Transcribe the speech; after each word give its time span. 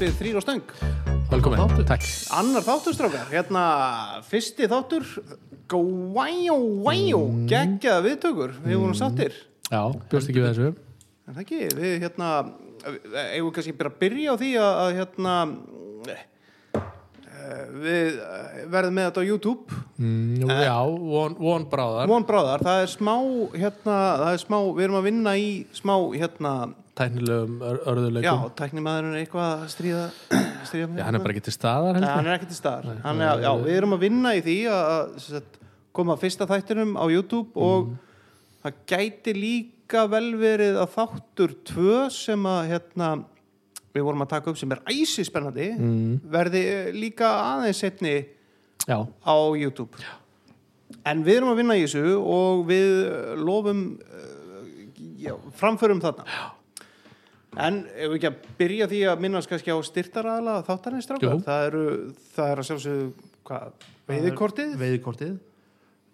hlaðvarpið 0.00 0.16
Þrýr 0.16 0.36
og 0.38 0.44
Stöng. 0.44 0.70
Velkomin, 1.30 1.60
Þáttur. 1.60 1.84
takk 1.84 2.04
Annar 2.32 2.64
þáttur, 2.64 2.94
strákar. 2.96 3.26
Hérna, 3.28 3.64
fyrsti 4.24 4.68
þáttur, 4.70 5.04
gvæjó, 5.68 6.56
gvæjó, 6.80 7.20
geggjaða 7.50 8.04
viðtökur. 8.06 8.54
Við 8.64 8.80
vorum 8.80 8.96
sattir. 8.96 9.36
Já, 9.68 9.82
bjóst 10.10 10.30
ekki 10.30 10.40
við 10.40 10.48
þessu 10.48 10.70
En 11.28 11.36
það 11.36 11.42
ekki, 11.44 11.60
við 11.76 11.92
hérna, 12.02 12.30
eigum 13.34 13.50
við 13.50 13.54
kannski 13.58 13.76
bara 13.76 13.92
að 13.92 14.00
byrja 14.00 14.32
á 14.32 14.36
því 14.40 14.50
að, 14.56 14.80
að 14.80 14.96
hérna, 14.98 15.34
uh, 16.08 16.24
við 17.84 18.16
eh, 18.24 18.64
verðum 18.72 18.96
með 18.96 19.06
þetta 19.10 19.20
á 19.20 19.28
YouTube. 19.28 19.80
mm, 20.00 20.50
Já, 20.64 20.78
von, 20.88 21.36
von 21.38 21.68
bráðar 21.70 22.08
Von 22.10 22.26
bráðar, 22.26 22.64
það 22.64 22.82
er 22.82 22.90
smá, 22.96 23.14
hérna, 23.52 23.98
það 24.24 24.32
er 24.32 24.42
smá, 24.48 24.58
við 24.74 24.84
erum 24.88 24.98
að 24.98 25.08
vinna 25.12 25.36
í 25.36 25.50
smá, 25.76 25.94
hérna, 26.16 26.54
Tæknilegum 27.00 27.62
ör, 27.64 27.78
já, 27.78 27.88
örðuleikum 27.90 28.42
tæknimaðurinn 28.58 29.14
er 29.16 29.22
eitthvað 29.22 29.50
að 29.54 29.64
stríða, 29.72 30.04
stríða 30.68 30.88
Já, 30.98 31.04
hann 31.06 31.16
er 31.16 31.24
bara 31.24 31.34
ekki 31.34 31.44
til 31.46 31.54
staðar 31.54 31.96
Nei, 31.96 32.08
hann 32.10 32.28
er 32.28 32.36
ekki 32.36 32.50
til 32.50 32.58
staðar. 32.58 33.00
Hann 33.06 33.22
er, 33.24 33.44
já, 33.46 33.50
við 33.64 33.78
erum 33.78 33.96
að 33.96 34.04
vinna 34.04 34.34
í 34.36 34.42
því 34.44 34.56
að, 34.74 34.92
að 35.40 35.58
koma 35.96 36.16
fyrsta 36.20 36.48
þættinum 36.50 36.94
á 37.00 37.04
YouTube 37.08 37.64
og 37.64 37.94
það 38.60 38.78
gæti 38.92 39.36
líka 39.38 40.04
vel 40.12 40.28
verið 40.40 40.80
að 40.82 40.92
þáttur 40.98 41.56
tvö 41.70 41.96
sem 42.14 42.46
að 42.50 42.60
hérna, 42.74 43.10
við 43.96 44.06
vorum 44.06 44.26
að 44.26 44.32
taka 44.36 44.52
upp 44.52 44.60
sem 44.60 44.76
er 44.76 44.84
æsi 44.92 45.24
spennandi 45.26 45.72
verði 46.30 46.64
eh, 46.68 46.92
líka 46.94 47.32
aðeins 47.54 47.80
setni 47.80 48.16
Já, 48.88 49.00
á 49.00 49.36
YouTube. 49.56 49.96
En 51.08 51.24
við 51.24 51.40
erum 51.40 51.52
að 51.54 51.60
vinna 51.62 51.76
í 51.78 51.84
þessu 51.86 52.16
og 52.20 52.64
við 52.68 52.94
eh, 53.08 53.34
lofum 53.40 53.84
uh, 54.04 54.32
já, 55.20 55.34
framförum 55.56 56.00
þarna 56.02 56.28
en 57.58 57.80
ef 57.90 58.12
við 58.12 58.16
ekki 58.18 58.28
að 58.30 58.50
byrja 58.60 58.88
því 58.90 59.00
að 59.10 59.22
minnast 59.24 59.50
kannski 59.50 59.74
á 59.74 59.78
styrtaraðala 59.86 60.60
þáttarins 60.68 61.02
Jú. 61.02 61.08
strákar, 61.08 61.40
það 61.46 61.66
eru 61.70 61.84
það 62.36 62.52
er 62.52 62.62
að 62.62 62.68
sjálfsögðu 62.68 63.08
hvað, 63.48 63.88
veiðikortið? 64.10 64.76
veiðkortið 64.80 65.34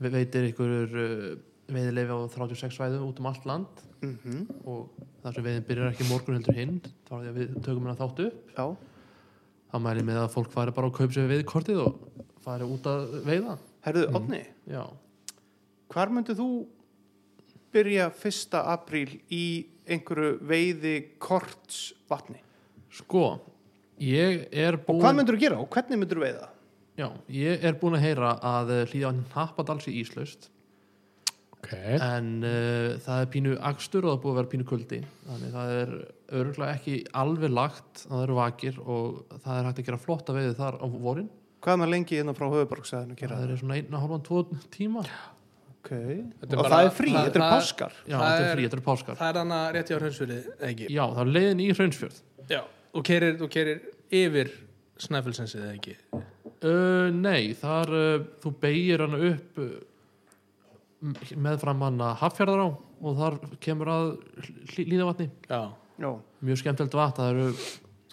við 0.05 0.17
veitir 0.17 0.49
ykkur 0.51 0.73
uh, 1.03 1.29
veiðilefi 1.73 2.15
á 2.15 2.19
36 2.37 2.77
svæðum 2.77 3.07
út 3.09 3.21
um 3.21 3.29
allt 3.31 3.47
land. 3.49 3.85
Mm 4.05 4.45
og 4.69 4.91
þar 5.23 5.35
sem 5.35 5.47
veiðin 5.47 5.67
byrjar 5.67 5.93
ekki 5.95 6.07
morgun 6.11 6.37
heldur 6.37 6.55
hinn 6.57 6.77
þá 7.09 7.13
er 7.17 7.23
því 7.23 7.31
að 7.31 7.39
við 7.41 7.55
tökum 7.65 7.87
hérna 7.87 7.97
þáttu 7.99 8.27
upp. 8.29 8.53
Já, 8.57 8.67
þá 9.73 9.77
mæli 9.83 10.05
með 10.07 10.21
að 10.23 10.35
fólk 10.37 10.53
fari 10.53 10.75
bara 10.77 10.91
og 10.91 10.99
kaup 10.99 11.15
sér 11.15 11.31
veiðkortið 11.33 11.81
og 11.83 11.97
fari 12.45 12.69
út 12.69 12.87
að 12.91 13.17
veiða. 13.27 13.57
Herðu, 13.87 14.05
Otni 14.19 14.43
já, 14.71 14.83
hvar 15.93 16.13
myndið 16.13 16.41
þú 16.43 16.49
byrja 17.75 18.11
1. 18.15 18.61
apríl 18.63 19.19
í 19.33 19.45
einhverju 19.87 20.33
veiðikorts 20.51 21.81
vatni. 22.11 22.43
Sko 22.97 23.29
ég 24.03 24.47
er 24.53 24.77
og 24.77 24.85
búin 24.89 25.05
hvað 25.05 25.17
myndir 25.19 25.37
þú 25.37 25.43
gera 25.47 25.63
og 25.63 25.71
hvernig 25.73 26.01
myndir 26.01 26.21
þú 26.21 26.27
veiða? 26.27 26.51
Já, 26.97 27.09
ég 27.29 27.65
er 27.65 27.77
búin 27.77 27.97
að 27.99 28.07
heyra 28.07 28.37
að 28.41 28.73
uh, 28.73 28.83
hlýða 28.89 29.15
Nappadals 29.19 29.89
í 29.91 29.99
Íslaust. 30.01 30.49
Ok. 31.57 31.73
En 31.77 32.31
uh, 32.41 32.97
það 33.05 33.21
er 33.21 33.31
pínu 33.35 33.57
akstur 33.69 34.07
og 34.07 34.15
það 34.15 34.17
er 34.17 34.23
búið 34.23 34.33
að 34.33 34.39
vera 34.41 34.53
pínu 34.55 34.69
kuldi. 34.71 35.01
Þannig 35.27 35.57
það 35.57 35.73
er 35.81 35.93
örgulega 36.41 36.79
ekki 36.79 36.97
alveg 37.23 37.53
lagt 37.53 38.07
að 38.07 38.15
það 38.15 38.23
eru 38.23 38.39
vakir 38.41 38.79
og 38.85 39.37
það 39.45 39.59
er 39.59 39.69
hægt 39.69 39.83
að 39.83 39.89
gera 39.91 40.03
flotta 40.07 40.37
veiði 40.37 40.57
þar 40.61 40.81
á 40.81 40.87
vorin. 40.89 41.29
Hvað 41.65 41.75
er 41.75 41.81
maður 41.83 41.93
lengi 41.93 42.17
hérna 42.17 42.37
frá 42.37 42.47
höfuborgsæðinu 42.53 43.17
að 43.17 43.21
gera 43.21 43.41
það 43.41 43.53
er 43.53 43.61
svona 43.61 43.77
einn 43.81 43.97
og 43.97 44.05
hálfan, 44.05 44.27
tvo 44.27 44.43
tíma. 44.73 45.05
Ok, 45.05 45.36
Er 45.95 46.47
og 46.47 46.63
bara- 46.63 46.71
það 46.73 46.85
er 46.87 46.95
frí, 46.97 47.13
þetta 47.15 47.37
er 47.41 47.45
páskar. 47.57 47.93
Já, 48.07 48.17
Það 48.17 48.27
þetta 48.27 48.47
er 48.47 48.57
frí, 48.57 48.65
þetta 48.67 48.77
er 48.81 48.85
páskar. 48.87 49.17
Það 49.21 49.29
er 49.35 49.39
hann 49.43 49.53
að 49.57 49.67
rétti 49.77 49.95
á 49.95 49.99
hraunsfjörði, 50.01 50.39
ekki? 50.71 50.89
já, 50.91 51.03
það 51.15 51.21
er 51.27 51.33
leiðin 51.37 51.61
í 51.61 51.69
Hraunsfjörð. 51.77 52.21
Já. 52.51 52.61
Og 52.97 53.05
kerir, 53.05 53.43
og 53.43 53.51
kerir 53.51 53.81
yfir 54.11 54.51
snæfellsensið, 54.99 55.63
eða 55.67 55.77
ekki? 55.77 55.97
uh, 56.17 57.11
nei, 57.13 57.53
þar 57.55 57.93
uh, 57.93 58.25
þú 58.43 58.55
beigir 58.61 59.05
hann 59.05 59.15
upp 59.31 59.59
uh, 59.59 59.71
meðfram 61.37 61.83
hann 61.85 61.99
að 62.01 62.15
Haffjörðar 62.23 62.63
á 62.65 62.69
og 63.07 63.19
þar 63.19 63.35
kemur 63.61 63.91
að 63.93 64.07
já, 66.01 66.11
mjög 66.41 66.63
skemmtilegt 66.63 66.97
vatn, 66.97 67.21
það 67.21 67.35
eru 67.35 67.51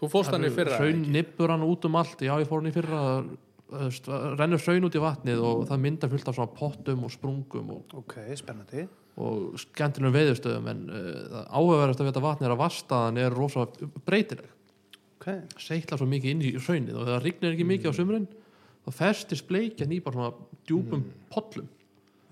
Þú 0.03 0.09
fórst 0.11 0.33
hann 0.35 0.43
í 0.43 0.49
fyrra, 0.51 0.75
hraun 0.81 0.99
ekki? 1.05 1.11
nippur 1.15 1.51
hann 1.53 1.63
út 1.63 1.85
um 1.87 1.95
allt. 1.95 2.19
Já 2.25 2.33
ég 2.41 2.47
fór 2.49 2.59
hann 2.59 2.67
í 2.67 2.75
fyrra 2.75 2.97
það 2.99 3.27
veist, 3.73 4.09
rennur 4.39 4.61
hraun 4.61 4.87
út 4.87 4.97
í 4.97 5.01
vatnið 5.03 5.41
og 5.43 5.63
það 5.69 5.81
myndar 5.85 6.11
fullt 6.11 6.29
af 6.29 6.37
svona 6.37 6.53
pottum 6.57 7.05
og 7.07 7.13
sprungum 7.13 7.71
og, 7.75 7.95
ok, 8.03 8.15
spennandi. 8.39 8.85
og 9.23 9.57
skemmtilegum 9.61 10.15
veiðustöðum 10.15 10.69
en 10.71 10.83
uh, 10.89 11.41
áhugaverðast 11.53 12.03
að 12.03 12.09
vita 12.09 12.23
vatnið 12.23 12.49
er 12.49 12.55
að 12.55 12.63
vastaðan 12.63 13.19
er 13.23 13.37
rosa 13.37 13.67
breytileg. 14.07 14.49
Ok, 15.17 15.27
seitla 15.61 15.99
svo 15.99 16.07
mikið 16.09 16.33
inn 16.33 16.45
í 16.45 16.53
hraunið 16.57 16.97
og 16.97 17.07
þegar 17.07 17.27
rignir 17.27 17.53
ekki 17.53 17.69
mikið 17.69 17.93
á 17.93 17.97
sumrin 17.99 18.29
þá 18.83 18.97
festist 18.97 19.47
bleikjan 19.47 19.93
í 19.95 20.01
bara 20.03 20.19
svona 20.19 20.63
djúpum 20.67 21.05
pollum 21.31 21.69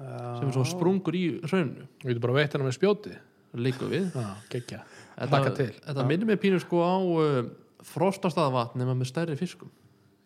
sem 0.02 0.48
er 0.48 0.56
svona 0.56 0.72
sprungur 0.72 1.16
í 1.16 1.26
hrauninu. 1.46 1.86
Við 2.02 2.16
getum 2.16 2.26
bara 2.26 2.40
veitt 2.40 2.58
hann 2.58 2.66
með 2.66 2.80
spjóti? 2.80 3.14
Líku 3.62 3.88
við. 3.92 4.10
Geggja 4.50 4.82
þetta, 5.20 5.68
þetta 5.86 6.08
minnir 6.08 6.30
mig 6.30 6.40
pínur 6.42 6.62
sko 6.64 6.82
á 6.82 6.96
uh, 6.98 7.40
frostastaðavatn 7.92 8.82
nema 8.82 8.96
með 8.98 9.12
stærri 9.12 9.38
fiskum 9.40 9.72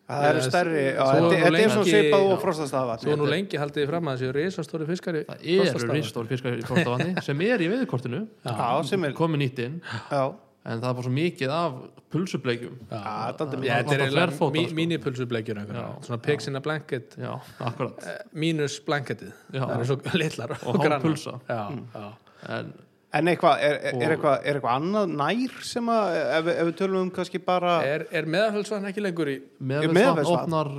það 0.06 0.26
eru 0.30 0.42
stærri 0.46 0.82
Svo 0.94 1.06
er 1.06 1.24
þetta 1.26 1.36
er 1.36 1.70
svona 1.70 1.82
lengi- 1.82 1.92
svipað 1.92 2.24
og 2.30 2.40
frostastafa 2.44 2.96
Svo 3.02 3.12
er 3.12 3.20
nú 3.20 3.26
lengi 3.30 3.58
haldið 3.60 3.82
þið 3.82 3.90
fram 3.90 4.10
að 4.12 4.16
þessi 4.22 4.32
risastóri 4.36 4.86
fiskari 4.90 5.22
það 5.26 5.44
eru 5.56 5.92
ristóri 5.96 6.30
fiskar 6.32 6.56
í 6.56 6.64
frostavatni 6.68 7.22
sem 7.26 7.44
er 7.48 7.64
í 7.66 7.68
veiðkortinu 7.74 8.22
já, 8.46 8.68
sem 8.86 9.04
er 9.08 9.16
komið 9.18 9.42
nýtt 9.42 9.62
inn. 9.66 9.76
Já, 10.12 10.22
en 10.66 10.80
það 10.82 10.88
er 10.90 10.96
bara 11.00 11.06
svo 11.08 11.14
mikið 11.16 11.54
af 11.56 11.76
pulsubleikjum. 12.14 12.76
Já, 12.86 13.02
þetta 13.34 13.98
er 14.22 14.32
sko. 14.36 14.50
mínipulsubleikjur 14.78 15.58
Já. 15.66 15.84
Svona 16.06 16.20
pigs 16.22 16.46
in 16.48 16.56
a 16.56 16.62
blanket 16.62 17.16
eh, 17.18 18.16
Mínus 18.32 18.78
blanketið. 18.86 19.34
Það 19.52 19.74
er 19.80 19.88
svo 19.90 19.98
litlar 20.14 20.54
Og 20.62 20.62
hálf 20.70 20.82
grannar. 20.86 21.02
pulsa. 21.02 21.38
Já, 21.50 21.62
já 21.98 22.85
en 23.16 23.26
en 23.26 23.30
eitthvað, 23.32 23.60
er, 23.64 23.76
er, 23.80 23.98
er 24.00 24.14
eitthvað 24.14 24.36
er 24.46 24.58
eitthvað 24.58 24.78
annað 24.78 25.12
nær 25.20 25.58
sem 25.66 25.90
að 25.92 26.16
ef, 26.20 26.48
ef 26.52 26.68
við 26.68 26.74
tölum 26.80 27.02
um 27.02 27.12
kannski 27.18 27.40
bara 27.42 27.76
Er, 27.86 28.06
er 28.10 28.28
meðalfellsvann 28.32 28.88
ekki 28.90 29.04
lengur 29.04 29.30
í 29.32 29.36
meðan 29.58 29.94
Meðalfellsvatn. 29.96 30.56
opnar 30.56 30.72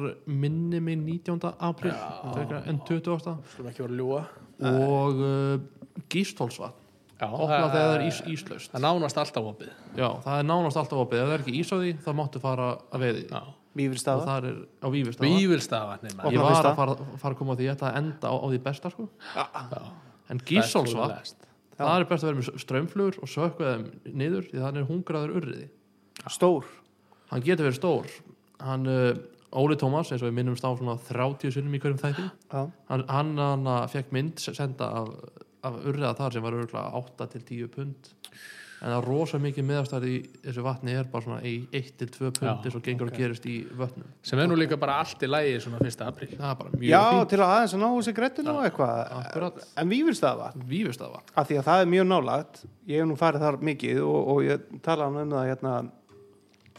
minni 0.45 0.81
mig 0.83 0.99
19. 1.03 1.53
apríl 1.69 1.93
en 1.93 2.81
20. 2.87 3.23
Skulum 3.53 3.71
ekki 3.71 3.85
voru 3.85 3.93
að 3.93 4.01
ljúa 4.01 4.21
og 4.67 5.23
uh, 5.23 6.01
gístólsvatn 6.11 6.83
Já, 7.17 7.25
opnað 7.33 7.71
þegar 7.71 7.71
það 7.73 7.95
er 7.95 8.03
ís, 8.05 8.17
íslaust 8.29 8.73
Það 8.75 8.83
nánast 8.83 9.17
alltaf 9.17 9.47
opið 9.51 9.69
já, 9.97 10.09
það 10.21 10.35
er 10.35 10.43
nánast 10.51 10.77
alltaf 10.77 10.99
opið 11.01 11.21
ef 11.23 11.29
það 11.31 11.33
er 11.37 11.43
ekki 11.45 11.55
ís 11.57 11.71
á 11.73 11.77
því 11.81 11.93
þá 12.05 12.11
máttu 12.19 12.41
fara 12.43 12.67
að 12.93 13.05
veiði 13.07 13.23
Já. 13.25 13.41
það 13.77 14.49
er 14.51 14.59
á 14.85 14.87
vífistafa 14.93 15.31
Vívilstafatni 15.31 16.13
Og- 16.17 16.33
ég 16.33 16.45
var 16.45 16.59
að 16.61 16.77
fara, 16.77 16.95
fara 17.17 17.33
að 17.33 17.39
koma 17.41 17.55
að 17.55 17.63
því 17.63 17.71
að 17.73 17.97
enda 17.97 18.29
á, 18.29 18.35
á 18.37 18.45
því 18.53 18.61
besta 18.69 18.93
sko. 18.93 19.09
en 20.29 20.41
gístólsvatn 20.45 21.17
Já. 21.17 21.46
Það 21.77 21.93
er 21.95 22.05
best 22.09 22.25
að 22.25 22.29
vera 22.29 22.39
með 22.39 22.61
strömmflugur 22.63 23.17
og 23.21 23.31
sökku 23.31 23.65
þeim 23.65 23.87
niður 24.17 24.45
því 24.49 24.61
þannig 24.63 24.83
er 24.83 24.91
hungraður 24.91 25.33
urriði. 25.39 25.67
Stór. 26.33 26.69
Hann 27.31 27.43
getur 27.45 27.67
verið 27.67 27.79
stór. 27.79 28.13
Hann, 28.63 28.87
uh, 28.89 29.57
Óli 29.57 29.77
Tómas 29.79 30.11
eins 30.11 30.23
og 30.23 30.31
við 30.31 30.37
minnumst 30.39 30.65
á 30.65 30.71
svona 30.75 30.97
30 31.07 31.53
sunnum 31.55 31.75
í 31.77 31.81
hverjum 31.83 32.01
þætti. 32.01 32.25
Hann, 32.53 33.05
hann, 33.07 33.35
hann 33.39 33.69
uh, 33.69 33.83
fekk 33.91 34.13
mynd 34.15 34.41
senda 34.43 34.89
af, 35.03 35.13
af 35.67 35.77
urriða 35.83 36.15
þar 36.17 36.35
sem 36.35 36.45
var 36.45 36.57
örgulega 36.57 37.01
8 37.03 37.29
til 37.35 37.45
10 37.51 37.73
pund 37.75 38.11
en 38.77 38.91
það 38.91 38.95
er 38.99 39.05
rosa 39.07 39.39
mikið 39.41 39.65
meðastæð 39.65 40.03
í 40.05 40.15
þessu 40.43 40.63
vatni 40.65 40.93
er 40.93 41.07
bara 41.09 41.25
svona 41.25 41.37
í 41.49 41.53
1 41.75 41.87
til 41.97 42.07
2 42.13 42.31
pund 42.37 42.45
Já, 42.45 42.51
eins 42.53 42.75
og 42.77 42.83
gengur 42.85 43.09
ok. 43.09 43.13
að 43.15 43.21
gerist 43.23 43.47
í 43.49 43.55
vötnum. 43.79 44.11
Sem 44.21 44.41
er 44.43 44.49
nú 44.51 44.57
líka 44.59 44.77
bara 44.77 44.99
allt 45.01 45.23
í 45.25 45.29
lægi 45.29 45.55
svona 45.63 45.79
fyrsta 45.81 46.09
apríl. 46.11 46.29
Það 46.35 46.51
er 46.51 46.59
bara 46.59 46.73
mjög 46.75 46.91
já 46.91 47.01
fínt. 47.07 47.31
til 47.31 47.39
að 47.39 47.53
aðeins 47.55 47.73
að 47.73 47.81
ná 47.81 47.87
þessi 47.87 48.13
grettinu 48.19 48.53
og 48.53 48.67
eitthvað. 48.67 48.99
Akkurat. 49.17 49.63
en 49.81 49.89
vífilstafa 49.89 50.51
vífistafa 50.69 51.23
af 51.33 51.49
því 51.49 51.57
að 51.57 51.65
það 51.71 51.81
er 51.81 51.89
mjög 51.95 52.07
nálagt 52.11 52.61
ég 52.87 53.01
hef 53.01 53.09
nú 53.09 53.17
farið 53.17 53.47
þar 53.47 53.57
mikið 53.71 54.03
og, 54.05 54.19
og 54.35 54.43
ég 54.45 54.69
talaði 54.85 55.23
um 55.25 55.33
það 55.33 55.49
hérna, 55.49 55.73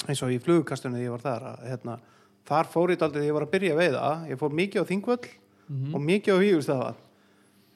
eins 0.07 0.23
og 0.23 0.31
í 0.31 0.39
flugukastunni 0.39 1.03
þegar 1.03 1.09
ég 1.09 1.17
var 1.17 1.27
þar 1.27 1.51
að, 1.51 1.67
hérna, 1.73 1.99
þar 2.47 2.71
fór 2.71 2.95
ég 2.95 3.03
aldrei 3.03 3.21
þegar 3.21 3.29
ég 3.33 3.39
var 3.41 3.49
að 3.49 3.53
byrja 3.57 3.75
að 3.75 3.83
veiða. 3.83 4.15
Ég 4.31 4.39
fór 4.39 4.55
mikið 4.63 4.87
á 4.87 4.91
þingvöll 4.95 5.29
og 5.69 6.01
mikið 6.01 6.39
á 6.39 6.43
vífurstafa 6.47 6.95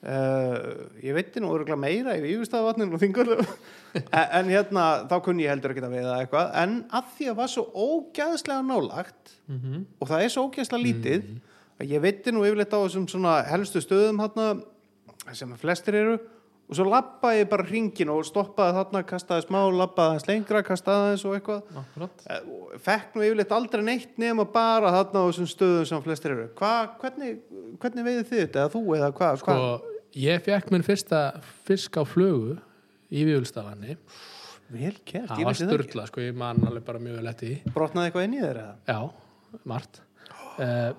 uh, 0.03 0.57
ég 1.03 1.15
veitti 1.15 1.39
nú 1.43 1.51
örgulega 1.55 1.79
meira 1.79 2.15
í 2.17 2.23
vífurstafavatninu 2.25 2.97
og 2.97 3.01
þingvöll 3.03 3.37
en, 4.19 4.27
en 4.39 4.51
hérna 4.51 4.83
þá 5.09 5.15
kunni 5.25 5.45
ég 5.47 5.53
heldur 5.53 5.73
ekki 5.75 5.85
að 5.87 5.95
veiða 5.97 6.17
eitthvað 6.23 6.51
en 6.63 6.75
að 6.99 7.09
því 7.17 7.29
að 7.31 7.39
var 7.43 7.51
svo 7.55 7.65
ógæðslega 7.87 8.67
nálagt 8.67 9.37
Mhm. 9.43 9.81
og 9.99 10.07
það 10.07 10.21
er 10.23 10.29
svo 10.31 10.45
ógæðslega 10.47 10.83
lítið 10.85 11.23
að 11.81 11.89
ég 11.91 11.99
veitti 12.05 12.31
nú 12.31 12.45
yfirleitt 12.47 12.71
á 12.71 12.79
þessum 12.79 13.09
svona 13.11 13.33
helstu 13.49 13.81
stöðum 13.83 14.21
hérna 14.23 14.45
sem 15.35 15.51
flestir 15.59 15.97
eru 15.99 16.13
og 16.63 16.77
svo 16.77 16.85
lappaði 16.87 17.41
ég 17.41 17.49
bara 17.51 17.65
hringin 17.67 18.09
og 18.13 18.21
stoppaði 18.23 18.77
þarna, 18.77 19.01
kastaði 19.03 19.43
smá, 19.43 19.59
lappaði 19.75 20.13
hans 20.15 20.27
lengra 20.29 20.61
kastaði 20.63 21.09
hans 21.11 21.25
og 21.27 21.35
eitthvað 21.35 21.75
Akkurat. 21.81 22.23
Eh, 22.31 22.77
fekk 22.85 23.17
nú 23.19 23.25
yfirleitt 23.27 23.51
aldrei 23.51 23.83
neitt 23.83 24.15
nema 24.23 24.45
bara 24.47 24.93
þarna 24.95 25.25
á 25.25 25.27
þessum 25.27 25.49
stöðum 25.51 25.89
sem 25.91 26.05
flestir 26.07 26.31
eru 26.37 26.47
Hva, 26.55 26.71
hvernig, 27.03 27.41
hvernig 27.83 28.07
veiði 28.07 28.23
þið 28.31 28.41
þetta, 28.45 28.63
eða 28.63 28.73
þú 28.77 28.83
eða 28.95 29.11
hvað 29.19 29.41
Sko, 29.43 29.51
hva? 29.51 29.92
Ég 30.19 30.43
fekk 30.45 30.69
minn 30.73 30.85
fyrsta 30.85 31.23
fisk 31.67 31.97
á 31.97 32.03
flugu 32.07 32.57
í 33.13 33.25
Vívilstafanni 33.27 33.97
vel 34.73 34.95
kert, 35.05 35.29
það 35.29 35.41
ég 35.41 35.47
var 35.47 35.53
vissi 35.53 35.65
það 35.65 35.73
ekki. 35.73 35.87
styrla 35.89 36.05
sko, 36.09 36.23
ég 36.23 36.37
man 36.37 36.61
alveg 36.65 36.85
bara 36.87 37.01
mjög 37.03 37.19
vel 37.19 37.31
eftir 37.33 37.49
því. 37.51 37.73
Brotnaði 37.75 38.09
eitthvað 38.09 38.27
inn 38.27 38.37
í 38.37 38.41
þeir 38.41 38.61
eða? 38.63 38.75
já, 38.89 39.59
margt. 39.69 39.99
Uh, 40.53 40.93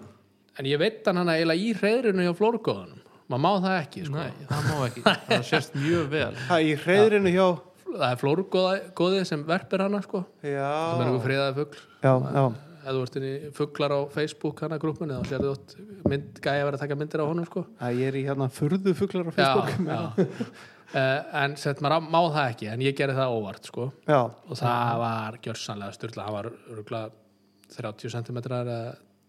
en 0.58 0.69
ég 0.70 0.82
veit 0.82 1.08
hann 1.08 1.22
hana 1.22 1.38
eiginlega 1.38 1.64
í 1.64 1.72
reyðrinu 1.81 2.26
hjá 2.26 2.34
flórgóðunum 2.38 3.00
maður 3.31 3.40
má 3.44 3.52
það 3.64 3.76
ekki 3.78 4.02
sko. 4.05 4.19
Nei, 4.19 4.43
það 4.50 4.66
má 4.69 4.75
ekki. 4.87 5.05
Það 5.28 5.46
sést 5.49 5.78
mjög 5.78 6.11
vel. 6.12 6.28
Það 6.50 6.66
í 6.66 6.75
hreðrinu 6.82 7.32
hjá? 7.34 7.46
Það 7.94 8.06
er 8.11 8.20
flórgóðið 8.20 9.26
sem 9.31 9.43
verpir 9.49 9.84
hana 9.84 10.00
sko, 10.05 10.25
sem 10.43 10.50
er 10.50 10.58
já, 10.58 10.70
einhver 10.99 11.20
friðaði 11.22 11.55
fugl. 11.61 11.82
Já, 12.02 12.12
já, 12.34 12.44
ef 12.84 12.92
þú 12.94 13.02
ert 13.06 13.16
inn 13.20 13.26
í 13.28 13.32
fuglar 13.56 13.94
á 13.96 14.00
Facebook 14.12 14.60
hana 14.64 14.78
grúpunni 14.82 15.16
þá 15.16 15.31
sérðu 15.32 15.54
þú 15.72 15.84
mynd, 16.12 16.38
gæja 16.44 16.60
að 16.62 16.69
vera 16.69 16.78
að 16.78 16.82
taka 16.84 16.98
myndir 17.00 17.22
á 17.25 17.26
honum 17.31 17.48
sko. 17.48 17.64
Að 17.81 17.98
ég 18.02 18.10
er 18.12 18.19
í 18.20 18.25
hérna 18.28 18.48
furðu 18.52 18.94
fuglar 18.98 19.26
á 19.26 19.32
já, 19.32 19.34
Facebook 19.36 19.88
já. 19.88 20.00
Uh, 20.94 21.20
en 21.42 21.56
sett 21.58 21.81
maður 21.82 21.96
á- 21.98 22.10
má 22.12 22.20
það 22.31 22.50
ekki 22.52 22.69
en 22.70 22.84
ég 22.84 22.94
gerði 22.98 23.16
það 23.19 23.34
óvart 23.40 23.70
sko. 23.70 23.88
Já, 24.06 24.20
og 24.31 24.58
það 24.60 24.98
var 25.02 25.38
gjörsanlega 25.42 25.96
styrla 25.96 26.26
það 26.28 26.36
var 26.36 26.50
örgulega 26.76 27.10
30 27.75 28.12
cm 28.14 28.38
eða, 28.44 28.78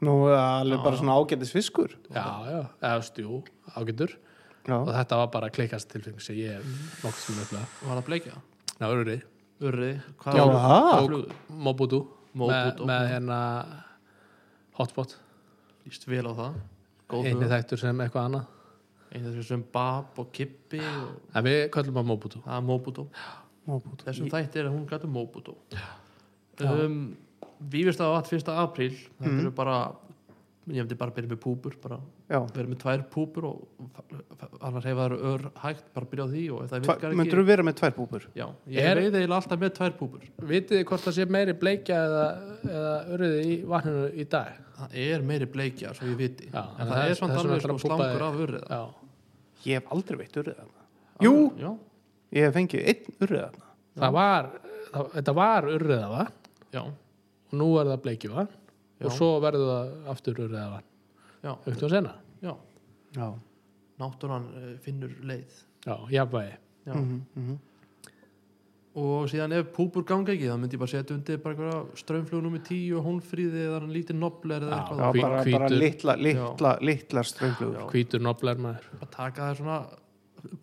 nú 0.05 0.15
alveg 0.35 0.83
bara 0.83 0.99
svona 0.99 1.15
ágætis 1.17 1.53
fiskur. 1.55 1.95
Já, 2.13 2.25
já, 2.51 2.59
eða 2.83 3.05
stjú 3.07 3.39
ágætur. 3.73 4.17
Já, 4.65 4.75
og 4.81 4.91
þetta 4.93 5.17
var 5.21 5.31
bara 5.33 5.49
klikast 5.53 5.89
tilfeng 5.93 6.19
sem 6.21 6.37
ég 6.41 6.61
nokkuð 7.03 7.21
sem 7.21 7.41
upplega 7.43 7.65
Var 7.85 7.97
það 7.99 8.05
bleikja? 8.07 8.37
Ná, 8.81 8.85
örri, 8.89 9.17
Urri 9.61 9.91
Já, 9.95 10.45
það? 10.51 11.27
Mobutu, 12.35 12.55
Mobutu. 12.55 12.85
með, 12.85 12.99
með 12.99 13.07
hérna 13.13 13.39
hotspot, 14.79 15.15
Líst 15.85 16.07
vel 16.09 16.25
á 16.25 16.33
það. 16.33 16.55
Góð 17.13 17.27
einni 17.29 17.45
hug 17.45 17.51
þekktur 17.53 17.77
sem 17.79 17.99
eitthvað 18.01 18.27
annað. 18.29 18.45
Einu 19.15 19.29
þessu 19.31 19.43
sem 19.47 19.63
Bab 19.71 20.17
og 20.19 20.31
Kippi 20.35 20.79
og 20.81 21.35
en 21.37 21.45
við 21.45 21.59
köllum 21.75 21.99
að 22.01 22.07
Mobutu 22.09 22.39
Það 22.43 22.55
er 22.57 22.65
Móbút. 23.65 24.01
Þessum 24.05 24.27
þætti 24.33 24.59
er 24.61 24.67
að 24.69 24.73
hún 24.75 24.87
gæti 24.89 25.07
Mobuto 25.09 25.55
um, 26.65 26.97
Vífist 27.71 28.01
á 28.03 28.09
1. 28.19 28.49
apríl. 28.51 28.91
Þetta 29.19 29.29
Mhm. 29.31 29.39
eru 29.39 29.51
bara 29.51 29.77
Ég 30.65 30.79
hefndi 30.81 30.95
bara 30.97 31.11
að 31.11 31.17
byrja 31.19 31.29
með 31.29 31.39
púpur 31.43 31.73
bara 31.77 31.97
já, 32.25 32.39
vera 32.55 32.69
með 32.71 32.79
tvær 32.81 33.01
púpur 33.13 33.45
og 33.45 34.61
annars 34.65 34.85
hefa 34.89 35.03
það 35.11 35.25
ör 35.29 35.43
hægt 35.61 35.83
bara 35.93 36.07
byrja 36.09 36.25
á 36.25 36.29
því 36.31 36.45
og 36.55 36.63
það 36.71 36.79
virkar 36.87 37.05
ekki 37.11 37.19
myndur 37.19 37.41
þú 37.41 37.45
vera 37.51 37.65
með 37.67 37.75
tvær 37.81 37.93
búbur 37.99 38.25
Já, 38.39 38.45
ég 38.73 38.87
Er- 38.89 39.01
veiði 39.03 39.21
alltaf 39.37 39.61
með 39.61 39.73
tvær 39.77 39.93
púpur. 39.99 40.23
Vitið 40.41 40.79
þið 40.79 40.87
hvort 40.89 41.05
það 41.05 41.15
sé 41.19 41.27
meiri 41.35 41.53
bleikja 41.61 41.99
eða, 42.07 42.23
eða 42.65 42.95
örriði 43.13 43.45
í 43.45 43.59
vatninu 43.75 44.07
í 44.09 44.27
dag? 44.33 44.57
Það 44.79 44.97
er 45.05 45.27
meiri 45.29 45.49
bleikja, 45.53 45.93
svo 45.93 46.09
ég 46.09 46.17
viti. 46.23 46.49
Já, 46.49 46.63
En 46.79 46.89
það, 46.89 47.03
er 47.05 47.15
samt 47.21 47.35
þess 47.35 47.45
vegna 47.45 47.59
alveg 47.61 47.85
púpa 47.85 47.85
slangur 47.85 48.25
af 48.25 48.41
urriða. 48.47 48.65
Já, 48.65 48.83
ég 49.69 49.79
hef 49.79 49.93
aldrei 49.95 50.17
veitt 50.23 50.41
urrið 50.41 50.57
þarna. 50.63 50.85
Jú, 51.21 51.35
Já, 51.61 51.71
ég 52.39 52.49
hef 52.49 52.57
fengið 52.57 52.89
einn 52.89 53.21
urrið 53.21 53.41
þarna. 53.45 53.69
Það 54.01 54.17
var 54.17 54.49
það, 54.91 55.09
þetta 55.19 55.37
var 55.43 55.69
urriða 55.77 56.09
vatn 56.17 56.53
já, 56.75 56.81
og 56.83 57.55
nú 57.61 57.69
er 57.79 57.93
það 57.93 58.01
bleikju 58.09 58.33
vatn 58.33 58.61
Já. 58.95 59.05
og 59.05 59.11
svo 59.11 59.29
verður 59.43 59.71
það 59.71 60.11
aftur 60.13 60.41
já, 61.45 61.51
auktum 61.51 61.87
að 61.87 61.95
sena 61.97 62.15
já 62.41 62.53
já, 63.15 63.27
Náttúran 63.99 64.45
uh, 64.51 64.69
finnur 64.83 65.11
leið 65.23 65.63
já, 65.85 65.95
jafnvægi 66.11 66.59
Já. 66.85 66.93
mhm, 66.93 67.23
mhm. 67.35 67.63
Og 68.95 69.25
síðan 69.27 69.51
ef 69.57 69.73
púpur 69.75 70.05
ganga 70.07 70.31
ekki 70.31 70.47
þá 70.47 70.55
myndi 70.55 70.77
ég 70.77 70.79
bara 70.79 70.91
setja 70.93 71.15
undir 71.17 71.39
bara 71.43 71.55
einhverja 71.55 71.97
strömmflug 71.99 72.43
nummer 72.45 72.61
10 72.63 72.93
og 72.95 73.07
hónfríði 73.09 73.65
eða 73.65 73.79
hann 73.81 73.91
lítið 73.91 74.19
nobler 74.21 74.63
eða 74.63 74.69
Já, 74.69 74.77
eitthvað 74.77 75.01
já, 75.01 75.21
bara, 75.25 75.41
hvítur. 75.41 75.57
bara 75.59 75.79
litla, 75.81 76.15
litla, 76.15 76.71
litlar 76.79 77.27
strönglugur 77.27 77.81
Já. 77.81 77.87
hvítur 77.91 78.23
nobler 78.23 78.61
maður 78.63 78.87
bara 79.01 79.09
taka 79.17 79.49
það 79.49 79.59
svona 79.59 79.79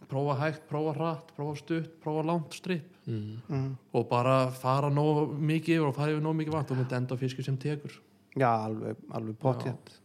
prófa 0.08 0.38
hægt, 0.40 0.64
prófa 0.70 0.94
hratt, 0.96 1.34
prófa 1.36 1.58
stutt 1.60 1.92
prófa 2.00 2.24
langt 2.30 2.56
stripp 2.56 2.96
mm. 3.04 3.36
mm. 3.48 3.68
og 3.92 4.08
bara 4.08 4.38
fara 4.62 4.88
nóg 4.88 5.36
mikið 5.36 5.84
og 5.90 5.94
fara 5.98 6.14
yfir 6.14 6.24
nóg 6.24 6.38
mikið 6.40 6.56
vatn 6.56 6.72
og 6.72 6.80
myndi 6.80 6.98
enda 7.02 7.18
á 7.18 7.20
fiski 7.20 7.44
sem 7.44 7.60
tekur 7.60 7.98
já, 8.36 8.48
alveg, 8.66 8.96
alveg 9.12 9.36
potjett 9.42 9.98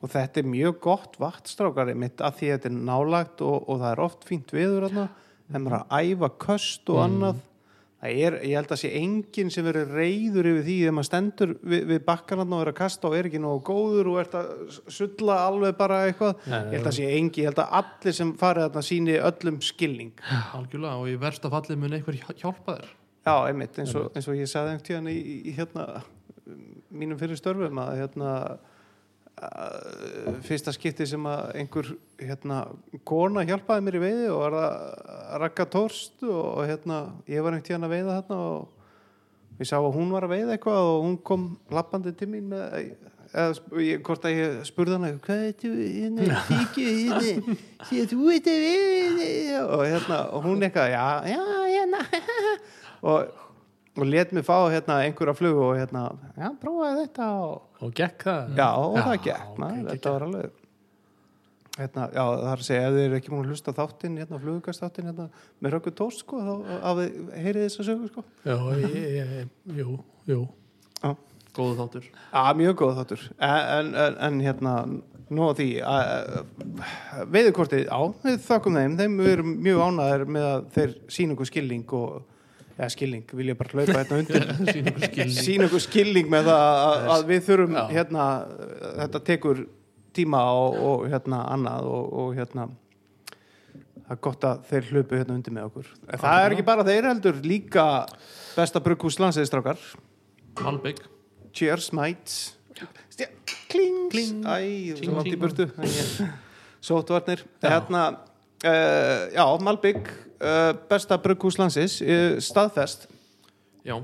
og 0.00 0.08
þetta 0.08 0.40
er 0.40 0.46
mjög 0.48 0.78
gott 0.80 1.16
vatnstrákari 1.20 1.92
mitt 1.94 2.20
að 2.24 2.38
því 2.38 2.46
að 2.48 2.54
þetta 2.58 2.68
er 2.70 2.76
nálagt 2.88 3.42
og, 3.44 3.56
og 3.68 3.80
það 3.82 3.90
er 3.92 4.00
oft 4.06 4.22
fínt 4.24 4.52
viður 4.56 4.86
þarna. 4.88 5.02
Þeim 5.52 5.66
er 5.68 5.74
að 5.76 5.90
æfa 6.00 6.28
köst 6.40 6.88
og 6.94 7.00
annað. 7.04 7.40
Það 8.00 8.20
er, 8.24 8.36
ég 8.48 8.54
held 8.56 8.70
að 8.72 8.78
sé 8.80 8.90
enginn 8.96 9.50
sem 9.52 9.66
verður 9.66 9.90
reyður 9.98 10.46
yfir 10.54 10.62
því 10.64 10.76
þegar 10.80 10.94
maður 10.96 11.08
stendur 11.10 11.50
við, 11.68 11.82
við 11.90 11.98
bakkanarna 12.06 12.56
og 12.56 12.62
er 12.64 12.70
að 12.72 12.78
kasta 12.78 13.10
og 13.10 13.16
er 13.18 13.28
ekki 13.28 13.42
nógu 13.44 13.60
góður 13.68 14.08
og 14.14 14.16
ert 14.22 14.36
að 14.40 14.78
sulla 14.96 15.36
alveg 15.50 15.76
bara 15.82 15.98
eitthvað. 16.06 16.46
Nei, 16.48 16.56
ég 16.62 16.78
held 16.78 16.88
að 16.88 16.96
sé 16.96 17.10
engin, 17.18 17.42
ég 17.42 17.50
held 17.50 17.60
að 17.66 17.76
allir 17.82 18.16
sem 18.22 18.30
farið 18.40 18.64
þarna 18.70 18.86
síni 18.88 19.18
öllum 19.20 19.60
skilning. 19.68 20.14
Algjörlega 20.56 20.94
og 21.02 21.10
í 21.12 21.18
versta 21.26 21.52
falli 21.52 21.76
mun 21.76 21.98
hjá- 21.98 22.38
hjálpa 22.40 22.78
þér. 22.80 22.88
Já, 23.28 23.34
einmitt, 23.50 23.76
eins 23.84 23.92
og, 24.00 24.08
eins 24.16 24.30
og 24.32 24.40
ég 24.40 24.48
sagði 24.48 24.72
einhvern 24.78 24.88
tíðan 24.88 25.12
í, 25.12 25.18
í 25.52 25.56
hérna 25.60 25.84
mínum 26.90 27.18
fyrir 27.20 27.38
störfum 27.38 27.80
að 27.82 27.96
hérna 28.02 28.34
fyrsta 30.44 30.72
skipti 30.74 31.06
sem 31.08 31.24
að 31.28 31.54
einhver 31.60 31.86
hérna 32.20 32.58
kona 33.08 33.44
hjálpaði 33.48 33.84
mér 33.86 33.96
í 33.96 34.02
veiði 34.02 34.26
og 34.34 34.42
var 34.42 34.56
að 34.58 35.38
rakka 35.44 35.66
tórst 35.70 36.26
og, 36.26 36.60
hérna 36.68 36.98
ég 37.30 37.40
var 37.44 37.56
einhvern 37.56 37.68
tíðan 37.68 37.88
að 37.88 37.94
veiða 37.94 38.18
hérna 38.18 38.40
og 38.50 39.62
ég 39.62 39.70
sá 39.70 39.78
að 39.78 39.94
hún 39.96 40.12
var 40.12 40.26
að 40.26 40.34
veiða 40.34 40.56
eitthvað 40.56 40.90
og 40.90 41.06
hún 41.06 41.16
kom 41.30 41.46
lappandi 41.72 42.12
til 42.18 42.28
mín 42.34 42.50
með 42.52 42.92
eða 43.30 43.80
ég, 43.84 44.00
hvort 44.04 44.26
að 44.26 44.36
ég 44.36 44.56
spurði 44.68 44.96
hana 44.98 45.12
hvað 45.24 45.44
er 45.46 45.56
þú 45.62 45.72
hérna, 45.78 46.40
hérna? 46.74 47.58
Þú 48.10 48.30
ert 48.34 48.50
að 48.50 48.64
veiða 48.66 49.60
og 49.66 49.84
hérna, 49.86 50.20
og 50.34 50.48
hún 50.48 50.66
eitthvað 50.66 50.92
já, 50.92 51.04
já, 51.30 51.42
hérna. 51.70 52.04
Og, 53.10 53.30
og 53.98 54.06
let 54.06 54.30
mig 54.36 54.44
fá 54.46 54.56
hérna 54.70 55.00
einhverja 55.04 55.34
flugu 55.38 55.62
og 55.66 55.76
hérna, 55.80 56.04
já, 56.38 56.48
prófaði 56.62 57.02
þetta 57.04 57.28
og, 57.42 57.56
og 57.82 57.92
gekk 57.98 58.26
það? 58.28 58.56
Já, 58.60 58.68
og 58.78 58.96
það 59.00 59.14
Já, 59.16 59.22
gekk 59.26 59.46
ok, 59.50 59.58
maður, 59.58 59.76
geggjað. 59.80 59.90
þetta 59.96 60.12
var 60.14 60.26
alveg 60.28 60.56
hérna, 61.80 62.06
já, 62.12 62.22
það 62.28 62.46
er 62.52 62.60
að 62.60 62.64
segja 62.68 62.86
ef 62.86 62.94
þið 62.96 63.02
eru 63.08 63.18
ekki 63.18 63.32
múin 63.32 63.42
að 63.46 63.52
hlusta 63.54 63.74
þáttinn, 63.80 64.16
hérna, 64.20 64.40
flugugastáttin 64.44 65.10
hérna, 65.10 65.26
með 65.64 65.74
rökkur 65.76 65.94
tóst, 66.00 66.22
sko, 66.24 66.40
þá 66.44 66.90
heyrið 67.40 67.62
þess 67.66 67.80
að 67.82 67.88
sögu, 67.90 68.08
sko. 68.10 68.24
Já, 68.44 68.56
ég, 68.82 68.96
ég, 69.16 69.52
jú, 69.80 69.94
jú. 70.30 70.40
Góðu 71.50 71.80
þáttur. 71.80 72.04
Já, 72.30 72.42
mjög 72.54 72.76
góð 72.78 72.98
þáttur. 73.00 73.22
En, 73.42 73.88
en, 73.98 74.18
en 74.28 74.36
hérna, 74.44 74.74
nú 75.34 75.48
á 75.48 75.52
því 75.58 75.64
veiðukortið, 77.34 77.86
já, 77.88 77.98
við 78.24 78.36
þakkum 78.44 78.76
þeim. 78.78 78.94
Þeim 79.00 79.16
við 79.20 79.30
erum 79.32 79.54
mjög 79.64 79.80
ánæður 79.88 80.24
með 80.36 80.46
að 80.50 80.68
þeir 80.76 80.92
sína 81.16 81.34
ykkur 81.34 81.48
skilning 81.50 81.94
og 81.98 82.20
eða 82.76 82.90
skilning, 82.94 83.24
vil 83.36 83.50
ég 83.52 83.58
bara 83.60 83.74
hlaupa 83.74 83.98
hérna 83.98 84.20
undir? 84.22 85.30
Sín 85.40 85.66
ykkur 85.66 85.82
skilning. 85.84 86.30
Með 86.32 86.50
það 86.50 86.62
að, 86.66 87.08
að 87.14 87.24
við 87.30 87.42
þurfum 87.48 87.78
Já. 87.78 87.82
hérna, 87.96 88.28
þetta 89.00 89.22
tekur 89.30 89.64
tíma 90.16 90.44
og, 90.58 90.78
og 90.90 91.08
hérna 91.12 91.42
annað 91.54 91.90
og, 91.90 92.12
og 92.22 92.38
hérna 92.38 92.68
það 94.10 94.14
er 94.16 94.22
gott 94.26 94.46
að 94.48 94.62
þeir 94.70 94.88
hlaupu 94.90 95.18
hérna 95.20 95.36
undir 95.38 95.54
með 95.54 95.68
okkur. 95.70 95.90
En 96.10 96.22
það 96.24 96.44
er 96.44 96.56
ekki 96.56 96.68
bara 96.70 96.86
þeir 96.88 97.10
heldur 97.12 97.42
líka 97.46 97.86
besta 98.56 98.82
brugghús 98.82 99.20
landsæðistrákar 99.22 99.84
Malbygg 100.60 101.04
Cheers, 101.54 101.90
mates. 101.96 102.56
Stja, 103.10 103.26
Kling, 103.70 104.10
Kling. 104.10 104.42
Æ, 104.46 104.56
Ting, 104.94 105.04
svo 105.04 105.16
langt 105.16 105.30
í 105.30 105.38
burtu. 105.38 105.66
Sótvarnir 106.80 107.42
Hérna, 107.62 108.04
uh, 108.64 109.28
já, 109.34 109.44
Malbygg 109.64 110.08
uh, 110.40 110.72
besta 110.90 111.18
brugghús 111.20 111.58
landsins 111.60 112.00
uh, 112.02 112.38
staðfest. 112.42 113.08
Já, 113.86 113.96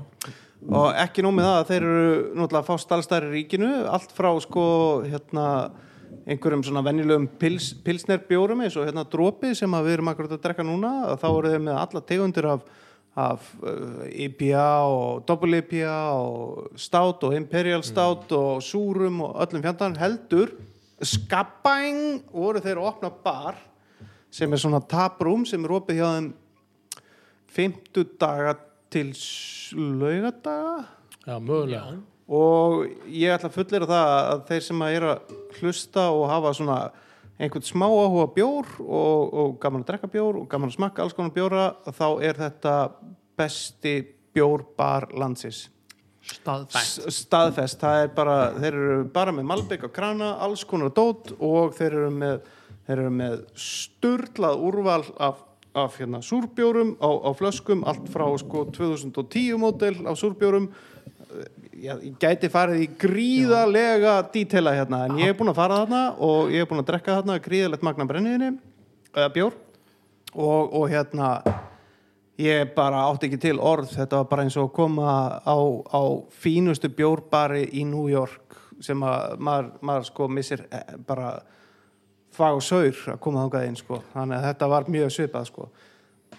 og 0.67 0.87
ekki 0.97 1.25
nóg 1.25 1.35
með 1.37 1.47
það 1.47 1.57
að 1.57 1.67
þeir 1.71 1.83
eru 1.87 2.13
náttúrulega 2.39 2.63
að 2.63 2.69
fá 2.69 2.81
stálstæri 2.81 3.29
ríkinu 3.33 3.73
allt 3.93 4.15
frá 4.15 4.31
sko 4.41 4.65
hérna 5.05 5.45
einhverjum 6.27 6.63
svona 6.65 6.83
venjulegum 6.85 7.27
pils, 7.39 7.69
pilsnerbjórum 7.85 8.63
eins 8.65 8.75
og 8.79 8.87
hérna 8.87 9.05
drópi 9.07 9.53
sem 9.55 9.77
við 9.77 9.97
erum 9.97 10.11
akkurat 10.11 10.33
að 10.35 10.43
drekka 10.43 10.65
núna. 10.65 10.93
Þá 11.21 11.27
eru 11.29 11.53
þeir 11.53 11.63
með 11.67 11.79
alla 11.83 12.01
tegundir 12.09 12.47
af, 12.51 12.65
af 13.27 13.51
IPA 14.09 14.69
og 14.87 15.27
double 15.29 15.61
IPA 15.61 15.99
og 16.17 16.79
stout 16.79 17.27
og 17.27 17.37
imperial 17.37 17.85
stout 17.85 18.33
og 18.35 18.65
súrum 18.65 19.21
og 19.27 19.37
öllum 19.45 19.63
fjandan 19.67 19.97
heldur 19.99 20.55
skabæng 21.05 22.23
voru 22.33 22.61
þeir 22.63 22.81
að 22.81 22.89
opna 22.89 23.11
bar 23.23 23.59
sem 24.31 24.53
er 24.53 24.61
svona 24.61 24.81
taprúm 24.83 25.45
sem 25.47 25.63
er 25.63 25.73
opið 25.77 26.01
hjá 26.01 26.07
þeim 26.17 26.29
50 27.57 28.13
daga 28.21 28.53
til 28.93 29.09
laugadaga 29.73 30.85
já, 31.25 31.39
mögulega. 31.39 31.97
Og 32.27 32.87
ég 33.07 33.31
ætla 33.31 33.47
að 33.47 33.55
fullera 33.55 33.87
það 33.87 34.13
að 34.17 34.41
þeir 34.49 34.63
sem 34.65 34.81
að 34.83 34.95
eru 34.97 35.11
að 35.13 35.35
hlusta 35.61 36.07
og 36.11 36.25
hafa 36.27 36.51
svona 36.57 36.79
einhvern 37.37 37.65
smá 37.65 37.85
áhuga 37.87 38.25
á 38.27 38.35
bjór 38.35 38.69
og, 38.83 39.33
og 39.39 39.55
gaman 39.61 39.85
að 39.85 39.91
drekka 39.91 40.11
bjór 40.11 40.41
og 40.41 40.49
gaman 40.51 40.71
að 40.71 40.77
smakka 40.79 41.03
alls 41.05 41.15
konar 41.15 41.35
bjóra 41.35 41.65
þá 41.87 42.07
er 42.25 42.39
þetta 42.41 42.75
besti 43.37 43.95
bjórbar 44.35 45.11
landsins. 45.15 45.67
Staðfest, 46.27 47.79
það 47.79 48.01
er 48.03 48.09
bara 48.15 48.37
þeir 48.57 48.73
eru 48.73 49.03
bara 49.13 49.31
með 49.31 49.47
malbygg 49.47 49.85
og 49.87 49.93
krana 49.95 50.33
alls 50.43 50.65
konar 50.67 50.91
dót 50.91 51.31
og 51.37 51.77
þeir 51.77 51.93
eru 51.93 52.09
með 52.11 52.49
þeir 52.87 53.01
eru 53.03 53.13
með 53.13 53.37
sturlað 53.59 54.63
úrval 54.69 55.01
af, 55.19 55.43
af 55.77 55.97
hérna, 55.99 56.21
súrbjórum 56.23 56.95
á, 57.03 57.09
á 57.27 57.29
flöskum, 57.37 57.83
allt 57.87 58.07
frá 58.11 58.25
sko 58.39 58.65
2010 58.73 59.59
mótel 59.61 59.99
af 60.07 60.19
súrbjórum. 60.19 60.71
Já, 61.77 61.93
ég 62.01 62.15
gæti 62.17 62.49
farið 62.49 62.87
í 62.87 62.89
gríðalega 62.97 64.17
dítela 64.33 64.73
hérna, 64.73 65.03
en 65.05 65.19
ég 65.21 65.29
er 65.29 65.37
búin 65.37 65.51
að 65.51 65.59
fara 65.59 65.83
þarna 65.83 66.03
og 66.25 66.53
ég 66.55 66.63
er 66.63 66.69
búin 66.69 66.81
að 66.81 66.89
drekka 66.89 67.19
þarna 67.19 67.39
gríðalegt 67.43 67.85
magna 67.85 68.07
brenniðinni, 68.09 68.55
eða 69.13 69.33
bjór. 69.35 69.57
Og, 70.37 70.73
og 70.77 70.89
hérna 70.91 71.35
ég 72.37 72.73
bara 72.75 73.07
átti 73.09 73.27
ekki 73.27 73.39
til 73.41 73.57
orð 73.59 73.91
þetta 73.95 74.21
var 74.21 74.29
bara 74.29 74.45
eins 74.45 74.57
og 74.61 74.69
koma 74.75 75.13
á, 75.41 75.57
á 75.89 76.01
fínustu 76.29 76.89
bjórbari 76.93 77.65
í 77.73 77.85
New 77.87 78.07
York 78.11 78.57
sem 78.83 79.01
að 79.01 79.39
maður, 79.41 79.69
maður 79.81 80.09
sko 80.11 80.27
missir 80.29 80.61
eh, 80.69 80.97
bara 81.07 81.31
fag 82.37 82.59
og 82.59 82.63
saur 82.65 83.01
að 83.13 83.19
koma 83.25 83.43
þangað 83.45 83.67
inn 83.71 83.79
sko. 83.79 83.99
Þannig 84.13 84.37
að 84.37 84.47
þetta 84.51 84.69
var 84.73 84.87
mjög 84.93 85.11
svipað 85.17 85.49
sko. 85.51 85.67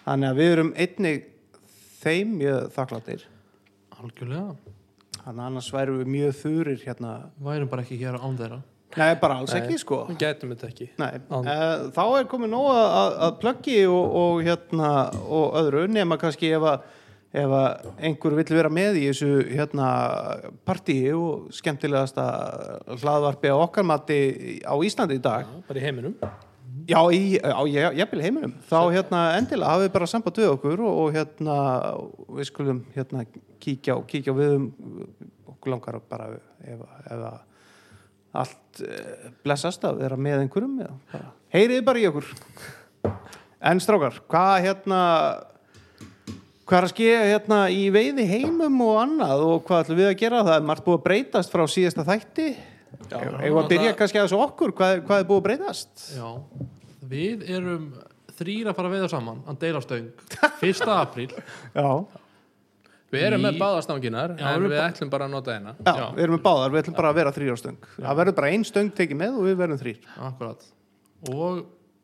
Þannig 0.05 0.31
að 0.31 0.41
við 0.41 0.53
erum 0.55 0.73
einnig 0.79 1.27
þeim 2.03 2.35
mjög 2.41 2.73
þakkláttir 2.77 3.25
algjörlega. 3.99 4.57
Þannig 5.19 5.43
að 5.43 5.47
annars 5.51 5.71
værum 5.75 6.01
við 6.03 6.11
mjög 6.15 6.37
þurir 6.43 6.83
hérna. 6.87 7.15
Værum 7.45 7.71
bara 7.73 7.83
ekki 7.85 7.99
hér 8.01 8.19
án 8.23 8.37
þeirra. 8.39 8.61
Nei 8.97 9.15
bara 9.21 9.35
alls 9.43 9.53
Nei. 9.53 9.59
ekki 9.61 9.77
sko. 9.83 9.99
Við 10.09 10.21
gætum 10.23 10.53
þetta 10.55 10.69
ekki. 10.71 10.87
Uh, 10.97 11.91
þá 11.93 12.03
er 12.19 12.29
komið 12.31 12.51
nóg 12.55 12.69
að, 12.73 13.17
að- 13.27 13.35
pluggi 13.43 13.77
og, 13.91 14.15
og 14.23 14.39
hérna 14.47 14.93
og 15.29 15.59
öðru 15.61 15.83
nema 15.93 16.17
kannski 16.21 16.55
ef 16.57 16.65
að 16.71 16.87
ef 17.37 17.53
að 17.53 17.89
einhver 18.09 18.37
vill 18.39 18.57
vera 18.57 18.71
með 18.73 18.97
í 19.03 19.07
þessu 19.11 19.31
hérna 19.53 19.89
partíi 20.69 21.11
og 21.13 21.51
skemmtilegasta 21.53 22.25
hlaðvarpi 23.03 23.51
á 23.53 23.57
okkar 23.61 23.85
mati 23.85 24.19
á 24.65 24.73
Íslandi 24.81 25.19
í 25.19 25.25
dag. 25.25 25.45
Já, 25.45 25.65
bara 25.69 25.81
í 25.83 25.85
heiminum. 25.85 26.15
Já, 26.89 27.01
í, 27.13 27.37
á 27.45 27.61
ég- 27.69 27.99
jafnvel 28.01 28.23
heiminum. 28.25 28.55
Þá 28.71 28.79
hérna 28.95 29.21
endilega 29.37 29.75
hafið 29.75 29.93
bara 29.93 30.09
samband 30.09 30.41
við 30.41 30.55
okkur 30.55 30.81
og, 30.89 31.03
og 31.03 31.11
hérna 31.19 31.57
við 32.39 32.49
skulum 32.49 32.81
hérna 32.95 33.27
kíkja, 33.61 33.99
á- 34.01 34.07
kíkja. 34.09 34.33
Við 34.39 34.55
um 34.57 34.71
okkur 35.53 35.75
langar 35.75 36.01
bara 36.09 36.31
ef, 36.65 36.81
ef 36.81 37.13
að 37.13 37.39
allt 38.39 38.81
uh, 38.85 39.29
blessast 39.45 39.85
að 39.89 40.01
vera 40.05 40.17
með 40.21 40.47
einhverjum 40.47 40.81
heyriði 41.53 41.85
bara 41.85 42.01
í 42.01 42.09
okkur. 42.09 42.27
En 43.69 43.81
strákar, 43.83 44.21
hvað 44.31 44.57
hérna 44.65 44.99
hvað 46.69 46.79
er 46.79 46.87
að 46.87 46.93
skeja 46.93 47.21
hérna 47.25 47.59
í 47.73 47.85
veiði 47.95 48.27
heimum 48.29 48.81
og 48.85 48.99
annað 49.03 49.45
og 49.47 49.63
hvað 49.69 49.85
ætlum 49.87 49.99
við 50.03 50.09
að 50.11 50.19
gera? 50.21 50.43
Það 50.45 50.57
er 50.59 50.67
margt 50.69 50.85
búið 50.87 50.99
að 50.99 51.07
breytast 51.09 51.55
frá 51.55 51.65
síðasta 51.73 52.05
þætti. 52.09 52.49
Já, 53.09 53.17
Eða 53.19 53.63
að 53.63 53.69
byrja 53.73 53.91
það- 53.93 53.99
kannski 54.03 54.19
að 54.21 54.27
þessu 54.29 54.39
okkur? 54.45 54.73
Hvað, 54.77 55.03
hvað 55.09 55.23
er 55.23 55.27
búið 55.29 55.41
að 55.41 55.47
breytast? 55.49 56.05
Já, 56.17 56.29
við 57.09 57.45
erum 57.57 57.85
þrýra 58.39 58.71
að 58.73 58.77
fara 58.79 58.89
að 58.89 58.95
veiða 58.99 59.11
saman 59.11 59.43
að 59.49 59.59
deila 59.65 59.81
stöng 59.83 60.09
1. 60.63 60.89
apríl. 60.95 61.31
Já, 61.75 61.89
Við 63.09 63.23
erum 63.25 63.41
með 63.41 63.57
báðastanginar 63.57 64.35
Já, 64.37 64.49
en 64.53 64.65
við 64.69 64.81
ætlum 64.85 65.09
bara 65.09 65.25
að 65.25 65.31
nota 65.33 65.55
eina. 65.57 65.73
Já, 65.81 66.11
við 66.13 66.27
erum 66.27 66.35
með 66.37 66.43
báðar, 66.45 66.73
við 66.75 66.83
ætlum 66.83 66.97
bara 66.99 67.09
að 67.09 67.15
vera 67.23 67.31
þrýra 67.33 67.55
stöng. 67.57 67.79
Það 67.97 68.17
verður 68.21 68.35
bara 68.37 68.51
ein 68.53 68.65
stöng 68.69 68.91
tekið 68.99 69.17
með 69.17 69.39
og 69.39 69.47
við 69.49 69.55
verðum 69.63 69.81
þrýr 69.81 70.03
akkurat. 70.29 70.67
Og 71.33 71.63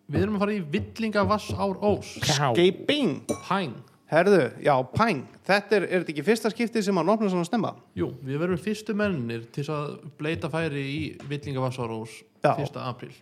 við 0.09 0.23
erum 0.23 0.39
að 0.39 0.45
fara 0.47 0.55
í 0.57 0.63
Villingavassár 0.73 1.77
Ós 1.85 2.15
Gaping, 2.57 3.13
Hæng 3.51 3.75
herðu, 4.13 4.43
já, 4.65 4.75
pæng 4.95 5.25
þetta 5.47 5.79
er, 5.79 5.89
er 5.89 6.03
þetta 6.03 6.15
ekki 6.15 6.27
fyrsta 6.27 6.53
skipti 6.53 6.83
sem 6.85 7.01
að 7.01 7.09
nopna 7.09 7.33
svona 7.33 7.49
stemma 7.49 7.75
Jú, 7.99 8.13
við 8.25 8.43
verðum 8.43 8.63
fyrstu 8.65 8.97
mennir 8.99 9.47
til 9.55 9.67
að 9.73 9.99
bleita 10.19 10.53
færi 10.53 10.85
í 10.85 11.03
Villingavassár 11.31 11.95
Ós 11.95 12.23
Já. 12.45 12.53
1. 12.61 12.77
apríl. 12.85 13.15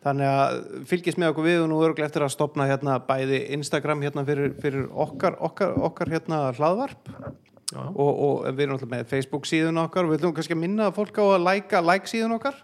Þannig 0.00 0.30
að 0.30 0.58
fylgist 0.88 1.18
með 1.20 1.34
okkur 1.34 1.44
við 1.44 1.58
og 1.64 1.68
nú 1.68 1.78
örgulega 1.84 2.08
eftir 2.08 2.24
að 2.24 2.32
stopna 2.32 2.66
hérna 2.70 2.96
bæði 3.04 3.42
Instagram 3.56 4.04
hérna 4.06 4.24
fyrir, 4.24 4.54
fyrir 4.62 4.86
okkar, 4.88 5.36
okkar, 5.44 5.74
okkar 5.90 6.12
hérna 6.14 6.38
hlaðvarp. 6.56 7.10
Já, 7.70 7.82
og, 7.92 8.08
og 8.08 8.46
við 8.48 8.64
erum 8.64 8.78
alltaf 8.78 8.90
með 8.90 9.04
Facebook 9.10 9.44
síðun 9.46 9.82
okkar. 9.82 10.06
Og 10.06 10.14
við 10.14 10.22
ætlum 10.22 10.32
kannski 10.38 10.56
minna 10.58 10.88
fólk 10.94 11.20
á 11.20 11.24
að 11.26 11.44
læka 11.44 11.82
like 11.84 12.08
síðun 12.10 12.38
okkar. 12.38 12.56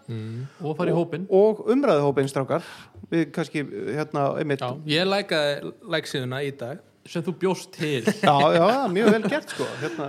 Og 0.63 0.73
fara 0.79 0.91
í 0.91 0.97
hópin 0.97 1.27
og 1.29 1.61
umræðu 1.69 2.07
hópin 2.07 2.31
strákar. 2.31 2.65
Við 3.11 3.29
kannski 3.35 3.63
hérna 3.93 4.31
einmitt 4.41 4.65
Já, 4.65 4.73
ég 4.97 5.07
lækaði 5.07 5.75
læksíðuna 5.93 6.41
í 6.47 6.51
dag 6.57 6.81
sem 7.09 7.25
þú 7.25 7.33
bjóst 7.41 7.71
til. 7.75 8.03
Já, 8.27 8.35
já, 8.57 8.67
mjög 8.91 9.11
vel 9.15 9.23
gert 9.31 9.53
sko. 9.55 9.67
Hérna, 9.81 10.07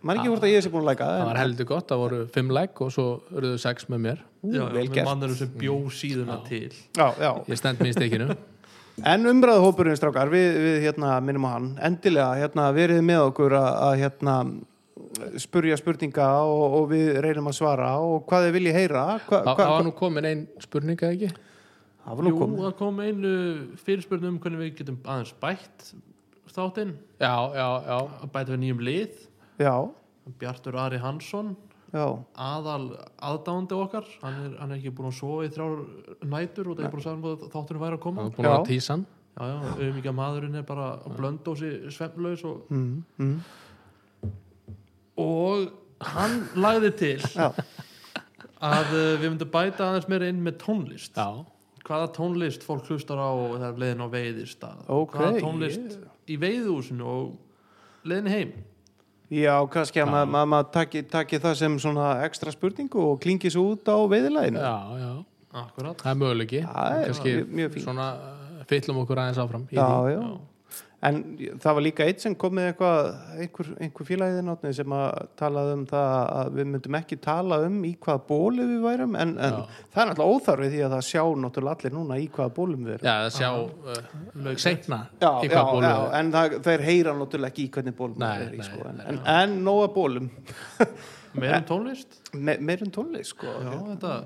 maður 0.00 0.20
ekki 0.20 0.32
hvort 0.32 0.46
að 0.48 0.52
ég 0.54 0.64
sé 0.64 0.72
búin 0.72 0.84
að 0.84 0.90
læka 0.92 1.06
Það 1.10 1.20
en, 1.20 1.28
var 1.30 1.40
heldur 1.42 1.68
gott, 1.70 1.86
það 1.90 2.02
voru 2.02 2.20
fimm 2.34 2.52
læk 2.56 2.82
og 2.86 2.92
svo 2.94 3.06
eruðu 3.36 3.62
sex 3.62 3.88
með 3.92 4.04
mér. 4.08 4.20
Já, 4.46 4.60
vel 4.64 4.82
með 4.82 4.92
gert. 4.94 5.08
mannurum 5.10 5.40
sem 5.40 5.56
bjó 5.60 5.78
síðuna 6.00 6.38
til. 6.48 6.68
Já, 6.96 7.08
já. 7.20 7.32
Ég 7.50 7.60
stend 7.60 7.82
mér 7.82 7.92
í 7.92 7.96
stekinu 7.98 8.36
en 9.04 9.28
umræðu 9.28 9.60
hópurinn 9.60 9.98
strákar 9.98 10.30
við, 10.32 10.54
við 10.62 10.78
hérna, 10.86 11.18
minnum 11.20 11.44
á 11.44 11.50
hann. 11.56 11.66
Endilega 11.84 12.30
hérna, 12.40 12.70
verið 12.72 13.02
með 13.04 13.26
okkur 13.26 13.56
að, 13.58 13.68
að 13.88 13.96
hérna, 14.00 14.36
spurja 15.42 15.76
spurninga 15.76 16.28
og, 16.48 16.78
og 16.80 16.86
við 16.92 17.10
reynum 17.24 17.50
að 17.50 17.58
svara. 17.58 17.90
Og 18.00 18.24
hvað 18.28 18.46
þið 18.46 18.56
vilji 18.56 18.76
heyra? 18.76 19.04
Hva, 19.28 19.42
Það 19.50 19.74
var 19.74 19.84
nú 19.84 19.92
komin 19.96 20.30
ein 20.30 20.46
spurninga 20.64 21.12
ekki 21.12 21.32
Jú, 22.06 22.34
komið. 22.38 22.64
það 22.64 22.74
kom 22.78 23.00
einu 23.02 23.32
fyrirspurn 23.82 24.28
um 24.30 24.40
hvernig 24.42 24.62
við 24.62 24.74
getum 24.80 24.98
aðeins 25.04 25.32
bætt 25.42 25.88
þáttinn. 26.56 26.96
Já, 27.20 27.34
já, 27.52 27.68
já. 27.84 27.96
Að 28.22 28.28
bæta 28.32 28.52
við 28.54 28.60
nýjum 28.62 28.84
lið. 28.86 29.22
Já, 29.60 29.74
Bjartur 30.40 30.76
Ari 30.80 30.98
Hansson 31.00 31.54
já, 31.94 32.06
aðal 32.34 32.86
aðdándi 33.24 33.76
okkar. 33.76 34.06
Hann 34.22 34.38
er, 34.44 34.54
hann 34.60 34.72
er 34.72 34.80
ekki 34.80 34.94
búin 34.96 35.10
að 35.10 35.18
sofa 35.20 35.46
í 35.46 35.52
þrjár 35.54 35.76
nætur 36.32 36.70
og 36.70 36.78
það 36.78 36.86
er 36.86 36.94
búin 36.94 37.02
að 37.02 37.06
sagða 37.06 37.32
að 37.32 37.44
þátturinn 37.54 37.84
væri 37.84 37.96
að 37.96 38.00
Það 38.00 38.04
koma 38.06 38.24
var 38.26 38.34
búin 38.36 38.50
að 38.50 39.04
já, 39.36 39.44
já, 39.46 39.56
auðvitað 39.76 40.16
maðurinn 40.16 40.60
er 40.60 40.66
bara 40.66 40.86
að 40.96 41.16
blöndósi 41.18 41.72
svefnlaus 41.92 42.44
og, 42.48 42.70
mm, 42.72 42.94
mm, 43.20 44.30
og 45.20 45.66
hann 46.14 46.38
lagði 46.56 46.92
til 46.96 47.18
að 47.36 48.94
uh, 48.96 49.12
við 49.20 49.28
myndum 49.28 49.52
bæta 49.52 49.90
aðeins 49.90 50.08
meira 50.08 50.30
inn 50.32 50.40
með 50.44 50.58
tónlist. 50.64 51.12
Já, 51.16 51.44
hvaða 51.86 52.08
tónlist 52.16 52.64
fólk 52.66 52.88
hlustar 52.90 53.20
á 53.22 53.30
þegar 53.56 53.76
leiðin 53.82 54.02
á 54.02 54.08
veiðistað 54.10 54.80
Ok, 54.90 55.14
hvaða 55.18 55.42
tónlist 55.44 55.98
í 56.26 56.38
veiðúsinu 56.42 57.06
og 57.06 57.36
leiðin 58.06 58.32
heim 58.32 58.56
Já, 59.30 59.54
kannski 59.66 59.98
að 60.04 60.10
maður 60.12 60.28
ma 60.30 60.42
ma 60.46 60.58
taki, 60.70 61.00
taki 61.10 61.38
það 61.42 61.54
sem 61.58 61.78
svona 61.82 62.10
ekstra 62.26 62.52
spurningu 62.54 63.00
og 63.10 63.16
klingi 63.24 63.50
svo 63.50 63.64
út 63.72 63.88
á 63.90 63.98
veiðilæginu. 64.06 64.60
já, 64.62 64.76
já 65.02 65.12
akkurat 65.56 66.02
Það 66.02 66.10
er 66.12 66.20
möguleiki 66.20 66.60
Það 66.66 66.98
er 67.00 67.06
Kannski. 67.10 67.80
Svona 67.82 68.06
uh, 68.14 68.60
fyllum 68.70 69.00
okkur 69.02 69.22
aðeins 69.22 69.40
áfram 69.42 69.64
Já, 69.74 69.86
því. 69.86 70.12
já. 70.14 70.22
En 71.06 71.18
það 71.62 71.76
var 71.76 71.84
líka 71.84 72.06
eitt 72.08 72.22
sem 72.24 72.34
kom 72.38 72.54
með 72.56 72.70
eitthvað, 72.70 73.08
einhver, 73.44 73.70
einhver 73.84 74.08
félagið 74.08 74.76
sem 74.78 74.94
að 74.96 75.18
talaði 75.38 75.74
um 75.76 75.82
það 75.90 76.14
að 76.36 76.52
við 76.56 76.68
myndum 76.72 76.98
ekki 76.98 77.18
tala 77.22 77.58
um 77.66 77.76
í 77.86 77.92
hvaða 78.02 78.22
bóli 78.30 78.66
við 78.72 78.86
værum 78.86 79.18
en, 79.20 79.34
en 79.36 79.58
Já. 79.58 79.80
það 79.94 80.02
er 80.02 80.10
náttúrulega 80.10 80.36
óþarfið 80.36 80.72
því 80.76 80.84
að 80.86 80.94
það 80.96 81.04
sjá 81.10 81.22
náttúrulega 81.44 81.76
allir 81.76 81.96
núna 81.98 82.20
í 82.20 82.28
hvaða 82.36 82.54
bólum 82.56 82.88
við 82.88 82.96
erum. 82.96 83.10
Já, 83.10 83.16
það 83.24 83.36
sjá 83.36 83.50
uh, 84.46 84.62
seinna 84.66 85.00
Já, 85.20 85.30
í 85.30 85.50
já, 85.50 85.52
hvað 85.52 85.72
bólu 85.72 85.90
já, 85.90 85.98
en 86.20 86.32
það, 86.36 86.56
þeir 86.68 86.86
heyra 86.90 87.16
náttúrulega 87.20 87.54
ekki 87.54 87.66
í 87.66 87.74
hvernig 87.76 87.98
bólum 88.00 88.26
er 88.30 88.46
í 88.46 88.62
nei, 88.62 88.70
sko, 88.70 88.80
en, 88.88 89.02
nei, 89.02 89.06
en, 89.12 89.20
en 89.36 89.58
nóga 89.66 89.90
bólum 89.94 90.32
meira 91.40 91.60
um 91.60 91.68
tónlist 91.68 92.18
Me, 92.32 92.56
meirum 92.58 92.90
tónlist 92.94 93.36
sko 93.36 93.52
já, 93.52 93.76
þetta 93.92 94.16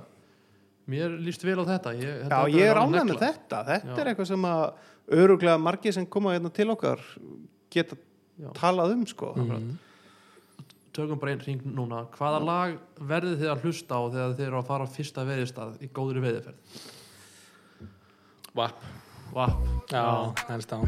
mér 0.90 1.12
líst 1.22 1.44
vel 1.46 1.60
á 1.62 1.64
þetta 1.68 1.92
ég, 1.98 2.06
Já, 2.08 2.24
þetta 2.24 2.40
ég 2.54 2.70
er 2.70 2.80
ánægð 2.80 3.10
með 3.10 3.20
þetta. 3.22 3.60
Þetta 3.68 3.92
Já. 3.92 4.00
er 4.02 4.10
eitthvað 4.10 4.30
sem 4.30 4.46
að 4.50 4.64
öruglega 5.10 5.58
margir 5.60 5.94
sem 5.94 6.06
koma 6.06 6.34
hérna 6.34 6.52
til 6.54 6.68
okkar 6.72 7.02
geta 7.72 7.98
Já. 8.40 8.50
talað 8.56 8.94
um, 8.94 9.06
sko. 9.06 9.32
mm. 9.36 9.70
tökum 10.96 11.20
bara 11.20 11.34
einn 11.34 11.44
ring 11.44 11.66
núna. 11.76 12.04
Hvaða 12.16 12.40
lag 12.44 12.78
verðið 12.98 13.44
þið 13.44 13.52
að 13.52 13.66
hlusta 13.66 14.00
á 14.00 14.02
þegar 14.08 14.34
þið 14.38 14.46
eru 14.48 14.60
að 14.60 14.70
fara 14.70 14.88
á 14.88 14.94
fyrsta 14.94 15.26
veiðistað 15.28 15.84
í 15.84 15.90
góðri 15.94 16.24
veiðiferð 16.24 16.80
Vapp. 18.56 18.86
Vapp, 19.30 19.60
Já, 19.92 20.34
ennst 20.50 20.72
á. 20.74 20.82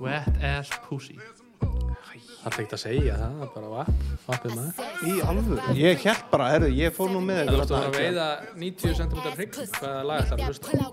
Wet 0.00 0.38
Ass 0.40 0.70
Pussy. 0.86 1.18
Það 1.60 2.46
er 2.48 2.54
ekkert 2.54 2.74
að 2.76 2.80
segja 2.80 3.18
það, 3.20 3.36
það 3.36 3.44
er 3.44 3.50
bara 3.54 3.68
vapp. 3.72 4.02
Vappið 4.24 4.56
maður. 4.56 4.88
Í 5.04 5.14
alvöru. 5.28 5.76
Ég 5.76 6.02
held 6.04 6.26
bara, 6.32 6.48
herru, 6.54 6.70
ég 6.72 6.96
fór 6.96 7.12
nú 7.12 7.20
með 7.24 7.42
Það 7.42 7.54
er 7.54 7.62
ykkur 7.64 7.78
að 7.78 7.98
veiða 7.98 8.28
90 8.64 8.98
cm 9.00 9.22
hrygg 9.36 9.60
Hvaða 9.78 10.02
lag 10.08 10.24
ætlar 10.24 10.40
að 10.40 10.52
hlusta 10.52 10.72
á? 10.72 10.88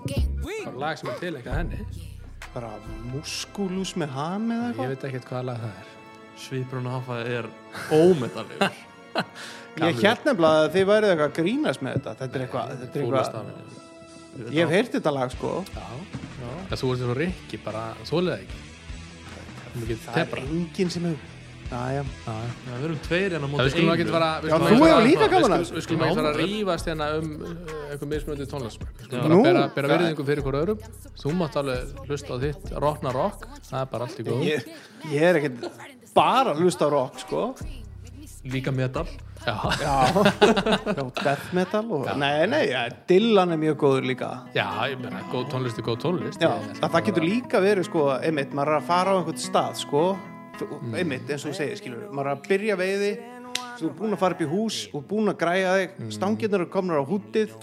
Bara 0.68 0.80
lag 0.84 1.00
sem 1.00 1.12
er 1.12 1.22
til 1.24 1.34
eitthvað 1.36 1.62
henni 1.62 2.10
Bara 2.52 2.72
muskulus 3.12 3.94
með 4.00 4.16
ham 4.18 4.50
eða 4.52 4.62
Ég 4.62 4.72
eitthvað. 4.72 4.94
veit 4.94 5.06
ekkert 5.10 5.28
hvaða 5.32 5.44
lag 5.52 5.62
það 5.66 5.76
er 5.82 5.90
að 6.90 6.96
hafa 6.98 7.18
er 7.36 7.48
ómetallegur 7.96 8.80
Ég 9.82 10.02
held 10.02 10.26
nefnilega 10.28 10.64
að 10.66 10.72
þið 10.74 10.86
værið 10.90 11.12
eitthvað 11.14 11.30
að 11.30 11.38
grínast 11.38 11.84
með 11.86 11.94
þetta. 11.98 12.14
Þetta 12.22 12.38
er 12.38 12.44
eitthvað, 12.46 12.72
þetta 12.82 13.00
er 13.00 13.06
eitthvað. 13.22 14.56
Ég 14.56 14.62
hef 14.66 14.74
heyrt 14.76 14.96
þetta 14.98 15.14
lag, 15.16 15.32
sko. 15.32 15.52
Já, 15.76 15.88
já 16.42 16.50
Það 16.72 16.82
þú 16.82 16.92
ert 16.92 17.02
svo 17.04 17.16
rikki, 17.20 17.60
bara 17.66 17.84
þólið 18.08 18.34
ekki 18.38 19.98
Það 20.06 20.20
er 20.22 20.42
enginn 20.44 20.92
sem 20.92 21.08
hefur 21.08 21.31
já, 21.70 21.82
já. 21.96 22.02
Já, 22.02 22.34
já. 22.34 22.52
Já, 22.68 22.74
við 22.78 22.86
erum 22.88 23.00
tveir 23.06 23.36
en 23.38 23.42
á 23.42 23.48
Það 23.48 23.54
móti 23.54 23.82
einu. 23.82 24.06
fara 24.12 24.30
við 24.42 24.50
Já, 24.52 24.56
skulum 24.56 24.68
þú 24.68 24.86
ekki 24.86 24.92
hefur 24.92 25.08
líka 25.08 25.28
gaman 25.34 25.56
að 25.56 25.66
Við 25.72 25.86
skulum 25.86 26.02
ekki 26.06 26.12
Já. 26.12 26.20
fara 26.22 26.32
að 26.32 26.40
rífast 26.42 26.90
hérna 26.92 27.10
um 27.18 27.30
uh, 27.32 27.52
eitthvað 27.92 28.12
mismöndi 28.14 28.48
tónlist. 28.52 28.86
Við 29.00 29.06
skulum 29.10 29.30
bara 29.30 29.42
bera, 29.48 29.66
bera 29.76 29.92
virðingu 29.96 30.28
fyrir 30.32 30.46
hver 30.48 30.60
öðrum. 30.62 30.86
Þú 31.22 31.36
mátt 31.40 31.60
alveg 31.62 32.08
hlusta 32.08 32.34
á 32.34 32.38
þitt 32.46 32.72
rockna 32.86 33.16
rock. 33.16 33.46
Það 33.70 33.80
er 33.84 33.92
bara 33.96 34.08
allt 34.10 34.20
í 34.24 34.28
góð 34.28 34.48
Ég, 34.48 34.72
ég 35.12 35.28
er 35.32 35.42
ekkert 35.42 35.70
bara 36.16 36.56
að 36.56 36.64
hlusta 36.66 36.88
á 36.88 36.90
rock 36.92 37.22
sko. 37.24 37.44
Líka 38.42 38.72
metal. 38.74 39.06
Já, 39.46 39.54
já, 39.82 39.94
já 40.86 41.04
death 41.24 41.54
metal 41.54 41.86
og, 41.90 42.06
nei, 42.18 42.46
nei, 42.50 42.68
ja, 42.70 42.84
Dylan 43.10 43.54
er 43.54 43.60
mjög 43.62 43.78
góður 43.82 44.06
líka. 44.06 44.30
Já, 44.54 44.66
ég 44.90 45.02
meina, 45.02 45.22
góð 45.32 45.48
tónlist 45.54 45.78
er 45.82 45.86
góð 45.86 45.98
tónlist. 46.04 46.42
Já, 46.42 46.52
það, 46.78 46.88
það 46.94 47.06
getur 47.08 47.26
líka 47.26 47.62
verið 47.64 47.88
sko, 47.90 48.04
einmitt, 48.18 48.54
maður 48.58 48.76
er 48.76 48.80
að 48.82 48.90
fara 48.90 49.14
á 49.14 49.18
einhvern 49.18 49.42
stað 49.42 49.80
sko, 49.82 50.04
Þú- 50.60 50.96
einmitt, 51.00 51.30
eins 51.30 51.46
og 51.46 51.52
þú 51.52 51.58
segir 51.58 51.78
skilur, 51.80 52.02
maður 52.12 52.28
er 52.32 52.36
að 52.36 52.48
byrja 52.48 52.76
veiði 52.78 53.12
þú 53.80 53.88
er 53.90 53.94
búin 53.98 54.14
að 54.14 54.20
fara 54.22 54.36
upp 54.36 54.42
í 54.42 54.50
hús 54.52 54.78
og 54.94 55.06
búin 55.10 55.32
að 55.32 55.38
græja 55.42 55.72
þig 55.80 56.12
stangirnar 56.18 56.62
eru 56.62 56.70
komnar 56.70 57.02
á 57.02 57.06
hútið 57.08 57.56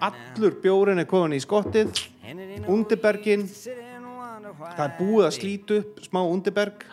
allur 0.00 0.56
bjórin 0.62 0.98
er 1.00 1.06
komin 1.08 1.32
í 1.38 1.40
skottið 1.40 1.88
undirbergin 2.68 3.46
það 3.48 4.82
er 4.84 4.92
búið 4.98 5.24
að 5.28 5.36
slíta 5.38 5.78
upp 5.80 6.02
smá 6.04 6.20
undirberg 6.28 6.84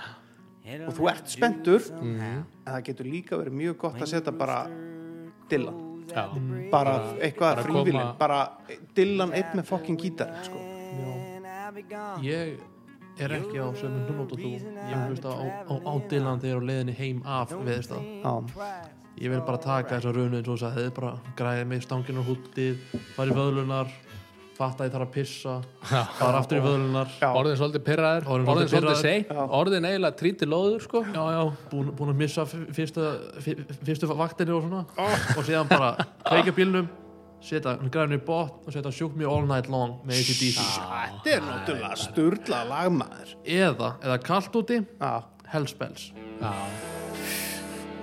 og 0.87 0.93
þú 0.97 1.09
ert 1.11 1.27
spenntur 1.29 1.81
en 2.01 2.45
það 2.65 2.83
getur 2.87 3.05
líka 3.11 3.37
verið 3.41 3.53
mjög 3.59 3.77
gott 3.83 3.99
að 4.01 4.07
setja 4.13 4.31
bara 4.33 4.61
Dylan. 5.49 5.81
Já, 6.09 6.23
bara 6.71 6.93
eitthvað 7.21 7.65
koma- 7.67 8.15
bara 8.17 8.39
Dylan 8.95 9.33
einn 9.33 9.51
með 9.59 9.65
fokkin 9.69 9.97
gítar 9.97 10.31
sko. 10.45 10.57
Ég 12.23 12.57
er 13.19 13.35
ekki 13.39 13.57
á 13.63 13.67
sömu 13.79 14.01
hnúnót 14.05 14.33
og 14.35 14.39
þú 14.41 14.51
Ég 14.51 14.95
vil 14.95 15.07
hlusta 15.13 15.31
á, 15.31 15.45
á, 15.71 15.73
á 15.85 15.93
Dylan 16.11 16.41
þegar 16.43 16.59
á 16.61 16.67
leiðinni 16.69 16.95
heim 16.99 17.21
af 17.25 17.53
veðurstað 17.55 18.01
já, 18.21 18.33
Ég 19.15 19.31
vil 19.31 19.43
bara 19.47 19.57
taka 19.63 19.95
þessa 19.95 20.11
raunu 20.11 20.35
eins 20.41 20.49
og 20.51 20.57
þess 20.59 20.67
að 20.67 20.75
hefði 20.79 20.95
bara 20.97 21.11
græðið 21.39 21.69
mig 21.71 21.85
stangin 21.85 22.17
og 22.19 22.25
húttið 22.27 22.81
fara 23.15 23.31
í 23.31 23.37
vöðlunar 23.37 23.93
fatta 24.55 24.83
að 24.83 24.87
ég 24.87 24.93
þarf 24.95 25.05
að 25.05 25.13
pissa 25.15 25.53
fara 26.19 26.39
aftur 26.41 26.59
í 26.59 26.63
vöðlunar 26.63 27.09
Já. 27.19 27.27
orðin 27.35 27.57
svolítið 27.59 27.81
pyrraður 27.87 28.27
Orðinn 28.35 28.51
Orðin 28.53 28.69
svolítið 28.71 28.99
seitt 29.01 29.31
Orðin 29.59 29.87
eiginlega 29.89 30.15
tríti 30.19 30.47
lóður 30.47 30.83
sko. 30.85 31.01
Já, 31.11 31.23
já, 31.35 31.41
búin, 31.71 31.89
búin 31.95 32.11
að 32.13 32.21
missa 32.21 32.45
f- 32.47 32.67
fyrsta, 32.77 33.09
f- 33.39 33.73
fyrstu 33.87 34.07
vaktinni 34.15 34.55
og 34.55 34.63
svona. 34.67 34.85
Og 35.35 35.43
síðan 35.47 35.67
bara 35.71 35.89
kveika 36.27 36.55
bílnum 36.55 36.87
setja 37.45 37.75
græðinu 37.77 38.17
í 38.19 38.25
botn 38.25 38.65
og 38.65 38.73
setja 38.73 38.91
Shook 38.95 39.15
Me 39.19 39.27
All 39.29 39.45
Night 39.49 39.69
Long 39.71 39.99
með 40.07 40.23
ACDC 40.23 40.59
þetta 40.65 41.35
er 41.35 41.45
náttúrulega 41.45 41.95
sturla 42.01 42.63
lagmaður. 42.69 43.35
Eða, 43.45 43.93
eða 44.03 44.19
kallt 44.25 44.59
úti 44.61 44.81
já, 44.81 45.13
Hellspells 45.53 46.09
Já, 46.41 46.51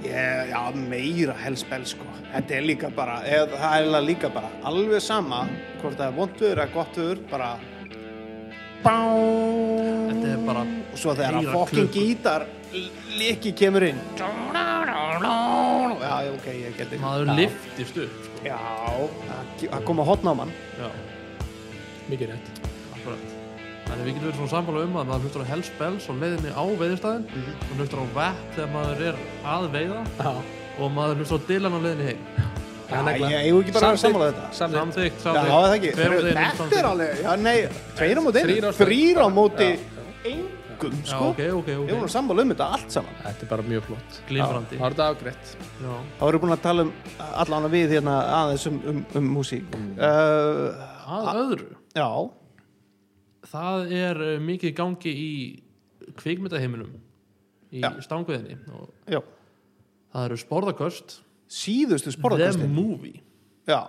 ég, 0.04 0.48
já 0.50 0.60
meira 0.74 1.34
helspel 1.42 1.84
sko. 1.86 2.06
Þetta 2.32 2.56
er 2.56 2.64
líka 2.64 2.88
bara, 2.96 3.18
eða, 3.28 3.58
það 3.60 3.90
er 3.98 4.06
líka 4.06 4.30
bara 4.32 4.50
alveg 4.68 5.04
sama 5.04 5.44
hvort 5.82 5.98
það 5.98 6.06
er 6.06 6.16
vondur 6.16 6.56
eða 6.56 6.68
gottur 6.72 7.22
bara 7.30 7.52
bá 8.82 8.96
þetta 10.08 10.32
er 10.32 10.42
bara 10.48 10.64
og 10.64 10.98
svo 10.98 11.14
þegar 11.18 11.38
að 11.38 11.52
fokkin 11.54 11.92
gítar 11.92 12.48
líki 13.18 13.52
kemur 13.56 13.84
inn. 13.90 14.00
Já, 14.18 14.28
ok, 16.32 16.52
ég 16.56 16.76
geti 16.80 17.00
maður 17.02 17.34
liftist 17.36 18.04
upp. 18.06 18.31
Já, 18.44 18.56
að- 18.56 19.68
að 19.70 19.84
koma 19.84 20.04
hotna 20.04 20.30
á 20.32 20.34
mann. 20.36 20.52
Já, 20.78 20.88
mikið 22.10 22.32
rétt. 22.32 22.46
Akkurat. 22.96 23.18
Þannig 23.86 24.04
við 24.06 24.14
getum 24.14 24.26
verið 24.28 24.38
svona 24.40 24.52
samfélag 24.54 24.84
um 24.88 24.94
að 24.96 25.06
maður 25.10 25.24
hlustar 25.26 25.42
á 25.44 25.50
Hellspells 25.52 26.08
og 26.08 26.16
leiðinni 26.22 26.50
á 26.54 26.62
veiðurstaðin 26.80 27.24
Mhm. 27.28 27.52
og 27.70 27.76
hlustar 27.78 27.98
á 27.98 28.06
Vett 28.16 28.56
þegar 28.56 28.70
maður 28.72 29.00
er 29.08 29.16
að 29.44 29.70
veiða. 29.74 30.02
Já, 30.18 30.32
og 30.78 30.90
maður 30.96 31.16
hlustar 31.20 31.38
á 31.38 31.46
Dylan 31.48 31.72
á 31.76 31.80
leiðinni 31.82 32.06
heim. 32.10 32.22
Já, 32.92 32.98
ég 33.16 33.46
eigum 33.46 33.60
ekki 33.62 33.72
bara 33.72 33.86
að 33.92 34.00
sammála 34.02 34.26
þetta. 34.32 34.46
Samþykkt. 34.52 34.76
Samþykkt, 34.76 35.16
Já, 35.16 35.22
samþykkt. 35.22 35.52
það 35.52 35.74
ekki. 35.76 35.90
Tveir 35.96 36.08
á 36.08 36.12
móti 36.12 36.28
einum, 36.32 36.52
Þetta 36.52 36.78
er 36.78 36.88
alveg, 36.92 37.22
já, 37.22 37.36
nei, 37.36 37.58
tveir 37.96 38.16
á 38.16 38.22
móti 38.22 38.40
þrýr 38.76 39.16
á 39.16 39.26
móti 39.32 39.68
Já. 39.72 40.32
Engum, 40.82 40.98
Já, 41.02 41.10
sko. 41.12 41.28
ok, 41.32 41.40
ok, 41.60 41.68
Ég 41.88 41.94
voru 41.98 42.10
sammála 42.12 42.44
um 42.46 42.52
þetta 42.52 42.66
allt 42.76 42.94
saman. 42.94 43.14
Þetta 43.22 43.46
er 43.46 43.50
bara 43.52 43.64
mjög 43.70 43.86
flott 43.88 44.18
Glimrandi 44.28 44.78
Það 44.80 44.86
er 44.88 44.94
þetta 44.96 45.08
afgreitt 45.14 45.52
Já. 45.82 45.94
Þá 46.18 46.24
erum 46.28 46.36
við 46.38 46.44
búin 46.44 46.54
að 46.56 46.62
tala 46.66 46.84
um 46.86 46.92
allan 47.42 47.68
við 47.72 47.94
hérna 47.96 48.16
aðeins 48.40 48.66
um, 48.70 48.78
um, 48.92 49.02
um 49.20 49.30
músík. 49.36 49.76
Uh, 49.96 50.82
Að 51.12 51.40
öðru 51.42 51.68
já, 51.98 52.08
Það 53.52 53.92
er 54.02 54.22
uh, 54.26 54.34
mikið 54.48 54.74
gangi 54.78 55.12
í 55.12 55.32
kvikmyndaheiminum 56.18 56.92
í 57.72 57.80
Já. 57.82 57.88
stangveðinni 58.04 58.58
og 58.76 58.90
já. 59.08 59.20
það 60.12 60.26
eru 60.28 60.38
sporðaköst 60.42 61.14
Síðustu 61.52 62.10
The 62.10 62.16
sporðakostin. 62.18 62.72
Movie 62.72 63.20
Já, 63.68 63.80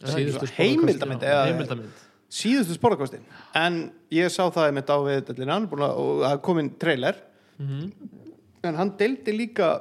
Síðustu 0.00 0.48
heimildamind. 0.56 1.22
Já, 1.22 1.32
eða- 1.34 1.48
heimildamind 1.50 2.06
Síðustu 2.30 2.76
sporðakostin. 2.76 3.24
En 3.58 3.80
ég 4.14 4.30
sá 4.30 4.44
það 4.54 4.68
einmitt 4.68 4.90
á 4.90 4.98
við 5.02 5.22
dellina, 5.32 5.56
og 5.90 6.22
það 6.22 6.42
kom 6.46 6.60
inn 6.62 6.72
trailer. 6.78 7.18
Mhm. 7.58 7.92
En 8.62 8.76
hann 8.76 8.92
deildi 9.00 9.32
líka, 9.32 9.80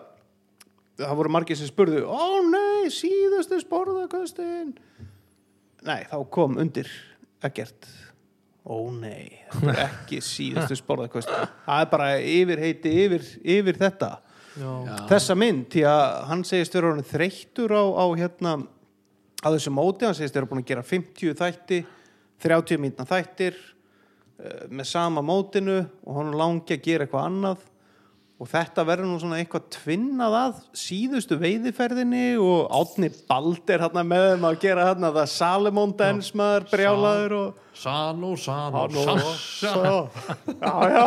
það 0.98 1.16
voru 1.20 1.32
margir 1.36 1.58
sem 1.60 1.68
spurðu, 1.68 2.06
ó 2.08 2.40
nei, 2.48 2.90
síðustu 2.90 3.60
sporðakostin. 3.62 4.74
Nei, 5.84 6.04
þá 6.10 6.30
kom 6.32 6.58
undir 6.58 6.90
ekkert. 7.44 7.88
Ó 8.66 8.90
nei, 8.92 9.42
þetta 9.52 9.76
er 9.76 9.84
ekki 9.86 10.22
síðustu 10.34 10.80
sporðakostin. 10.80 11.54
Það 11.68 11.84
er 11.84 11.92
bara 11.94 12.10
yfirheiti 12.18 12.96
yfir, 13.06 13.30
yfir 13.60 13.80
þetta. 13.80 14.12
Já, 14.60 14.72
þessa 15.12 15.36
mynd 15.38 15.70
því 15.72 15.86
að 15.88 16.06
hann 16.32 16.42
segist 16.48 16.76
honum 16.80 17.06
þreyttur 17.06 17.72
á, 17.78 17.84
á 17.86 18.06
hérna 18.18 18.56
á 19.40 19.48
þessu 19.54 19.72
móti, 19.72 20.08
hann 20.08 20.18
segist 20.18 20.36
vera 20.36 20.50
búin 20.50 20.64
að 20.64 20.72
gera 20.72 20.84
50 20.84 21.38
þætti 21.40 21.84
30 22.44 22.82
mínna 22.82 23.08
þættir 23.10 23.58
uh, 23.58 24.70
með 24.70 24.92
sama 24.92 25.24
mótinu 25.26 25.82
og 26.06 26.22
hann 26.22 26.38
langi 26.40 26.78
að 26.78 26.86
gera 26.86 27.08
eitthvað 27.08 27.30
annað 27.30 27.68
og 28.40 28.48
þetta 28.48 28.86
verður 28.88 29.10
nú 29.10 29.18
svona 29.20 29.40
eitthvað 29.42 29.66
tvinnað 29.76 30.36
að 30.40 30.60
síðustu 30.80 31.36
veiðiferðinni 31.42 32.38
og 32.40 32.70
Átni 32.72 33.10
Balder 33.28 33.84
hérna 33.84 34.04
með 34.08 34.28
þeim 34.30 34.46
að 34.48 34.60
gera 34.64 34.86
hérna 34.88 35.10
það 35.18 35.34
Salimón 35.34 35.96
Dens 36.00 36.30
maður 36.40 36.70
brjálaður 36.72 37.36
og 37.40 37.66
Sano, 37.80 38.32
Sano, 38.40 38.86
svo. 39.40 39.74
já, 40.64 40.74
já. 40.92 41.04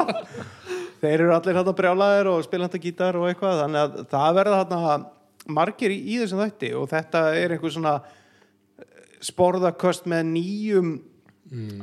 þeir 1.00 1.14
eru 1.16 1.32
allir 1.36 1.58
hérna 1.58 1.74
brjálaðir 1.76 2.30
og 2.34 2.44
spilandi 2.44 2.80
gítar 2.84 3.16
og 3.20 3.30
eitthvað 3.30 3.64
þannig 3.64 3.82
að 3.82 3.96
það 4.12 4.36
verða 4.40 4.60
hérna 4.60 4.96
margir 5.56 5.94
í, 5.94 5.98
í 6.12 6.18
þessum 6.20 6.44
þætti 6.44 6.74
og 6.78 6.86
þetta 6.92 7.24
er 7.38 7.56
einhver 7.56 7.72
svona 7.74 7.94
eh, 8.02 9.00
sporðaköst 9.24 10.04
með 10.10 10.28
nýjum 10.34 10.92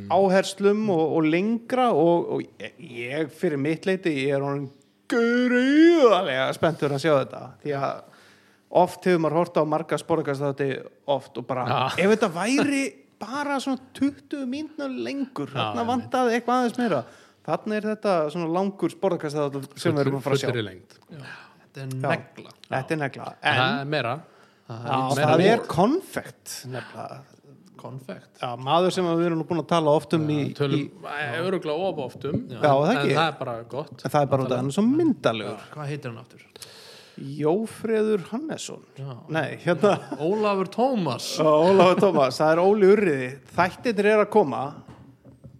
áherslum 0.09 0.87
og, 0.89 1.03
og 1.19 1.27
lengra 1.29 1.89
og, 1.93 2.29
og 2.37 2.65
ég, 2.81 3.29
fyrir 3.37 3.59
mitt 3.61 3.85
leiti 3.85 4.13
ég 4.25 4.35
er 4.37 4.41
honum 4.45 4.69
gríðarlega 5.09 6.47
spenntur 6.57 6.93
að 6.95 7.03
sjá 7.03 7.11
þetta. 7.19 7.41
Því 7.63 7.75
að 7.77 8.01
oft 8.83 9.05
hefur 9.09 9.21
maður 9.23 9.37
hort 9.39 9.57
á 9.57 9.63
marga 9.65 9.97
sporðakast 10.01 10.43
þetta 10.45 10.67
oft 11.09 11.37
og 11.41 11.47
bara 11.49 11.63
Ja. 11.69 11.79
ef 11.97 12.11
þetta 12.15 12.29
væri 12.35 12.83
bara 13.19 13.57
svona 13.59 13.81
20 13.97 14.45
mínúna 14.47 14.87
lengur 14.87 15.49
Já, 15.49 15.57
þarna 15.57 15.81
einmitt. 15.81 15.89
vantaði 15.93 16.35
eitthvað 16.37 16.59
aðeins 16.63 16.77
meira. 16.79 17.03
Þarna 17.49 17.75
er 17.79 17.87
þetta 17.89 18.13
svona 18.33 18.49
langur 18.53 18.93
sporðakast 18.93 19.79
sem 19.79 19.95
við 19.95 20.01
erum 20.05 20.19
að 20.19 20.25
fara 20.27 20.35
að 20.35 20.43
sjá. 20.43 20.51
Þetta 21.69 21.81
er 21.81 21.89
negla. 21.95 22.53
Þetta 22.69 22.93
er 22.95 23.01
negla. 23.03 23.33
En 23.41 23.57
það 23.59 23.73
en 23.73 23.79
er 23.79 23.89
meira. 23.95 24.13
Já, 24.69 24.99
meira 25.15 25.33
það 25.33 25.43
er 25.49 25.63
konfekt. 25.67 26.55
Nefnilega 26.69 27.19
Konfekt. 27.79 28.29
Já, 28.41 28.49
maður 28.59 28.95
sem 28.95 29.07
við 29.07 29.29
erum 29.29 29.45
búin 29.47 29.63
að 29.63 29.69
tala 29.71 29.93
oft 29.95 30.13
um 30.17 30.27
í, 30.33 30.39
öruglega 30.59 31.77
of 31.89 32.03
oft 32.09 32.27
um 32.27 32.41
En 32.49 32.59
það 32.59 33.23
er 33.23 33.39
bara 33.39 33.55
gott. 33.71 33.95
Það 34.03 34.19
er 34.21 34.33
bara 34.33 34.45
út 34.47 34.51
af 34.51 34.61
hann 34.61 34.75
svo 34.75 34.83
myndalegur 34.85 35.63
Hvað 35.73 35.91
heitir 35.93 36.11
hann 36.11 36.21
aftur? 36.21 36.43
Jófreður 37.19 38.21
Hannesson. 38.31 38.83
Nei, 39.27 39.57
hérna 39.63 39.97
Ólafur 40.23 40.69
Tómas. 40.71 41.33
Ólafur 41.43 41.99
Tómas, 41.99 42.37
það 42.39 42.53
er 42.53 42.61
Óli 42.63 42.91
Urriði. 42.93 43.31
Þættirnir 43.57 44.11
er 44.13 44.23
að 44.23 44.31
koma. 44.35 44.61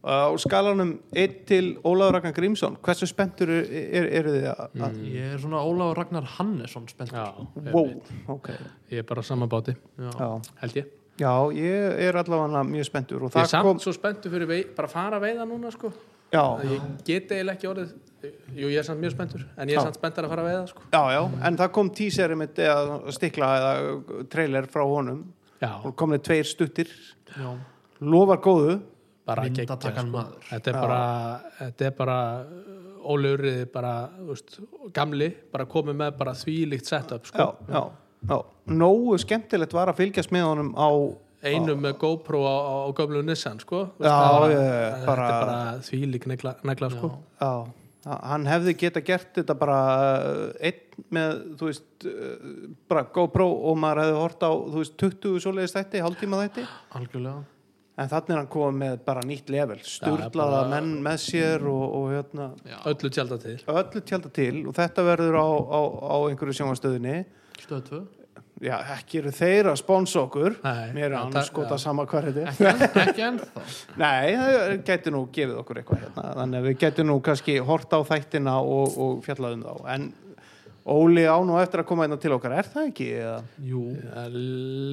Og 0.10 0.38
skalanum 0.40 0.94
1 1.12 1.34
til 1.50 1.74
Ólafur 1.84 2.16
Ragnar 2.16 2.36
Grímsson. 2.38 2.78
Hversu 2.86 3.10
spenntur 3.10 3.52
er, 3.52 3.68
er, 3.68 4.08
eru 4.22 4.38
þið 4.38 4.48
að, 4.54 4.62
að 4.88 5.02
Ég 5.12 5.34
er 5.34 5.44
svona 5.44 5.66
Ólafur 5.68 6.00
Ragnar 6.00 6.30
Hannesson 6.38 6.88
spennt 6.92 7.12
Já, 7.12 7.28
ég, 7.36 7.74
wow, 7.76 7.92
ok. 8.38 8.54
Ég 8.94 9.04
er 9.04 9.10
bara 9.12 9.26
saman 9.28 9.52
báti 9.52 9.76
Já. 10.00 10.14
Já. 10.16 10.32
held 10.64 10.80
ég 10.80 10.96
Já, 11.20 11.34
ég 11.56 12.00
er 12.08 12.18
allavega 12.22 12.62
mjög 12.68 12.88
spenntur 12.88 13.26
og 13.26 13.34
Ég 13.34 13.36
er 13.36 13.44
það 13.44 13.52
samt 13.52 13.68
kom 13.68 13.82
svo 13.84 13.94
spenntur 13.96 14.32
fyrir 14.34 14.48
vei, 14.50 14.60
bara 14.78 14.88
að 14.90 14.94
fara 14.94 15.20
að 15.20 15.26
veiða 15.28 15.48
núna 15.50 15.72
sko 15.74 15.92
já, 16.32 16.44
Ég 16.70 16.86
get 17.08 17.34
eiginlega 17.34 17.58
ekki 17.58 17.70
orðið 17.72 17.96
Jú, 18.56 18.68
ég 18.70 18.78
er 18.82 18.88
samt 18.88 19.02
mjög 19.04 19.16
spenntur 19.16 19.44
En 19.56 19.68
ég 19.72 19.76
Já. 19.76 19.82
er 19.82 19.88
samt 19.90 20.00
spenntur 20.00 20.28
að 20.28 20.34
fara 20.34 20.46
að 20.46 20.50
veiða 20.52 20.64
sko 20.72 20.86
já, 20.94 21.02
já, 21.16 21.22
en 21.50 21.60
það 21.60 21.74
kom 21.80 21.90
teaseri 22.00 22.38
mitt 22.40 22.62
eða 22.64 23.14
stikla 23.16 23.50
eða 23.60 24.24
trailer 24.32 24.68
frá 24.72 24.84
honum 24.88 25.22
Já, 25.60 25.72
og 25.84 25.96
komið 26.00 26.24
tveir 26.30 26.48
stuttir 26.48 26.92
Já. 27.36 27.50
lofar 28.00 28.40
góðu 28.44 28.80
bara 29.30 29.44
Myndatakan 29.46 29.80
geggjað, 29.82 29.98
sko. 30.02 30.12
maður. 30.16 30.46
Þetta 30.50 30.70
er 30.72 30.76
Já. 30.76 30.82
bara 30.82 31.02
Þetta 31.60 31.86
er 31.90 31.96
bara 32.00 32.20
uh, 32.42 33.10
Óli 33.10 33.32
Urriði 33.36 33.66
bara, 33.72 33.94
þú 34.20 34.28
veist, 34.34 34.56
gamli 34.96 35.28
bara 35.54 35.66
komið 35.72 36.00
með 36.02 36.16
bara 36.20 36.34
þvílíkt 36.36 36.90
setup 36.90 37.28
sko. 37.30 37.38
já, 37.38 37.74
já, 37.74 37.76
já 37.80 37.84
nógu 38.70 39.18
skemmtilegt 39.22 39.74
var 39.74 39.90
að 39.94 40.00
fylgjast 40.04 40.32
með 40.36 40.44
honum 40.50 40.72
á 40.76 40.90
einu 41.40 41.76
með 41.80 41.94
GoPro 42.02 42.42
á, 42.44 42.56
á, 42.60 42.76
á 42.84 42.90
gömlu 42.98 43.22
Nissan 43.24 43.60
sko. 43.64 43.86
Þú 44.00 44.04
Já, 44.04 44.40
var- 44.40 44.50
ég- 44.52 44.58
ég- 44.60 44.96
þetta 45.00 45.06
bara- 45.06 45.28
er 45.28 45.46
bara 45.46 45.60
þvílík 45.88 46.26
negla, 46.28 46.56
negla 46.68 46.90
sko. 46.92 47.12
já, 47.40 47.68
hann 48.24 48.46
hefði 48.46 48.74
geta 48.78 49.02
gert 49.02 49.34
þetta 49.36 49.56
bara 49.60 49.78
uh, 50.20 50.52
einn 50.60 51.06
með, 51.12 51.56
þú 51.58 51.70
veist 51.70 52.06
uh, 52.06 52.74
bara 52.90 53.04
GoPro 53.04 53.48
og 53.72 53.78
maður 53.78 54.04
hefði 54.04 54.20
hort 54.20 54.44
á 54.44 54.52
þú 54.52 54.76
veist, 54.84 54.98
20 55.00 55.40
svoleiðis 55.40 55.76
þætti, 55.78 56.02
hálftíma 56.04 56.44
þætti. 56.44 56.68
Algjörlega. 57.00 57.44
En 58.00 58.08
þannig 58.08 58.30
er 58.32 58.38
hann 58.40 58.48
komið 58.48 58.78
með 58.80 59.00
bara 59.06 59.22
nýtt 59.28 59.50
level 59.52 59.80
sturlaða 59.84 60.62
bara- 60.62 60.70
menn 60.72 61.02
með 61.04 61.18
sér 61.20 61.66
og, 61.68 61.96
og 61.96 62.06
hérna, 62.14 62.52
Já, 62.68 62.78
öllu 62.88 63.10
tjálta 63.12 63.40
til. 63.42 63.58
Öllu 63.68 64.02
tjálta 64.08 64.30
til 64.32 64.68
og 64.68 64.74
þetta 64.76 65.04
verður 65.04 65.36
á, 65.40 65.48
á, 65.68 65.82
á 66.04 66.16
einhverju 66.30 66.56
sjóngastöðinni 66.60 67.18
stöð 67.66 67.84
2 67.90 68.02
já, 68.60 68.76
ekki 68.98 69.22
eru 69.22 69.32
þeir 69.36 69.70
að 69.72 69.78
sponsa 69.80 70.22
okkur. 70.26 70.56
Nei, 70.64 70.92
mér 70.96 71.06
er 71.10 71.14
já, 71.16 71.20
hann 71.24 71.36
það- 71.36 71.50
skota 71.50 71.76
já. 71.78 71.84
sama 71.86 72.06
hver 72.12 72.30
þetta 72.30 72.42
er. 72.44 72.50
Ekki, 72.74 73.02
ekki 73.08 73.26
ennþá? 73.28 73.68
Nei, 74.02 74.32
það 74.40 74.74
gæti 74.90 75.14
nú 75.16 75.22
gefið 75.36 75.60
okkur 75.62 75.82
eitthvað 75.82 76.02
hérna. 76.06 76.26
þannig 76.40 76.60
að 76.60 76.68
við 76.70 76.80
getum 76.84 77.10
nú 77.12 77.20
kannski 77.24 77.60
hort 77.70 77.96
á 77.96 78.00
þættina 78.10 78.58
og, 78.64 78.98
og 79.00 79.22
fjallað 79.28 79.60
um 79.60 79.64
þá. 79.68 79.78
En 79.96 80.10
Óli 80.90 81.22
á 81.28 81.38
nú 81.46 81.58
eftir 81.60 81.84
að 81.84 81.88
koma 81.92 82.06
hérna 82.08 82.18
til 82.18 82.32
okkar. 82.34 82.54
Er 82.58 82.70
það 82.72 82.88
ekki? 82.90 83.08
Eða? 83.20 83.34
Jú, 83.62 83.82
Það 84.10 84.38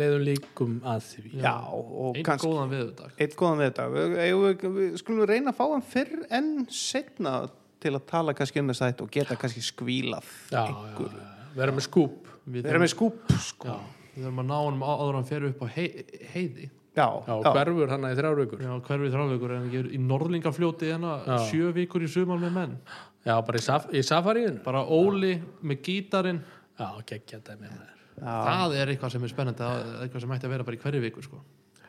leiðum 0.03 0.25
líkum 0.27 0.75
að 0.85 1.05
því. 1.07 1.23
Já, 1.41 1.55
og 1.73 2.19
einn 2.19 2.27
kannski 2.27 2.51
góðan 2.51 2.75
eitt 3.17 3.37
góðan 3.39 3.63
við 3.63 3.71
þetta 3.71 3.87
við, 3.95 4.17
við, 4.17 4.35
við, 4.43 4.67
við 4.77 4.99
skulum 5.01 5.29
reyna 5.31 5.55
að 5.55 5.61
fá 5.61 5.65
hann 5.71 5.87
fyrr 5.95 6.27
en 6.37 6.51
setna 6.69 7.37
til 7.81 7.95
að 7.97 8.07
tala 8.11 8.35
kannski 8.37 8.61
um 8.61 8.71
þess 8.73 8.85
að 8.85 9.03
og 9.07 9.11
geta 9.15 9.39
kannski 9.41 9.63
skvílað 9.65 10.29
já, 10.53 10.67
já, 10.69 11.01
já. 11.01 11.27
vera 11.57 11.77
með 11.77 11.87
skúp 11.87 12.36
Við 12.47 12.63
Við 12.63 12.71
erum 12.71 12.85
með 12.87 12.93
skúp 12.95 13.33
sko. 13.43 13.69
Já, 13.69 13.77
við 14.17 14.27
þurfum 14.27 14.43
að 14.43 14.51
ná 14.51 14.57
á- 14.87 15.01
áður 15.03 15.15
hann 15.19 15.25
fer 15.31 15.47
upp 15.51 15.63
á 15.63 15.67
hei, 15.77 15.89
heiði. 16.33 16.71
Já, 16.97 17.09
já, 17.27 17.35
já, 17.45 17.51
hverfur 17.53 17.91
hann 17.93 18.07
í 18.09 18.15
þrjár 18.17 18.39
vikur. 18.41 18.63
Já, 18.65 18.71
hverfið 18.87 19.13
þráleikur 19.17 19.53
en 19.57 19.67
ekki 19.67 19.83
í 19.93 19.99
Norðlingafljóti 20.01 20.89
hérna 20.93 21.41
sjö 21.51 21.73
vikur 21.77 22.07
í 22.07 22.09
sumar 22.09 22.39
með 22.41 22.55
menn. 22.55 22.79
Já, 23.27 23.35
bara 23.45 23.59
í, 23.59 23.65
saf 23.67 23.91
í 23.93 24.01
safaríinu. 24.07 24.63
Bara 24.65 24.85
Óli 24.87 25.35
með 25.63 25.83
gítarinn. 25.83 26.41
Já, 26.79 26.89
geggja 27.05 27.41
þetta 27.43 27.59
með 27.61 27.75
já, 28.17 28.33
það 28.47 28.75
er 28.81 28.91
eitthvað 28.95 29.13
sem 29.13 29.25
er 29.27 29.33
spennandi 29.33 29.61
það 29.61 29.79
er 29.83 30.03
eitthvað 30.07 30.23
sem 30.25 30.35
ætti 30.37 30.47
að 30.49 30.53
vera 30.55 30.65
bara 30.65 30.77
í 30.77 30.81
hverju 30.81 31.01
viku 31.05 31.23
sko. 31.27 31.41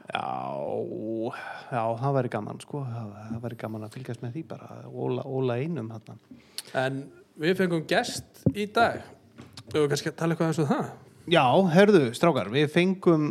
já, 0.07 0.23
já, 1.71 1.83
það 2.01 2.15
væri 2.17 2.31
gaman 2.31 2.59
sko, 2.63 2.81
það, 2.87 3.39
væri 3.43 3.57
gaman 3.63 3.83
að 3.87 3.95
fylgjast 3.97 4.23
með 4.23 4.35
því 4.37 4.43
bara, 4.47 4.69
Óla, 4.87 5.23
Óla 5.27 5.57
einum 5.59 5.89
hérna. 5.91 6.17
en 6.83 7.01
við 7.39 7.57
fengum 7.61 7.85
gest 7.87 8.43
í 8.55 8.65
dag 8.73 9.01
við 9.67 9.81
höfum 9.81 9.91
kannski 9.93 10.11
að 10.13 10.15
tala 10.21 10.33
eitthvað 10.35 10.51
eins 10.53 10.61
og 10.63 10.71
það? 10.71 10.87
Já, 11.27 11.45
herðu, 11.75 12.05
strákar, 12.15 12.49
við 12.53 12.69
fengum 12.71 13.27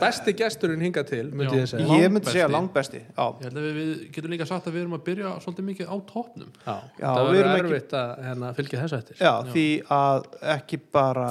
besti 0.00 0.32
gesturinn 0.32 0.80
hinga 0.80 1.02
til, 1.04 1.26
myndi 1.28 1.58
Já. 1.58 1.60
ég 1.60 1.68
segja. 1.68 1.96
Ég 2.00 2.12
myndi 2.14 2.30
segja 2.32 2.46
Langbesti. 2.48 3.02
Já, 3.12 3.24
ég 3.36 3.42
held 3.44 3.58
að 3.60 3.66
við, 3.66 3.74
við 3.76 3.90
getum 4.16 4.32
líka 4.32 4.46
sagt 4.48 4.68
að 4.70 4.72
við 4.78 4.80
erum 4.86 4.94
að 4.96 5.02
byrja 5.10 5.32
svolítið 5.44 5.66
mikið 5.66 5.90
á 5.92 5.96
toppnum. 6.08 6.52
Já, 6.64 6.76
Já, 7.02 7.04
það 7.10 7.20
við 7.26 7.36
verður 7.36 7.42
erum 7.42 7.58
ekki- 7.58 7.74
erfitt 7.76 7.92
að 7.98 8.22
hérna, 8.28 8.52
fylgja 8.56 8.80
þessu 8.80 8.96
eftir. 9.02 9.18
Já, 9.20 9.32
því 9.52 9.66
að 9.98 10.30
ekki 10.54 10.80
bara 10.96 11.26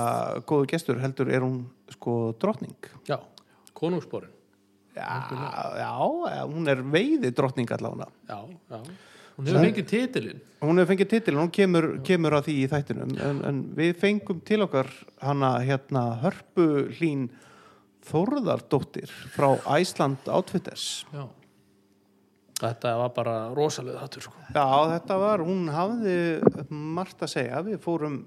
góðu 0.52 0.70
gestur 0.76 1.02
heldur 1.02 1.34
er 1.34 1.42
hún 1.48 1.58
sko 1.96 2.16
drottning. 2.40 2.78
Já, 3.10 3.18
konungsborin. 3.82 4.30
Já, 4.96 5.10
já, 5.82 5.92
hún 6.46 6.68
er 6.70 6.82
veiði 6.94 7.34
drottning 7.34 7.74
allavega. 7.74 8.06
Já, 8.30 8.38
já, 8.70 8.80
hún 9.40 9.48
hefur 9.50 9.66
fengið 9.66 9.88
titilinn 9.96 10.42
Hún 10.62 10.78
hefur 10.78 10.92
fengið 10.94 11.10
titil, 11.10 11.38
hún 11.40 11.50
kemur, 11.54 11.88
kemur 12.06 12.36
að 12.38 12.50
því 12.50 12.56
í 12.62 12.66
þættinum 12.70 13.14
en, 13.26 13.40
en 13.50 13.62
við 13.78 13.96
fengum 13.98 14.42
til 14.46 14.60
okkar 14.62 14.92
hana 15.24 15.56
hérna 15.66 16.04
hörpu 16.22 16.68
hlín 17.00 17.30
Þórðardóttir 18.06 19.12
frá 19.34 19.52
Æsland 19.78 20.26
Outfitters. 20.34 21.04
Já, 21.14 21.28
þetta 22.64 22.94
var 22.98 23.12
bara 23.14 23.36
rosalega 23.54 24.02
þáttur 24.02 24.26
sko. 24.26 24.38
Já, 24.50 24.66
þetta 24.96 25.18
var, 25.22 25.44
hún 25.46 25.70
hafði 25.70 26.16
margt 26.70 27.22
að 27.22 27.34
segja, 27.36 27.62
við 27.66 27.78
fórum 27.84 28.24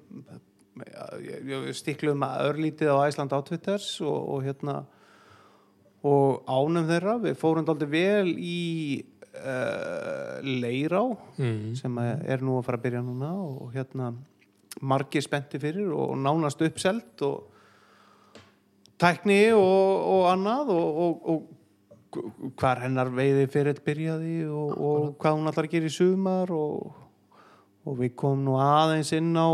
stiklum 1.75 2.23
örlítið 2.27 2.95
á 2.95 3.07
Æsland 3.07 3.35
Outfitters 3.35 3.89
og, 4.03 4.15
og 4.15 4.47
hérna 4.47 4.81
og 6.05 6.45
ánum 6.51 6.87
þeirra, 6.89 7.17
við 7.23 7.37
fórum 7.41 7.69
aldrei 7.73 7.91
vel 7.95 8.35
í 8.37 8.59
uh, 9.41 10.39
Leirá 10.45 11.03
mm. 11.39 11.75
sem 11.79 11.99
er 12.05 12.45
nú 12.45 12.59
að 12.59 12.69
fara 12.69 12.81
að 12.81 12.87
byrja 12.87 13.03
núna 13.07 13.33
og 13.39 13.75
hérna 13.75 14.13
margir 14.83 15.23
spennti 15.25 15.61
fyrir 15.63 15.93
og 15.95 16.17
nánast 16.19 16.63
uppselt 16.67 17.23
og 17.27 17.51
tækni 19.01 19.53
og, 19.55 20.09
og 20.15 20.25
annað 20.33 20.73
og, 20.75 21.01
og, 21.05 21.29
og 21.35 22.53
hvar 22.59 22.83
hennar 22.85 23.11
veiði 23.15 23.47
fyrir 23.51 23.81
byrjaði 23.85 24.37
og, 24.47 24.75
og 24.75 25.09
hvað 25.23 25.39
hún 25.39 25.51
allar 25.51 25.69
að 25.69 25.75
gera 25.75 25.91
í 25.91 25.95
sumar 25.95 26.53
og, 26.55 27.01
og 27.85 27.99
við 27.99 28.15
komum 28.19 28.45
nú 28.49 28.59
aðeins 28.63 29.11
inn 29.17 29.33
á 29.35 29.51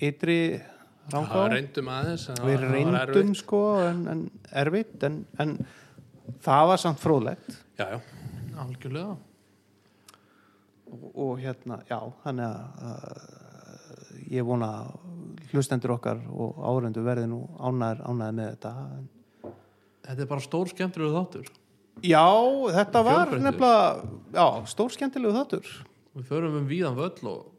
ytri 0.00 0.38
það 0.56 1.16
rángá 1.16 1.42
reyndum 1.52 1.90
aðeins 1.92 2.28
við 2.42 2.64
reyndum 2.66 3.34
sko 3.38 3.62
en, 3.84 4.06
en 4.12 4.24
erfitt 4.64 5.04
en, 5.06 5.20
en 5.42 5.58
það 6.42 6.70
var 6.72 6.82
samt 6.82 7.02
fróðlegt. 7.02 7.58
Já, 7.78 7.86
já, 7.94 7.98
algjörlega. 8.62 9.16
Og, 10.86 11.06
og 11.10 11.32
hérna, 11.42 11.80
já, 11.88 11.98
þannig 12.22 12.46
að 12.46 12.86
uh, 12.86 13.46
ég 14.30 14.46
vona 14.46 14.70
hlustendur 15.50 15.96
okkar 15.96 16.20
og 16.30 16.60
árendu 16.62 17.02
verði 17.06 17.28
nú 17.30 17.42
ánæður, 17.58 18.04
ánæður 18.06 18.38
með 18.38 18.50
þetta. 18.54 18.72
Þetta 20.06 20.22
er 20.22 20.30
bara 20.30 20.46
stór 20.46 20.70
skemmtilegu 20.70 21.16
þáttur. 21.16 21.50
Já, 22.04 22.28
þetta 22.76 23.02
var 23.06 23.34
nefnilega 23.40 23.82
já, 24.36 24.46
stór 24.70 24.94
skemmtilegu 24.94 25.34
þáttur. 25.36 25.74
Við 26.16 26.30
förum 26.30 26.58
um 26.60 26.66
víðan 26.68 26.96
völl 26.96 27.30
og 27.30 27.52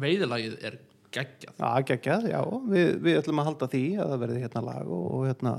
veiðilagið 0.00 0.56
er 0.66 0.78
geggjað. 1.14 1.54
Já, 1.58 1.70
geggjað, 1.88 2.26
já, 2.30 2.40
við, 2.70 2.90
við 3.04 3.20
ætlum 3.20 3.42
að 3.42 3.48
halda 3.50 3.70
því 3.72 3.84
að 3.96 4.12
það 4.12 4.24
verði 4.24 4.42
hérna 4.44 4.64
lag 4.66 4.90
og, 4.90 5.06
og 5.16 5.24
hérna 5.28 5.54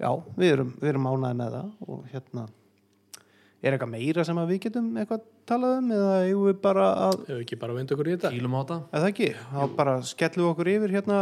já, 0.00 0.10
við 0.36 0.52
erum, 0.56 0.70
við 0.80 0.92
erum 0.92 1.08
ánæður 1.12 1.40
með 1.40 1.56
það 1.56 1.90
og 1.92 2.06
hérna 2.12 2.46
er 3.66 3.74
eitthvað 3.74 3.90
meira 3.96 4.22
sem 4.28 4.38
að 4.38 4.50
við 4.52 4.58
getum 4.66 4.88
eitthvað 5.00 5.22
talað 5.48 5.76
um 5.80 5.88
eða 5.96 6.10
eigum 6.26 6.44
við 6.46 6.58
bara 6.62 6.84
að 7.06 7.14
hefur 7.26 7.40
ekki 7.42 7.58
bara 7.62 7.74
vind 7.78 7.92
okkur 7.94 8.08
í 8.10 8.14
þetta? 8.16 8.30
Kýlum 8.34 8.54
á 8.54 8.60
þetta. 8.60 8.76
Eða 8.98 9.08
ekki, 9.12 9.28
þá 9.50 9.60
bara 9.80 9.94
skellum 10.06 10.44
við 10.44 10.50
okkur 10.52 10.70
yfir 10.74 10.94
hérna 10.96 11.18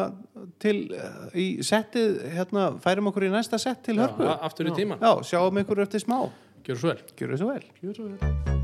til 0.64 0.74
eh, 0.92 1.20
í 1.40 1.46
settið, 1.64 2.18
hérna, 2.34 2.66
færum 2.84 3.08
okkur 3.12 3.28
í 3.28 3.32
næsta 3.32 3.60
sett 3.62 3.82
til 3.86 3.96
já, 3.96 4.04
hörpu. 4.06 4.26
a- 4.28 4.38
aftur 4.48 4.68
í 4.68 4.74
tíman, 4.76 5.00
Já, 5.00 5.12
sjáum 5.30 5.60
ykkur 5.62 5.84
eftir 5.86 6.04
smá. 6.04 6.18
Gjör 6.64 6.80
svo 6.80 6.92
vel. 6.92 7.00
Gjörðu 7.20 7.40
svo 7.40 7.48
vel. 7.52 7.64
Gjörðu 7.80 7.96
svo 8.00 8.10
vel. 8.12 8.54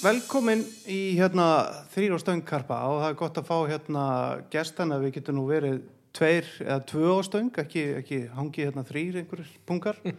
Velkomin 0.00 0.62
í 0.88 1.00
hérna 1.18 1.46
þrýr 1.92 2.14
og 2.16 2.20
stöngkarpa 2.22 2.76
og 2.88 3.00
það 3.02 3.10
er 3.10 3.16
gott 3.20 3.40
að 3.40 3.48
fá 3.50 3.56
hérna 3.68 4.04
gestan 4.52 4.92
að 4.96 5.06
við 5.06 5.14
getum 5.18 5.36
nú 5.40 5.44
verið 5.48 5.80
tveir 6.16 6.46
eða 6.64 6.80
tvö 6.90 7.16
á 7.16 7.20
stöng, 7.26 7.50
ekki, 7.62 7.86
ekki 8.00 8.20
hangi 8.34 8.66
hérna 8.66 8.86
þrýr 8.86 9.22
einhverjir 9.22 9.56
pungar. 9.68 10.00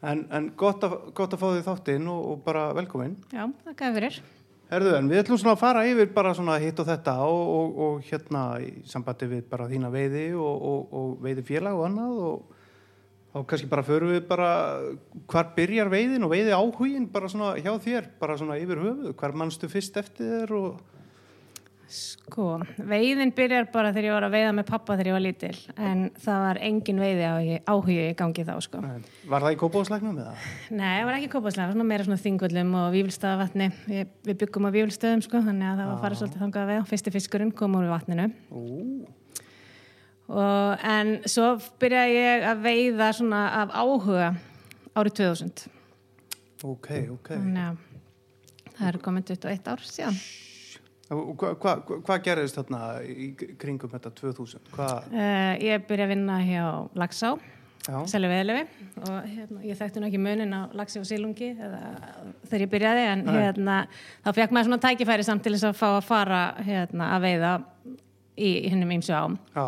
En, 0.00 0.22
en 0.32 0.46
gott, 0.56 0.80
að, 0.80 0.94
gott 1.12 1.34
að 1.36 1.42
fá 1.42 1.48
því 1.50 1.64
þáttinn 1.66 2.06
og, 2.08 2.20
og 2.30 2.38
bara 2.40 2.70
velkomin. 2.72 3.18
Já, 3.36 3.42
þakka 3.66 3.90
fyrir. 3.98 4.14
Herðu, 4.70 4.94
en 4.96 5.10
við 5.10 5.20
ætlum 5.20 5.40
svona 5.42 5.52
að 5.56 5.60
fara 5.60 5.82
yfir 5.90 6.08
bara 6.14 6.30
svona 6.38 6.54
hitt 6.62 6.78
og 6.80 6.86
þetta 6.88 7.16
og, 7.26 7.40
og, 7.52 7.80
og 7.84 8.06
hérna 8.06 8.44
í 8.64 8.70
sambandi 8.88 9.26
við 9.28 9.42
bara 9.50 9.66
þína 9.68 9.90
veiði 9.92 10.22
og, 10.38 10.64
og, 10.70 10.94
og 10.96 11.10
veiði 11.24 11.44
félag 11.50 11.76
og 11.76 11.84
annað 11.88 12.20
og 12.30 12.56
þá 13.34 13.38
kannski 13.50 13.70
bara 13.74 13.84
förum 13.86 14.14
við 14.14 14.22
bara 14.30 14.50
hvar 15.34 15.50
byrjar 15.58 15.90
veiðin 15.92 16.24
og 16.24 16.32
veiði 16.32 16.54
áhugin 16.56 17.10
bara 17.12 17.28
svona 17.34 17.52
hjá 17.58 17.74
þér, 17.82 18.08
bara 18.22 18.38
svona 18.40 18.56
yfir 18.62 18.80
höfuð. 18.86 19.12
Hvar 19.20 19.36
mannstu 19.42 19.68
fyrst 19.68 20.00
eftir 20.00 20.32
þér 20.32 20.56
og 20.62 20.99
Sko, 21.90 22.60
veiðin 22.86 23.32
byrjar 23.34 23.66
bara 23.72 23.88
þegar 23.90 24.06
ég 24.06 24.12
var 24.14 24.24
að 24.28 24.34
veiða 24.36 24.50
með 24.54 24.66
pappa 24.68 24.94
þegar 24.94 25.08
ég 25.08 25.14
var 25.16 25.22
lítil, 25.24 25.56
en 25.74 26.02
það 26.22 26.42
var 26.44 26.58
engin 26.62 27.00
veiði 27.02 27.56
áhugi 27.66 27.96
í 28.04 28.12
gangi 28.18 28.44
þá, 28.46 28.52
sko. 28.62 28.82
var 29.32 29.42
það 29.42 29.54
í 29.56 29.56
kópáðslegnum 29.58 30.20
eða? 30.22 30.34
Nei, 30.70 30.84
það 30.84 31.08
var 31.08 31.16
ekki 31.16 31.30
kópaslega, 31.32 31.72
svona 31.72 31.86
meira 31.88 32.06
svona 32.06 32.20
þingvöllum 32.22 32.76
og 32.78 32.86
vífilstaðavatni. 32.94 33.66
Við, 33.88 34.12
við 34.28 34.38
byggum 34.44 34.68
á 34.70 34.74
vífilstöðum, 34.76 35.24
sko, 35.26 35.40
þannig 35.48 35.66
að 35.66 35.80
það 35.80 35.88
var 35.88 35.96
að 35.96 36.04
fara 36.04 36.18
svolítið 36.20 36.44
þangað 36.44 36.62
að 36.62 36.70
veiða. 36.70 36.84
Fyrsti 36.92 37.12
fiskurinn 37.16 37.50
kom 37.58 37.74
úr 37.80 37.88
vatninu. 37.90 38.28
Og, 40.30 40.84
en 40.86 41.10
svo 41.26 41.48
byrjaði 41.82 42.20
ég 42.20 42.46
að 42.52 42.62
veiða 42.68 43.08
svona 43.18 43.40
af 43.64 43.74
áhuga 43.74 44.28
árið 44.94 45.16
2000. 45.24 45.66
ok, 46.70 46.92
ok 47.16 47.32
að 47.34 47.82
það 48.76 48.86
er 48.92 49.00
komin 49.02 49.26
21 49.26 49.74
ár 49.74 49.84
síðan. 49.84 50.22
Hvað 51.10 51.56
hva, 51.62 51.76
hva, 52.06 52.18
gerðist 52.22 52.58
þarna 52.60 52.82
í 53.02 53.32
kringum 53.58 53.90
þetta 53.90 54.12
2000? 54.20 54.68
Hvað? 54.74 55.08
Uh, 55.10 55.54
ég 55.66 55.88
byrjaði 55.88 56.06
að 56.06 56.14
vinna 56.14 56.42
hjá 56.46 56.66
Lagsá 56.98 57.34
selja 58.10 58.28
veðlefi 58.28 58.64
og 59.08 59.26
hérna, 59.26 59.62
ég 59.64 59.78
þekkti 59.78 60.00
nú 60.00 60.08
ekki 60.10 60.20
munin 60.20 60.52
á 60.52 60.68
laxi 60.76 61.00
og 61.00 61.06
sílungi 61.08 61.52
eða, 61.54 61.80
þegar 62.48 62.64
ég 62.64 62.72
byrjaði 62.74 63.04
en 63.08 63.22
hérna, 63.32 63.76
þá 64.24 64.32
fekk 64.36 64.54
maður 64.54 64.68
svona 64.68 64.82
tækifæri 64.84 65.26
samt 65.26 65.44
til 65.46 65.54
þess 65.54 65.68
að 65.70 65.78
fá 65.80 65.86
að 65.88 66.08
fara 66.08 66.40
hérna, 66.66 67.12
að 67.16 67.26
veiða 67.26 67.52
í 68.40 68.50
hinnum 68.68 68.92
ímsu 68.98 69.14
ám. 69.16 69.38
Já, 69.56 69.64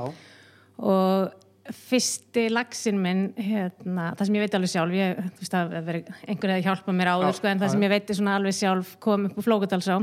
og 0.92 1.72
fyrsti 1.72 2.48
laxin 2.52 2.98
minn 3.00 3.26
hérna, 3.38 4.10
það 4.18 4.28
sem 4.28 4.36
ég 4.36 4.44
veit 4.44 4.56
alveg 4.58 4.72
sjálf 4.72 4.96
ég, 4.98 5.20
þú 5.32 5.44
veist 5.44 5.56
að 5.56 5.76
veri, 5.86 6.02
einhver 6.26 6.52
hefði 6.52 6.66
hjálpað 6.68 6.98
mér 6.98 7.12
áður 7.14 7.38
sko, 7.38 7.48
en 7.48 7.62
það 7.62 7.74
sem 7.74 7.86
ég 7.86 7.94
veit 7.94 8.16
alveg 8.36 8.58
sjálf 8.58 8.96
kom 9.02 9.28
upp 9.28 9.38
úr 9.40 9.46
Flókudalsá 9.46 10.02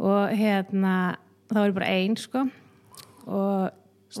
og 0.00 0.30
hérna 0.32 0.94
það 1.50 1.58
var 1.60 1.68
ég 1.70 1.74
bara 1.76 1.90
ein 1.92 2.16
sko 2.18 2.40
og 3.30 3.70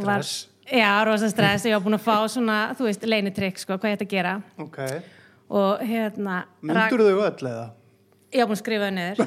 var, 0.04 0.22
Stress. 0.22 0.48
já, 0.68 0.90
rosa 1.08 1.28
stress 1.32 1.64
ég 1.66 1.74
var 1.74 1.82
búin 1.84 1.96
að 1.98 2.04
fá 2.04 2.16
svona, 2.30 2.58
þú 2.78 2.84
veist, 2.90 3.02
leinitrykk 3.08 3.56
sko, 3.62 3.72
hvað 3.80 3.90
ég 3.94 3.98
ætti 3.98 4.06
að 4.08 4.14
gera 4.14 4.34
ok. 4.60 4.78
og 5.60 5.72
hérna 5.86 6.34
Myndur 6.62 7.00
þau 7.06 7.20
öll 7.26 7.46
eða? 7.52 7.66
ég 8.30 8.38
var 8.44 8.48
búin 8.50 8.58
að 8.58 8.64
skrifa 8.64 8.84
það 8.86 8.96
niður 8.98 9.16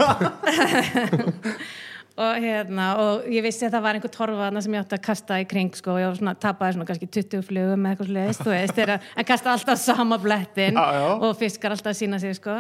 og 2.24 2.34
hérna 2.44 2.86
og 3.02 3.14
ég 3.34 3.42
vissi 3.42 3.66
að 3.66 3.74
það 3.74 3.84
var 3.88 3.94
einhver 3.98 4.14
torfa 4.14 4.44
þarna 4.46 4.62
sem 4.62 4.74
ég 4.78 4.84
átti 4.86 4.98
að 5.00 5.06
kasta 5.08 5.34
í 5.42 5.46
kring 5.50 5.72
sko 5.76 5.90
og 5.96 6.00
ég 6.04 6.08
var 6.12 6.18
svona 6.20 6.36
tapaði 6.46 6.72
svona 6.76 6.88
kannski 6.92 7.08
20 7.18 7.42
flugum 7.48 7.80
með 7.82 7.90
eitthvað 7.96 8.10
sliðist, 8.12 8.42
þú 8.46 8.52
veist, 8.54 8.76
þeirra, 8.78 8.98
en 9.18 9.26
kasta 9.32 9.48
alltaf 9.56 9.78
sama 9.82 10.18
blettin 10.22 10.76
Já, 10.78 10.86
já. 11.00 11.08
og 11.18 11.32
fiskar 11.42 11.74
alltaf 11.74 11.94
sína 11.98 12.18
sig 12.22 12.34
sko 12.38 12.56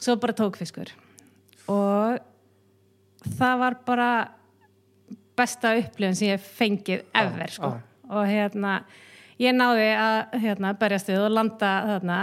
svo 0.00 0.12
bara 0.22 0.32
tók 0.36 0.56
fiskur 0.60 0.88
og 1.68 2.16
það 3.38 3.58
var 3.62 3.76
bara 3.86 4.10
besta 5.36 5.74
upplifun 5.76 6.16
sem 6.16 6.30
ég 6.34 6.40
fengið 6.56 7.02
ever 7.14 7.52
sko 7.52 7.70
já. 7.74 7.80
og 8.08 8.26
hérna 8.30 8.76
ég 9.42 9.52
náði 9.52 9.88
að 10.00 10.36
hérna, 10.46 10.70
berjast 10.80 11.10
við 11.12 11.24
og 11.26 11.34
landa 11.36 11.72
þarna 11.90 12.18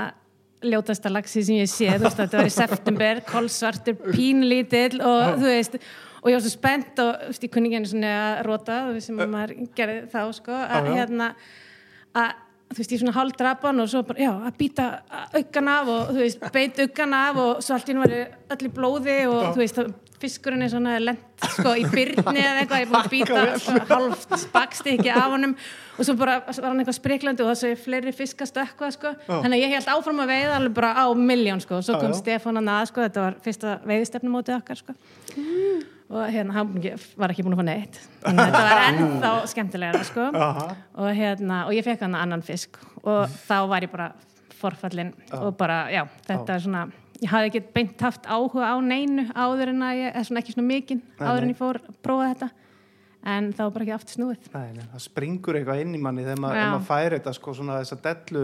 ljótasta 0.63 1.11
lagsi 1.11 1.43
sem 1.43 1.59
ég 1.59 1.67
sé, 1.69 1.89
þú 1.91 2.05
veist 2.07 2.21
þetta 2.21 2.39
var 2.39 2.47
í 2.49 2.53
september 2.55 3.19
kolsvartur, 3.27 3.97
pínlítill 4.15 5.01
og 5.03 5.35
þú 5.41 5.49
veist, 5.51 5.75
og 6.23 6.29
ég 6.31 6.37
var 6.37 6.45
svo 6.45 6.53
spennt 6.53 7.01
og 7.03 7.11
þú 7.19 7.33
veist, 7.33 7.43
ég 7.43 7.51
kunni 7.53 7.69
ekki 7.69 7.81
einu 7.81 7.91
svona 7.91 8.13
að 8.21 8.39
rota 8.47 8.77
þú 8.87 8.95
veist 8.95 9.11
sem 9.11 9.19
maður 9.19 9.53
gerði 9.75 9.99
þá 10.13 10.21
sko 10.39 10.55
að 10.55 10.71
Já, 10.71 10.87
já. 10.87 10.95
hérna 11.01 11.27
að 12.23 12.31
þú 12.73 12.79
veist, 12.79 12.93
ég 12.95 13.01
svona 13.03 13.15
hálfdrapan 13.19 13.83
og 13.83 13.91
svo 13.91 14.01
bara, 14.07 14.23
já, 14.23 14.31
að 14.47 14.55
býta 14.63 14.87
aukan 15.37 15.69
af 15.75 15.91
og 15.97 16.13
þú 16.15 16.23
veist, 16.23 16.47
beit 16.55 16.79
aukan 16.87 17.13
af 17.19 17.41
og 17.43 17.61
svo 17.61 17.75
allt 17.77 17.91
í 17.91 17.97
nú 17.97 18.05
var 18.07 18.15
öll 18.55 18.65
í 18.65 18.73
blóði 18.79 19.17
og 19.29 19.43
þú 19.51 19.61
veist, 19.61 19.77
það- 19.77 19.93
fiskurinn 20.23 20.65
er 20.65 20.71
svona 20.73 20.97
lent 21.03 21.47
sko 21.57 21.75
í 21.77 21.86
byrni 21.91 22.39
eða 22.41 22.63
eitthvað, 22.63 22.81
ég 22.81 22.88
er 22.88 22.91
búin 22.91 23.01
að 23.01 23.13
býta 23.13 23.88
hálft 23.91 24.36
spakstykki 24.47 25.12
af 25.13 25.27
honum 25.36 25.55
og 25.93 26.07
svo 26.07 26.15
bara 26.17 26.39
var 26.47 26.69
hann 26.71 26.81
eitthvað 26.81 26.97
spriklandi 26.97 27.43
og 27.43 27.51
það 27.51 27.59
svo 27.62 27.71
fleiri 27.83 28.13
fiska 28.15 28.47
stökkva 28.49 28.89
sko, 28.95 29.12
þannig 29.27 29.57
að 29.59 29.63
ég 29.65 29.73
held 29.75 29.89
áfram 29.93 30.23
að 30.23 30.31
veiða 30.33 30.55
alveg 30.57 30.77
bara 30.79 30.93
á 30.97 31.05
miljón 31.17 31.62
sko, 31.62 31.79
og 31.81 31.86
svo 31.86 31.99
kom. 32.01 32.15
Stefán 32.17 32.57
að 32.57 32.67
naða 32.69 32.88
sko, 32.89 33.03
þetta 33.05 33.25
var 33.27 33.38
fyrsta 33.45 33.75
veiðistefnumótið 33.89 34.57
okkar 34.57 34.81
sko. 34.81 34.95
Og 36.13 36.25
hérna, 36.29 36.53
hann 36.57 36.73
var 37.17 37.33
ekki 37.33 37.45
búin 37.45 37.55
að 37.55 37.62
fá 37.62 37.67
neitt. 37.69 38.01
Þannig 38.23 38.41
að 38.43 38.49
þetta 38.51 38.65
var 38.67 38.83
ennþá 38.88 39.31
skemmtilegra 39.53 40.03
sko. 40.09 40.25
Aha. 40.47 40.67
og 41.01 41.15
hérna, 41.17 41.62
og 41.67 41.77
ég 41.77 41.86
fekk 41.86 42.05
hann 42.05 42.17
annan 42.19 42.43
fisk 42.45 42.77
og 43.03 43.25
þá 43.47 43.55
var 43.71 43.86
ég 43.86 43.93
bara 43.93 44.12
forfallin 44.59 45.13
og 45.39 45.55
bara, 45.59 45.86
já, 45.91 46.03
þetta 46.27 46.55
er 46.57 46.63
svona 46.63 46.83
ég 47.23 47.31
hafði 47.31 47.49
ekki 47.51 47.62
beint 47.77 48.03
haft 48.03 48.27
áhuga 48.27 48.67
á 48.69 48.77
neinu 48.83 49.25
áður 49.31 49.71
en 49.73 49.86
að 49.88 50.01
ég, 50.01 50.12
eða 50.13 50.27
svona 50.27 50.43
ekki 50.43 50.55
svona 50.57 50.67
mikinn 50.69 51.01
áður 51.19 51.39
nei. 51.39 51.47
en 51.47 51.53
ég 51.53 51.59
fór 51.63 51.79
að 51.79 51.97
prófa 52.05 52.29
þetta 52.33 52.49
en 53.33 53.49
þá 53.55 53.62
var 53.63 53.73
bara 53.77 53.86
ekki 53.88 53.95
aftur 53.95 54.17
snúið 54.17 54.47
Nei, 54.53 54.69
nei, 54.75 54.86
það 54.91 55.03
springur 55.07 55.55
eitthvað 55.59 55.81
inn 55.86 55.95
í 55.95 56.01
manni 56.03 56.25
þegar 56.27 56.41
maður, 56.43 56.57
Já. 56.59 56.63
ef 56.67 56.71
maður 56.73 56.88
fær 56.91 57.15
þetta 57.17 57.33
sko 57.39 57.53
svona 57.55 57.77
þess 57.79 57.95
að 57.95 58.01
dellu 58.09 58.41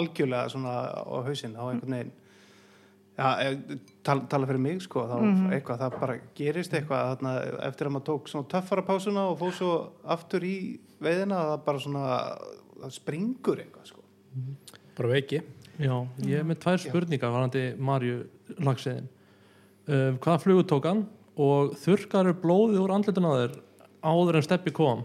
algjörlega 0.00 0.52
svona 0.54 0.76
á 0.96 1.16
hausinn 1.28 1.58
á 1.60 1.64
einhvern 1.68 1.96
veginn 1.98 2.14
Já, 3.14 3.26
eh, 3.44 3.76
tal, 4.02 4.16
tala 4.26 4.46
fyrir 4.48 4.58
mig 4.58 4.80
sko 4.82 5.04
þá 5.06 5.12
Mhm. 5.22 5.50
eitthvað, 5.54 5.78
það 5.84 6.00
bara 6.00 6.14
gerist 6.34 6.72
eitthvað 6.74 7.04
þarna, 7.12 7.34
eftir 7.68 7.86
að 7.86 7.92
maður 7.94 8.06
tók 8.08 8.30
svona 8.32 8.48
töffara 8.50 8.82
pásuna 8.82 9.26
og 9.30 9.38
fór 9.38 9.52
svo 9.54 9.74
aftur 10.16 10.42
í 10.42 10.80
veiðina 11.00 11.38
það 11.52 11.64
bara 11.68 11.78
svona, 11.78 12.38
það 12.80 12.96
springur 12.96 13.60
eitthvað 13.62 13.86
sko 13.92 14.02
bara 14.96 15.08
veiki 15.12 15.42
Já, 15.78 15.94
ég 16.28 16.38
er 16.38 16.44
með 16.46 16.60
tvær 16.62 16.78
spurningar 16.84 17.32
varandi 17.34 17.64
Marju 17.82 18.20
lagsiðin 18.62 19.08
um, 19.88 20.18
Hvaða 20.22 20.38
flugu 20.44 20.62
tók 20.70 20.86
hann 20.86 21.04
og 21.34 21.72
þurrkar 21.82 22.30
blóðið 22.44 22.78
úr 22.84 22.92
andlutun 22.94 23.26
á 23.26 23.32
þér 23.40 23.56
áður 24.06 24.38
en 24.38 24.46
steppi 24.46 24.70
kom 24.76 25.02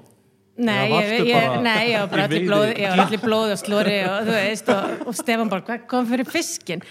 Nei, 0.60 0.90
ég, 0.92 1.24
ég, 1.24 1.38
bara 1.40 1.62
nei, 1.64 1.86
ég 1.94 2.02
var 2.04 2.10
bara 2.12 2.24
allir 2.28 2.42
veiði? 2.42 2.48
blóð, 2.52 2.66
ég 2.84 2.90
var 2.92 3.02
allir 3.06 3.22
blóð 3.24 3.54
og 3.54 3.60
slóri 3.62 3.94
og 4.04 4.18
þú 4.28 4.34
veist, 4.36 4.72
og, 4.74 5.06
og 5.08 5.16
Stefán 5.16 5.50
bara, 5.54 5.64
hvað 5.70 5.86
kom 5.88 6.10
fyrir 6.10 6.28
fiskin? 6.28 6.82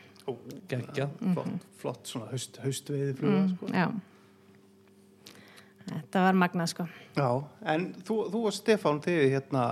Gekkja 0.71 1.05
flott, 1.21 1.67
flott 1.83 2.09
svona 2.09 2.31
haust, 2.31 2.57
haustveiði 2.63 3.13
fluga 3.19 3.37
Mm, 3.43 3.51
sko. 3.53 3.69
já. 3.69 3.85
Þetta 5.85 6.23
var 6.25 6.37
magnað, 6.41 6.71
sko. 6.71 6.87
Já, 7.15 7.29
en 7.73 7.87
þú, 8.05 8.17
þú 8.33 8.41
og 8.49 8.55
Stefán 8.55 9.01
þið 9.05 9.23
hérna 9.35 9.65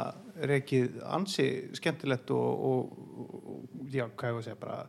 rekið 0.49 0.97
ansi 1.13 1.47
skemmtilegt 1.78 2.32
og, 2.34 2.63
og, 2.69 3.84
já, 3.93 4.08
hvað 4.08 4.30
ég 4.30 4.38
var 4.38 4.41
að 4.41 4.47
segja 4.47 4.62
bara 4.62 4.80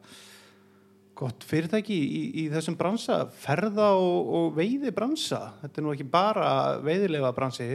gott 1.14 1.44
fyrirtæki 1.46 1.94
í, 1.94 2.22
í 2.42 2.44
þessum 2.50 2.76
bransa 2.78 3.20
ferða 3.38 3.92
og, 4.00 4.32
og 4.38 4.56
veiði 4.56 4.90
bransa 4.94 5.40
þetta 5.60 5.80
er 5.80 5.86
nú 5.86 5.92
ekki 5.94 6.08
bara 6.10 6.48
veiðilega 6.82 7.30
bransi 7.36 7.68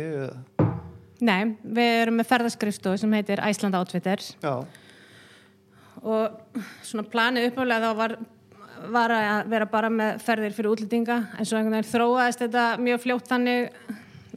Nei, 1.20 1.56
við 1.64 1.96
erum 2.02 2.20
með 2.20 2.30
ferðaskrifstofu 2.30 3.00
sem 3.02 3.14
heitir 3.18 3.42
Æsland 3.44 3.76
Outfitters. 3.76 4.32
Já, 4.40 4.64
og 6.00 6.60
svona 6.86 7.04
planið 7.12 7.50
uppálega 7.50 7.90
þá 7.90 7.98
var, 7.98 8.14
var 8.94 9.14
að 9.14 9.50
vera 9.52 9.68
bara 9.70 9.90
með 9.94 10.22
ferðir 10.26 10.56
fyrir 10.56 10.72
útlendinga 10.74 11.18
en 11.38 11.48
svo 11.48 11.60
einhvern 11.60 11.78
veginn 11.78 11.92
þróaðist 11.92 12.44
þetta 12.46 12.66
mjög 12.82 13.02
fljótt 13.04 13.30
þannig 13.30 13.72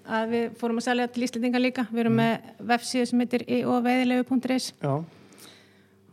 að 0.03 0.31
við 0.33 0.47
fórum 0.61 0.81
að 0.81 0.87
selja 0.89 1.09
til 1.13 1.25
Íslendinga 1.27 1.61
líka. 1.63 1.87
Við 1.91 2.05
erum 2.05 2.17
með 2.19 2.47
vefsíðu 2.73 3.09
sem 3.11 3.23
heitir 3.23 3.45
ioveiðilegu.is 3.47 4.71
já, 4.83 4.95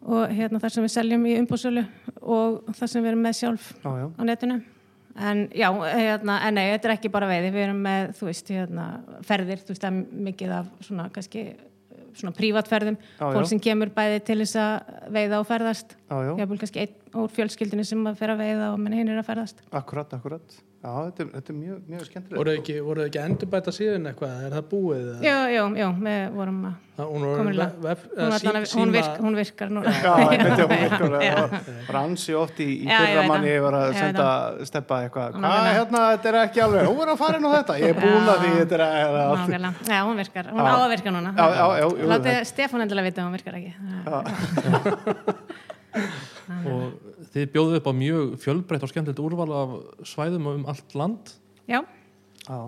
og 0.09 0.35
hérna 0.35 0.61
þar 0.61 0.75
sem 0.75 0.85
við 0.85 0.93
seljum 0.95 1.25
í 1.27 1.37
umbúsölu 1.41 1.85
og 2.21 2.59
þar 2.77 2.91
sem 2.91 3.03
við 3.03 3.13
erum 3.13 3.23
með 3.25 3.39
sjálf 3.39 3.71
já, 3.79 3.89
já. 4.03 4.05
á 4.13 4.21
netinu. 4.29 4.59
En 5.19 5.41
já, 5.51 5.67
hérna, 5.73 6.37
en 6.47 6.55
nei, 6.55 6.67
þetta 6.69 6.87
er 6.87 6.93
ekki 6.95 7.11
bara 7.11 7.27
veiði. 7.27 7.49
Við 7.51 7.65
erum 7.65 7.79
með, 7.83 8.11
þú 8.15 8.27
veist, 8.29 8.51
hérna 8.55 8.85
ferðir, 9.27 9.63
þú 9.65 9.73
veist, 9.73 9.83
það 9.83 9.89
er 9.89 10.21
mikið 10.29 10.53
af 10.55 10.69
svona 10.85 11.07
kannski, 11.15 11.43
svona 12.17 12.35
prívatferðum. 12.37 12.97
Fólk 13.19 13.49
sem 13.51 13.61
kemur 13.63 13.91
bæði 13.95 14.23
til 14.29 14.39
þess 14.43 14.59
að 14.61 14.95
veiða 15.15 15.41
og 15.41 15.49
ferðast. 15.49 15.95
Já, 16.09 16.17
já. 16.29 16.33
jáfnvel 16.41 16.61
kannski 16.63 16.85
einn 16.85 17.21
úr 17.23 17.35
fjölskyldinu 17.35 17.85
sem 17.87 18.09
að 18.09 18.19
fer 18.21 18.33
að 18.33 18.43
veiða 18.45 18.73
og 18.73 18.89
hinn 18.89 19.13
er 19.13 19.21
að 19.21 19.29
ferðast. 19.29 19.63
Akkurat, 19.71 20.17
akkurat 20.17 20.59
já, 20.79 20.91
þetta, 21.05 21.19
er- 21.25 21.31
þetta 21.35 21.49
er 21.53 21.57
mjög, 21.59 21.79
mjög 21.91 22.03
skemmtilegt 22.07 22.39
voru 22.39 22.51
ekki, 22.57 22.75
voru 22.87 23.01
ekki 23.05 23.19
að 23.19 23.25
endurbæta 23.29 23.71
síðan 23.75 24.05
eitthvað? 24.13 24.31
Er 24.47 24.51
það 24.55 24.65
búið 24.71 25.01
eða? 25.09 25.17
já, 25.27 25.37
já, 25.51 25.63
já, 25.81 25.87
við 26.05 26.19
vorum 26.39 26.59
að 26.69 26.73
hún, 26.99 27.21
var 27.23 27.37
Komin 27.39 27.53
í 27.53 27.55
ve- 27.55 27.59
lag. 27.63 27.71
vef, 27.83 27.99
hún, 28.11 28.31
sí- 28.39 28.47
hún, 28.49 28.65
síma- 28.71 28.91
virk, 28.95 29.13
hún 29.23 29.35
virkar 29.39 29.69
núna. 29.71 29.91
Já, 30.03 30.13
ég 30.19 30.39
veit 30.43 30.51
að 30.51 30.59
hún 30.59 30.81
virkar 30.83 31.09
Já. 31.23 31.35
það 31.35 31.51
var 31.89 31.97
ansi 32.01 32.33
oft 32.35 32.57
í, 32.59 32.69
Já, 32.83 32.97
fyrra 33.05 33.23
manni 33.29 33.53
var 33.63 33.73
að 33.79 33.93
senda 33.99 34.25
steppa 34.71 34.95
eitthvað, 35.05 35.29
Hún 35.35 35.43
hvað 35.47 35.67
er 35.69 35.75
hérna, 35.79 35.99
þetta 36.15 36.27
er 36.33 36.35
ekki 36.45 36.59
alveg 36.65 36.81
hún 36.89 36.99
er 37.05 37.09
að 37.13 37.17
fara 37.23 37.35
inn 37.39 37.47
á 37.47 37.51
þetta, 37.55 37.73
ég 37.79 37.87
er 37.89 37.97
búin 37.99 38.27
að 38.33 38.39
því 38.43 38.49
þetta 38.59 38.75
er 38.79 38.83
að, 38.87 38.91
að, 38.99 39.15
að 39.19 39.27
Nákvæmlega. 39.39 39.71
Já, 39.93 39.99
hún 40.09 40.17
virkar, 40.23 40.45
hún 40.51 40.59
Já. 40.59 40.67
á 40.69 40.77
að 40.79 40.91
virka 40.95 41.09
núna. 41.15 41.29
Já, 41.35 41.45
já, 41.59 41.65
já, 41.79 41.87
þetta- 42.15 42.45
Stefán 42.53 42.81
endilega 42.87 43.07
vita 43.07 43.19
að 43.21 43.27
hún 43.27 43.35
virkar 43.39 43.55
ekki. 43.59 43.71
Og 46.69 47.08
þið 47.33 47.49
bjóðu 47.53 47.79
upp 47.79 47.89
á 47.89 47.93
mjög 47.93 48.35
fjölbreytt 48.43 48.85
og 48.85 48.91
skemmtilegt 48.91 49.23
úrval 49.23 49.49
af 49.53 49.75
svæðum 50.07 50.49
um 50.53 50.67
allt 50.69 50.95
land. 50.97 51.33
Já, 51.69 51.83
já, 52.47 52.59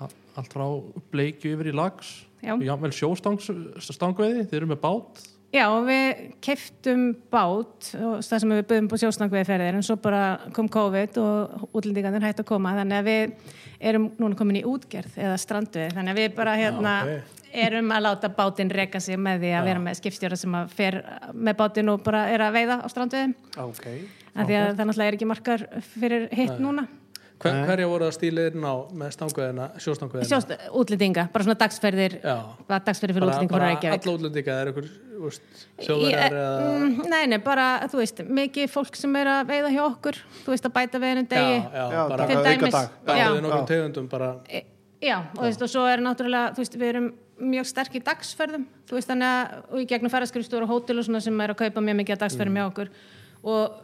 allt 0.00 0.52
frá 0.52 0.66
bleikju 1.12 1.56
yfir 1.56 1.72
í 1.72 1.76
lags 1.76 2.12
já. 2.44 2.54
jável 2.62 2.92
sjóstangveiði 2.94 4.46
þið 4.46 4.58
eru 4.60 4.70
með 4.70 4.82
bát 4.84 5.24
Já, 5.54 5.66
við 5.86 6.22
keftum 6.42 7.04
bát 7.30 7.88
og 7.94 8.18
það 8.24 8.40
sem 8.42 8.52
við 8.52 8.64
buðum 8.70 8.88
på 8.90 8.98
sjóstangveði 9.00 9.46
ferðir 9.46 9.78
en 9.78 9.86
svo 9.86 9.96
bara 10.02 10.22
kom 10.56 10.68
COVID 10.72 11.20
og 11.22 11.70
útlendingarnir 11.70 12.26
hægt 12.26 12.42
að 12.42 12.48
koma 12.50 12.74
þannig 12.80 12.98
að 12.98 13.06
við 13.06 13.54
erum 13.90 14.08
núna 14.18 14.38
komin 14.38 14.58
í 14.58 14.64
útgerð 14.66 15.16
eða 15.22 15.38
strandveið 15.40 15.94
þannig 15.96 16.12
að 16.12 16.20
við 16.20 16.36
bara 16.36 16.56
hérna 16.58 16.96
ok. 17.06 17.32
erum 17.62 17.94
að 17.94 18.04
láta 18.08 18.32
bátinn 18.36 18.74
reka 18.74 19.00
sig 19.00 19.20
með 19.22 19.46
því 19.46 19.54
að 19.60 19.70
vera 19.70 19.84
með 19.86 19.98
skipstjóra 20.00 20.40
sem 20.42 20.58
að 20.58 20.76
fer 20.76 21.00
með 21.32 21.58
bátinn 21.62 21.94
og 21.94 22.04
bara 22.04 22.26
er 22.34 22.44
að 22.44 22.58
veiða 22.58 22.80
á 22.82 22.86
strandveiðum. 22.92 23.34
Ok. 23.68 23.88
Af 24.36 24.50
því 24.50 24.60
að 24.60 24.68
það 24.68 24.84
náttúrulega 24.84 25.08
er 25.08 25.18
ekki 25.20 25.30
markar 25.30 25.68
fyrir 25.94 26.28
hitt 26.34 26.58
núna 26.60 26.88
Hver, 27.36 27.56
hverja 27.68 27.86
voru 27.90 28.06
að 28.06 28.14
stíla 28.16 28.46
inn 28.48 28.62
á 28.64 28.74
með 28.96 29.10
stangveðina, 29.12 29.66
sjóstangveðina? 29.76 30.28
Sjóst, 30.30 30.52
útlendinga, 30.80 31.26
bara 31.34 31.44
svona 31.44 31.58
dagsferðir 31.60 32.14
bara 32.22 32.78
dagsferðir 32.86 33.18
fyrir 33.18 33.26
útlendinga 33.28 33.60
Reykjavík 33.60 34.06
alla 34.06 34.14
útlendinga 34.16 34.54
er 34.62 34.70
ykkur 34.72 34.86
úst, 35.28 35.42
Í- 35.76 35.84
sjóverjar 35.84 36.32
eða 36.38 36.70
mm, 36.78 36.94
Nei, 37.12 37.26
nei, 37.28 37.36
bara, 37.44 37.66
þú 37.92 38.00
veist, 38.00 38.22
mikið 38.40 38.72
fólk 38.72 38.96
sem 38.96 39.18
er 39.20 39.30
að 39.34 39.50
veiða 39.52 39.74
hjá 39.74 39.82
okkur, 39.84 40.20
þú 40.46 40.54
veist, 40.54 40.70
að 40.70 40.74
bæta 40.78 41.02
við 41.02 41.12
hennum 41.12 41.28
degi. 41.34 41.60
já, 41.60 41.68
já, 41.76 41.84
Já, 41.92 42.00
bara 42.08 42.26
dæmis- 42.48 42.80
Já. 43.06 43.28
Já. 43.52 43.60
tegundum 43.68 44.08
bara 44.16 44.32
E- 44.48 44.64
Já, 45.04 45.18
og, 45.20 45.36
þú 45.36 45.44
veist, 45.50 45.62
og 45.62 45.68
svo 45.68 45.84
er 45.92 46.00
náttúrulega, 46.00 46.54
þú 46.56 46.62
veist, 46.64 46.76
við 46.80 46.88
erum 46.94 47.10
mjög 47.52 47.66
sterk 47.68 47.92
í 48.00 48.00
dagsferðum, 48.02 48.64
þú 48.88 48.96
veist, 48.96 49.10
þannig 49.12 49.28
að 49.28 49.72
og 49.76 49.80
í 49.82 49.86
gegnum 49.92 50.08
ferðaskrifstúr 50.10 50.64
og 50.64 50.70
hótel 50.72 50.96
og 50.98 51.04
svona 51.04 51.20
sem 51.20 51.40
er 51.44 51.52
að 51.52 51.58
kaupa 51.60 51.84
mjög 51.84 51.98
mikið 52.00 52.16
af 52.16 52.22
dagsferðum 52.24 52.56
hjá 52.56 52.64
okkur 52.70 52.88
og 53.44 53.82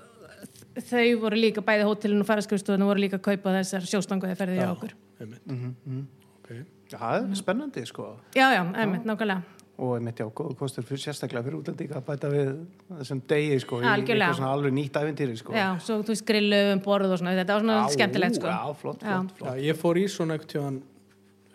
þau 0.77 1.21
voru 1.21 1.37
líka, 1.37 1.61
bæði 1.65 1.85
hótelin 1.89 2.21
og 2.23 2.27
ferðaskrifstúrinu 2.29 2.87
voru 2.89 3.01
líka 3.05 3.19
að 3.19 3.25
kaupa 3.31 3.53
þessar 3.59 3.85
sjóstanguði 3.91 4.37
ferði 4.39 4.61
hjá 4.61 4.71
okkur. 4.73 4.95
einmitt 5.21 6.07
Ok. 6.43 6.53
Já, 6.93 6.99
það 6.99 7.31
er 7.31 7.37
spennandi 7.39 7.83
sko 7.87 8.07
Já, 8.35 8.47
já, 8.57 8.63
einmitt, 8.77 9.05
nákvæmlega. 9.07 9.43
og 9.79 9.93
einmitt 9.97 10.19
já, 10.21 10.27
góð 10.31 10.57
kostur 10.59 10.85
fyrir 10.85 11.01
sérstaklega 11.05 11.43
fyrir 11.47 11.59
útlendinga 11.61 11.97
að 12.01 12.05
bæta 12.09 12.29
við 12.33 12.51
þessum 12.99 13.21
degi 13.31 13.59
sko 13.63 13.79
í 13.81 13.87
Algjörlega. 13.89 14.27
eitthvað 14.27 14.41
svona 14.41 14.53
alveg 14.57 14.73
nýtt 14.77 14.99
æventýri 15.01 15.37
sko 15.39 15.55
Já, 15.57 15.69
svo 15.81 16.01
þú 16.03 16.13
veist, 16.13 16.27
grillu 16.29 16.59
um 16.75 16.81
borð 16.85 17.13
og 17.15 17.19
svona, 17.23 17.37
þetta 17.39 17.55
var 17.57 17.61
svona 17.65 17.79
Já, 17.79 17.93
skemmtilegt, 17.95 18.35
sko. 18.41 18.47
Já, 18.47 18.75
flott, 18.83 19.03
Já. 19.03 19.15
flott, 19.21 19.33
flott. 19.39 19.49
Já, 19.57 19.63
ég 19.71 19.79
fór 19.81 19.97
í 20.03 20.05
svona 20.11 20.35
einhvern 20.37 20.53
tíðan 20.53 20.83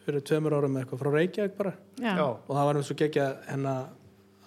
fyrir 0.07 0.21
tveimur 0.23 0.55
árum 0.57 0.71
með 0.73 0.85
eitthvað 0.85 1.01
frá 1.03 1.11
Reykjavík 1.17 1.57
bara 1.57 1.73
Já, 1.99 2.13
Já. 2.15 2.25
og 2.25 2.53
það 2.55 2.65
var 2.71 2.75
eins 2.81 2.91
og 2.91 2.97
gegja 3.03 3.27
hérna 3.51 3.75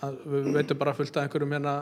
að 0.02 0.16
við 0.32 0.52
veitum 0.56 0.78
bara 0.80 0.94
fullt 0.96 1.16
af 1.16 1.22
einhverjum 1.28 1.52
hérna 1.58 1.74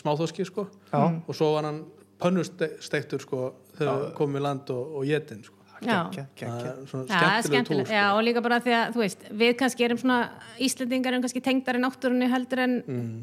smáþóski 0.00 0.46
sko. 0.48 0.68
Já. 0.92 1.02
og 1.26 1.34
svo 1.34 1.52
var 1.56 1.68
hann 1.70 1.84
pönnusteiktur 2.22 3.20
sko 3.22 3.52
þegar 3.78 4.08
komum 4.16 4.38
í 4.40 4.42
land 4.44 4.70
og, 4.70 4.96
og 5.00 5.06
jetin 5.08 5.42
sko. 5.44 5.60
Já. 5.84 6.06
Gekkja, 6.14 6.48
það 6.48 6.60
gekkja. 6.62 6.70
er 6.70 6.86
svona 6.88 7.04
Já, 7.04 7.18
það 7.18 7.34
er 7.36 7.44
skemmtilegt, 7.48 7.88
sko. 7.90 7.96
já, 7.98 8.04
og 8.14 8.20
líka 8.24 8.40
bara 8.44 8.58
því 8.62 8.72
að, 8.72 8.92
þú 8.94 9.00
veist, 9.02 9.24
við 9.42 9.50
kannski 9.60 9.84
erum 9.84 9.98
svona, 10.00 10.18
Íslendingar 10.64 11.12
erum 11.12 11.24
kannski 11.26 11.42
tengdar 11.44 11.76
í 11.76 11.82
náttúrunni 11.82 12.28
heldur 12.30 12.62
en 12.62 12.76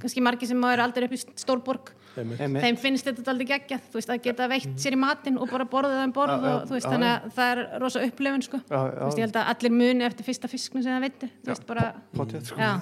kannski 0.03 0.21
margir 0.21 0.51
sem 0.51 0.67
eru 0.69 0.83
aldrei 0.83 1.07
upp 1.07 1.15
í 1.15 1.21
stórborg, 1.41 1.89
þeim 2.13 2.77
finnst 2.83 3.07
þetta 3.07 3.25
aldrei 3.33 3.47
geggjað, 3.55 3.87
þú 3.87 3.97
veist, 4.01 4.13
að 4.13 4.21
geta 4.27 4.49
veitt 4.51 4.77
sér 4.83 4.99
í 4.99 5.01
matinn 5.01 5.39
og 5.41 5.49
bara 5.49 5.65
borðið 5.73 5.97
það 5.97 6.07
um 6.11 6.15
borð 6.19 6.35
Já, 6.35 6.43
já, 6.43 6.53
og 6.53 6.69
þú 6.69 6.77
veist, 6.77 6.85
já, 6.85 6.93
þannig 6.93 7.11
að 7.15 7.35
það 7.39 7.55
er 7.55 7.65
rosa 7.81 8.05
upplifun, 8.11 8.45
sko. 8.51 8.61
Já, 8.61 8.77
Þú 8.77 9.05
veist, 9.07 9.17
já, 9.17 9.23
ég 9.23 9.25
held 9.25 9.41
að 9.41 9.51
allir 9.55 9.77
muni 9.79 10.09
eftir 10.11 10.29
fyrsta 10.29 10.51
fisknum 10.51 10.85
sem 10.85 10.93
það 10.93 11.05
veitti, 11.07 11.31
þú 11.41 11.55
veist, 11.55 11.69
bara, 11.71 11.91
potið 12.19 12.51
sko. 12.51 12.61
Já, 12.61 12.73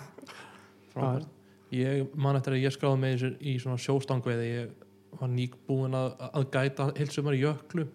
frábært 0.97 1.35
ég 1.75 2.13
man 2.17 2.37
eftir 2.39 2.55
að 2.55 2.63
ég 2.65 2.73
skráði 2.75 3.01
með 3.01 3.15
þessu 3.15 3.31
í 3.39 3.55
svona 3.61 3.81
sjóstangveiði 3.83 4.49
ég 4.49 4.75
var 5.19 5.31
nýg 5.33 5.55
búin 5.67 5.95
að, 5.97 6.11
að 6.29 6.45
gæta 6.53 6.89
heilsumar 6.97 7.37
í 7.37 7.41
jöklu. 7.43 7.85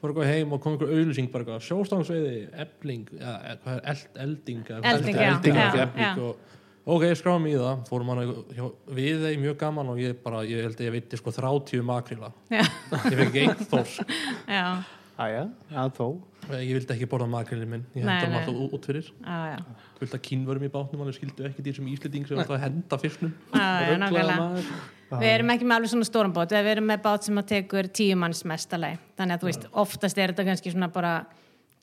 Fór 0.00 0.12
eitthvað 0.12 0.30
heim 0.32 0.52
og 0.52 0.60
kom 0.60 0.74
eitthvað 0.74 0.92
auðlýsing 0.98 1.30
bara 1.32 1.44
eitthvað 1.46 1.62
sjóstangsveiði, 1.68 2.34
ebling 2.64 3.06
ja, 3.16 3.36
hvað 3.62 3.78
eld, 3.92 4.18
elding 4.26 4.66
Elding, 4.74 5.16
elding, 5.28 5.56
já, 5.56 5.64
ekki 5.64 5.80
já. 5.80 5.86
ebling 5.86 6.26
og, 6.26 6.58
ok, 6.84 7.06
ég 7.08 7.16
skráði 7.20 7.44
mig 7.46 7.54
í 7.54 7.62
það. 7.62 7.86
Fórum 7.88 8.12
hann 8.12 8.20
hjá, 8.58 8.66
við 8.98 9.24
þeim 9.24 9.46
mjög 9.46 9.56
gaman 9.62 9.94
og 9.94 10.02
ég 10.02 10.18
bara, 10.26 10.42
ég 10.48 10.66
held 10.66 10.76
að 10.76 10.88
ég 10.88 10.94
veitti 10.98 11.20
sko 11.20 11.32
30 11.38 11.86
makrila 11.88 12.32
ég 12.52 12.68
fekk 12.92 13.24
ekki 13.30 13.46
einn 13.46 13.70
þorsk. 13.72 14.14
Já, 14.50 14.66
Æja, 15.14 15.44
já, 15.70 15.82
þó 15.94 16.06
ég 16.52 16.72
vildi 16.76 16.94
ekki 16.94 17.08
borða 17.10 17.28
makrilin 17.30 17.70
minn. 17.70 17.84
Ég 17.94 18.04
henda 18.04 18.16
hann 18.24 18.36
alltaf 18.40 18.74
út 18.76 18.88
fyrir. 18.88 19.06
Já, 19.24 19.54
já, 19.54 19.86
fullt 20.00 20.16
að 20.18 20.22
kínvörum 20.28 20.66
í 20.66 20.72
bátnum 20.72 21.04
hann 21.04 21.16
skildu 21.16 21.46
ekki 21.48 21.64
því 21.64 21.76
sem 21.78 21.88
íslending 21.94 22.28
sem 22.28 22.40
alltaf 22.40 22.56
að 22.58 22.64
henda 22.66 22.98
fisknum 23.00 23.32
já, 23.54 23.94
nákvæmlega. 24.02 24.82
Við 25.14 25.30
erum 25.30 25.54
ekki 25.54 25.68
með 25.68 25.78
alveg 25.78 25.92
svona 25.92 26.08
stóran 26.08 26.34
bát, 26.34 26.52
við 26.56 26.70
erum 26.74 26.88
með 26.90 27.02
bát 27.04 27.26
sem 27.26 27.38
að 27.38 27.50
tekur 27.52 27.88
tíu 27.94 28.18
manns 28.18 28.42
mestalagi, 28.48 28.98
þannig 29.18 29.36
að 29.36 29.44
þú 29.44 29.50
veist, 29.50 29.66
oftast 29.84 30.18
er 30.18 30.32
þetta 30.32 30.46
kannski 30.48 30.72
svona 30.74 30.90
bara 30.94 31.14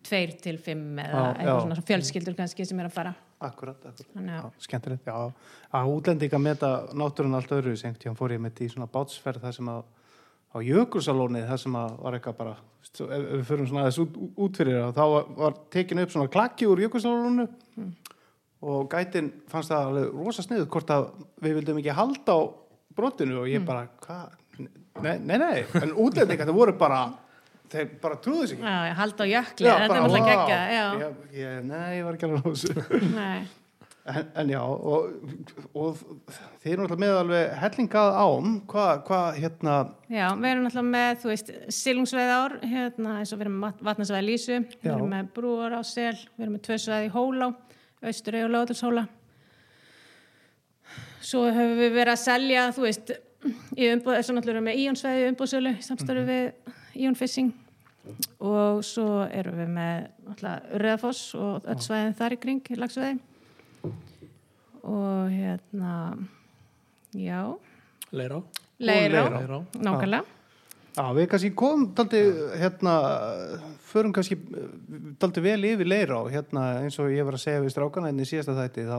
tveir 0.08 0.34
til 0.42 0.58
fimm 0.62 1.00
eða 1.00 1.26
eitthvað 1.36 1.62
svona 1.66 1.84
fjölskyldur 1.88 2.38
kannski 2.38 2.66
sem 2.68 2.82
er 2.82 2.90
að 2.90 2.96
fara. 2.98 3.14
Akkurat, 3.42 3.78
akkurat. 3.86 4.10
Þannig 4.14 4.36
Já, 4.36 4.42
að, 4.42 4.58
skemmtilegt, 4.66 5.08
já. 5.08 5.48
Að 5.78 5.92
útlendinga 5.96 6.40
meta 6.42 6.72
náttúrun 6.98 7.38
allt 7.38 7.54
öðru 7.56 7.74
sem 7.80 8.18
fór 8.18 8.36
ég 8.36 8.42
með 8.42 8.66
í 8.66 8.70
svona 8.74 8.90
bátsferð 8.92 9.46
það 9.46 9.56
sem 9.58 9.72
að 9.72 9.82
á 10.52 10.58
Jökulsalónið 10.60 11.48
það 11.50 11.62
sem 11.64 11.78
var 11.80 12.18
eitthvað 12.18 12.38
bara 12.42 12.56
veist, 12.82 13.02
ef, 13.02 13.26
við 13.32 13.44
förum 13.48 13.70
svona 13.70 13.86
aðeins 13.86 14.00
út, 14.04 14.20
út 14.36 14.60
fyrir 14.60 14.80
það 14.82 14.98
þá 14.98 15.04
var, 15.16 15.30
var 15.38 15.58
tekin 15.74 16.04
upp 16.04 16.14
svona 16.16 16.34
klakki 16.34 16.68
úr 16.68 16.84
Jökulsalónu 16.86 17.48
og 18.62 18.92
gætin 18.92 19.32
fannst 19.50 19.72
það 19.72 19.88
alveg 19.88 20.20
rosa 20.22 20.46
sniðut 20.46 20.70
hvort 20.74 20.94
að 20.94 21.08
við 21.42 21.58
vildum 21.60 21.82
ekki 21.82 21.96
halda 21.98 22.36
á 22.36 22.40
brotinu 22.98 23.42
og 23.42 23.50
ég 23.50 23.64
bara, 23.66 23.88
hvað 24.04 24.38
nei, 25.02 25.16
nei, 25.24 25.38
nei, 25.40 25.64
en 25.82 25.96
útlendinga 25.96 26.46
það 26.46 26.60
voru 26.60 26.76
bara 26.78 27.02
þeir 27.72 27.96
bara 28.04 28.20
trúðu 28.22 28.50
sig 28.52 28.60
já, 28.60 28.76
halda 29.00 29.24
á 29.24 29.28
jökli, 29.32 29.70
þetta 29.72 29.88
er 29.88 30.04
náttúrulega 30.04 30.36
geggja, 30.52 31.56
nei, 31.64 31.90
ég 31.96 32.06
var 32.06 32.18
ekki 32.18 32.28
alveg 32.28 32.48
þessu. 32.50 33.08
Nei, 33.16 33.48
En, 34.02 34.26
en 34.34 34.50
já, 34.50 34.62
og, 34.66 35.12
og 35.78 36.00
þið 36.64 36.72
eru 36.72 36.82
náttúrulega 36.82 37.02
með 37.04 37.18
alveg 37.20 37.52
hellingað 37.62 38.16
ám, 38.18 38.56
hvað, 38.72 39.04
hva, 39.06 39.20
hérna, 39.36 39.76
já, 40.10 40.24
við 40.40 40.48
erum 40.50 40.66
náttúrulega 40.66 40.94
með, 40.96 41.12
þú 41.22 41.30
veist, 41.30 41.52
silungsveið 41.78 42.34
ár, 42.34 42.56
hérna, 42.72 43.14
eins 43.20 43.34
og 43.36 43.38
við 43.38 43.46
erum 43.46 43.60
með 43.62 43.86
vatnarsveið 43.86 44.26
Lísu, 44.26 44.58
við 44.58 44.90
Já. 44.90 44.96
erum 44.96 45.14
með 45.14 45.32
brúar 45.38 45.78
á 45.78 45.82
Sel, 45.86 46.16
við 46.34 46.48
erum 46.48 46.58
með 46.58 46.66
tvö 46.66 46.80
sveið 46.82 47.06
í 47.06 47.14
Hólá, 47.14 47.48
Austurey 48.02 48.48
og 48.48 48.54
Lóðurshóla. 48.56 49.08
Svo 51.22 51.46
höfum 51.54 51.78
við 51.78 51.98
verið 52.00 52.16
að 52.16 52.22
selja, 52.26 52.68
þú 52.74 52.90
veist, 52.90 53.16
í 53.78 53.94
umbúð, 53.94 54.22
svo 54.26 54.34
náttúrulega 54.34 54.58
erum 54.58 54.64
við 54.66 54.70
með 54.72 54.86
Íonsveið 54.88 55.22
í 55.22 55.32
umbúðsölu, 55.36 55.78
í 55.78 55.90
samstarfi 55.92 56.30
við 56.34 57.04
Íon 57.06 57.22
Fishing 57.22 57.54
og 58.42 58.82
svo 58.82 59.28
erum 59.30 59.62
við 59.62 59.76
með 59.78 60.08
náttúrulega 60.26 60.80
Röðafoss 60.82 61.36
og 61.38 61.70
öll 61.70 61.84
sveiðin 61.86 62.18
þar 62.18 62.34
í 62.34 62.40
kring, 62.42 62.80
lagsveiði 62.82 63.20
og 64.84 65.30
hérna, 65.32 66.18
já, 67.14 67.42
Leirá. 68.12 68.42
Leirá, 68.80 69.26
Leirá. 69.30 69.60
nákvæmlega. 69.78 70.24
já, 70.96 71.04
við 71.16 71.28
kannski 71.32 71.52
komum 71.56 71.94
daldi, 71.96 72.22
hérna, 72.60 72.96
förum 73.92 74.12
kannski 74.14 74.36
daldi 75.22 75.44
vel 75.46 75.64
yfir 75.70 75.88
leira 75.88 76.18
á, 76.20 76.24
hérna, 76.32 76.66
eins 76.82 76.98
og 77.00 77.12
ég 77.14 77.24
var 77.24 77.38
að 77.38 77.46
segja 77.46 77.62
við 77.62 77.76
strákana 77.76 78.10
hérna 78.10 78.26
í 78.26 78.32
síðasta 78.32 78.58
þætti, 78.58 78.88
þá, 78.90 78.98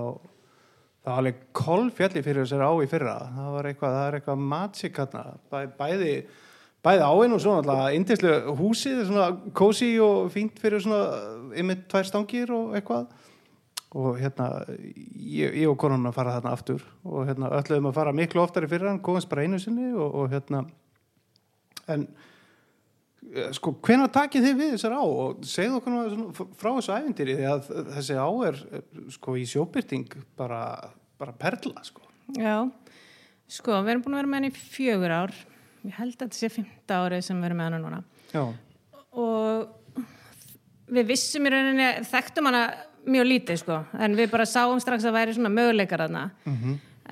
það 1.02 1.10
var 1.10 1.18
alveg 1.18 1.42
kolfjalli 1.52 2.22
fyrir 2.24 2.46
þessari 2.46 2.70
á 2.70 2.72
í 2.78 2.88
fyrra, 2.88 3.18
það 3.36 3.50
var 3.56 3.68
eitthvað, 3.72 3.98
það 3.98 4.06
er 4.06 4.16
eitthvað 4.20 4.46
matsik 4.54 5.02
hérna, 5.02 5.24
bæ, 5.52 5.58
bæði, 5.82 6.14
bæði 6.82 7.04
áinn 7.10 7.36
og 7.36 7.42
svona 7.44 7.60
alltaf 7.62 7.98
indislega 7.98 8.56
húsið, 8.62 9.02
svona 9.10 9.28
kósi 9.52 9.90
og 10.02 10.32
fínt 10.32 10.62
fyrir 10.62 10.80
svona 10.82 11.52
ymmið 11.60 11.84
tvær 11.92 12.08
stangir 12.08 12.54
og 12.56 12.72
eitthvað 12.78 13.10
og 13.92 14.18
hérna 14.20 14.48
ég, 14.68 15.52
ég 15.62 15.68
og 15.68 15.78
konun 15.80 16.08
að 16.08 16.16
fara 16.16 16.36
þarna 16.38 16.52
aftur 16.56 16.84
og 17.04 17.26
hérna 17.28 17.50
öllum 17.58 17.90
að 17.90 17.96
fara 17.98 18.14
miklu 18.16 18.42
oftar 18.42 18.66
í 18.66 18.70
fyrra 18.70 18.92
en 18.94 19.02
komast 19.04 19.28
bara 19.28 19.44
einu 19.44 19.60
sinni 19.60 19.90
og, 19.92 20.14
og 20.22 20.30
hérna 20.32 20.62
en 21.92 22.06
eh, 23.34 23.50
sko 23.52 23.74
hvenær 23.84 24.12
takið 24.14 24.48
þið 24.48 24.62
við 24.62 24.72
þessar 24.76 24.96
á 24.96 25.02
og 25.02 25.44
segðu 25.48 25.80
okkur 25.80 26.46
frá 26.56 26.70
þessu 26.70 26.96
ævindýri 26.96 27.36
því 27.40 27.50
að 27.50 27.68
þessi 27.98 28.16
á 28.16 28.28
er 28.48 28.62
eh, 28.78 28.86
sko 29.18 29.36
í 29.36 29.44
sjóbyrting 29.50 30.16
bara, 30.38 30.62
bara 31.20 31.36
perla 31.36 31.84
sko 31.84 32.08
Já, 32.38 32.70
sko, 33.50 33.74
við 33.82 33.94
erum 33.94 34.04
búin 34.04 34.16
að 34.16 34.22
vera 34.22 34.30
með 34.30 34.38
henni 34.38 34.50
í 34.52 34.60
fjögur 34.72 35.12
ár. 35.12 35.32
Ég 35.82 35.96
held 35.98 36.14
að 36.14 36.22
þetta 36.22 36.38
sé 36.38 36.50
fymta 36.54 37.00
árið 37.02 37.24
sem 37.26 37.40
við 37.40 37.48
erum 37.48 37.58
með 37.60 37.68
henni 37.68 37.80
núna. 37.82 37.98
já, 38.32 38.44
Og 39.12 39.72
við 40.92 41.10
vissum 41.10 41.44
í 41.48 41.52
rauninni, 41.52 41.88
þekktum 42.08 42.48
hana 42.48 42.62
mjög 43.06 43.26
lítið, 43.28 43.58
sko, 43.62 43.80
en 43.98 44.16
við 44.18 44.30
bara 44.30 44.46
sáum 44.48 44.80
strax 44.82 45.04
að 45.08 45.16
væri 45.16 45.34
svona 45.36 45.50
möguleikar 45.52 46.06
hana. 46.06 46.30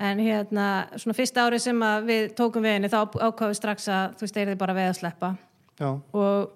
En 0.01 0.19
hérna, 0.23 0.87
svona 0.95 1.13
fyrsta 1.17 1.43
árið 1.45 1.59
sem 1.65 1.83
við 2.07 2.31
tókum 2.37 2.63
við 2.63 2.77
henni, 2.77 2.89
þá 2.89 3.01
ákváðum 3.11 3.51
við 3.51 3.59
strax 3.59 3.87
að 3.91 4.15
þú 4.17 4.25
veist, 4.25 4.39
þeir 4.39 4.55
bara 4.57 4.73
veið 4.77 4.89
að 4.89 4.99
sleppa. 5.01 5.35
já, 5.79 5.89
Og 6.13 6.49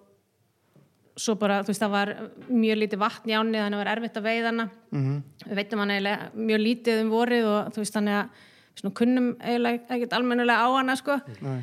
svo 1.17 1.35
bara, 1.39 1.61
þú 1.63 1.71
veist, 1.71 1.81
það 1.83 1.93
var 1.93 2.11
mjög 2.49 2.79
lítið 2.81 2.99
vatn 2.99 3.29
í 3.29 3.35
áni, 3.35 3.59
þannig 3.59 3.63
að 3.65 3.71
það 3.75 3.83
var 3.83 3.91
erfitt 3.93 4.17
að 4.17 4.25
veiða 4.27 4.49
hana. 4.51 4.69
mhm, 4.91 5.23
við 5.45 5.55
veitum 5.55 5.79
hann 5.79 5.91
eiginlega 5.91 6.29
mjög 6.35 6.59
lítið 6.63 7.01
um 7.03 7.09
vorið 7.13 7.45
og 7.51 7.73
þú 7.75 7.83
veist 7.83 7.95
þannig 7.95 8.17
að 8.19 8.43
svona 8.75 8.93
kunnum 8.99 9.27
eiginlega 9.39 9.95
ekkert 9.95 10.13
almennilega 10.17 10.63
á 10.63 10.69
hana 10.75 10.95
sko 10.99 11.15
nei, 11.41 11.61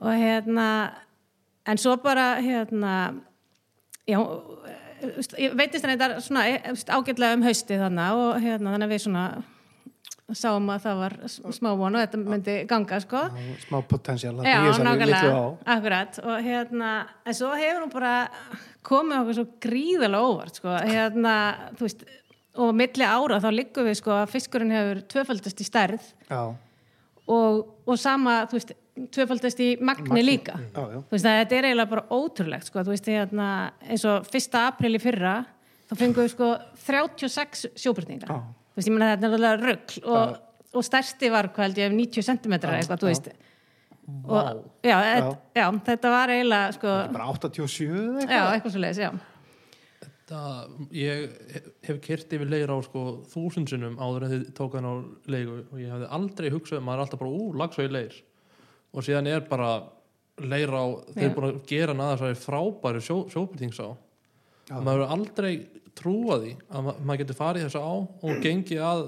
og 0.00 0.12
hérna 0.16 0.66
en 1.68 1.76
svo 1.76 1.96
bara 2.00 2.40
hérna 2.40 2.94
já 4.08 4.16
veitist 5.58 5.84
hann 5.84 5.94
þetta 5.94 6.24
svona 6.24 6.44
veist, 6.64 6.90
ágætlega 6.90 7.38
um 7.38 7.46
haustið 7.46 7.86
þannig 7.86 8.24
og 8.24 8.42
hérna 8.42 8.74
þannig 8.74 8.88
að 8.88 8.92
við 8.94 9.02
svona 9.04 9.24
sáum 10.36 10.68
að 10.68 10.84
það 10.84 10.98
var 11.00 11.14
smá 11.56 11.68
von 11.78 11.96
og 11.96 12.02
þetta 12.02 12.20
myndi 12.20 12.56
ganga 12.68 13.00
sko. 13.00 13.22
Var 13.32 13.62
smá 13.64 13.78
potensial 13.88 14.34
Já, 14.44 14.58
nákvæmlega, 14.84 15.40
akkurat. 15.74 16.18
Og 16.20 16.44
hérna, 16.44 16.92
en 17.24 17.36
svo 17.36 17.54
hefur 17.56 17.86
hún 17.86 17.92
bara 17.94 18.14
komið 18.84 19.22
okkur 19.22 19.38
svo 19.38 19.46
gríðalega 19.64 20.28
óvart 20.28 20.60
sko, 20.60 20.74
hérna, 20.84 21.34
þú 21.78 21.86
veist 21.86 22.04
og 22.58 22.74
milli 22.74 23.06
ára 23.06 23.38
þá 23.40 23.48
liggum 23.54 23.86
við 23.88 24.00
sko 24.00 24.16
að 24.18 24.32
fiskurinn 24.34 24.74
hefur 24.74 25.02
tvöfaldast 25.14 25.62
í 25.62 25.68
stærð. 25.68 26.10
Já, 26.28 26.42
og, 27.28 27.64
og 27.88 28.00
sama, 28.00 28.42
þú 28.50 28.58
veist 28.58 28.74
tvöfaldast 29.14 29.60
í 29.62 29.68
magni 29.84 30.24
líka. 30.24 30.56
Já, 30.58 30.82
já, 30.82 30.98
þú 30.98 31.14
veist 31.14 31.28
að 31.28 31.38
þetta 31.40 31.58
er 31.58 31.68
eiginlega 31.68 31.92
bara 31.92 32.04
ótrúlegt 32.18 32.68
sko, 32.70 32.84
þú 32.86 32.94
veist, 32.94 33.10
hérna, 33.12 33.48
eins 33.86 34.04
og 34.08 34.28
fyrsta 34.28 34.64
april 34.72 34.94
í 34.98 35.02
fyrra, 35.02 35.34
þá 35.88 35.94
fengum 36.02 36.24
við 36.24 36.34
sko 36.34 36.50
36 36.84 37.66
sjóbyrningar 37.78 38.32
Já. 38.32 38.38
þú 38.42 38.80
veist, 38.80 38.90
ég 38.90 38.96
meina 38.96 39.12
þetta 39.14 39.30
er 39.30 39.36
alveg 39.38 39.64
rugl 39.64 40.12
og, 40.12 40.36
og 40.74 40.86
stærsti 40.86 41.32
var, 41.32 41.50
hvað 41.54 41.68
held 41.68 41.82
ég, 41.82 41.96
90 41.96 42.28
cm 42.28 42.58
eitthvað, 42.58 43.00
þú 43.02 43.10
veist. 43.10 43.32
Og, 44.24 44.62
já, 44.88 44.96
já. 45.04 45.16
já, 45.52 45.66
þetta 45.84 46.12
var 46.12 46.30
eiginlega 46.32 46.76
sko, 46.78 46.94
bara 47.12 47.32
87 47.34 47.88
eða 47.88 48.22
já, 48.22 48.22
eitthvað 48.22 48.54
eitthvað 48.54 48.72
svo 48.72 48.84
leiðis, 48.86 49.02
já. 49.04 49.10
Það, 50.28 50.72
ég 50.92 51.36
hef 51.88 52.00
kyrt 52.04 52.32
yfir 52.36 52.50
leir 52.52 52.68
á 52.68 52.76
sko 52.84 53.02
þúsundsinnum 53.32 53.94
áður 53.96 54.26
en 54.26 54.32
þið 54.34 54.42
tók 54.56 54.74
hann 54.76 54.88
á 54.88 54.94
leigu 55.32 55.62
og 55.62 55.78
ég 55.80 55.92
hefði 55.92 56.08
aldrei 56.18 56.48
hugsað, 56.52 56.82
maður 56.84 56.98
er 56.98 57.04
alltaf 57.06 57.22
bara, 57.22 57.32
ú, 57.32 57.46
lags 57.56 57.80
og 57.80 57.88
í 57.88 57.92
leir 57.94 58.18
og 58.94 59.06
síðan 59.06 59.30
er 59.30 59.44
bara 59.48 59.70
leir 60.38 60.70
á, 60.70 60.84
þeir 61.14 61.24
eru 61.26 61.34
búin 61.36 61.48
að 61.48 61.60
gera 61.68 61.94
aðeins 61.96 62.24
að 62.28 62.42
frábæri 62.44 63.02
sjó, 63.02 63.16
sjóbyrtings 63.32 63.80
á 63.82 63.88
Já. 64.68 64.76
maður 64.78 65.02
hefur 65.02 65.14
aldrei 65.16 65.52
trúað 65.98 66.44
því 66.44 66.52
að 66.68 66.84
ma 66.86 66.94
maður 67.02 67.22
getur 67.24 67.38
farið 67.38 67.66
þess 67.66 67.80
á 67.82 67.90
og 67.90 68.42
gengið 68.44 68.84
að 68.86 69.04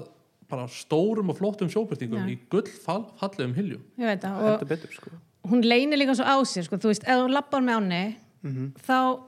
bara 0.51 0.67
stórum 0.67 1.31
og 1.31 1.37
flottum 1.39 1.71
sjóbyrtingum 1.71 2.25
Já. 2.27 2.33
í 2.33 2.39
gull 2.51 2.67
fall, 2.83 3.03
fallegum 3.21 3.55
hiljum 3.55 3.83
ég 4.01 4.11
veit 4.11 4.25
það 4.25 4.47
og 4.49 4.65
betur 4.67 4.97
sko 4.97 5.13
hún 5.51 5.63
leynir 5.65 5.99
líka 6.01 6.15
svo 6.17 6.27
á 6.27 6.37
sér 6.45 6.67
sko, 6.67 6.77
þú 6.77 6.91
veist, 6.91 7.07
ef 7.07 7.23
hún 7.23 7.33
lappar 7.33 7.63
með 7.65 7.79
áni 7.79 8.01
Mhm. 8.43 8.71
þá 8.87 9.21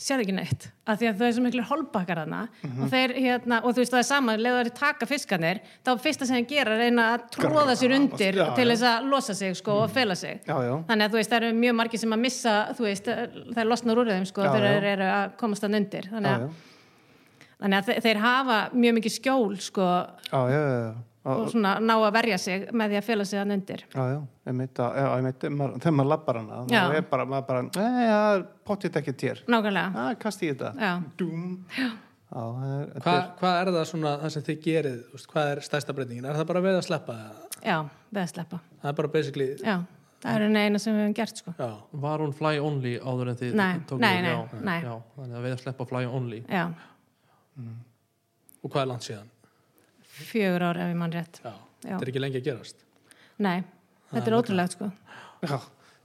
sér 0.00 0.20
ekki 0.22 0.32
neitt 0.32 0.68
af 0.86 0.98
því 1.00 1.08
að 1.10 1.16
það 1.18 1.26
er 1.26 1.32
svo 1.36 1.42
miklu 1.44 1.62
holbakkar 1.68 2.16
þarna 2.22 2.48
Mhm. 2.62 2.82
og 2.84 2.90
þeir 2.90 3.14
hérna, 3.18 3.58
og 3.64 3.74
þú 3.74 3.78
veist 3.82 3.92
það 3.92 3.98
er 3.98 4.08
sama 4.08 4.36
leður 4.36 4.64
þeir 4.70 4.74
taka 4.78 5.06
fiskarnir, 5.06 5.60
þá 5.84 5.90
fyrsta 6.00 6.26
sem 6.26 6.36
þeir 6.36 6.48
gera 6.48 6.70
er 6.76 6.78
reyna 6.78 7.18
að 7.18 7.30
tróða 7.36 7.74
sér 7.76 7.94
undir 7.96 8.34
Já, 8.38 8.54
til 8.54 8.68
þess 8.70 8.82
að 8.82 9.08
losa 9.10 9.34
sig 9.34 9.56
sko 9.56 9.72
og 9.82 9.90
fela 9.90 10.14
sig. 10.14 10.40
Já, 10.46 10.56
já, 10.62 10.84
þannig 10.88 11.04
að 11.04 11.10
þú 11.10 11.18
veist 11.20 11.30
það 11.30 11.42
eru 11.42 11.52
mjög 11.58 11.74
margir 11.74 11.98
sem 11.98 12.10
að 12.12 12.18
missa 12.20 12.54
þú 12.78 12.82
veist, 12.88 13.04
það 13.04 13.58
er 13.58 13.64
losnar 13.66 13.96
úr 13.98 14.06
þeim 14.06 14.26
sko 14.26 14.42
þegar 14.42 14.72
þeir 14.80 14.84
eru 14.94 15.04
að 15.10 15.36
komast 15.36 15.62
þann 15.62 15.74
undir. 15.76 16.02
Þannig 16.10 16.30
að, 16.30 16.40
já, 16.40 16.48
þannig 17.60 17.78
að 17.78 17.86
þe- 17.90 18.00
þeir 18.02 18.16
hafa 18.20 18.70
mjög 18.72 18.94
mikið 19.00 19.12
skjól 19.20 19.60
sko. 19.60 20.06
Já, 20.32 20.48
já, 20.48 20.62
já, 20.70 20.94
og 21.24 21.50
svona 21.52 21.74
ná 21.84 21.94
að 22.00 22.12
verja 22.16 22.38
sig 22.40 22.62
með 22.72 22.92
því 22.94 22.96
að 23.00 23.04
fela 23.04 23.24
sig 23.28 23.38
þann 23.40 23.52
undir. 23.56 23.82
Já, 23.92 24.04
já, 24.14 24.20
einmitt, 24.48 24.78
að- 24.80 24.94
já, 24.96 25.06
einmitt, 25.16 25.42
maður- 25.52 25.74
þegar 25.82 25.96
maður 25.98 26.08
lappar 26.14 26.38
hana, 26.40 26.60
þá 26.70 26.94
er 26.96 27.02
bara, 27.10 27.24
maður 27.26 27.46
bara, 27.46 27.62
nei, 27.62 28.06
já, 28.06 28.20
potið 28.64 28.96
ekki 29.02 29.12
tér, 29.20 29.42
nákvæmlega, 29.46 29.92
já, 29.94 30.14
kasti 30.22 30.48
í 30.48 30.54
þetta, 30.54 30.70
já. 30.80 30.92
Dúm, 31.20 31.44
er, 31.76 32.86
þetta 32.94 33.04
Hva, 33.04 33.14
er, 33.18 33.30
hvað 33.40 33.60
er 33.60 33.72
það 33.76 33.86
svona 33.92 34.12
það 34.22 34.30
sem 34.36 34.42
þið 34.48 34.60
gerið, 34.64 35.00
hvað 35.34 35.52
er 35.52 35.60
stærsta 35.68 35.92
breytingin? 35.98 36.24
Er 36.30 36.34
það 36.40 36.46
bara 36.52 36.60
við 36.60 36.78
að 36.78 36.84
sleppa 36.88 37.16
já, 37.64 37.78
við 38.14 38.22
að 38.22 38.28
sleppa. 38.34 38.60
Það 38.82 38.88
er 38.92 38.96
bara 39.02 39.08
basically 39.08 39.48
já, 39.60 39.76
það 40.22 40.36
er 40.40 40.56
eina 40.64 40.78
sem 40.78 40.94
við 40.94 41.02
hefum 41.04 41.14
gert 41.20 41.36
sko. 41.42 41.54
Já, 41.58 41.70
Var 41.92 42.18
hún 42.24 42.32
fly 42.38 42.54
only 42.58 42.94
áður 43.00 43.28
en 43.34 43.36
þið 43.36 43.54
Nei, 43.60 43.74
nei, 43.98 44.22
nei, 44.22 44.30
já, 44.30 44.48
nei. 44.62 44.80
Já, 44.86 44.94
þannig 45.18 45.36
að 45.36 45.44
við 45.44 45.52
að 45.58 45.60
sleppa 45.66 45.86
fly 45.92 46.04
only. 46.06 46.40
Já, 46.48 46.64
og 48.62 48.70
hvað 48.72 48.82
er 48.82 48.90
langt 48.94 49.06
síðan 49.08 49.28
fjögur 50.28 50.62
ár 50.68 50.80
ef 50.84 50.88
ég 50.92 50.96
mann 51.00 51.12
rétt. 51.14 51.40
Já, 51.44 51.52
Já. 51.84 51.90
þetta 51.96 52.00
er 52.06 52.12
ekki 52.12 52.22
lengi 52.24 52.40
að 52.40 52.46
gerast? 52.50 52.84
Nei, 53.40 53.58
þetta 54.12 54.26
er 54.32 54.38
ótrúlegt 54.38 54.76
sko. 54.76 54.90
Já, 55.40 55.56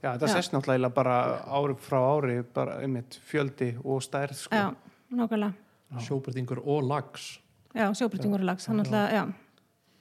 já, 0.02 0.10
þetta 0.16 0.28
Já. 0.28 0.34
sést 0.36 0.52
náttúrulega 0.56 0.92
bara 0.94 1.16
ári 1.46 1.76
frá 1.86 1.98
ári, 2.16 2.36
bara 2.54 2.78
einmitt 2.84 3.18
fjöldi 3.28 3.74
og 3.84 4.02
stærð, 4.04 4.36
sko, 4.46 4.54
já, 4.56 4.70
nákvæmlega. 5.12 5.52
Sjóbyrtingur 6.02 6.62
og 6.66 6.82
lags 6.82 7.36
já, 7.76 7.90
sjóbyrtingur 7.94 8.40
og 8.40 8.48
lags, 8.48 8.66
hann 8.66 8.80
alltaf, 8.80 9.10
já. 9.12 9.24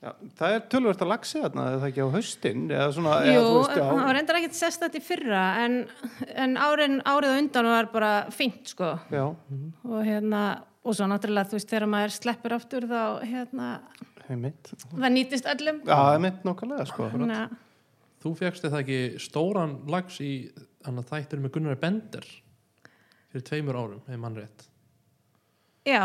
Já, 0.05 0.11
það 0.37 0.53
er 0.55 0.59
tölvert 0.69 1.01
að 1.01 1.09
lagsi 1.09 1.39
þarna, 1.41 1.63
er 1.71 1.79
það 1.81 1.87
ekki 1.89 2.03
á 2.05 2.09
haustin? 2.13 2.65
Eða 2.69 2.89
svona, 2.93 3.13
eða, 3.25 3.33
Jú, 3.33 3.43
þú 3.45 3.53
veist, 3.57 3.71
það 3.79 4.01
var 4.05 4.13
reyndar 4.19 4.37
ekkert 4.39 4.57
sest 4.59 4.83
þetta 4.83 4.99
í 4.99 5.01
fyrra 5.01 5.43
en, 5.63 5.77
en 6.45 6.57
árin, 6.61 6.97
árið 7.09 7.33
á 7.33 7.39
undan 7.41 7.69
var 7.71 7.87
bara 7.93 8.11
fínt 8.35 8.69
sko. 8.69 8.91
Já, 9.09 9.23
og 9.89 10.03
hérna, 10.05 10.41
og 10.85 10.93
svo 10.95 11.07
náttúrulega 11.09 11.49
þú 11.49 11.57
veist 11.57 11.71
þegar 11.73 11.87
maður 11.89 12.13
sleppur 12.15 12.53
aftur 12.55 12.85
þá 12.89 12.99
hérna, 13.25 13.69
einmitt. 14.29 14.71
það 14.93 15.11
nýtist 15.15 15.49
öllum. 15.55 15.81
Já, 15.87 15.97
einmitt 16.15 16.43
nokkulega, 16.47 16.85
sko 16.89 17.09
Þannig 17.13 17.37
að- 17.43 17.61
Þú 18.25 18.31
fegst 18.39 18.63
þetta 18.65 18.79
ekki 18.81 18.99
stóran 19.21 19.75
lags 19.87 20.15
í 20.23 20.31
hann 20.85 20.97
að 20.97 21.09
þættur 21.11 21.41
með 21.43 21.51
Gunnar 21.53 21.75
Bender 21.77 22.25
fyrir 23.29 23.43
tveimur 23.45 23.77
árum, 23.77 24.01
hefur 24.07 24.21
mann 24.23 24.35
rétt. 24.39 24.63
Já, 25.85 26.01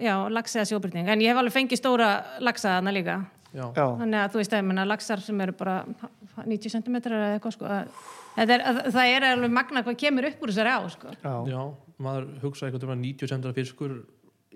já, 0.00 0.14
lags 0.32 0.54
eða 0.56 0.64
sjóbyrting 0.70 1.08
en 1.12 1.20
ég 1.20 1.28
hef 1.28 1.36
alveg 1.42 1.52
fengið 1.52 1.80
stóra 1.82 2.08
lagsa 2.40 2.78
þarna 2.78 2.92
líka. 2.96 3.16
Já, 3.52 3.68
þannig 3.74 4.20
að 4.22 4.30
þú 4.32 4.40
veist 4.40 4.52
að 4.56 4.62
ég 4.62 4.66
menna 4.70 4.84
lagsar 4.88 5.20
sem 5.24 5.40
eru 5.40 5.52
bara 5.52 5.76
90 6.44 6.72
cm 6.72 6.96
eða 6.96 7.28
eitthvað 7.36 7.52
sko 7.56 7.68
að, 7.68 7.92
er, 8.36 8.66
að, 8.70 8.82
það 8.92 9.14
er 9.14 9.28
alveg 9.30 9.56
magna 9.56 9.82
hvað 9.86 9.98
kemur 10.04 10.28
upp 10.30 10.44
úr 10.44 10.52
þessari 10.52 10.76
á 10.76 10.80
sko. 10.92 11.16
Já, 11.22 11.34
já 11.52 11.62
maður 12.02 12.28
hugsa 12.42 12.68
einhvern 12.68 12.92
veginn 12.92 12.98
að 12.98 13.08
90 13.08 13.32
cm 13.32 13.56
fiskur 13.56 13.96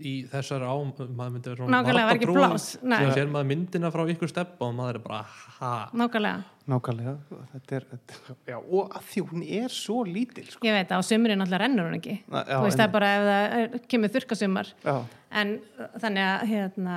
í 0.00 0.12
þessari 0.30 0.64
á 0.64 0.74
maður 0.80 1.32
myndi 1.34 1.50
vera 1.52 1.66
Nákvæmlega, 1.68 2.06
var 2.08 2.16
ekki 2.16 2.28
varpa 2.28 2.38
trúa. 2.38 2.48
pláss, 2.48 2.68
nei. 2.80 2.96
síðan 3.02 3.16
sér 3.18 3.32
maður 3.34 3.48
myndina 3.50 3.90
frá 3.92 4.02
ykkur 4.14 4.30
steppa 4.30 4.68
og 4.68 4.76
maður 4.78 4.98
er 5.00 5.04
bara 5.04 5.20
ha, 5.58 5.72
nákvæmlega, 6.00 6.62
nákvæmlega 6.72 7.14
þetta 7.50 7.76
er, 7.76 7.86
þetta, 7.90 8.36
já, 8.52 8.56
og 8.60 8.96
að 8.96 9.10
því 9.10 9.24
hún 9.32 9.44
er 9.60 9.74
svo 9.74 9.98
lítil, 10.08 10.46
sko. 10.48 10.62
Ég 10.68 10.78
veit 10.78 10.94
að 10.94 11.04
á 11.04 11.08
sömurinn 11.10 11.44
alltaf 11.44 11.62
rennur 11.64 11.90
hún 11.90 11.98
ekki. 11.98 12.16
Na, 12.30 12.44
já, 12.46 12.54
þú 12.54 12.62
veist 12.64 12.80
það 12.80 12.86
er 12.86 12.94
bara 12.96 13.10
ef 13.12 13.26
það 13.28 13.58
er, 13.58 13.76
kemur 13.92 14.14
þurrkasumar. 14.16 14.72
Já, 14.86 14.96
en 15.42 15.52
þannig 16.06 16.30
að 16.30 16.48
hérna, 16.54 16.96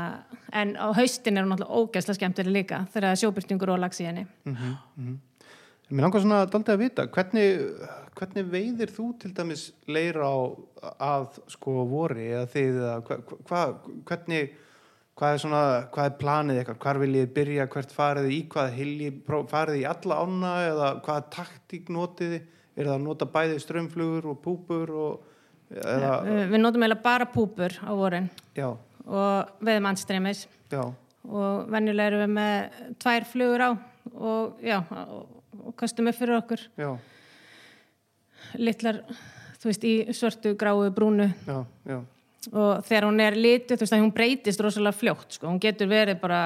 en 0.63 0.73
á 0.79 0.88
haustin 0.95 1.38
er 1.38 1.47
hún 1.47 1.57
alltaf 1.57 1.75
ógæslega 1.75 2.19
skemmtileg 2.21 2.57
líka 2.61 2.84
þegar 2.93 3.09
það 3.09 3.17
er 3.17 3.21
sjóbyrtingur 3.25 3.75
og 3.75 3.84
lags 3.84 3.99
í 3.99 4.07
henni. 4.07 4.27
Mhm, 4.47 4.75
mhm 4.95 5.21
Mér 5.91 6.07
langar 6.07 6.23
svona 6.23 6.43
daldið 6.47 6.73
að 6.73 6.81
vita, 6.81 7.05
hvernig, 7.11 7.47
hvernig 8.17 8.45
veiðir 8.49 8.91
þú 8.93 9.07
til 9.19 9.31
dæmis 9.36 9.65
leira 9.91 10.29
á 10.31 10.38
að 11.03 11.41
sko 11.51 11.84
vori 11.89 12.29
eða 12.31 12.47
þið, 12.53 12.77
hva, 13.07 13.17
hva, 13.49 13.63
hvernig, 14.07 14.53
hvað 15.19 15.36
er 15.36 15.43
svona, 15.43 15.63
hvað 15.93 16.07
er 16.07 16.15
planið 16.21 16.61
eitthvað, 16.61 16.79
hvar 16.86 17.01
viljið 17.03 17.27
byrja, 17.36 17.67
hvert 17.75 17.93
farið 17.93 18.31
í, 18.31 18.39
hvað 18.53 18.71
hilji, 18.79 19.11
farið 19.51 19.81
í 19.81 19.86
alla 19.91 20.21
ána 20.23 20.55
eða 20.69 20.89
hvaða 21.03 21.27
taktík 21.36 21.91
notið 21.93 22.34
þið, 22.38 22.49
er 22.73 22.89
það 22.89 22.95
að 22.95 23.05
nota 23.09 23.29
bæði 23.36 23.59
strömmflugur 23.61 24.31
og 24.31 24.41
púpur 24.47 24.95
og, 25.03 25.29
eða, 25.75 26.15
við 26.49 26.59
notum 26.63 26.88
eiginlega 26.88 27.05
bara 27.05 27.29
púpur 27.29 27.77
á 27.84 27.91
vorin 27.91 28.31
já, 28.57 28.71
og 29.03 29.53
veðum 29.59 29.91
anstremis 29.91 30.47
já, 30.71 30.88
og 31.27 31.69
venjulega 31.75 32.13
erum 32.13 32.25
við 32.25 32.36
með 32.39 32.84
tvær 33.03 33.29
flugur 33.29 33.67
á 33.67 33.71
og 34.13 34.63
já 34.63 34.79
og, 34.81 35.42
og 35.61 35.75
kastum 35.79 36.09
upp 36.09 36.17
fyrir 36.17 36.37
okkur. 36.39 36.65
Já, 36.79 36.89
litlar, 38.59 39.01
þú 39.61 39.71
veist, 39.71 39.87
í 39.87 39.93
svörtu, 40.15 40.53
gráu, 40.59 40.83
brúnu. 40.95 41.29
Já, 41.47 41.63
já, 41.89 41.97
og 42.51 42.83
þegar 42.87 43.07
hún 43.07 43.23
er 43.23 43.39
litu, 43.39 43.77
þú 43.77 43.85
veist, 43.85 43.95
að 43.95 44.03
hún 44.03 44.13
breytist 44.15 44.63
rosalega 44.63 44.99
fljótt, 44.99 45.37
sko, 45.37 45.49
hún 45.51 45.61
getur 45.63 45.91
verið 45.91 46.19
bara 46.23 46.43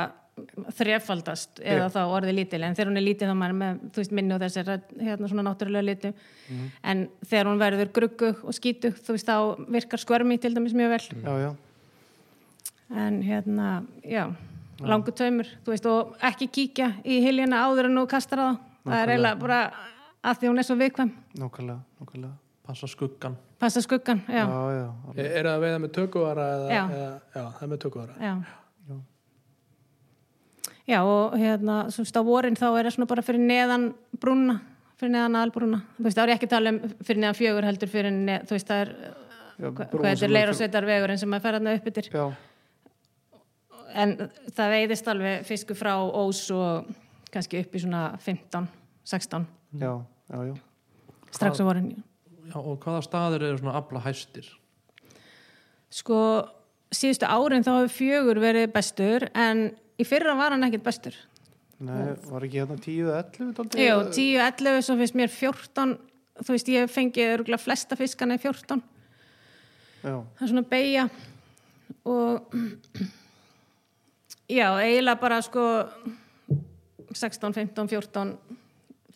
þrefaldast 0.78 1.64
eða 1.66 1.88
þá 1.90 2.02
orðið 2.04 2.36
lítil, 2.38 2.60
en 2.62 2.76
þegar 2.78 2.92
hún 2.92 3.00
er 3.00 3.06
lítil 3.08 3.30
þá 3.30 3.38
maður 3.40 3.56
með, 3.58 3.80
þú 3.94 4.04
veist, 4.04 4.12
minni 4.14 4.36
og 4.36 4.44
þessar 4.44 4.68
hérna 5.02 5.30
svona 5.32 5.46
náttúrulega 5.48 5.88
litu, 5.88 6.12
en 6.86 7.08
þegar 7.24 7.50
hún 7.50 7.64
verður 7.64 7.90
gruggu 7.96 8.30
og 8.44 8.54
skítu, 8.54 8.92
þú 8.94 9.16
veist, 9.16 9.32
þá 9.32 9.66
virkar 9.80 10.04
skvermi 10.04 10.38
til 10.38 10.54
dæmis 10.54 10.78
mjög 10.78 10.94
vel. 10.94 11.02
Já, 11.24 11.34
já, 11.42 11.50
en 13.08 13.18
hérna, 13.26 13.72
já. 14.06 14.28
Langu 14.78 15.10
taumur, 15.10 15.50
þú 15.66 15.74
veist, 15.74 15.90
og 15.90 16.14
ekki 16.22 16.46
kíkja 16.54 16.92
í 17.02 17.18
hiljana 17.24 17.64
áður 17.66 17.88
en 17.90 17.98
þú 17.98 18.04
kastar 18.12 18.44
það 18.44 18.60
það 18.88 19.02
er 19.04 19.14
eiginlega 19.16 19.42
bara 19.44 19.60
að 20.28 20.40
því 20.40 20.52
hún 20.52 20.62
er 20.62 20.68
svo 20.68 20.80
viðkvæm. 20.82 21.12
Nákvæmlega, 21.42 21.82
nákvæmlega, 22.02 22.34
passa 22.68 22.90
skuggan 22.92 23.38
passa 23.60 23.82
skuggan, 23.82 24.22
já, 24.30 24.46
já, 24.46 24.70
já, 24.78 24.88
er, 25.18 25.26
er 25.26 25.48
það 25.48 25.54
að 25.56 25.64
veiða 25.66 25.78
með 25.82 25.92
tökuvara 25.98 26.48
eða, 26.54 26.66
Já. 26.70 26.82
eða, 26.94 27.12
já, 27.34 27.44
það 27.44 27.62
er 27.66 27.70
með 27.72 27.80
tökuvara. 27.84 28.18
Já. 28.22 28.34
Já, 30.88 31.02
og 31.04 31.34
hérna 31.36 31.78
svo 31.92 32.06
veist, 32.06 32.16
á 32.16 32.24
vorin 32.24 32.56
þá 32.56 32.68
er 32.70 32.88
það 32.88 32.94
svona 32.96 33.10
bara 33.12 33.24
fyrir 33.28 33.42
neðan 33.44 33.88
brúna, 34.22 34.54
fyrir 34.96 35.12
neðan 35.18 35.36
aðalbrúna 35.36 35.80
þú 35.98 36.06
veist, 36.06 36.16
þá 36.16 36.22
er 36.24 36.32
ég 36.32 36.38
ekki 36.38 36.48
að 36.48 36.54
tala 36.54 36.72
um 36.72 36.78
fyrir 37.10 37.20
neðan 37.24 37.40
fjögur 37.40 37.68
heldur 37.68 37.92
fyrir 37.92 38.14
neðan, 38.14 38.46
þú 38.48 38.56
veist, 38.56 38.70
það 38.70 38.84
er 38.86 38.94
já 39.58 39.68
hvað 39.74 40.06
þetta 40.06 40.30
er 40.30 40.34
leir 40.38 40.52
og 40.54 40.60
sveitar 40.62 40.88
vegurinn 40.88 41.20
sem 41.20 41.34
maður 41.34 41.48
fer 41.48 41.58
hérna 41.58 41.74
upp 41.76 41.90
yfir. 41.92 42.10
Já, 42.14 42.26
en 44.06 44.16
það 44.54 44.74
veiðist 44.78 45.12
alveg 45.12 45.46
fisku 45.50 45.76
frá 45.76 45.92
ós 45.98 46.46
og 46.56 46.94
kannski 47.34 47.62
upp 47.64 47.76
í 47.76 47.82
svona 47.84 48.04
15, 48.24 48.68
16 49.08 49.48
já, 49.82 49.94
já, 50.32 50.38
já. 50.50 50.54
Strax 51.32 51.62
á 51.62 51.66
vorin 51.68 51.90
Já, 52.48 52.56
og 52.62 52.78
hvaða 52.80 53.04
staðir 53.04 53.44
eru 53.44 53.58
svona 53.60 53.76
afla 53.76 54.00
hæstir? 54.06 54.46
Sko 55.92 56.20
síðustu 56.96 57.28
árin 57.28 57.66
þá 57.66 57.74
hefur 57.74 57.96
fjögur 57.98 58.40
verið 58.40 58.70
bestur 58.72 59.26
en 59.36 59.66
í 60.00 60.06
fyrra 60.08 60.36
var 60.40 60.56
hann 60.56 60.64
ekkert 60.64 60.86
bestur. 60.86 61.18
Nei, 61.84 62.16
var 62.30 62.46
ekki 62.48 62.62
hérna 62.62 62.78
10 62.80 63.02
eða 63.04 63.18
11 63.26 63.52
dálítið? 63.58 63.82
Jú, 63.84 63.98
10, 64.16 64.38
11, 64.48 64.86
svo 64.88 64.96
finnst 65.02 65.18
mér 65.20 65.34
14 65.34 65.98
þú 66.42 66.54
veist, 66.56 66.72
ég 66.74 66.92
fengi 66.92 67.26
örgulega 67.34 67.62
flesta 67.62 67.98
fiskana 68.00 68.38
í 68.38 68.42
14 68.42 68.82
Já, 70.06 70.14
það 70.14 70.46
er 70.46 70.52
svona 70.52 70.66
beigja 70.70 71.06
og 72.08 72.56
já, 74.58 74.68
eiginlega 74.80 75.20
bara 75.22 75.42
sko 75.46 75.66
16, 77.14 77.54
15, 77.54 77.88
14 77.94 78.38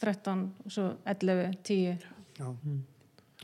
13 0.02 0.48
og 0.66 0.72
svo 0.74 0.88
11, 1.06 1.52
10 1.64 1.78
já, 1.78 1.96
já, 2.40 2.48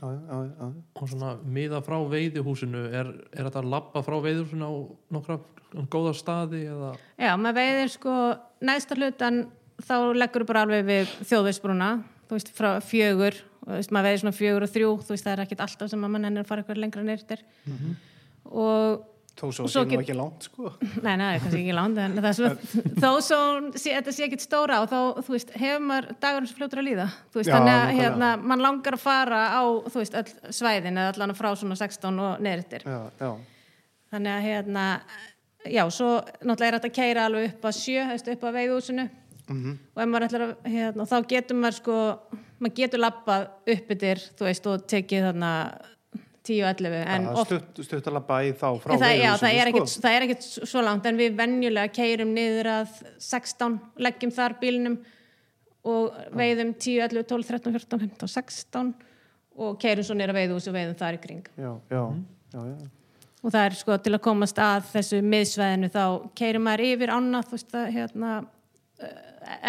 já, 0.00 0.08
já, 0.10 0.38
já. 0.58 0.72
og 0.94 1.08
svona 1.08 1.36
miða 1.44 1.80
frá 1.86 1.98
veiðihúsinu 2.10 2.88
er, 2.90 3.12
er 3.32 3.46
þetta 3.46 3.62
að 3.62 3.70
labba 3.74 4.02
frá 4.02 4.18
veiðihúsinu 4.24 4.66
á 4.66 4.72
nokkra 5.14 5.38
góða 5.92 6.14
staði 6.16 6.64
eða? 6.72 6.94
Já, 7.20 7.32
maður 7.36 7.58
veiðir 7.60 7.92
sko 7.92 8.14
næsta 8.64 8.96
hlutan 8.98 9.44
þá 9.84 9.94
leggur 10.16 10.46
bara 10.48 10.64
alveg 10.66 10.86
við 10.88 11.12
þjóðveisbrúna, 11.28 11.90
þú 12.26 12.38
veist, 12.38 12.50
frá 12.56 12.70
fjögur 12.82 13.36
þú 13.68 13.76
veist, 13.76 13.92
maður 13.94 14.08
veiði 14.08 14.22
svona 14.24 14.38
fjögur 14.38 14.66
og 14.66 14.74
þrjú 14.74 14.90
þú 15.04 15.14
veist, 15.14 15.26
það 15.26 15.34
er 15.34 15.44
ekkit 15.44 15.62
alltaf 15.66 15.92
sem 15.92 16.04
að 16.08 16.14
mann 16.14 16.28
ennir 16.30 16.46
að 16.46 16.50
fara 16.50 16.64
eitthvað 16.64 16.82
lengra 16.82 17.06
nýrtir 17.06 17.44
og 18.48 19.06
Þó 19.38 19.44
svo 19.54 19.68
sé 19.70 19.84
nú 19.86 20.00
ekki 20.00 20.16
langt, 20.18 20.48
sko. 20.48 20.72
Nei, 21.06 21.12
nei, 21.20 21.38
kannski 21.38 21.60
ekki 21.60 21.74
langt 21.76 21.98
en 22.02 22.16
er 22.18 22.24
þó 23.04 23.10
svo 23.22 23.38
sé, 23.78 23.92
þetta 23.94 24.14
sé 24.16 24.26
ekkit 24.26 24.42
stóra 24.42 24.80
og 24.82 24.88
þá, 24.90 24.98
þú 25.26 25.34
veist, 25.36 25.52
hefur 25.54 25.84
maður 25.86 26.08
dagurinn 26.24 26.50
svo 26.50 26.58
fljótur 26.58 26.82
að 26.82 26.88
líða, 26.88 27.06
þú 27.30 27.40
veist, 27.40 27.52
þannig 27.54 27.76
að 27.76 27.92
hérna, 28.00 28.32
mann 28.42 28.64
langar 28.64 28.96
að 28.98 29.04
fara 29.04 29.42
á, 29.54 29.62
þú 29.86 30.02
veist, 30.02 30.18
öll 30.18 30.52
svæðin 30.58 30.98
eða 30.98 31.12
allan 31.14 31.36
frá 31.38 31.52
svona 31.60 31.78
16 31.78 32.18
og 32.26 32.42
neðrittir 32.42 32.86
þannig 34.08 34.32
að 34.34 34.44
hérna, 34.48 34.84
já, 35.68 35.84
svo 35.92 36.10
náttúrulega 36.42 36.68
er 36.72 36.78
þetta 36.80 36.90
að 36.90 36.98
keira 36.98 37.24
alveg 37.28 37.48
upp 37.52 37.70
að 37.70 37.78
sjö, 37.78 38.04
veist, 38.10 38.30
upp 38.34 38.46
að 38.50 38.60
veiðúsinu 38.62 39.08
Mhm. 39.48 39.78
og 39.96 40.02
ef 40.02 40.08
maður 40.12 40.24
ætlar 40.26 40.42
að, 40.44 40.50
hérna, 40.68 41.04
þá 41.08 41.16
getur 41.30 41.56
maður 41.56 41.76
sko, 41.78 41.94
maður 42.60 42.74
getur 42.76 43.00
lappað 43.00 43.46
upp 43.74 43.92
yfir, 43.94 44.20
þú 44.36 44.44
veist, 44.44 44.66
og 44.68 44.82
tekið 44.92 45.24
þarna 45.30 45.52
10-11, 46.48 46.96
en 47.04 47.28
Já, 47.28 47.30
oft 47.42 47.52
stutt, 47.52 47.80
stutt 47.86 48.08
að 48.08 48.16
labba 48.16 48.40
í 48.46 48.50
þá 48.56 48.66
frá 48.82 48.94
það, 48.94 49.14
já, 49.18 49.30
það, 49.42 49.58
er 49.60 49.70
ekkit, 49.70 49.90
sko. 49.92 50.02
það 50.04 50.16
er 50.16 50.26
ekkit 50.26 50.48
svo 50.72 50.82
langt 50.86 51.08
en 51.10 51.20
við 51.20 51.36
venjulega 51.38 51.92
keirum 51.98 52.34
niður 52.36 52.70
að 52.72 52.94
16, 53.28 53.78
leggjum 54.06 54.34
þar 54.38 54.56
bílnum 54.62 54.98
og 55.88 56.16
veiðum 56.36 56.72
10, 56.74 57.02
11, 57.08 57.28
12, 57.30 57.48
13, 57.52 57.76
14, 57.78 58.02
15, 58.06 58.32
16 58.34 58.94
og 59.58 59.78
keirum 59.82 60.06
svo 60.06 60.16
niður 60.16 60.34
að 60.34 60.40
veiðhús 60.42 60.68
og 60.70 60.76
veiðum 60.76 60.98
þar 60.98 61.18
í 61.18 61.20
kring 61.22 61.50
Já, 61.54 61.70
já, 61.90 62.02
já, 62.54 62.60
já. 62.72 62.88
og 63.42 63.54
það 63.54 63.62
er 63.64 63.78
sko 63.78 64.00
til 64.04 64.14
að 64.14 64.24
komast 64.28 64.60
að 64.62 64.88
þessu 64.92 65.20
miðsvæðinu 65.34 65.92
þá 65.94 66.02
keirum 66.38 66.66
maður 66.68 66.84
yfir 66.88 67.14
ána 67.14 67.44
þú 67.46 67.56
veist 67.56 67.78
að 67.78 67.92
hérna 67.96 68.34
uh, 68.42 69.22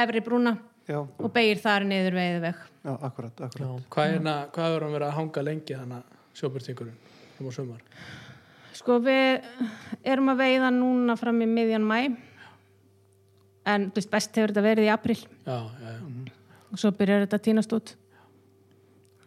efri 0.06 0.24
brúna 0.26 0.58
Já, 0.90 1.04
og 1.04 1.30
beigir 1.34 1.60
þar 1.62 1.86
niður 1.86 2.16
veiðveg 2.18 2.62
já, 2.82 2.94
akkurat, 2.96 3.42
akkurat. 3.46 3.84
Hvað 3.94 4.08
er 4.08 4.16
hérna, 4.16 4.38
hvað 4.56 4.76
er 4.76 4.86
hann 4.86 4.96
verið 4.96 5.08
að 5.10 5.18
hanga 5.20 5.44
lengi 5.46 5.76
þannig 5.78 6.16
sjóbyrtingurinn 6.40 6.98
um 7.40 7.48
á 7.48 7.52
sumar? 7.56 7.84
sko 8.80 8.96
við 9.04 9.44
erum 10.08 10.32
að 10.32 10.42
veiða 10.46 10.70
núna 10.72 11.16
fram 11.20 11.42
í 11.44 11.48
miðjan 11.52 11.84
mæ 11.88 12.00
en 13.70 13.90
veist 13.96 14.10
best 14.12 14.36
hefur 14.40 14.54
þetta 14.54 14.64
verið 14.66 14.88
í 14.88 14.92
april 14.94 15.18
Já, 15.20 15.58
já, 15.84 15.90
já. 15.94 16.34
og 16.72 16.80
svo 16.80 16.92
byrjar 16.96 17.26
þetta 17.26 17.40
týnast 17.50 17.74
út. 17.76 17.96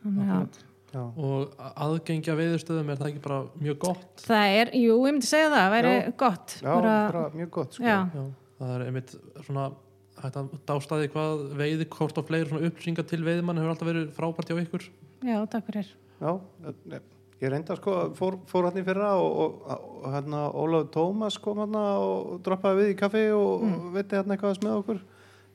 Þannig 0.02 0.30
að 0.38 0.60
Já, 0.92 1.00
og 1.00 1.54
aðgengja 1.80 2.34
veiðustöðum 2.36 2.90
er 2.92 2.98
það 3.00 3.06
ekki 3.14 3.20
bara 3.24 3.36
mjög 3.64 3.76
gott? 3.80 4.24
Það 4.26 4.56
er, 4.58 4.70
jú, 4.76 4.96
ég 4.98 5.14
myndi 5.14 5.28
segja 5.30 5.46
það 5.54 5.70
væri 5.72 5.92
Já. 5.94 6.10
gott. 6.20 6.56
Já 6.60 6.68
bara 6.82 7.22
mjög 7.32 7.50
gott, 7.54 7.78
sko. 7.78 7.86
já, 7.86 7.94
Já, 8.12 8.24
það 8.58 8.74
er 8.74 8.84
einmitt 8.90 9.14
svona 9.46 9.64
að 10.22 10.50
dástaði 10.68 11.08
hvað 11.14 11.46
veiði 11.62 11.86
kort 11.96 12.20
og 12.20 12.28
fleiri 12.28 12.50
svona 12.50 12.68
upplýsingar 12.68 13.08
til 13.08 13.22
veiðmann 13.24 13.56
hefur 13.62 13.72
alltaf 13.72 13.88
verið 13.88 14.10
frábært 14.18 14.52
hjá 14.52 14.60
ykkur. 14.66 14.84
Já, 15.24 15.38
takk 15.48 15.70
fyrir 15.70 15.88
Já, 16.22 16.32
ég 17.42 17.50
reynda 17.50 17.74
sko, 17.78 17.96
fór, 18.14 18.36
fór 18.46 18.68
hann 18.68 18.78
í 18.78 18.86
fyrra 18.86 19.12
og, 19.18 19.32
og, 19.42 19.84
og 20.04 20.08
hérna 20.14 20.44
Ólaf 20.54 20.88
Tómas 20.94 21.40
kom 21.42 21.58
hann 21.64 21.74
og 21.80 22.36
droppaði 22.46 22.84
við 22.84 22.94
í 22.94 22.98
kaffi 23.00 23.26
og 23.34 23.66
mm. 23.66 23.78
veitti 23.96 24.18
hérna 24.20 24.36
eitthvað 24.36 24.62
með 24.62 24.76
okkur. 24.80 25.00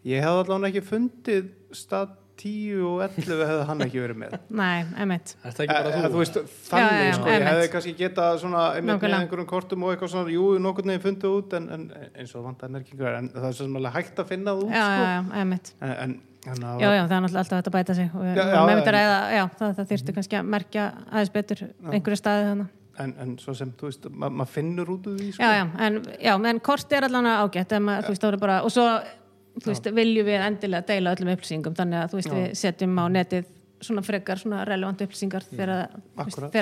Ég 0.07 0.23
hefði 0.23 0.43
allavega 0.43 0.71
ekki 0.73 0.87
fundið 0.89 1.47
stað 1.75 2.15
10 2.37 2.81
og 2.85 2.99
11 3.01 3.39
hefði 3.49 3.63
hann 3.65 3.83
ekki 3.87 4.01
verið 4.03 4.19
með. 4.21 4.35
nei, 4.61 4.83
emitt 5.01 5.31
ekki 5.47 5.65
bara 5.71 5.93
Eh, 5.97 6.05
þú? 6.05 6.19
veist, 6.21 6.37
þannig 6.67 6.91
Já, 6.91 7.07
já, 7.07 7.15
sko, 7.17 7.31
ég 7.33 7.45
hefði 7.47 7.69
kannski 7.73 7.93
getað 7.97 8.37
svona 8.43 8.65
einmitt 8.77 9.01
með 9.01 9.15
einhverjum 9.17 9.49
kortum 9.49 9.85
og 9.87 9.93
eitthvað 9.95 10.11
svona, 10.13 10.33
jú, 10.35 10.45
nokkurn 10.61 10.91
veginn 10.93 11.05
fundið 11.07 11.37
út 11.39 11.55
en, 11.57 11.69
en 11.73 11.87
eins 12.13 12.35
og 12.37 12.45
vandaði 12.45 12.75
merkingar 12.77 13.17
en 13.23 13.31
það 13.33 13.47
er 13.49 13.57
svo 13.57 13.65
sem 13.65 13.79
alveg 13.81 13.97
hægt 13.97 14.21
að 14.21 14.29
finna 14.35 14.53
það 14.53 14.63
út 14.67 14.75
já, 14.75 14.83
já, 14.83 14.91
sko. 14.91 15.07
já, 15.09 15.41
emitt 15.47 15.73
En, 15.81 15.93
en, 16.05 16.15
það 16.55 16.81
já, 16.81 16.87
já, 16.87 17.03
það 17.03 17.17
er 17.17 17.23
náttúrulega 17.25 17.43
alltaf 17.43 17.57
hægt 17.59 17.69
að 17.69 17.77
bæta 17.77 17.97
sig. 17.97 18.09
Og 18.13 18.25
Já, 18.27 18.33
já, 18.33 18.45
já, 18.47 19.37
já, 19.37 19.45
það, 19.59 19.75
það 19.77 19.91
þyrfti 19.91 20.17
kannski 20.17 20.39
að 20.39 20.51
merkja 20.55 20.87
aðeins 21.11 21.33
betur 21.35 21.63
einhverju 21.91 22.19
staði 22.23 22.49
þannig 22.51 22.73
en, 22.97 23.13
en 23.21 23.35
svo 23.41 23.53
sem, 23.57 23.71
þú 23.77 23.91
veist, 23.91 24.07
ma 24.09 24.29
maður 24.33 24.53
finnur 24.55 24.89
út 24.95 25.07
úr 25.11 25.19
því 25.19 25.27
sko. 25.35 25.43
já, 25.43 25.51
já, 25.59 25.65
en, 25.85 25.99
já, 26.17 26.33
en 26.51 26.61
kort 26.65 26.95
er 26.97 27.05
allan 27.07 27.29
ágætt 27.29 27.75
ef 27.77 27.83
maður, 27.83 28.07
þú 28.07 28.13
veist, 28.13 28.23
það 28.23 28.31
voru 28.31 28.41
bara, 28.41 28.55
og 28.65 28.73
svo 28.73 28.87
þú 29.57 29.73
veist, 29.73 29.91
viljum 29.97 30.27
við 30.27 30.47
endilega 30.47 30.87
deila 30.87 31.13
öllum 31.15 31.33
upplýsingum 31.33 31.77
þannig 31.77 32.01
að 32.01 32.09
þú 32.11 32.19
veist, 32.19 32.31
Já. 32.33 32.37
við 32.39 32.57
setjum 32.61 32.97
á 33.01 33.05
netið 33.13 33.53
svona 33.87 34.01
frekar, 34.01 34.39
svona 34.41 34.63
relevant 34.65 35.01
upplýsingar 35.05 35.43
þegar, 35.45 35.91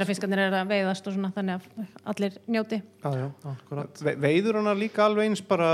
fiskarnir 0.07 0.41
er 0.49 0.55
að 0.59 0.73
veiðast 0.73 1.05
og 1.07 1.15
svona, 1.15 1.29
þannig 1.36 1.63
að 1.63 1.93
allir 2.11 2.33
njóti. 2.51 2.81
Já, 3.05 3.13
já. 3.21 4.17
Veiður 4.25 4.59
hana 4.59 4.73
líka 4.75 5.05
alveg 5.05 5.29
eins 5.29 5.43
bara 5.47 5.69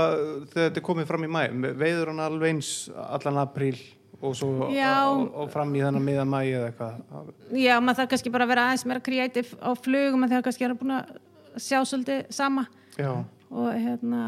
þegar 0.52 0.68
þetta 0.68 0.78
er 0.78 0.86
komið 0.86 1.10
fram 1.10 1.26
í 1.26 1.32
mæ 1.34 1.42
veiður 1.80 2.12
hana 2.12 2.28
alveg 2.30 2.54
eins 2.54 2.70
allan 2.94 3.42
apríl 3.42 3.74
og 4.20 4.36
svo 4.38 4.68
Já. 4.70 4.92
og, 5.08 5.24
og 5.34 5.50
fram 5.50 5.72
í 5.74 5.82
þennan 5.82 6.04
miða 6.06 6.24
mæ 6.28 6.38
eða 6.44 6.68
eitthvað. 6.70 7.32
Já, 7.58 7.74
maður 7.80 8.00
þarf 8.00 8.12
kannski 8.12 8.32
bara 8.34 8.46
að 8.46 8.52
vera 8.52 8.66
aðeins 8.68 8.86
meira 8.88 9.04
kreatív 9.08 9.52
á 9.58 9.70
flugum 9.78 10.26
að 10.26 10.32
því 10.32 10.38
að 10.38 10.46
kannski 10.46 10.66
er 10.68 10.76
búin 10.78 10.94
að 10.98 11.12
sjá 11.56 11.78
svolítið 11.88 12.22
sama. 12.34 12.66
Já, 12.98 13.12
og 13.50 13.68
hérna 13.72 14.22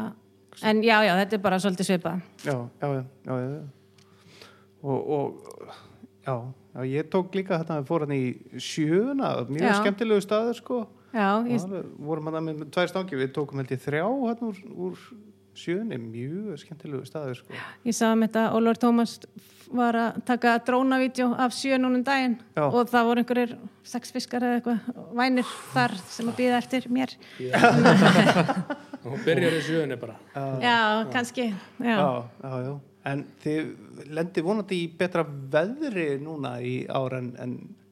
en 0.63 0.83
já, 0.85 0.97
já, 1.05 1.13
þetta 1.21 1.37
er 1.37 1.43
bara 1.43 1.61
svolítið 1.63 1.89
svipað. 1.89 2.27
Já, 2.45 2.57
já, 2.81 2.87
já, 3.25 3.35
já. 3.45 3.63
Og, 4.85 5.09
og 5.15 5.73
já, 6.25 6.35
ég 6.85 7.09
tók 7.13 7.35
líka 7.37 7.59
þetta 7.61 7.79
við 7.79 7.87
fór 7.89 8.05
hann 8.05 8.15
í 8.15 8.25
sjöuna 8.61 9.31
mjög 9.49 9.79
skemmtilegu 9.79 10.25
staður 10.25 10.59
sko. 10.59 10.81
Já, 11.15 11.29
ég, 11.47 11.63
vorum 12.03 12.27
hann 12.27 12.43
með, 12.43 12.59
með 12.59 12.73
tvær 12.75 12.91
stangi 12.91 13.19
við 13.19 13.31
tókum 13.37 13.61
held 13.61 13.71
ég 13.71 13.81
þrjá 13.85 14.03
hann 14.03 14.43
úr, 14.49 14.61
úr 14.75 15.05
sjöunni, 15.59 15.99
mjög 16.01 16.61
skemmtilegu 16.63 17.05
staður 17.07 17.41
sko 17.41 17.59
ég 17.87 17.95
sá 17.95 18.07
um 18.11 18.25
þetta 18.25 18.47
Ólfur 18.55 18.81
Tómas 18.85 19.19
var 19.75 19.97
að 19.97 20.19
taka 20.27 20.57
drónavídjó 20.65 21.31
af 21.41 21.55
sjö 21.57 21.79
núnum 21.81 22.03
daginn 22.05 22.37
Já. 22.55 22.65
og 22.67 22.89
það 22.91 23.07
voru 23.09 23.23
einhverjir 23.23 23.55
sex 23.85 24.13
fiskar 24.13 24.45
eða 24.45 24.59
eitthvað 24.59 25.13
vænir 25.17 25.53
þar 25.73 25.95
sem 26.09 26.29
að 26.29 26.37
býða 26.41 26.59
eftir 26.61 26.89
mér 26.93 27.15
Hún 29.05 29.21
byrjar 29.21 29.53
í 29.53 29.61
sjöunni 29.61 29.95
bara. 30.01 30.15
Já, 30.33 31.05
kannski 31.13 31.43
já. 31.51 31.55
já, 31.77 32.23
já, 32.41 32.53
já. 32.65 32.71
En 33.05 33.19
þið 33.43 34.07
lendi 34.17 34.41
vonandi 34.41 34.79
í 34.81 34.87
betra 34.97 35.21
veðri 35.25 36.15
núna 36.17 36.55
í 36.65 36.79
ár 36.89 37.13
en, 37.19 37.27
en, 37.37 37.51
en 37.69 37.84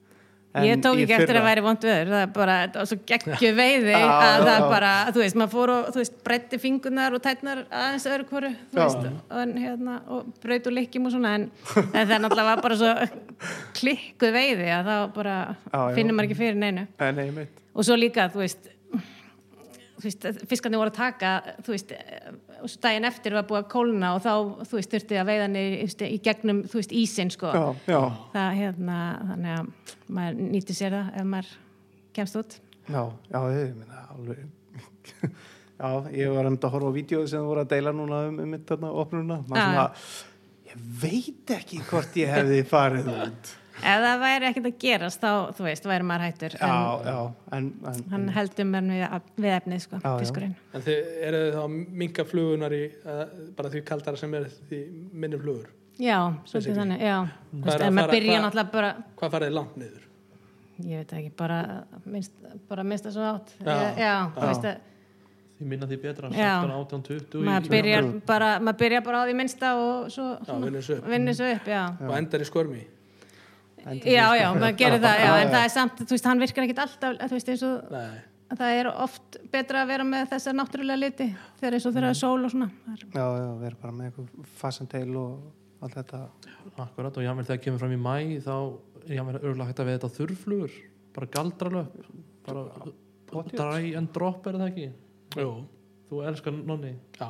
Ég 0.61 0.81
tók 0.85 0.99
ekki 1.01 1.15
eftir 1.15 1.37
að 1.39 1.45
væri 1.47 1.61
vond 1.65 1.85
veður 1.87 2.09
það 2.11 2.19
er 2.23 2.33
bara, 2.35 2.55
var 2.75 2.89
svo 2.89 2.97
geggju 3.09 3.49
veiði 3.57 3.93
Já, 3.95 4.03
að 4.05 4.43
það 4.45 4.65
bara, 4.69 4.91
þú 5.07 5.21
veist, 5.23 5.37
maður 5.41 5.53
fór 5.55 5.71
og 5.73 5.87
þú 5.87 6.01
veist, 6.03 6.19
breytti 6.27 6.59
fingunar 6.61 7.15
og 7.17 7.23
tætnar 7.25 7.63
aðeins 7.73 8.05
öðru 8.11 8.27
hvoru, 8.29 8.51
þú 8.69 8.81
veist 8.83 9.07
og, 9.07 9.55
hérna, 9.63 9.95
og 10.13 10.27
braut 10.43 10.69
og 10.69 10.75
lykkjum 10.77 11.09
og 11.09 11.15
svona 11.15 11.31
en, 11.39 11.47
en 11.81 11.97
það 11.97 12.13
náttúrulega 12.27 12.45
var 12.51 12.61
bara 12.67 12.77
svo 12.83 12.93
klikkuð 13.79 14.37
veiði 14.37 14.69
að 14.77 14.91
þá 14.91 14.95
bara 15.17 15.39
já. 15.49 15.79
finnur 15.97 16.19
maður 16.19 16.29
ekki 16.29 16.39
fyrir 16.43 16.61
neinu 16.61 16.85
Nei, 17.01 17.09
nei, 17.17 17.25
mitt. 17.39 17.65
og 17.73 17.89
svo 17.89 17.97
líka, 17.97 18.29
þú 18.29 18.45
veist 18.45 18.69
þú 20.03 20.05
veist, 20.05 20.29
fiskarnir 20.51 20.83
voru 20.83 20.93
að 20.93 20.99
taka 21.01 21.33
þú 21.65 21.73
veist, 21.73 21.97
og 22.63 22.71
svo 22.71 22.81
daginn 22.85 23.07
eftir 23.07 23.35
var 23.35 23.47
búið 23.49 23.61
að 23.61 23.69
kólna 23.73 24.11
og 24.15 24.21
þá, 24.23 24.33
þú 24.69 24.79
veist, 24.79 24.91
þurfti 24.93 25.19
að 25.19 25.29
veiða 25.29 25.47
niður 25.51 26.05
í 26.07 26.19
gegnum, 26.23 26.61
þú 26.71 26.79
veist, 26.79 26.93
ísinn 27.03 27.31
sko. 27.33 27.51
Já, 27.51 27.65
já, 27.91 28.01
það 28.35 28.59
hérna, 28.59 28.99
þannig 29.31 29.55
að 29.57 29.95
maður 30.17 30.43
nýtti 30.53 30.77
sér 30.77 30.95
það 30.97 31.17
ef 31.19 31.27
maður 31.33 31.55
kemst 32.15 32.39
út. 32.39 32.59
Já, 32.87 33.01
já, 33.33 33.39
ég 33.57 33.73
minna 33.79 34.05
alveg. 34.15 34.45
Já, 35.83 35.89
ég 36.13 36.29
var 36.31 36.47
um 36.47 36.55
að 36.55 36.69
horfa 36.69 36.89
á 36.93 36.95
vídeo 36.95 37.23
sem 37.27 37.43
voru 37.43 37.63
að 37.63 37.71
deila 37.73 37.91
núna 37.91 38.19
um, 38.29 38.35
um 38.39 38.51
mitt 38.53 38.61
þarna 38.69 38.91
opnuna 39.01 39.39
maður 39.49 39.63
svona, 39.65 39.85
ég 40.69 40.83
veit 41.01 41.53
ekki 41.57 41.79
hvort 41.89 42.13
ég 42.21 42.29
hefði 42.31 42.59
farið 42.69 43.09
út 43.11 43.49
ef 43.91 44.03
það 44.05 44.21
væri 44.23 44.47
ekkert 44.49 44.67
að 44.69 44.77
gerast 44.83 45.21
þá, 45.23 45.31
þú 45.57 45.65
veist, 45.67 45.87
væri 45.91 46.07
maður 46.09 46.25
hættur 46.27 46.55
Já, 46.59 46.69
en 46.69 47.07
já, 47.07 47.17
en, 47.57 47.67
en, 47.91 48.03
hann 48.13 48.27
heldur 48.37 48.69
mér 48.71 48.87
við, 48.89 49.03
við 49.45 49.55
efnið, 49.57 49.83
sko, 49.85 49.99
Já, 50.01 50.07
já. 50.09 50.13
fiskurinn 50.23 50.55
En 50.73 50.85
þið 50.87 51.11
eru 51.29 51.41
þið 51.43 51.57
þá 51.57 51.61
að 51.63 51.75
minka 52.03 52.25
flugunar 52.29 52.77
í, 52.77 52.83
eða 53.03 53.27
bara 53.59 53.73
því 53.73 53.83
kaldara 53.91 54.21
sem 54.23 54.37
er 54.39 54.47
því 54.69 54.81
minni 55.23 55.41
flugur. 55.43 55.67
já, 55.99 56.17
svolítið 56.49 56.79
þannig, 56.81 57.03
já 57.05 57.17
Hvað 57.51 58.09
byrja 58.15 58.41
farið 59.19 59.47
þið 59.49 59.53
langt 59.59 59.77
niður? 59.77 60.09
ég 60.83 61.03
veit 61.03 61.13
ekki, 61.13 61.29
bara 61.37 61.59
minnst, 62.09 62.33
bara 62.69 62.83
minnst 62.83 63.05
það 63.05 63.13
svo 63.17 63.27
átt 63.29 63.53
Já. 63.61 63.69
já, 63.69 63.91
já, 64.01 64.15
þú 64.33 64.47
veist 64.49 64.65
að 64.65 64.81
því 65.53 65.67
minna 65.69 65.87
því 65.87 65.97
betra 66.01 66.31
Já. 66.33 66.53
16, 66.63 66.71
18, 66.79 67.03
20 67.09 67.45
maður 67.47 67.69
byrjar 67.75 68.07
bara, 68.27 68.49
maður 68.59 68.79
byrjar 68.81 69.03
bara 69.05 69.21
á 69.21 69.23
því 69.29 69.35
minnsta 69.37 69.69
og 69.79 70.09
svo 70.13 70.25
Já, 70.41 70.55
vinnur 70.65 70.85
svo 70.87 70.97
upp. 70.97 71.07
vinnur 71.13 71.37
svo 71.37 71.51
upp, 71.53 71.69
já 71.69 71.83
Og 72.01 72.15
endar 72.17 72.43
í 72.43 72.47
skörmi. 72.49 72.81
Já, 74.03 74.27
já, 74.39 74.47
maður 74.55 74.77
gerir 74.79 75.01
það, 75.03 75.17
já, 75.25 75.31
en 75.41 75.51
það 75.53 75.63
er 75.67 75.73
samt 75.73 76.03
þú 76.03 76.13
veist, 76.15 76.29
hann 76.29 76.43
virkar 76.43 76.67
ekkit 76.67 76.79
alltaf, 76.85 77.17
þú 77.23 77.37
veist, 77.37 77.49
eins 77.53 77.65
og 77.67 77.91
Nei. 77.93 78.21
það 78.53 78.77
er 78.79 78.89
oft 78.93 79.37
betra 79.53 79.81
að 79.83 79.91
vera 79.93 80.05
með 80.07 80.29
þessar 80.35 80.57
náttúrulega 80.59 81.01
liti 81.01 81.27
þegar 81.59 81.77
eins 81.79 81.87
og 81.89 81.93
þegar 81.97 82.07
það 82.07 82.13
er 82.15 82.21
sól 82.21 82.47
og 82.47 82.53
svona. 82.53 82.69
Já, 83.03 83.25
já, 83.25 83.49
við 83.59 83.67
erum 83.69 83.81
bara 83.83 83.97
með 83.97 84.09
eitthvað 84.09 84.49
fasenteil 84.61 85.19
og 85.19 85.83
allt 85.83 85.97
þetta. 85.99 86.21
Akkurat 86.79 87.17
og 87.19 87.25
jámvel 87.27 87.47
þegar 87.49 87.63
kemur 87.65 87.83
fram 87.83 87.95
í 87.97 88.01
mæ 88.01 88.15
þá 88.45 88.55
er 89.03 89.15
jámvel 89.17 89.37
örgulega 89.41 89.69
hægt 89.71 89.83
að 89.83 89.89
veða 89.89 89.99
þetta 89.99 90.17
þurrflugur 90.19 90.77
bara 91.13 91.31
galdralöp 91.35 91.97
bara 92.47 93.43
dry 93.53 93.93
and 93.97 94.11
drop 94.15 94.47
er 94.47 94.57
það 94.61 94.69
ekki? 94.71 94.87
Jú, 95.39 95.49
þú 96.09 96.23
elskar 96.29 96.55
nonni. 96.55 96.93
Já, 97.19 97.29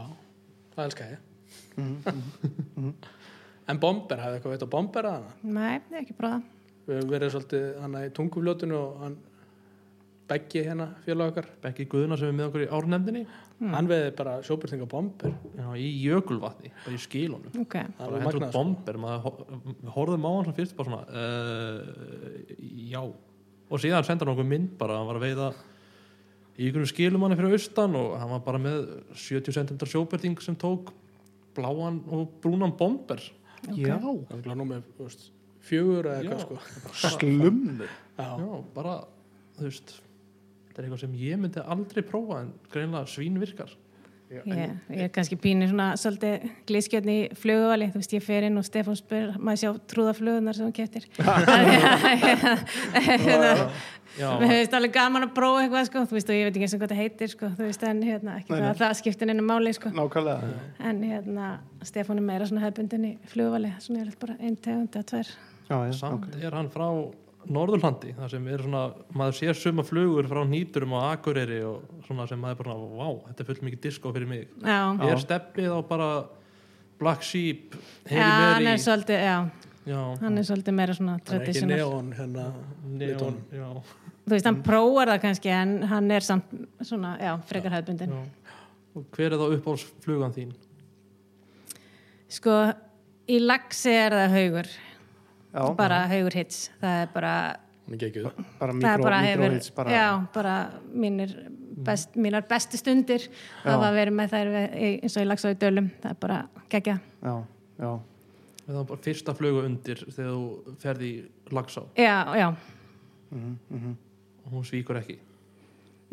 það 0.75 0.85
elska 0.89 1.09
ég. 1.13 1.29
Mhm, 1.77 2.93
En 3.71 3.79
bomber, 3.79 4.19
hafið 4.19 4.39
eitthvað 4.39 4.55
veit 4.57 4.65
á 4.67 4.73
bomber 4.73 5.07
að 5.07 5.15
hana? 5.19 5.37
Nei, 5.43 6.01
ekki 6.01 6.17
prófað 6.17 6.49
við 6.83 6.97
höfum 6.99 7.13
verið 7.13 7.31
svolítið 7.31 7.69
hann 7.79 7.93
í 8.01 8.09
tungufljótinu 8.17 8.75
og 8.79 8.97
hann 9.03 9.21
Beggi 10.23 10.61
hérna 10.63 10.85
félag 11.03 11.33
okkar. 11.33 11.47
Beggi 11.61 11.83
Guðna 11.91 12.15
sem 12.17 12.29
er 12.31 12.35
með 12.37 12.45
okkur 12.47 12.61
í 12.63 12.67
árnefndinni. 12.73 13.23
Hann 13.73 13.89
veði 13.89 14.13
bara 14.15 14.37
sjóbyrtinga 14.45 14.87
bomber. 14.89 15.33
Já, 15.57 15.65
í 15.75 15.89
jökulvatni, 15.99 16.71
bara 16.85 16.95
í 16.95 17.01
skilunum. 17.03 17.51
Ok, 17.59 17.75
það 17.97 18.13
var 18.13 18.23
hendur 18.23 18.45
sko. 18.45 18.51
bomber 18.55 18.99
maður 19.03 19.27
horfðum 19.97 20.25
á 20.25 20.31
hann 20.31 20.47
svona 20.47 20.57
fyrst 20.61 20.77
bara 20.79 20.89
svona 20.89 21.03
uh, 21.11 22.55
já. 22.87 23.01
Og 23.03 23.83
síðan 23.83 24.07
senda 24.07 24.25
hann 24.25 24.33
okkur 24.33 24.47
mynd 24.47 24.73
bara 24.79 25.01
hann 25.01 25.11
var 25.11 25.19
að 25.19 25.27
veiða 25.27 25.51
í 26.55 26.71
ykkur 26.71 26.89
skilum 26.93 27.27
hann 27.27 27.37
fyrir 27.37 27.57
austan 27.59 27.99
og 27.99 28.15
hann 28.21 28.33
var 28.37 28.43
bara 28.47 28.63
með 28.63 28.81
70 29.11 29.59
cm 29.59 29.85
sjóbyrting 29.91 30.39
sem 30.45 30.55
tók 30.59 30.95
bláan 31.53 31.99
og 32.07 32.39
brúnan 32.41 32.73
bomber 32.79 33.21
Já, 33.71 33.97
það 33.99 34.47
var 34.47 34.57
nú 34.59 34.65
með 34.69 34.87
þú 34.97 35.07
veist, 35.07 35.27
fjögur 35.63 36.09
eða 36.11 36.19
eitthvað 36.19 36.41
sko. 36.43 36.57
Slummu 37.15 37.87
já, 37.87 38.27
já, 38.43 38.49
bara, 38.75 38.95
þú 39.57 39.67
veist 39.69 39.95
þetta 40.67 40.81
er 40.81 40.87
eitthvað 40.87 41.03
sem 41.05 41.15
ég 41.21 41.39
myndi 41.39 41.63
aldrei 41.75 42.03
prófa 42.07 42.41
en 42.43 42.51
greinlega 42.73 43.11
svín 43.13 43.39
virkar 43.41 43.71
ég, 44.33 44.75
ég 44.93 45.01
er 45.07 45.11
kannski 45.13 45.37
pínir 45.39 45.69
svona 45.71 45.93
svolítið 45.99 46.47
glískjötni 46.69 47.15
í 47.19 47.25
fluguvali 47.39 47.87
þú 47.93 47.97
veist 48.01 48.15
ég 48.17 48.23
fer 48.25 48.43
inn 48.49 48.59
og 48.59 48.65
Stefán 48.67 48.97
spyr 48.99 49.27
maður 49.39 49.59
sjá 49.63 49.71
trúðaflugunar 49.93 50.55
sem 50.57 50.65
hún 50.67 50.75
já, 54.17 54.29
Mér 54.39 54.49
finnst 54.51 54.75
alveg 54.77 54.93
gaman 54.93 55.25
að 55.27 55.33
prófa 55.37 55.63
eitthvað 55.63 55.87
sko, 55.89 56.03
þú 56.09 56.17
veist 56.17 56.29
og 56.29 56.37
ég 56.37 56.47
veit 56.47 56.53
ekki 56.53 56.67
eins 56.67 56.75
og 56.75 56.81
hvað 56.83 56.93
það 56.93 57.01
heitir 57.01 57.31
sko, 57.33 57.49
þú 57.57 57.63
veist 57.67 57.85
en 57.87 58.03
hérna 58.05 58.35
ekki 58.39 58.53
Nei, 58.53 58.59
það 58.59 58.69
að 58.69 58.81
það 58.83 58.93
skiptir 58.99 59.31
einu 59.31 59.45
máli 59.47 59.73
sko. 59.77 59.93
Nákvæmlega. 59.97 60.51
En 60.91 61.01
hérna 61.07 61.47
Stefán 61.83 62.21
er 62.21 62.27
meira 62.27 62.49
svona 62.49 62.65
hefbundin 62.67 63.09
í 63.09 63.13
flugvali. 63.31 63.73
Svona 63.83 64.03
er 64.03 64.13
bara 64.21 64.37
einn 64.39 64.57
tegund 64.61 64.93
eða 64.93 65.09
tvær. 65.09 65.33
Já, 65.69 65.77
já, 65.87 65.93
samt 65.97 66.27
ok. 66.27 66.39
er 66.43 66.57
hann 66.59 66.69
frá 66.73 66.87
Norðurlandi, 67.51 68.13
þar 68.15 68.29
sem 68.31 68.45
er 68.47 68.61
svona 68.63 68.83
maður 69.17 69.39
sér 69.39 69.57
suma 69.59 69.83
flugur 69.83 70.27
frá 70.29 70.43
nýturum 70.47 70.93
og 70.95 71.09
akureyri 71.09 71.59
og 71.67 72.05
svona 72.07 72.27
sem 72.29 72.39
maður 72.39 72.61
bara 72.63 72.77
vá, 72.77 73.09
þetta 73.27 73.43
er 73.43 73.49
fullt 73.49 73.65
mikið 73.67 73.81
disco 73.87 74.13
fyrir 74.15 74.29
mig. 74.29 74.47
Já, 74.63 74.79
er 75.09 75.21
steppið 75.23 75.75
á 75.75 75.79
bara 75.89 76.09
Black 77.03 77.23
Sheep, 77.23 77.75
já 78.07 78.09
Hail 78.09 78.21
hann 78.23 78.63
Mary 78.63 78.67
er 78.71 78.79
svolítið 78.79 79.23
já, 79.25 79.37
já, 79.89 79.99
hann 80.21 80.37
er 80.37 80.45
svolítið 80.47 80.75
meira 80.77 80.95
svona 80.95 81.17
það 81.19 81.33
er 81.35 81.41
ekki 81.41 81.53
traditional. 81.53 81.77
neon 81.77 82.13
hérna 82.17 82.45
neon, 82.83 82.99
litunum. 83.01 83.39
já, 83.51 83.67
þú 84.23 84.35
veist 84.35 84.49
hann 84.49 84.59
prófar 84.67 85.11
það 85.11 85.19
kannski 85.25 85.53
en 85.55 85.73
hann 85.91 86.11
er 86.15 86.27
samt 86.27 86.53
svona, 86.79 87.15
já, 87.19 87.33
frekar 87.49 87.75
hefbundin 87.75 88.13
já. 88.15 88.21
og 88.95 89.17
hver 89.17 89.35
er 89.35 89.41
þá 89.41 89.45
uppáhaldsflugan 89.57 90.37
þín? 90.37 90.55
sko, 92.31 92.57
í 93.27 93.41
lagsi 93.43 93.97
er 93.97 94.17
það 94.21 94.37
haugur 94.37 94.73
Já, 95.53 95.65
bara 95.77 95.99
haugur 96.09 96.33
hits. 96.33 96.71
Það 96.81 97.01
er 97.03 97.11
bara, 97.13 97.33
bara 97.87 97.97
það 97.99 98.69
er 98.69 98.73
mikró, 98.79 99.03
bara 99.03 99.19
hefur 99.21 99.43
mikróhits 99.43 99.73
bara, 99.75 99.91
já, 99.93 100.05
bara 100.33 100.53
mínir 100.93 101.35
best, 101.85 102.15
mínar 102.15 102.47
bestu 102.49 102.79
stundir 102.79 103.27
hafa 103.63 103.91
verið 103.93 104.17
með 104.17 104.33
þær 104.33 104.51
eins 104.57 105.17
og 105.17 105.25
í 105.25 105.27
lagsa 105.29 105.51
í 105.53 105.59
dölum. 105.61 105.91
Það 106.01 106.15
er 106.15 106.19
bara 106.23 106.39
gegja 106.73 106.97
já, 107.21 107.35
já, 107.83 107.91
Það 108.63 108.79
er 108.79 108.87
bara 108.93 109.03
fyrsta 109.03 109.35
flugu 109.37 109.65
undir 109.67 110.01
þegar 110.07 110.31
þú 110.31 110.75
ferði 110.81 111.11
í 111.11 111.53
Lagsá 111.53 111.83
já, 111.99 112.15
já, 112.39 112.47
og 113.33 114.51
hún 114.51 114.65
svíkur 114.67 114.97
ekki. 115.01 115.19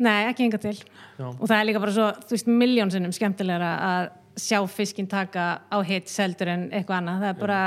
Nei, 0.01 0.25
ekki 0.31 0.47
enga 0.47 0.57
til. 0.61 0.77
Já, 1.19 1.27
og 1.29 1.43
það 1.45 1.57
er 1.59 1.67
líka 1.69 1.81
bara 1.83 1.93
svo, 1.93 2.07
þú 2.25 2.35
veist, 2.35 2.47
miljónsinnum 2.49 3.13
skemmtilegra 3.13 3.71
að 3.85 4.07
sjá 4.41 4.57
fiskinn 4.71 5.09
taka 5.11 5.45
á 5.69 5.77
hitt 5.85 6.09
seldur 6.09 6.49
en 6.49 6.63
eitthvað 6.71 7.01
annað. 7.01 7.21
Það 7.21 7.29
er 7.33 7.39
bara, 7.41 7.59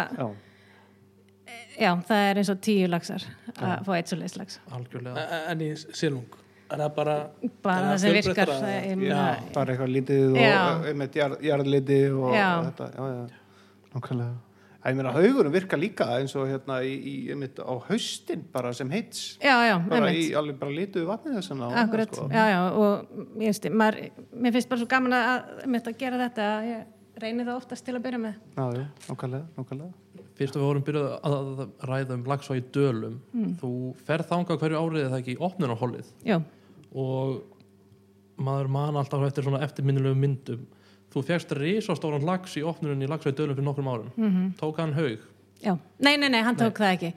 já, 1.81 1.91
það 2.09 2.25
er 2.31 2.41
eins 2.43 2.53
og 2.55 2.63
tíu 2.65 2.89
lagsar 2.91 3.27
að 3.55 3.85
fá 3.87 3.93
eitt 3.99 4.13
svo 4.13 4.19
leislags 4.21 4.61
algjörlega 4.75 5.45
en 5.53 5.65
í 5.65 5.75
silung 5.91 6.41
er 6.75 6.81
það 6.81 6.95
bara 6.97 7.17
bara 7.65 7.77
er 7.77 7.91
það 7.91 8.01
sem 8.03 8.17
virkar 8.19 8.53
það, 8.55 8.73
meina, 9.01 9.29
bara 9.55 9.75
eitthvað 9.75 9.93
lítið 9.95 10.25
og 10.31 10.41
Já. 10.41 10.57
einmitt 10.91 11.19
jarð, 11.21 11.39
jarðliti 11.45 12.01
og 12.15 12.35
Já. 12.35 12.49
þetta, 12.71 12.89
meina, 14.99 15.13
haugurum 15.17 15.55
virka 15.55 15.79
líka 15.81 16.09
eins 16.19 16.35
og 16.37 16.49
hérna 16.51 16.81
í, 16.85 16.95
í 16.95 17.15
einmitt 17.35 17.61
á 17.61 17.73
haustin 17.89 18.45
bara 18.53 18.73
sem 18.77 18.91
heits 18.93 19.39
já, 19.41 19.55
já, 19.69 19.77
bara 19.89 20.11
einmitt 20.11 20.31
í 20.31 20.35
alveg 20.41 20.59
bara 20.61 20.77
lituðu 20.79 21.09
vatnið 21.09 21.39
þess 21.41 21.55
að 21.57 21.79
Akkurat, 21.85 22.17
sko. 22.19 22.29
já, 22.33 22.45
já, 22.53 22.61
og 22.73 22.93
mér 23.39 24.57
finnst 24.57 24.73
bara 24.73 24.83
svo 24.83 24.91
gaman 24.91 25.19
að, 25.21 25.93
gera 26.01 26.23
þetta 26.27 26.49
að 26.59 26.71
ég 26.73 27.21
reyni 27.25 27.47
það 27.47 27.61
oftast 27.61 27.87
til 27.87 27.95
að 27.95 28.03
byrja 28.09 28.25
með. 28.25 28.41
já, 28.57 28.65
já, 28.81 28.87
nákvæmlega, 29.09 29.45
nákvæmlega 29.59 29.93
fyrst 30.39 30.57
að 30.57 30.63
við 30.63 30.69
vorum 30.69 30.85
byrjað 30.87 31.11
að, 31.15 31.35
að 31.35 31.91
ræða 31.91 32.15
um 32.19 32.25
Lagsá 32.31 32.57
í 32.59 32.63
dölum. 32.75 33.19
Þú 33.61 33.71
ferð 34.07 34.31
þangað 34.33 34.63
hverju 34.65 34.81
árið 34.83 35.05
eða 35.09 35.21
ekki 35.23 35.35
í 35.37 35.43
opnunarhollið 35.49 36.09
Já, 36.27 36.39
og 36.95 37.37
maður 38.43 38.73
man 38.75 38.97
alltaf 38.99 39.23
eftir 39.29 39.47
svona 39.47 39.63
eftirminnilegu 39.67 40.19
myndum. 40.19 40.65
Þú 41.15 41.23
fegst 41.29 41.53
risastóran 41.55 42.25
lags 42.27 42.57
í 42.59 42.65
opnunum 42.67 43.03
í 43.07 43.07
Lagsá 43.11 43.31
í 43.31 43.37
dölum 43.39 43.55
fyrir 43.55 43.69
nokkrum 43.69 43.91
árum. 43.93 44.11
Mhm. 44.19 44.49
tók 44.59 44.81
hann 44.83 44.93
haug, 44.97 45.23
já, 45.63 45.77
nei, 46.03 46.17
nei, 46.19 46.29
nei, 46.29 46.43
hann 46.43 46.57
tók 46.59 46.81
það 46.83 46.97
ekki. 46.97 47.13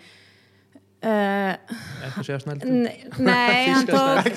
Uh, 0.98 1.54
ekki 2.08 2.24
segja 2.26 2.40
snældu? 2.42 2.66
n- 2.66 2.90
nei, 3.22 3.68
hann 3.74 3.86
tók 3.86 4.30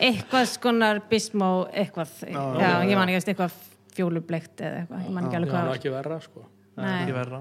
eitthvað 0.00 0.46
skonar 0.48 1.00
bismó, 1.10 1.66
eitthvað, 1.72 2.12
já, 2.24 2.70
ég 2.88 2.96
man 2.96 3.08
ekki 3.10 3.18
eftir 3.20 3.34
eitthvað 3.34 3.56
fjólubleikt 3.96 4.62
eða 4.64 4.82
eitthvað, 4.82 5.02
ég 5.04 5.12
man 5.16 5.26
ekki 5.28 5.36
alveg 5.40 5.52
það 5.52 5.58
hvað. 5.58 5.68
var. 5.68 5.80
ekki 5.80 5.92
verra 5.92 6.20
sko. 6.24 6.44
Nei. 6.78 6.94
ekki 7.02 7.16
verra 7.18 7.40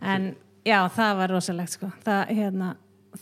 en 0.00 0.30
já, 0.66 0.78
það 0.96 1.16
var 1.22 1.34
rosalegt 1.34 1.76
sko. 1.76 1.90
Það, 2.04 2.34
hérna, 2.40 2.68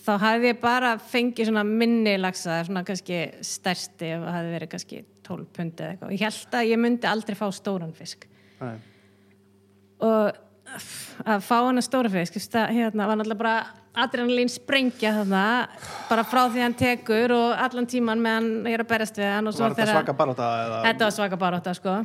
þá 0.04 0.12
hafði 0.24 0.50
ég 0.50 0.60
bara 0.62 0.96
fengið 1.12 1.50
svona 1.50 1.64
minni 1.68 2.16
lagsa 2.20 2.60
svona 2.66 2.84
kannski 2.88 3.22
stærsti 3.44 4.12
ef 4.16 4.26
það 4.26 4.36
hafði 4.38 4.52
verið 4.56 4.72
kannski 4.74 5.00
12 5.28 5.48
pundi 5.56 5.84
eða 5.84 5.94
eitthvað. 5.94 6.10
Og 6.10 6.16
ég 6.16 6.26
held 6.26 6.60
að 6.60 6.70
ég 6.72 6.82
myndi 6.84 7.10
aldrei 7.10 7.38
fá 7.38 7.48
stóran 7.54 7.96
fisk. 7.96 8.28
Nei. 8.58 8.76
og 10.02 10.36
að 11.24 11.44
fá 11.46 11.54
hana 11.62 11.82
stóra 11.82 12.10
fisk 12.12 12.38
það 12.42 12.72
hérna, 12.76 13.06
var 13.08 13.18
náttúrulega 13.18 13.40
bara 13.40 13.54
adrenalín 13.98 14.50
sprengja 14.52 15.14
þarna 15.16 15.42
bara 16.08 16.24
frá 16.28 16.44
því 16.52 16.64
hann 16.64 16.76
tekur 16.78 17.34
og 17.34 17.62
allan 17.66 17.88
tíman 17.88 18.22
meðan 18.22 18.50
ég 18.68 18.76
er 18.76 18.84
að 18.84 18.90
berast 18.92 19.18
við 19.18 19.30
hann 19.32 19.50
og 19.50 19.58
var 19.58 19.76
þetta 19.78 19.96
svaka 19.96 20.16
baróta 20.18 20.48
Þetta 20.84 21.06
var 21.06 21.16
svaka 21.16 21.40
baróta 21.40 21.74
sko. 21.76 21.96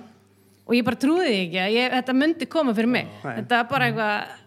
Og 0.64 0.78
ég 0.78 0.86
bara 0.88 1.00
trúði 1.00 1.34
ekki 1.42 1.60
að 1.60 1.76
ég, 1.76 1.92
þetta 1.98 2.16
myndi 2.16 2.48
koma 2.48 2.74
fyrir 2.76 2.92
mig. 2.94 3.10
Nei. 3.24 3.34
þetta 3.42 3.60
var 3.60 3.70
bara 3.74 3.90
eitthvað 3.90 4.40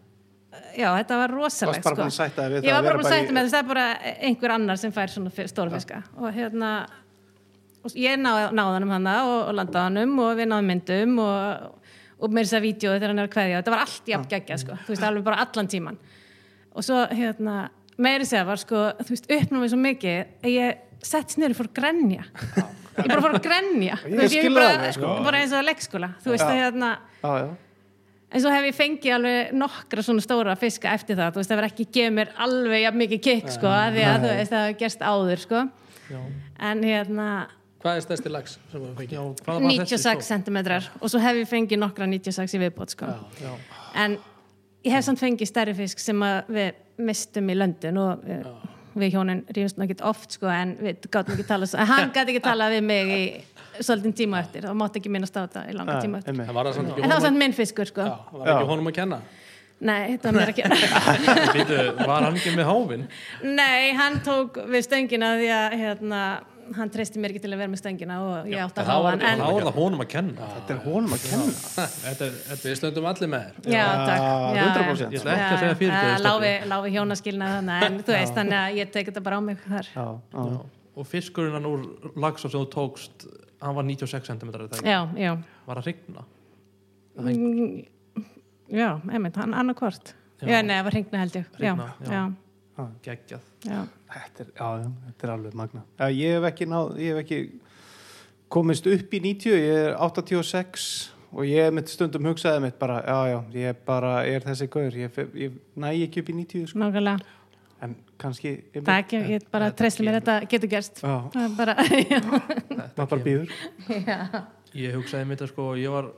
já, 0.76 0.88
þetta 0.98 1.18
var 1.22 1.34
rosalegt 1.34 1.86
sko. 1.86 1.94
við 1.96 2.64
ég 2.66 2.72
var 2.76 2.84
bara 2.86 2.98
búin 2.98 3.06
að 3.06 3.12
sætta 3.14 3.34
með 3.36 3.46
þess 3.46 3.52
að 3.52 3.56
það 3.56 3.62
er 3.62 3.70
bara 3.72 3.86
einhver 4.28 4.54
annar 4.56 4.80
sem 4.80 4.94
fær 4.94 5.12
svona 5.12 5.32
fi- 5.34 5.48
stóra 5.50 5.72
fiska. 5.74 6.02
Og 6.16 6.30
hérna 6.36 6.70
og 7.86 7.94
ég 7.94 8.18
náði, 8.18 8.48
náði 8.58 8.76
hann 8.78 8.86
um 8.88 8.94
hana 8.96 9.16
og, 9.26 9.36
og 9.48 9.54
landaði 9.60 9.84
hann 9.84 10.02
um 10.02 10.18
og 10.24 10.30
við 10.40 10.50
náðum 10.50 10.70
myndum 10.72 11.18
og, 11.22 11.66
og 12.18 12.32
með 12.34 12.48
þess 12.48 12.58
að 12.58 12.66
vídeo 12.66 12.94
þegar 12.96 13.12
hann 13.14 13.22
er 13.22 13.28
að 13.28 13.34
kveðja. 13.36 13.60
Þetta 13.60 13.74
var 13.76 13.84
allt 13.86 14.10
jafn 14.12 14.30
geggjað 14.32 14.62
sko, 14.64 14.78
þú 14.86 14.94
veist 14.94 15.06
alveg 15.10 15.26
bara 15.28 15.42
allan 15.46 15.70
tíman 15.70 16.00
og 16.76 16.84
svo 16.84 17.04
hérna 17.08 17.54
meiri 17.96 18.26
segja 18.28 18.44
var 18.44 18.60
sko, 18.60 18.80
þú 19.00 19.14
veist, 19.14 19.30
uppnámið 19.32 19.70
svo 19.72 19.78
mikið 19.80 20.18
að 20.44 20.50
ég 20.52 20.82
sett 21.06 21.32
snöru 21.32 21.56
fór 21.56 21.70
að 21.70 21.76
grenja. 21.78 22.24
Ég 22.96 23.06
bara 23.08 23.22
fór 23.22 23.36
að 23.36 23.44
grenja. 23.44 23.96
Ég 24.08 24.30
skil 24.32 24.50
bara, 24.56 24.72
alveg, 24.74 24.94
sko. 24.96 25.12
bara 25.24 25.40
eins 25.40 25.54
og 25.56 25.64
leggskóla 25.64 26.10
þú 26.24 26.32
veist 26.34 26.44
Já. 26.44 26.48
að 26.50 26.60
hérna 26.60 26.90
já, 27.22 27.30
já, 27.40 27.46
en 28.32 28.42
svo 28.42 28.52
hef 28.52 28.66
ég 28.66 28.76
fengið 28.76 29.16
alveg 29.16 29.52
nokkra 29.56 30.04
svona 30.04 30.24
stóra 30.24 30.56
fiska 30.58 30.92
eftir 30.96 31.18
það, 31.18 31.34
þú 31.34 31.42
veist, 31.42 31.50
það 31.50 31.60
verður 31.60 31.72
ekki 31.72 31.86
gefið 31.96 32.16
mér 32.18 32.32
alveg 32.46 32.82
jafn 32.82 33.02
mikið 33.02 33.22
kikk, 33.26 33.52
sko, 33.54 33.70
að 33.70 33.98
því 33.98 34.06
að 34.06 34.16
þú 34.24 34.32
veist, 34.32 34.54
það 34.54 34.64
hefur 34.66 34.78
gerst 34.82 35.04
áður, 35.06 35.42
sko. 35.44 35.62
Já. 36.06 36.20
en 36.68 36.86
hérna, 36.86 37.28
hvað 37.82 37.98
er 37.98 38.04
stærsti 38.04 38.30
lags 38.30 38.56
sem 38.70 38.82
við 38.82 38.92
fengið? 39.00 39.16
Já, 39.16 39.22
hvað 39.42 39.52
var 39.56 39.66
þessi 39.66 39.98
96 39.98 40.30
cm 40.30 40.60
og 41.00 41.12
svo 41.12 41.22
hef 41.22 41.40
ég 41.40 41.50
fengið 41.50 41.82
nokkra 41.82 42.08
96 42.10 42.56
í 42.56 42.62
viðbót, 42.62 42.94
sko. 42.94 43.10
Já. 43.42 43.52
en 44.04 44.18
ég 44.86 44.94
hef 44.94 45.06
samt 45.06 45.22
fengið 45.22 45.50
stærri 45.50 45.76
fisk 45.78 46.02
sem 46.02 46.22
að 46.26 46.54
við 46.58 46.82
mistum 47.06 47.50
í 47.52 47.58
löndin 47.58 47.98
og 48.00 48.22
við, 48.26 48.46
við 48.96 49.16
hjónin 49.16 49.42
náttúrulega 49.44 49.86
ekki 49.90 50.06
oft, 50.10 50.38
sko, 50.38 50.50
en 50.50 50.76
við 50.80 51.10
gátum 51.10 51.36
ekki 51.36 51.46
tala, 51.50 51.68
hann 51.90 52.14
gæti 52.14 52.34
ekki 52.34 52.46
tala 52.50 52.70
við 52.74 52.86
mig 52.86 53.12
í 53.16 53.22
svolítið 53.80 54.14
tíma 54.22 54.40
eftir, 54.44 54.66
og 54.70 54.76
mátti 54.80 55.00
ekki 55.02 55.10
minnast 55.12 55.36
á 55.36 55.44
þetta 55.46 55.66
í 55.70 55.76
langa 55.76 55.98
tíma 56.02 56.18
eftir. 56.22 56.34
en 56.40 56.54
var 56.54 56.70
það 56.70 56.78
samt 56.80 56.92
ekki 56.94 57.02
en 57.02 57.10
það 57.10 57.16
var 57.18 57.26
samt 57.28 57.42
minn 57.42 57.56
fiskur, 57.56 57.90
sko. 57.92 58.06
Já, 58.06 58.16
var 58.32 58.48
ekki 58.48 58.64
Já. 58.64 58.70
honum 58.72 58.90
að 58.92 58.98
kenna? 59.02 59.20
Nei, 59.76 60.16
þetta 60.16 60.30
var 60.32 60.36
mér 60.40 60.50
ekki 60.54 60.62
Býtu, 61.56 61.78
var 62.06 62.24
hann 62.24 62.36
ekki 62.40 62.52
með 62.56 62.68
háfinn? 62.70 63.08
Nei, 63.44 63.92
hann 63.98 64.20
tók 64.24 64.56
við 64.72 64.86
stöngina 64.86 65.34
því 65.36 65.48
að 65.52 65.74
hérna, 65.82 66.20
hann 66.78 66.90
treysti 66.90 67.20
mér 67.20 67.34
ekki 67.34 67.42
til 67.44 67.50
að 67.52 67.60
vera 67.60 67.70
með 67.74 67.82
stöngina 67.82 68.16
og 68.24 68.48
ég 68.48 68.62
átti 68.64 68.80
að 68.80 68.86
það 68.88 68.88
hafa 68.94 69.04
var 69.04 69.18
hann 69.18 69.26
en, 69.28 69.42
Þá 69.44 69.58
er 69.60 69.66
það 69.68 69.76
honum 69.82 70.00
að 70.02 70.08
kenna. 70.14 70.48
Þetta 70.54 70.74
er 70.74 70.80
honum 70.86 71.12
að 71.18 71.26
kenna. 71.26 71.52
Þetta 72.06 72.24
er, 72.30 72.38
þetta 72.48 72.68
við 72.70 72.78
stöndum 72.80 73.10
allir 73.12 73.30
með 73.34 73.44
þér. 73.44 73.68
Já, 73.76 73.84
takk. 74.00 74.24
Já, 74.24 74.56
já, 74.56 74.64
100%. 74.64 75.12
Ég 75.12 75.20
ætla 75.20 75.36
ekki 75.36 75.52
að 75.52 75.60
segja 75.66 75.76
fyrirgefðu, 75.82 76.08
Já, 76.08 76.16
Stebbi. 76.16 76.26
láfi, 76.30 76.54
láfi 76.72 76.94
hjónaskilna 76.96 77.52
þannig 77.58 77.86
en 77.90 78.00
þú 78.08 78.16
veist, 78.16 78.34
þannig 78.40 78.58
að 78.62 78.80
ég 78.80 78.90
tek 78.96 79.10
þetta 79.12 79.24
bara 79.28 79.36
á 79.36 79.42
mig 79.44 79.60
þar. 79.68 79.92
Já, 79.92 80.06
já, 80.32 80.40
Já. 80.56 80.58
Og 80.96 81.04
fiskurinn 81.12 81.52
hann 81.52 81.68
úr 81.68 81.82
lagsa 82.16 82.48
sem 82.48 82.56
þú 82.56 82.68
tókst 82.72 83.28
hann 83.62 83.74
var 83.78 83.84
96 83.88 84.26
cm? 84.28 84.50
Já, 84.84 84.98
já 85.16 85.32
Var 85.66 85.80
að 85.80 85.86
rigna? 85.90 86.24
Mm, 87.16 87.84
Já, 88.68 88.88
einmitt, 89.10 89.36
hann 89.36 89.54
annarkvort 89.54 90.14
Já. 90.42 90.48
Já, 90.50 90.62
nei, 90.62 90.74
það 90.76 90.84
var 90.84 90.92
hringna 90.96 91.20
held 91.22 91.36
ég 91.38 91.44
Já, 91.56 91.72
Hringna, 91.72 91.86
já. 92.10 92.24
geggjað 93.06 93.44
já, 93.64 93.78
Þetta 94.12 94.44
er, 94.44 94.50
þetta 95.06 95.26
er 95.26 95.32
alveg 95.32 95.54
magna. 95.56 95.82
Já, 95.98 96.06
ég 96.12 96.34
hef 96.36 96.44
ekki 96.50 96.66
náð, 96.68 96.90
ég 97.00 97.14
hef 97.14 97.22
ekki 97.24 97.38
komist 98.52 98.86
upp 98.86 99.14
í 99.16 99.20
90, 99.24 99.56
ég 99.56 99.78
er 99.86 99.96
86 99.96 100.84
og 101.32 101.48
ég 101.48 101.72
mitt 101.74 101.88
stundum 101.90 102.28
hugsaði 102.28 102.60
mitt 102.66 102.76
bara, 102.78 103.00
já, 103.02 103.16
já, 103.32 103.38
ég 103.64 103.80
bara 103.88 104.12
er 104.28 104.44
þessi 104.44 104.68
gaur, 104.72 104.94
ég, 104.94 105.18
ég 105.40 105.56
næ 105.76 105.90
ekki 106.06 106.22
upp 106.22 106.30
í 106.30 106.36
90, 106.42 106.68
sko, 106.70 106.82
nákvæmlega 106.84 107.24
en 107.84 107.96
kannski... 108.20 108.52
ég 108.72 108.82
það 108.82 108.92
er 108.94 109.02
ekki, 109.04 109.22
ég 109.34 109.48
bara 109.52 109.70
treysti 109.76 110.06
mér 110.06 110.20
þetta 110.20 110.36
getur 110.52 110.72
gerst. 110.72 111.02
Er 111.04 111.56
bara, 111.58 111.74
maður 112.96 113.10
bara 113.10 113.22
býður. 113.24 113.56
ég 114.76 114.96
hugsaði 114.96 115.28
mitt 115.30 115.44
að 115.44 115.52
sko 115.52 115.72
ég 115.80 115.92
var 115.92 116.12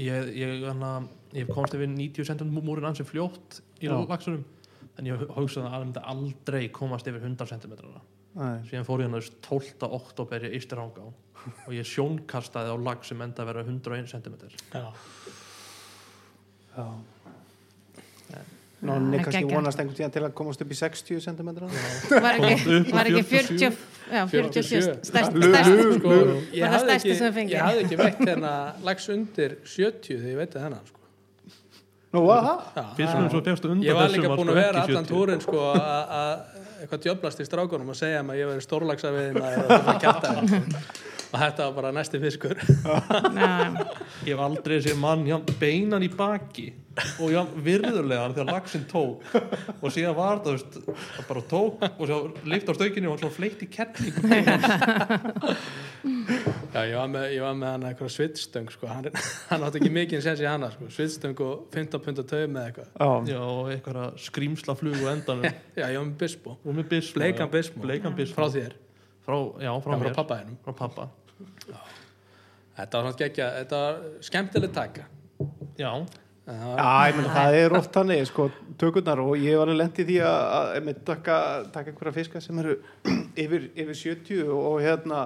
ég, 0.00 0.30
ég, 0.36 0.66
hana, 0.66 0.92
ég 1.36 1.50
komst 1.52 1.76
yfir 1.76 1.90
90 1.90 2.28
cm 2.30 2.52
múrin 2.60 2.88
ansi 2.90 3.06
fljótt 3.06 3.60
í 3.82 3.90
lagsunum 3.90 4.44
en 4.96 5.08
ég 5.10 5.24
hugsaði 5.36 5.68
að 5.68 5.88
það 5.96 6.10
aldrei 6.12 6.62
komast 6.74 7.08
yfir 7.10 7.24
100 7.24 7.50
cm 7.54 7.76
Nei, 8.36 8.60
síðan 8.68 8.84
fór 8.84 9.00
ég 9.00 9.08
hann 9.08 9.16
þess 9.16 9.36
12. 9.46 9.86
oktober 9.96 10.42
í 10.44 10.52
Ístirhanga 10.58 11.06
og 11.08 11.72
ég 11.72 11.86
sjónkastaði 11.88 12.74
á 12.74 12.76
lag 12.76 13.04
sem 13.06 13.20
enda 13.24 13.44
að 13.44 13.52
vera 13.52 13.64
101 13.64 14.10
cm 14.12 14.34
Já. 14.74 14.90
já. 16.76 16.86
Nonni 18.86 19.18
það 19.18 19.24
kannski 19.26 19.54
vonast 19.54 19.80
einhvern 19.82 19.96
tíðan 19.98 20.12
til 20.16 20.22
að 20.26 20.34
komast 20.40 20.62
upp 20.64 20.70
í 20.72 20.78
60 20.78 21.20
cm. 21.26 21.48
var 22.26 22.38
ekki, 22.50 22.76
var 22.92 23.10
ekki 23.10 23.22
40 23.30 23.58
já, 23.60 24.22
47 24.30 24.82
stærst, 25.10 25.38
stærst, 25.42 25.72
Sko, 25.96 26.12
ég 26.54 26.62
Var 26.62 26.68
það 26.68 26.74
hafði 26.74 26.84
stærsta 26.84 26.96
ekki, 26.96 27.16
sem 27.16 27.26
þú 27.26 27.32
fengið? 27.40 27.54
ég 27.56 27.64
hafði 27.66 27.84
ekki 27.86 27.98
veitt 28.02 28.20
hérna 28.30 28.52
lags 28.86 29.08
undir 29.16 29.56
70 29.64 30.20
þegar 30.20 30.30
ég 30.32 30.38
veit 30.42 30.54
þennan 30.60 30.84
sko. 30.86 31.00
Nú, 32.16 32.20
ég 33.82 33.94
var 33.98 34.08
líka 34.14 34.30
búin 34.32 34.46
sko 34.46 34.54
að 34.54 34.60
vera 34.60 34.84
allan 34.86 35.04
70. 35.04 35.10
túrin 35.10 35.40
sko, 35.42 35.64
að- 35.74 36.08
að 36.20 36.32
eitthvað 36.80 37.02
djöblast 37.06 37.40
í 37.42 37.46
strákunum 37.48 37.88
og 37.92 37.96
segja 37.98 38.22
að 38.22 38.38
ég 38.38 38.46
veri 38.52 38.62
stórlagsa 38.64 39.10
við 39.12 39.32
þeim 39.32 39.42
að 39.42 39.52
það 39.88 40.00
kjarta 40.04 40.28
og 41.36 41.42
þetta 41.44 41.68
var 41.68 41.76
bara 41.76 41.92
næsti 41.96 42.20
fiskur. 42.22 42.56
Já, 43.36 43.52
ég 44.24 44.32
hef 44.32 44.42
aldrei 44.48 44.80
séð 44.84 44.98
mann 45.00 45.24
beinan 45.60 46.04
í 46.06 46.10
baki 46.16 46.70
og 47.20 47.28
jafn 47.28 47.60
virðulegan 47.64 48.34
þegar 48.36 48.48
lagsin 48.54 48.86
tók. 48.88 49.24
Og 49.82 49.90
síðan 49.92 50.16
var 50.16 50.40
það 50.44 50.56
veist, 50.56 50.78
bara 51.28 51.42
tók 51.50 51.82
og 51.90 52.04
svo 52.08 52.20
lift 52.48 52.70
á 52.70 52.74
stökinu 52.76 53.12
og 53.12 53.20
svo 53.20 53.28
fleitt 53.34 53.64
í 53.66 53.68
kettling 53.68 54.16
Já, 56.76 56.82
ég 56.84 56.96
var 56.98 57.08
með, 57.08 57.26
ég 57.32 57.42
var 57.44 57.54
með 57.56 57.70
hann 57.72 57.84
eitthvað 57.88 58.10
svitstöng 58.12 58.72
sko. 58.72 58.88
hann, 58.90 59.08
hann 59.50 59.66
átti 59.66 59.80
ekki 59.80 59.92
mikið 59.96 60.24
sens 60.24 60.42
í 60.42 60.48
hana 60.48 60.68
sko. 60.74 60.88
svitstöng 60.92 61.40
og 61.44 61.68
15 61.74 62.02
pund 62.04 62.20
að 62.20 62.30
tauð 62.32 62.46
með 62.52 62.70
eitthvað. 62.70 62.90
Já, 63.00 63.32
já, 63.32 63.38
og 63.42 63.70
eitthvað 63.72 64.18
skrýmsla 64.26 64.76
flugu 64.78 65.08
endanum. 65.12 65.46
Já, 65.78 65.86
ég 65.86 65.96
var 66.00 66.08
með 66.10 66.18
bispo. 66.24 66.56
Bismo 66.90 67.20
Bleikan 67.20 67.48
já. 67.48 67.52
bismo. 67.56 67.84
bleikan 67.84 68.16
bismo 68.18 68.36
frá 68.36 68.52
þér, 68.52 68.76
frá, 69.24 69.38
já, 69.64 69.72
frá 69.80 69.88
frá, 69.88 69.96
mér. 69.96 70.10
frá 70.10 70.20
pappa 70.20 70.40
hennum 70.42 70.58
frá 70.64 70.76
pappa 70.84 71.08
Þetta 72.76 72.98
var 73.00 73.06
svona 73.08 73.18
geggja, 73.22 73.48
þetta 73.62 73.78
var 73.82 74.00
skemmtileg 74.26 74.72
taka. 74.76 75.06
Já, 75.76 75.90
það 76.46 76.60
Já, 76.76 76.90
ég 77.08 77.16
meina 77.18 77.32
það 77.34 77.56
er 77.60 77.74
oft 77.80 77.96
þannig 77.96 78.26
sko, 78.28 78.44
tökurnar 78.78 79.18
og 79.24 79.32
ég 79.40 79.56
var 79.58 79.72
að 79.72 79.80
lendi 79.80 80.04
því 80.06 80.18
að, 80.22 80.36
að 80.58 80.68
einmitt 80.78 81.00
taka, 81.08 81.38
taka 81.74 81.90
einhverja 81.90 82.14
fiska 82.20 82.42
sem 82.44 82.60
eru 82.62 82.76
yfir, 83.42 83.66
yfir 83.74 83.98
70 83.98 84.52
og 84.54 84.76
hérna 84.84 85.24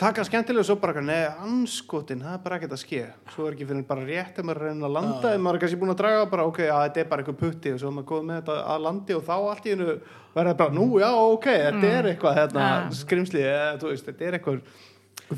taka 0.00 0.22
skemmtilega 0.24 0.62
og 0.62 0.68
svo 0.70 0.76
bara, 0.80 1.02
nei, 1.04 1.18
anskotin 1.44 2.22
það 2.24 2.36
er 2.38 2.44
bara 2.44 2.56
ekkert 2.60 2.76
að 2.76 2.80
ske, 2.84 3.00
svo 3.34 3.48
er 3.48 3.56
ekki 3.56 3.66
fyrir 3.68 3.82
bara 3.90 4.04
rétt 4.06 4.38
ef 4.40 4.46
maður 4.48 4.60
er 4.62 4.68
að 4.68 4.70
reyna 4.70 4.86
að 4.88 4.94
landa, 4.96 5.32
ef 5.34 5.42
maður 5.44 5.58
er 5.58 5.64
kannski 5.64 5.80
búin 5.82 5.92
að 5.92 5.98
draga 6.00 6.22
bara, 6.30 6.46
ok, 6.48 6.60
að 6.70 6.84
þetta 6.86 7.02
er 7.02 7.10
bara 7.10 7.24
eitthvað 7.24 7.40
putti. 7.42 7.72
Og 7.74 7.82
svo 7.82 7.90
er 7.90 7.96
maður 7.98 8.08
góð 8.14 8.22
með 8.30 8.38
þetta 8.40 8.56
að 8.76 8.86
landi 8.86 9.16
og 9.18 9.26
þá 9.26 9.34
allt 9.50 9.66
í 9.68 9.74
hennu 9.74 9.96
verða 10.38 10.54
bara, 10.62 10.76
nú, 10.78 10.86
já, 11.02 11.10
ok, 11.34 11.50
þetta 11.66 11.90
er 11.98 12.08
eitthvað 12.14 12.38
hérna, 12.40 12.70
Ja. 12.70 12.78
skrimsli, 13.02 13.44
eða, 13.50 13.68
þú 13.82 13.90
veist, 13.92 14.08
þetta 14.08 14.26
er 14.30 14.38
eitthvað 14.38 14.62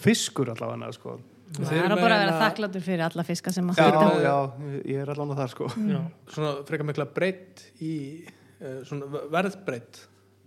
fiskur 0.00 0.48
allavega, 0.54 0.92
sko. 0.96 1.18
Það 1.52 1.72
er 1.76 1.92
bara 1.92 2.16
að 2.16 2.22
vera 2.22 2.36
þakkláttur 2.40 2.80
fyrir 2.86 3.02
alla 3.04 3.24
fiska 3.28 3.52
sem 3.52 3.66
að 3.68 3.76
Já, 3.82 3.88
flytja 3.92 4.22
já, 4.24 4.36
ég 4.88 5.02
er 5.02 5.10
allavega 5.12 5.42
þar, 5.42 5.50
sko. 5.52 5.66
Já. 5.90 5.98
svona 6.32 6.52
frekar 6.68 6.88
mikla 6.88 7.04
breytt 7.12 7.64
í 7.84 7.94
svona 8.88 9.24
verðbreytt 9.32 10.04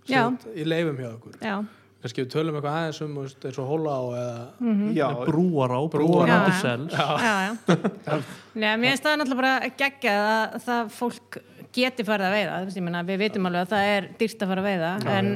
Já. 0.09 0.23
í 0.55 0.63
leifum 0.65 0.97
hjá 1.01 1.09
okkur. 1.11 1.35
Já, 1.45 1.55
kannski 2.01 2.23
við 2.23 2.31
tölum 2.33 2.57
eitthvað 2.57 2.77
aðeins 2.79 3.01
um 3.05 3.15
þú 3.17 3.25
eins 3.49 3.59
og 3.61 3.69
hóla 3.69 3.93
á 3.97 4.03
eða 4.21 4.93
Já, 4.97 5.07
brúar 5.25 5.73
á, 5.73 5.79
Brúar 5.93 6.29
á. 6.29 6.37
á 6.37 6.45
Já, 6.45 6.59
sels 6.61 6.93
já, 6.93 7.07
já. 7.45 8.17
Nei, 8.61 8.69
mér 8.77 8.93
finnst 8.93 9.05
það 9.05 9.17
náttúrulega 9.21 9.41
bara 9.41 9.73
geggjað 9.81 10.29
að 10.31 10.57
það 10.65 10.93
fólk 10.95 11.39
geti 11.75 12.05
farið 12.07 12.25
að 12.29 12.35
veiða. 12.37 12.57
Þú 12.61 12.67
veist, 12.69 12.77
ég 12.79 12.85
meina, 12.85 13.01
við 13.03 13.17
vitum 13.25 13.49
alveg 13.49 13.65
að 13.65 13.73
það 13.73 13.89
er 13.95 14.05
dýrt 14.21 14.41
að 14.45 14.51
fara 14.53 14.61
að 14.63 14.69
veiða 14.69 14.91
en 15.19 15.31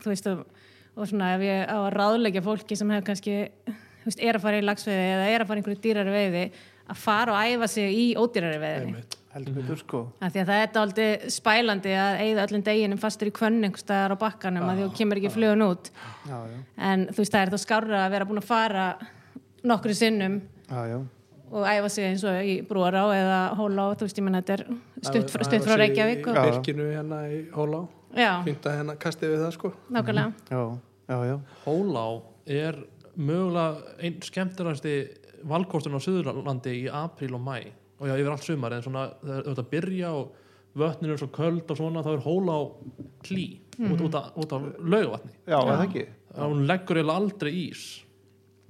þú 0.00 0.12
veist 0.14 0.30
og, 0.30 0.44
og 1.00 1.08
svona 1.08 1.34
ef 1.36 1.44
ég 1.46 1.62
á 1.64 1.78
að 1.80 1.94
ráðleggja 1.96 2.44
fólki 2.44 2.76
sem 2.78 2.90
hefur 2.92 3.06
kannski 3.08 3.38
þú 4.00 4.08
veist, 4.08 4.20
er 4.20 4.36
að 4.36 4.44
fara 4.44 4.60
í 4.60 4.66
lagsveiði 4.66 5.06
eða 5.14 5.30
er 5.30 5.44
að 5.44 5.48
fara 5.50 5.60
í 5.60 5.62
einhverju 5.62 5.82
dýrari 5.84 6.14
veiði 6.14 6.44
að 6.90 7.00
fara 7.00 7.34
og 7.34 7.48
æfa 7.54 7.68
sig 7.70 7.94
í 7.94 8.06
ódýrari 8.18 8.60
veiðinni. 8.60 9.02
Heldur 9.30 9.54
betur, 9.60 9.78
sko. 9.78 10.00
Af 10.18 10.32
því 10.34 10.40
að 10.42 10.48
það 10.48 10.64
er 10.64 10.78
aldrei 10.80 11.30
spælandi 11.30 11.92
að 11.94 12.22
eigða 12.24 12.46
öllum 12.48 12.64
deginum 12.66 12.98
fastur 12.98 13.30
í 13.30 13.34
kvönn 13.36 13.60
einhverstaðar 13.62 14.16
á 14.18 14.22
bakkanum 14.24 14.66
að 14.66 14.80
því 14.80 14.88
þú 14.88 14.96
kemur 14.98 15.20
ekki 15.20 15.30
flugun 15.36 15.66
út. 15.68 15.92
Já, 16.26 16.34
já, 16.50 16.58
en 16.90 17.06
þú 17.12 17.22
veist 17.22 17.36
það 17.36 17.44
er 17.44 17.52
þá 17.52 17.62
skárra 17.62 18.02
að 18.02 18.16
vera 18.16 18.26
búin 18.26 18.42
að 18.42 18.48
fara 18.48 18.88
nokkru 19.70 19.94
sinnum 19.94 20.40
já, 20.66 20.80
já. 20.90 20.98
og 21.52 21.70
æfa 21.70 21.92
sig 21.94 22.10
eins 22.10 22.26
og 22.26 22.42
í 22.42 22.58
brúará 22.66 23.06
eða 23.14 23.40
hólá, 23.60 23.84
þú 23.94 24.08
veist 24.08 24.20
ég 24.20 24.26
menn 24.26 24.40
þetta 24.40 24.56
er 24.58 24.66
stutt, 25.06 25.30
frá 25.30 25.46
sig 25.46 25.72
Reykjavík 25.84 26.26
virkinu 26.26 26.90
hérna 26.90 27.22
í 27.30 27.42
hóla 27.54 27.84
á 27.86 27.86
já, 28.18 28.32
fínt 28.48 28.66
að 28.66 28.78
hérna 28.80 28.98
kastið 28.98 29.36
við 29.36 29.44
það 29.46 29.58
sko. 29.60 29.74
Nákvæmlega 29.94 30.70
Já, 31.10 31.16
já, 31.26 31.32
já 31.34 31.38
Hólá 31.66 32.04
er 32.46 32.76
mögulega 33.18 33.96
einn 33.98 34.20
skemmtilegasti 34.22 34.92
valkosturinn 35.50 35.98
á 35.98 36.02
Suðurlandi 36.04 36.74
í 36.84 36.88
apríl 36.92 37.34
og 37.34 37.42
mæ 37.42 37.56
og 38.00 38.06
já, 38.08 38.14
yfir 38.16 38.30
allt 38.32 38.46
sumar 38.46 38.72
en 38.76 38.84
svona 38.84 39.08
þegar 39.20 39.42
þú 39.48 39.50
ert 39.54 39.62
að 39.64 39.70
byrja 39.74 40.12
og 40.16 40.30
vötninu 40.80 41.12
er 41.16 41.20
svo 41.20 41.28
köld 41.34 41.66
og 41.74 41.76
svona 41.80 42.04
þá 42.06 42.12
er 42.14 42.22
Hólá 42.24 42.56
klí 43.26 43.46
út, 43.80 44.00
út, 44.06 44.14
af- 44.14 44.36
út 44.38 44.52
af 44.54 44.68
laugavatni 44.78 45.32
Já, 45.50 45.58
er 45.58 45.72
það 45.74 45.84
ekki? 45.88 46.06
Og 46.30 46.52
hún 46.54 46.62
leggur 46.70 46.96
eiginlega 47.00 47.18
aldrei 47.18 47.50
ís. 47.66 47.80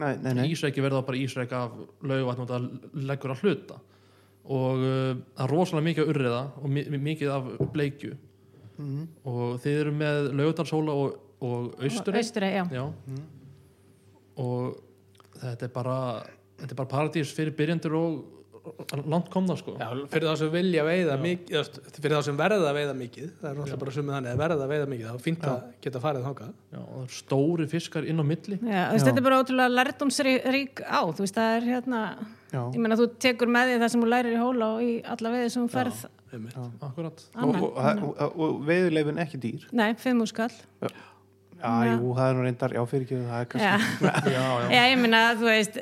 Nei, 0.00 0.14
nei, 0.24 0.32
nei. 0.32 0.46
Ísreiki 0.54 0.80
verða 0.80 1.02
bara 1.04 1.18
ísreik 1.20 1.50
af 1.52 1.74
laugavatni 2.08 2.46
og 2.46 2.48
það 2.48 2.68
leggur 3.10 3.34
að 3.34 3.42
hluta. 3.44 3.76
Og 4.48 4.80
uh, 4.80 5.10
það 5.36 5.42
er 5.44 5.52
rosalega 5.52 5.84
mikið 5.90 6.06
af 6.06 6.12
urriða 6.14 6.38
og 6.62 6.70
mi 6.72 6.84
mi- 6.88 7.02
mikið 7.10 7.32
af 7.34 7.50
bleikju. 7.74 8.14
Mhm. 8.80 9.02
og 9.28 9.58
þið 9.60 9.80
eru 9.82 9.92
með 9.92 10.30
laugadalshóla 10.40 10.94
og, 10.96 11.18
og 11.40 11.74
já, 11.80 12.64
Já. 12.70 12.84
Og 14.40 14.76
þetta 15.40 15.66
er 15.66 15.72
bara 15.74 15.96
þetta 16.60 16.74
er 16.74 16.78
bara 16.82 16.92
paradís 16.92 17.32
fyrir 17.36 17.56
byrjandur 17.56 17.96
og 17.96 18.20
langt 19.08 19.30
komna 19.32 19.54
sko. 19.56 19.72
Já, 19.80 19.88
fyrir 20.12 20.28
þá 20.28 20.34
sem 20.40 20.50
vilja 20.52 20.82
veiða 20.84 21.14
mikið 21.20 21.54
þú 21.54 21.60
veist, 21.60 21.78
fyrir 21.96 22.14
þá 22.16 22.26
sem 22.26 22.38
verða 22.40 22.68
að 22.68 22.76
veiða 22.76 22.96
mikið 22.98 23.30
það 23.38 23.48
er 23.50 23.56
náttúrulega 23.56 23.80
bara 23.82 23.94
sumið 23.96 24.14
þannig 24.16 24.32
að 24.34 24.42
verða 24.42 24.66
að 24.66 24.74
veiða 24.74 24.88
mikið 24.92 25.06
þá 25.06 25.12
er 25.14 25.24
fínt 25.24 25.46
að 25.48 25.62
geta 25.86 26.02
farið 26.04 26.26
Já, 26.28 26.34
það 26.34 27.00
eru 27.00 27.16
stóri 27.16 27.68
fiskar 27.70 28.08
inn 28.10 28.20
á 28.20 28.24
milli. 28.30 28.60
Já 28.60 28.82
þetta 28.92 29.14
er 29.14 29.26
bara 29.26 29.40
ótrúlega 29.40 29.74
lærdomsrík 29.78 30.84
á, 30.84 31.00
þú 31.08 31.24
veist 31.24 31.38
það 31.40 31.56
er 31.56 31.68
hérna 31.70 32.02
Já, 32.50 32.62
ég 32.66 32.80
menna 32.82 32.98
þú 33.00 33.08
tekur 33.22 33.52
með 33.54 33.70
því 33.72 33.80
það 33.80 33.92
sem 33.94 34.04
þú 34.04 34.10
lærir 34.12 34.36
í 34.36 34.40
hólá 34.42 34.66
og 34.74 34.82
í 34.84 34.90
alla 35.14 35.34
veiði 35.36 35.52
sem 35.54 35.64
þú 35.64 35.72
ferð. 35.78 36.00
Og, 36.30 36.66
annan, 36.90 37.56
og, 37.56 37.64
og, 37.74 38.02
og, 38.20 38.34
og 38.44 38.58
veiðuleifin 38.68 39.18
ekki 39.22 39.40
dýr? 39.42 39.64
Nei, 39.74 39.88
fimm 39.98 40.20
úrskall 40.22 40.52
Já, 41.60 41.92
jú, 41.92 42.14
það 42.16 42.24
er 42.26 42.38
nú 42.38 42.46
reyndar 42.46 42.74
Já, 42.76 42.80
fyrir 42.90 43.06
ekki, 43.06 43.20
það 43.28 43.44
er 43.44 43.52
kannski 43.52 43.68
já, 43.68 44.10
Já, 44.36 44.40
já, 44.40 44.72
já, 44.74 44.82
ég 44.90 44.98
menna 45.00 45.22
þú 45.36 45.48
veist 45.50 45.80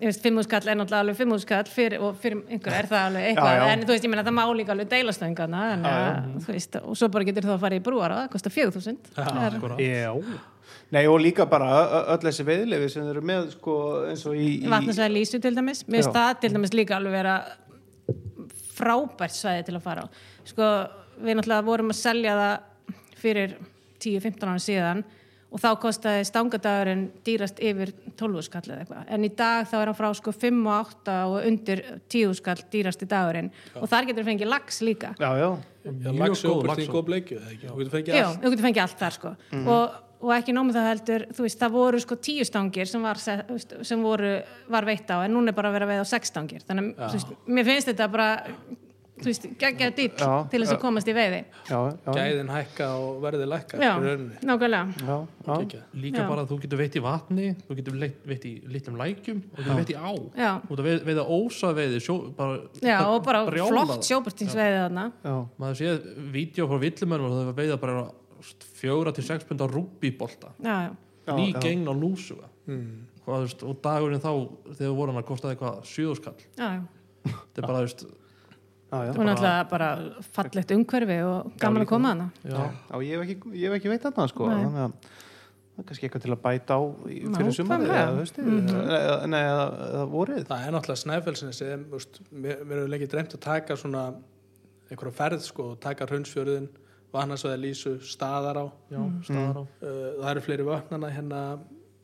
ég 0.00 0.08
veist, 0.08 0.22
fimm 0.24 0.40
úrskall 0.42 0.66
er 0.66 0.78
náttúrulega 0.78 1.04
alveg 1.04 1.18
fimm 1.18 1.34
úrskall 1.36 1.68
fyrir, 1.70 2.00
og 2.02 2.16
fyrir 2.20 2.40
einhver 2.50 2.74
er 2.80 2.88
það 2.90 3.04
alveg 3.10 3.28
eitthvað 3.28 3.52
Já, 3.52 3.60
já. 3.60 3.66
en 3.74 3.84
þú 3.84 3.94
veist, 3.94 4.06
ég 4.06 4.12
menna 4.12 4.24
það 4.26 4.36
má 4.38 4.42
líka 4.58 4.74
alveg 4.74 4.88
deilastöngarna 4.90 5.60
en 5.74 5.84
að, 5.90 6.32
þú 6.46 6.56
veist, 6.56 6.78
og 6.80 6.98
svo 6.98 7.10
bara 7.14 7.28
getur 7.28 7.46
þú 7.46 7.54
að 7.54 7.62
fara 7.66 7.78
í 7.78 7.84
brúar 7.84 8.14
og 8.14 8.20
það 8.22 8.32
kostar 8.32 8.54
fjögur 8.54 8.74
þúsund. 8.74 9.12
Akkurat. 9.22 9.82
Já. 9.82 10.10
Nei, 10.94 11.04
og 11.10 11.18
líka 11.22 11.46
bara 11.50 11.68
öll 12.12 12.22
þessi 12.22 12.46
veiðuleifi 12.46 12.90
sem 12.92 13.06
eru 13.10 13.22
með 13.26 13.52
sko, 13.54 13.76
eins 14.10 14.24
og 14.28 14.34
í, 14.38 14.48
í 14.64 14.70
vatnarsvæði 14.70 15.14
Lísu 15.14 15.40
til 15.42 15.54
dæmis. 15.56 15.84
Já. 15.86 16.10
það 16.14 16.32
til 16.42 16.50
dæmis 16.56 16.74
líka 16.74 16.98
alveg 16.98 17.14
vera 17.14 17.36
frábært 18.74 19.36
svæði 19.36 19.68
til 19.68 19.76
að 19.78 19.84
fara 19.86 20.06
á. 20.06 20.06
Sko, 20.50 20.70
við 21.22 21.38
náttúrulega 21.38 21.66
vorum 21.66 21.94
að 21.94 22.00
selja 22.00 22.36
það 22.40 22.98
fyrir 23.22 23.56
10-15 24.04 24.50
ára 24.52 24.62
síðan 24.62 25.04
og 25.54 25.60
þá 25.62 25.68
kostaði 25.78 26.24
stangadagurinn 26.26 27.02
dýrast 27.26 27.60
yfir 27.62 27.92
12 28.18 28.42
skall 28.42 28.64
eða 28.66 28.80
eitthvað. 28.82 29.04
En 29.14 29.26
í 29.26 29.30
dag 29.38 29.68
þá 29.70 29.74
er 29.78 29.90
hann 29.90 29.98
frá 29.98 30.08
sko 30.18 30.32
5 30.34 30.56
og 30.64 30.72
8 31.04 31.18
og 31.30 31.36
undir 31.46 31.82
10 32.10 32.32
skall 32.40 32.64
dýrasti 32.72 33.06
dagurinn. 33.10 33.52
Og 33.78 33.86
þar 33.90 34.08
getur 34.08 34.26
fengið 34.26 34.50
lax 34.50 34.80
líka. 34.82 35.12
Já, 35.20 35.30
já, 35.38 35.50
Já, 35.84 36.10
góð 36.10 36.64
lax 36.66 36.88
og 36.88 37.04
bleikju 37.06 37.38
eða 37.38 37.52
ekki, 37.52 37.68
þú 37.68 37.78
getur 37.82 37.94
fengið 37.94 38.16
Já, 38.18 38.24
allt. 38.26 38.40
þú 38.42 38.50
getur 38.54 38.66
fengið 38.66 38.82
allt 38.86 39.00
þar 39.04 39.16
sko. 39.18 39.32
Og, 39.60 39.96
og 40.24 40.30
ekki 40.40 40.54
nómið 40.56 40.78
það 40.78 40.88
heldur, 40.90 41.26
þú 41.36 41.46
veist, 41.46 41.58
það 41.60 41.74
voru 41.76 42.00
sko 42.02 42.18
tíu 42.24 42.46
stangir 42.48 42.90
sem 42.90 43.04
var, 43.04 43.20
sem 43.20 44.04
voru, 44.08 44.30
var 44.74 44.88
veitt 44.88 45.12
á 45.12 45.22
en 45.22 45.36
núna 45.36 45.52
er 45.52 45.58
bara 45.58 45.70
að 45.70 45.76
vera 45.78 45.90
veið 45.92 46.02
á 46.02 46.06
sex 46.16 46.32
stangir. 46.32 46.64
Þannig 46.66 46.96
að 46.98 47.28
mér 47.46 47.68
finnst 47.68 47.92
þetta 47.92 48.08
bara 48.10 48.30
þú 49.14 49.26
veist, 49.28 49.44
geggja 49.60 49.88
dýll 49.94 50.10
Já, 50.18 50.30
til 50.50 50.60
þess 50.64 50.72
að 50.74 50.80
komast 50.82 51.08
í 51.08 51.14
veiði. 51.14 51.40
Já, 51.70 51.78
já, 52.06 52.14
gæðin 52.16 52.48
hækka 52.50 52.88
og 52.98 53.20
verði 53.22 53.46
lækka 53.52 53.78
já, 53.78 53.92
nákvæmlega. 54.42 55.04
Já, 55.06 55.18
líka 55.94 56.18
Já. 56.24 56.26
bara 56.28 56.42
að 56.44 56.50
þú 56.50 56.58
getur 56.64 56.80
veitt 56.82 56.98
í 56.98 57.02
vatni 57.04 57.46
þú 57.68 57.76
getur 57.78 57.98
veitt 58.26 58.46
í 58.48 58.52
litlum 58.74 58.98
lækjum 58.98 59.38
og 59.44 59.60
þú 59.60 59.62
getur 59.68 59.78
veitt 59.80 59.92
í 59.94 59.98
á. 59.98 60.10
Já, 60.34 60.50
þú 60.64 60.70
getur 60.74 60.88
veið, 60.88 61.04
veiða 61.10 61.26
ósaveiði 61.38 62.02
sjó, 62.02 62.16
bara, 62.34 62.58
já, 62.82 62.98
og 63.06 63.20
bara 63.28 63.44
brjálaða. 63.46 63.86
flott 63.94 64.08
sjóbörtingsveiði 64.10 64.82
þarna. 64.82 65.06
Já. 65.22 65.36
maður 65.62 65.80
séð 65.84 66.10
vídeo 66.34 66.68
frá 66.72 66.78
villumönum 66.82 67.28
og 67.30 67.36
það 67.38 67.54
veiða 67.62 67.80
bara 67.86 68.04
fjóra 68.80 69.12
til 69.14 69.24
sex 69.24 69.46
pund 69.48 69.62
á 69.62 69.66
rúbíbolta 69.70 70.50
já, 70.58 70.76
já, 70.90 70.92
Já, 71.24 71.32
ný 71.38 71.52
gegn 71.62 71.86
á 71.88 71.94
lúsuga 71.94 72.50
Mm. 72.64 73.02
Þú 73.26 73.34
veist, 73.42 73.62
og 73.62 73.74
dagurinn 73.84 74.20
þá 74.24 74.30
þegar 74.72 74.88
við 74.88 74.94
vorum 74.96 75.16
að 75.20 75.24
kostaði 75.28 75.52
eitthvað 75.52 75.82
sjöðuskall 75.84 76.38
já, 76.56 76.68
já. 76.80 76.82
þetta 77.28 77.60
er 77.60 77.66
bara, 77.68 77.82
þú 77.82 77.84
veist, 77.84 78.04
Já, 78.92 78.98
já. 79.08 79.10
og 79.10 79.24
náttúrulega 79.26 79.68
bara 79.70 79.90
fallegt 80.36 80.72
umhverfi 80.74 81.18
og 81.26 81.54
gaman 81.58 81.82
að 81.82 81.88
koma 81.90 82.10
hana 82.12 82.26
já, 82.44 82.58
Já, 82.90 82.96
ég 83.02 83.14
hef 83.14 83.22
ekki, 83.24 83.54
ég 83.56 83.64
hef 83.70 83.78
ekki 83.78 83.90
veit 83.90 84.04
þarna 84.04 84.26
sko 84.30 84.50
þannig 84.50 84.82
að 84.84 84.92
það 85.74 85.82
er 85.82 85.88
kannski 85.88 86.06
eitthvað 86.06 86.24
til 86.24 86.34
að 86.34 86.42
bæta 86.44 86.76
á 86.78 86.80
fyrir 87.34 87.56
sumarið 87.56 87.90
eða 87.90 88.12
haustið 88.20 88.50
eða, 88.52 89.16
nei, 89.26 89.40
eða, 89.40 89.64
eða 89.88 90.04
vorið. 90.12 90.44
Það 90.50 90.66
er 90.66 90.74
náttúrulega 90.76 91.02
snæfellsin 91.02 91.56
sem 91.56 91.82
úst, 91.98 92.20
mér, 92.30 92.60
hefur 92.62 92.92
lengi 92.92 93.08
dreymt 93.10 93.34
að 93.34 93.42
taka 93.42 93.76
svona 93.80 94.04
einhverja 94.86 95.16
ferð 95.18 95.46
sko 95.48 95.66
og 95.72 95.80
taka 95.82 96.06
hraunsfjörðin 96.06 96.68
vatnarsvæði 97.14 97.60
lísu, 97.62 97.94
staðar 98.06 98.60
á 98.62 98.66
já, 98.90 99.00
staðar 99.26 99.58
á 99.58 99.62
uh, 99.64 99.88
það 100.20 100.30
eru 100.30 100.44
fleiri 100.46 100.68
vötnana 100.68 101.10
hérna. 101.14 101.42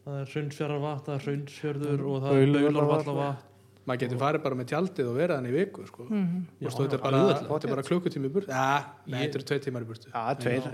Það 0.00 0.18
er 0.18 0.34
hraunsfjörðarvatn, 0.34 1.06
það 1.06 1.14
er 1.14 1.24
hraunsfjörður 1.28 2.04
og 2.08 2.22
það 2.24 2.42
er 2.42 2.52
baularvallavatn 2.56 3.49
maður 3.90 4.00
getur 4.04 4.20
farið 4.22 4.42
bara 4.46 4.58
með 4.60 4.68
tjaldið 4.72 5.10
og 5.10 5.16
verið 5.20 5.34
hann 5.36 5.48
í 5.50 5.54
viku 5.56 5.86
sko. 5.90 6.06
Mhm. 6.08 6.42
Veist, 6.64 6.78
þetta 6.80 6.96
er 6.98 7.02
bara, 7.04 7.22
þetta 7.50 7.68
er 7.68 7.74
bara 7.74 7.86
klukkutími 7.90 8.30
í 8.30 8.34
burtu. 8.38 8.48
Ja, 8.54 8.84
nei, 9.06 9.18
þetta 9.26 9.40
eru 9.40 9.48
tvei 9.50 9.58
tímar 9.66 9.82
í 9.86 9.90
burtu. 9.90 10.10
Já, 10.14 10.22
tveir, 10.40 10.68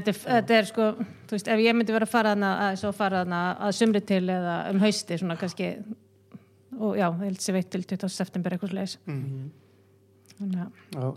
þetta, 0.00 0.14
er- 0.14 0.22
þetta 0.26 0.58
er 0.60 0.70
sko, 0.70 0.90
þú 1.26 1.36
veist, 1.36 1.48
ef 1.54 1.58
ég 1.66 1.74
myndi 1.76 1.92
vera 1.96 2.06
að 2.06 2.14
fara 2.14 2.34
hana, 2.34 2.52
að, 2.70 3.66
að 3.68 3.74
sumri 3.82 4.00
til 4.06 4.22
eða 4.30 4.56
um 4.72 4.80
hausti, 4.80 5.18
svona 5.20 5.36
kannski 5.40 5.70
og 6.80 6.94
já, 6.96 7.08
ég 7.10 7.24
held 7.26 7.40
sér 7.42 7.56
veitt 7.58 7.70
til 7.74 7.82
20. 7.84 8.08
september 8.14 8.54
eitthvað 8.54 8.70
slegis 8.72 8.98
þannig 9.04 9.50
að 9.50 9.59
Já, 10.40 10.66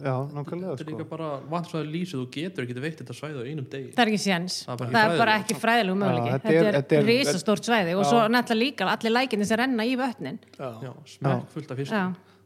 já, 0.04 0.16
nákvæmlega 0.36 0.74
þetta 0.74 0.84
er 0.84 0.84
sko. 0.84 0.92
líka 0.92 1.06
bara 1.10 1.28
vatnsvæði 1.48 1.92
lýsið 1.94 2.18
þú 2.20 2.26
getur 2.36 2.66
ekki 2.66 2.82
veitt 2.84 2.98
þetta 3.00 3.16
svæði 3.16 3.40
á 3.40 3.44
einum 3.48 3.68
degi. 3.72 3.94
Það 3.96 4.04
er 4.04 4.12
ekki 4.12 4.20
séns, 4.24 4.58
Það 4.68 4.74
er 4.74 4.78
bara 4.82 4.92
það 4.92 5.06
ekki 5.06 5.14
er 5.14 5.22
bara 5.24 5.38
ekki 5.40 5.56
fræðilegu 5.62 5.98
möguleiki, 6.02 6.34
þetta 6.34 6.52
er- 6.52 6.68
er, 6.74 6.84
er- 7.00 7.08
risastórt 7.08 7.64
svæði 7.70 7.96
og 7.96 8.04
svo 8.10 8.20
náttúrulega 8.28 8.60
líka 8.64 8.90
allir 8.92 9.16
lækinni 9.16 9.46
sem 9.48 9.58
renna 9.64 9.84
í 9.88 9.96
vötnin. 9.96 10.40
Já. 10.60 10.70
já, 10.84 10.92
smekk 11.16 11.48
fullt 11.56 11.72
af 11.72 11.78
Já, 11.88 12.04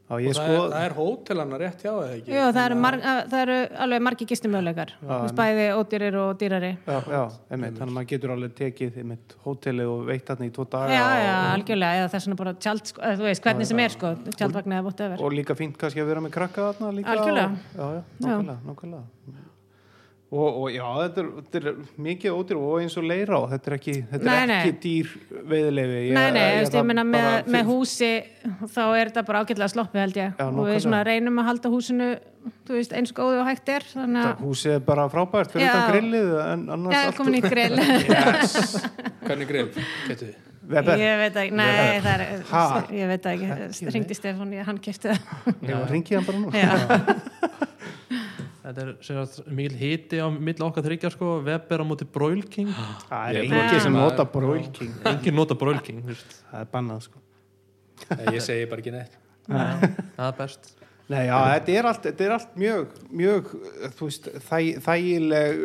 Og 0.07 0.21
það, 0.23 0.35
sko 0.37 0.43
er, 0.55 0.69
það 0.71 0.83
er 0.87 0.93
hótelana 0.95 1.57
rétt 1.59 1.81
hjá 1.83 1.89
eða 1.91 2.11
ekki? 2.15 2.31
Jú, 2.31 2.43
það 2.55 2.59
eru, 2.69 2.75
mar, 2.79 2.95
að- 3.11 3.25
það 3.33 3.41
eru 3.43 3.55
alveg 3.85 4.03
margi 4.07 4.27
gistumöguleikar 4.29 4.93
bæði 5.35 5.65
ódýrir 5.75 6.15
og 6.21 6.29
dýrari. 6.39 6.69
Já, 6.87 6.99
já, 7.11 7.23
einmitt, 7.51 7.73
þannig 7.75 7.91
að 7.91 7.95
maður 7.97 8.07
getur 8.13 8.33
alveg 8.37 8.53
tekið 8.61 8.99
einmitt 9.03 9.35
hótelið 9.43 9.91
og 9.91 10.05
veitt 10.07 10.25
þarna 10.31 10.47
í 10.47 10.53
tvo 10.55 10.63
daga 10.77 10.95
já, 10.95 11.03
og, 11.03 11.19
já, 11.27 11.35
algjörlega, 11.57 11.99
eða 11.99 12.11
þess 12.15 12.29
vegna 12.29 12.39
bara 12.43 12.53
tjald, 12.53 12.85
sko, 12.93 13.01
eða 13.03 13.19
þú 13.19 13.27
veist, 13.27 13.43
hvernig 13.49 13.67
sem 13.73 13.79
er 13.83 13.89
sko, 13.97 14.13
tjaldvagn 14.37 14.77
eða 14.77 14.85
bótt 14.87 15.03
öfur 15.09 15.25
og 15.27 15.35
líka 15.35 15.57
fínt 15.59 15.75
kannski 15.77 15.99
að 16.05 16.07
vera 16.13 16.23
með 16.23 16.31
krakka 16.39 16.69
þarna 16.71 16.93
líka 17.01 17.11
Algjörlega. 17.17 17.51
og, 17.51 17.75
Já, 17.75 17.85
já, 17.97 18.01
nákvæmlega, 18.23 18.57
nákvæmlega 18.71 19.36
og, 20.27 20.47
og 20.61 20.71
já, 20.73 20.83
þetta 21.05 21.21
er, 21.21 21.27
þetta 21.37 21.59
er 21.61 21.75
mikið 22.03 22.33
ódýr 22.35 22.57
og 22.59 22.79
eins 22.81 22.95
og 22.99 23.05
leira 23.07 23.37
á 23.39 23.41
þetta 23.53 23.69
er 23.71 23.75
ekki, 23.77 23.93
þetta 24.11 24.27
Nei, 24.27 24.37
er 24.41 24.49
nei. 24.49 24.55
ekki 24.57 24.73
dýr 24.83 25.11
veiðilefi 25.51 26.01
Nei, 26.17 26.25
nei, 26.35 26.41
ég, 26.41 26.57
ég, 26.65 26.71
ég 26.75 26.87
meina 26.89 27.05
með, 27.07 27.27
með 27.55 27.69
húsi 27.69 28.09
þá 28.73 28.81
er 28.85 29.11
þetta 29.11 29.23
bara 29.29 29.43
ágætlega 29.45 29.69
sloppið 29.71 30.03
held 30.03 30.19
ég. 30.19 30.33
Já, 30.41 30.47
og 30.49 30.67
við 30.67 30.81
svona 30.83 31.03
reynum 31.07 31.39
að 31.39 31.47
halda 31.51 31.71
húsinu 31.71 32.09
þú 32.67 32.75
veist, 32.75 32.95
eins 32.99 33.13
góðu 33.15 33.39
og 33.43 33.47
hægt 33.47 33.71
er 33.71 33.87
þannig 33.93 34.43
húsið 34.43 34.75
er 34.77 34.83
bara 34.87 35.07
frábært 35.11 35.55
fyrir 35.55 35.67
Já. 35.67 35.71
utan 35.73 35.87
grillið 35.95 36.35
en 36.43 36.67
annars 36.75 36.97
já, 36.97 37.01
allt 37.07 37.17
komin 37.21 37.39
í 37.39 37.41
grill. 37.43 37.79
Yes. 38.07 38.57
hvernig 39.27 39.49
grill, 39.51 39.71
getur 40.09 40.27
þið 40.27 40.43
Weber, 40.67 40.99
ég 40.99 41.19
veit 41.21 41.37
ekki, 41.39 41.55
nei, 41.55 41.99
það 42.03 42.21
er 42.25 42.41
Ha? 42.49 42.63
ég 42.91 43.07
veit 43.07 43.27
ekki, 43.31 43.91
ringdi 43.93 44.17
Stefán 44.17 44.51
hann 44.67 44.81
kefti 44.83 45.13
það. 45.13 45.53
Ég 45.63 45.85
ringi 45.93 46.17
hann 46.17 46.27
bara 46.27 46.41
nú 46.41 46.51
já, 46.51 46.73
þetta 48.67 48.83
er 48.83 48.91
sagt, 49.07 49.37
mikil 49.59 49.77
hiti 49.79 50.19
á 50.21 50.27
milli 50.31 50.65
okkar 50.67 50.85
þryggja 50.85 51.11
sko, 51.13 51.37
Weber 51.45 51.83
á 51.83 51.85
móti 51.87 52.07
Broil 52.17 52.43
King. 52.45 52.71
Það 53.09 53.29
er 53.29 53.41
engið 53.47 53.79
sem 53.87 53.95
nota 53.97 54.27
broilking 54.29 54.97
engin 55.13 55.37
nota 55.39 55.57
Broil 55.59 55.79
King 55.85 56.03
þú 56.03 56.13
veist. 56.13 56.39
Það 56.51 56.65
er 56.65 56.73
bannað 56.73 57.05
sko. 57.09 57.23
Nei, 58.11 58.25
ég 58.37 58.43
segi 58.45 58.67
bara 58.69 58.83
ekki 58.83 58.95
neitt. 58.97 59.21
Það 60.17 60.27
er 60.27 60.37
best 60.41 60.76
Nei, 61.07 61.21
já, 61.29 61.35
þetta 61.53 61.71
er 61.79 61.85
allt, 61.87 62.01
þetta 62.03 62.23
er 62.25 62.31
allt 62.35 62.55
mjög, 62.59 62.87
mjög, 63.15 63.51
veist, 63.95 64.25
þæ, 64.43 64.57
þægileg 64.83 65.61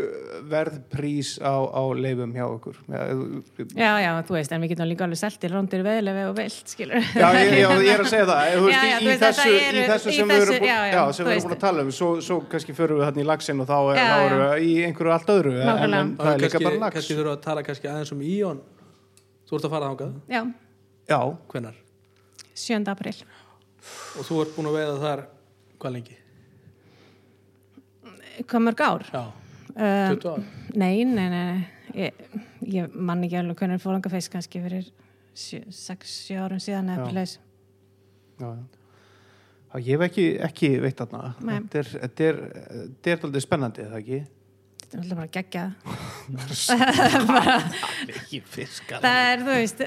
verðprís 0.53 1.33
á, 1.43 1.55
á 1.67 1.83
leifum 1.99 2.31
hjá 2.37 2.45
okkur. 2.47 2.77
Já, 2.87 3.89
já, 4.05 4.11
þú 4.29 4.37
veist, 4.37 4.55
en 4.55 4.63
við 4.63 4.71
getum 4.77 4.87
líka 4.87 5.03
alveg 5.09 5.19
seltir 5.19 5.51
rándir 5.51 5.83
veðilega 5.83 6.29
og 6.31 6.37
vilt, 6.39 6.71
skilur. 6.71 7.03
Já 7.19 7.27
ég, 7.41 7.51
já, 7.59 7.67
ég 7.75 7.91
er 7.97 8.05
að 8.05 8.11
segja 8.13 8.29
það, 8.31 8.53
þú 8.55 8.63
veist, 8.69 8.77
Já, 8.79 8.87
já, 8.87 8.95
í, 8.95 9.03
þú 9.03 9.03
í 9.03 9.11
veist, 9.11 9.25
þessu, 9.27 9.49
eru- 9.59 9.83
í 9.83 9.89
þessu 9.91 10.13
í 10.13 10.17
sem 10.21 10.31
við 10.31 10.39
þessu- 10.45 10.53
búin, 10.53 10.63
við 10.63 10.95
erum 10.95 11.33
veist. 11.33 11.49
búin 11.49 11.57
að 11.59 11.63
tala 11.67 11.83
um, 11.89 11.93
svo, 11.99 12.13
svo 12.23 12.39
kannski 12.55 12.79
förum 12.79 13.03
við 13.03 13.07
hann 13.11 13.19
í 13.19 13.27
lagsin 13.33 13.65
og 13.67 13.71
þá, 13.73 13.77
er, 13.97 14.03
erum 14.23 14.45
við 14.47 14.67
í 14.71 14.73
einhverju 14.87 15.17
allt 15.19 15.35
öðru, 15.35 15.57
en, 15.59 15.99
en 15.99 16.15
það 16.23 16.33
er 16.37 16.45
líka 16.47 16.63
bara 16.69 16.83
lags. 16.87 16.95
kannski 17.01 17.19
þurfa 17.19 17.35
að 17.35 17.43
tala 17.51 17.67
kannski 17.67 17.91
aðeins 17.91 18.15
um 18.15 18.23
Íon. 18.31 18.63
Þú 19.51 19.59
ert 19.59 19.67
að 19.67 19.75
fara 19.75 19.91
þangað, 19.91 20.15
já, 20.31 20.43
Já, 21.11 21.19
hvenar 21.51 21.75
7. 22.55 22.87
april 22.95 23.17
og 24.19 24.27
þú 24.29 24.41
ert 24.45 24.57
búin 24.57 24.69
að 24.71 24.77
veiða 24.81 24.99
þar 25.03 25.23
hvað 25.83 25.97
lengi? 25.99 26.19
hvað 28.49 28.67
mörg 28.69 28.81
ár? 28.89 29.09
Já, 29.13 29.23
Um, 29.73 30.19
20 30.21 30.27
ár 30.29 30.43
Nei, 30.77 31.05
nei, 31.09 31.29
nei, 31.33 31.45
nei. 31.49 31.63
Ég, 31.97 32.13
ég 32.69 32.93
man 32.93 33.23
ekki 33.25 33.39
alveg 33.41 33.57
hvernig 33.57 33.81
fórangafeis 33.81 34.29
kannski 34.33 34.61
fyrir 34.61 34.85
6-7 35.33 36.37
árum 36.45 36.61
síðan 36.61 36.91
eða 36.93 37.07
fyrir 37.07 37.17
leis. 37.23 37.39
já, 38.37 38.49
já. 38.53 38.63
Ég 39.81 39.95
hef 39.97 40.05
ekki, 40.11 40.27
ekki 40.45 40.69
veit 40.85 40.99
þarna. 41.01 41.31
Nei. 41.41 41.55
Þetta 41.73 41.81
er, 41.81 41.89
er, 42.13 42.35
er 43.15 43.25
aldrei 43.25 43.41
spennandi, 43.41 43.81
er 43.87 43.95
það 43.95 44.03
ekki? 44.03 44.19
Þetta 44.83 44.93
er 44.93 45.01
alltaf 45.01 45.17
bara 45.23 45.33
geggjað. 45.39 45.71
Ekki 48.13 48.41
fiskar. 48.57 49.01
Það 49.01 49.21
er, 49.31 49.39
þú 49.47 49.55
veist, 49.57 49.81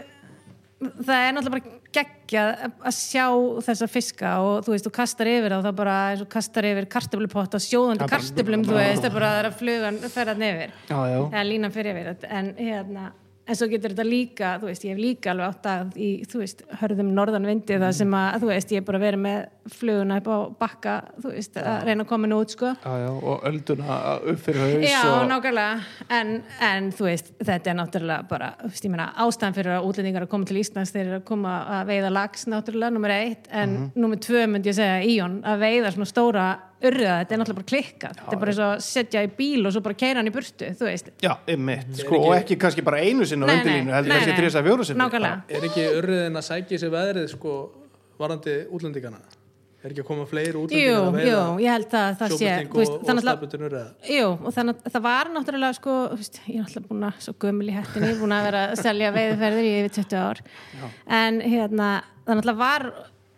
það 0.83 1.15
er 1.15 1.35
náttúrulega 1.35 1.55
bara 1.55 1.81
geggjað 1.95 2.49
að 2.89 2.95
sjá 2.97 3.25
þessa 3.67 3.87
fiska 3.87 4.31
og 4.43 4.65
þú 4.65 4.73
veist, 4.73 4.87
þú 4.87 4.93
kastar 4.97 5.29
yfir 5.31 5.55
þá, 5.55 5.59
það 5.67 5.77
bara 5.79 5.97
og 6.19 6.31
kastar 6.35 6.67
yfir 6.71 6.87
kartöflupott 6.91 7.55
og 7.55 7.63
sjóðandi 7.63 8.09
kartöflum, 8.11 8.65
þú 8.67 8.79
veist, 8.79 9.03
það 9.03 9.09
er 9.09 9.15
bara 9.15 9.29
það 9.31 9.41
er 9.41 9.49
að 9.49 9.59
flugan 9.61 10.01
ferðan 10.17 10.47
yfir. 10.49 10.73
Já. 10.89 10.97
eða 11.29 11.45
línan 11.47 11.75
fyrir 11.75 12.01
yfir 12.01 12.27
en 12.29 12.51
hérna 12.59 13.11
en 13.47 13.55
svo 13.55 13.67
getur 13.69 13.93
þetta 13.93 14.05
líka, 14.07 14.51
þú 14.61 14.65
veist, 14.71 14.83
ég 14.87 14.95
hef 14.95 15.01
líka 15.03 15.31
alveg 15.31 15.51
átt 15.51 15.67
að 15.69 15.97
í, 16.01 16.09
þú 16.31 16.39
veist, 16.41 16.63
hörðum 16.81 17.11
norðan 17.13 17.45
vindi 17.45 17.77
það 17.77 17.91
sem 17.99 18.15
að, 18.17 18.37
þú 18.41 18.47
veist, 18.49 18.71
ég 18.73 18.81
hef 18.81 18.87
bara 18.87 19.01
verið 19.03 19.21
með 19.25 19.43
fluguna 19.75 20.17
upp 20.21 20.27
á 20.29 20.37
bakka, 20.63 20.95
þú 21.21 21.31
veist 21.35 21.59
að 21.61 21.85
reyna 21.87 22.05
að 22.05 22.09
koma 22.09 22.25
henni 22.27 22.39
út, 22.41 22.55
sko. 22.55 22.71
Já, 22.81 22.93
já, 23.03 23.09
og 23.13 23.45
ölduna 23.49 23.99
upp 24.33 24.41
fyrir 24.45 24.61
haus 24.65 24.89
Já, 24.89 24.99
og... 25.11 25.27
nákvæmlega, 25.29 25.79
en, 26.19 26.33
en 26.71 26.91
þú 26.97 27.07
veist, 27.09 27.31
þetta 27.45 27.71
er 27.73 27.79
náttúrulega 27.83 28.27
bara, 28.29 28.51
þú 28.63 28.71
veist, 28.73 28.85
ég 28.89 28.93
meina 28.95 29.07
ástæðan 29.25 29.57
fyrir 29.59 29.77
að 29.77 29.89
útlendingar 29.91 30.25
að 30.27 30.31
koma 30.35 30.49
til 30.49 30.59
Íslands 30.61 30.93
þeir 30.95 31.05
eru 31.05 31.19
að 31.21 31.25
koma 31.29 31.55
að 31.79 31.89
veiða 31.93 32.13
lags 32.17 32.45
náttúrulega, 32.49 32.93
nummer 32.97 33.13
eitt, 33.15 33.49
en 33.51 33.75
Mhm. 33.75 33.91
nummer 33.95 34.17
tvö 34.17 34.45
myndi 34.49 34.69
ég 34.73 34.77
segja, 34.77 35.01
Íon, 35.05 35.41
að 35.45 35.59
veiða 35.65 35.91
svona 35.93 36.09
stóra 36.09 36.45
urriða, 36.83 37.15
þetta 37.21 37.35
er 37.35 37.39
náttúrulega 37.41 37.59
bara 37.61 37.69
klikkað. 37.71 38.17
Þetta 38.19 38.35
er 38.35 38.41
bara 38.41 38.51
eins 38.51 38.59
og 38.59 38.67
að 38.73 38.83
setja 38.85 39.23
í 39.23 39.29
bíl 39.37 39.61
og 39.65 39.71
svo 39.75 39.81
bara 39.85 39.95
keira 40.01 40.17
hann 40.19 40.27
í 40.27 40.33
burtu, 40.35 40.65
þú 40.75 40.83
veist, 40.89 41.07
Já, 41.23 41.31
einmitt, 41.47 41.87
sko, 42.01 42.15
og 42.27 42.35
ekki 42.35 42.57
kannski 42.61 42.81
bara 42.85 42.99
einu 43.05 43.25
sinni 43.25 43.45
á 43.45 43.47
Nei, 43.47 43.55
vendilínu, 43.55 43.85
nei, 43.89 43.95
heldur 43.95 44.11
kannski 44.15 44.35
þrjus 44.41 44.55
að 44.59 44.63
fjóru 44.69 44.83
sinni. 44.89 44.99
nákvæmlega. 45.03 45.37
Er 45.49 45.61
ekki 45.69 45.83
urriðin 46.01 46.35
að 46.41 46.45
sækja 46.49 46.75
sér 46.83 46.91
veðrið 46.93 47.27
sko 47.31 47.51
varandi 48.19 48.53
útlendingana? 48.75 49.19
Er 49.85 49.93
ekki 49.93 50.01
að 50.01 50.07
koma 50.07 50.25
fleiri 50.25 50.49
Jú, 50.51 50.61
útlendingar 50.65 50.97
að 50.97 51.05
jú, 51.05 51.11
veiða 51.15 51.61
ég 51.61 51.69
held 51.75 51.91
að 51.93 52.15
það 52.17 52.29
sé 52.35 52.51
veist, 52.73 52.95
og, 52.95 53.19
staðbundin 53.21 53.65
urriða? 53.67 53.89
Jú, 54.09 54.27
og 54.33 54.51
þannig 54.55 54.73
að 54.81 54.91
það 54.95 55.03
var 55.05 55.25
náttúrulega 55.35 55.73
sko, 55.77 55.93
þú 56.09 56.17
veist, 56.17 56.35
ég 56.49 56.55
er 56.55 56.63
alltaf 56.65 56.83
búin 56.89 57.05
að 57.05 57.13
svo 57.21 57.33
gömul 57.45 57.67
í 57.69 57.75
hættinni, 57.75 58.09
búin 58.17 58.33
að 58.33 58.47
vera 58.49 58.61
að 58.71 58.81
selja 58.81 59.13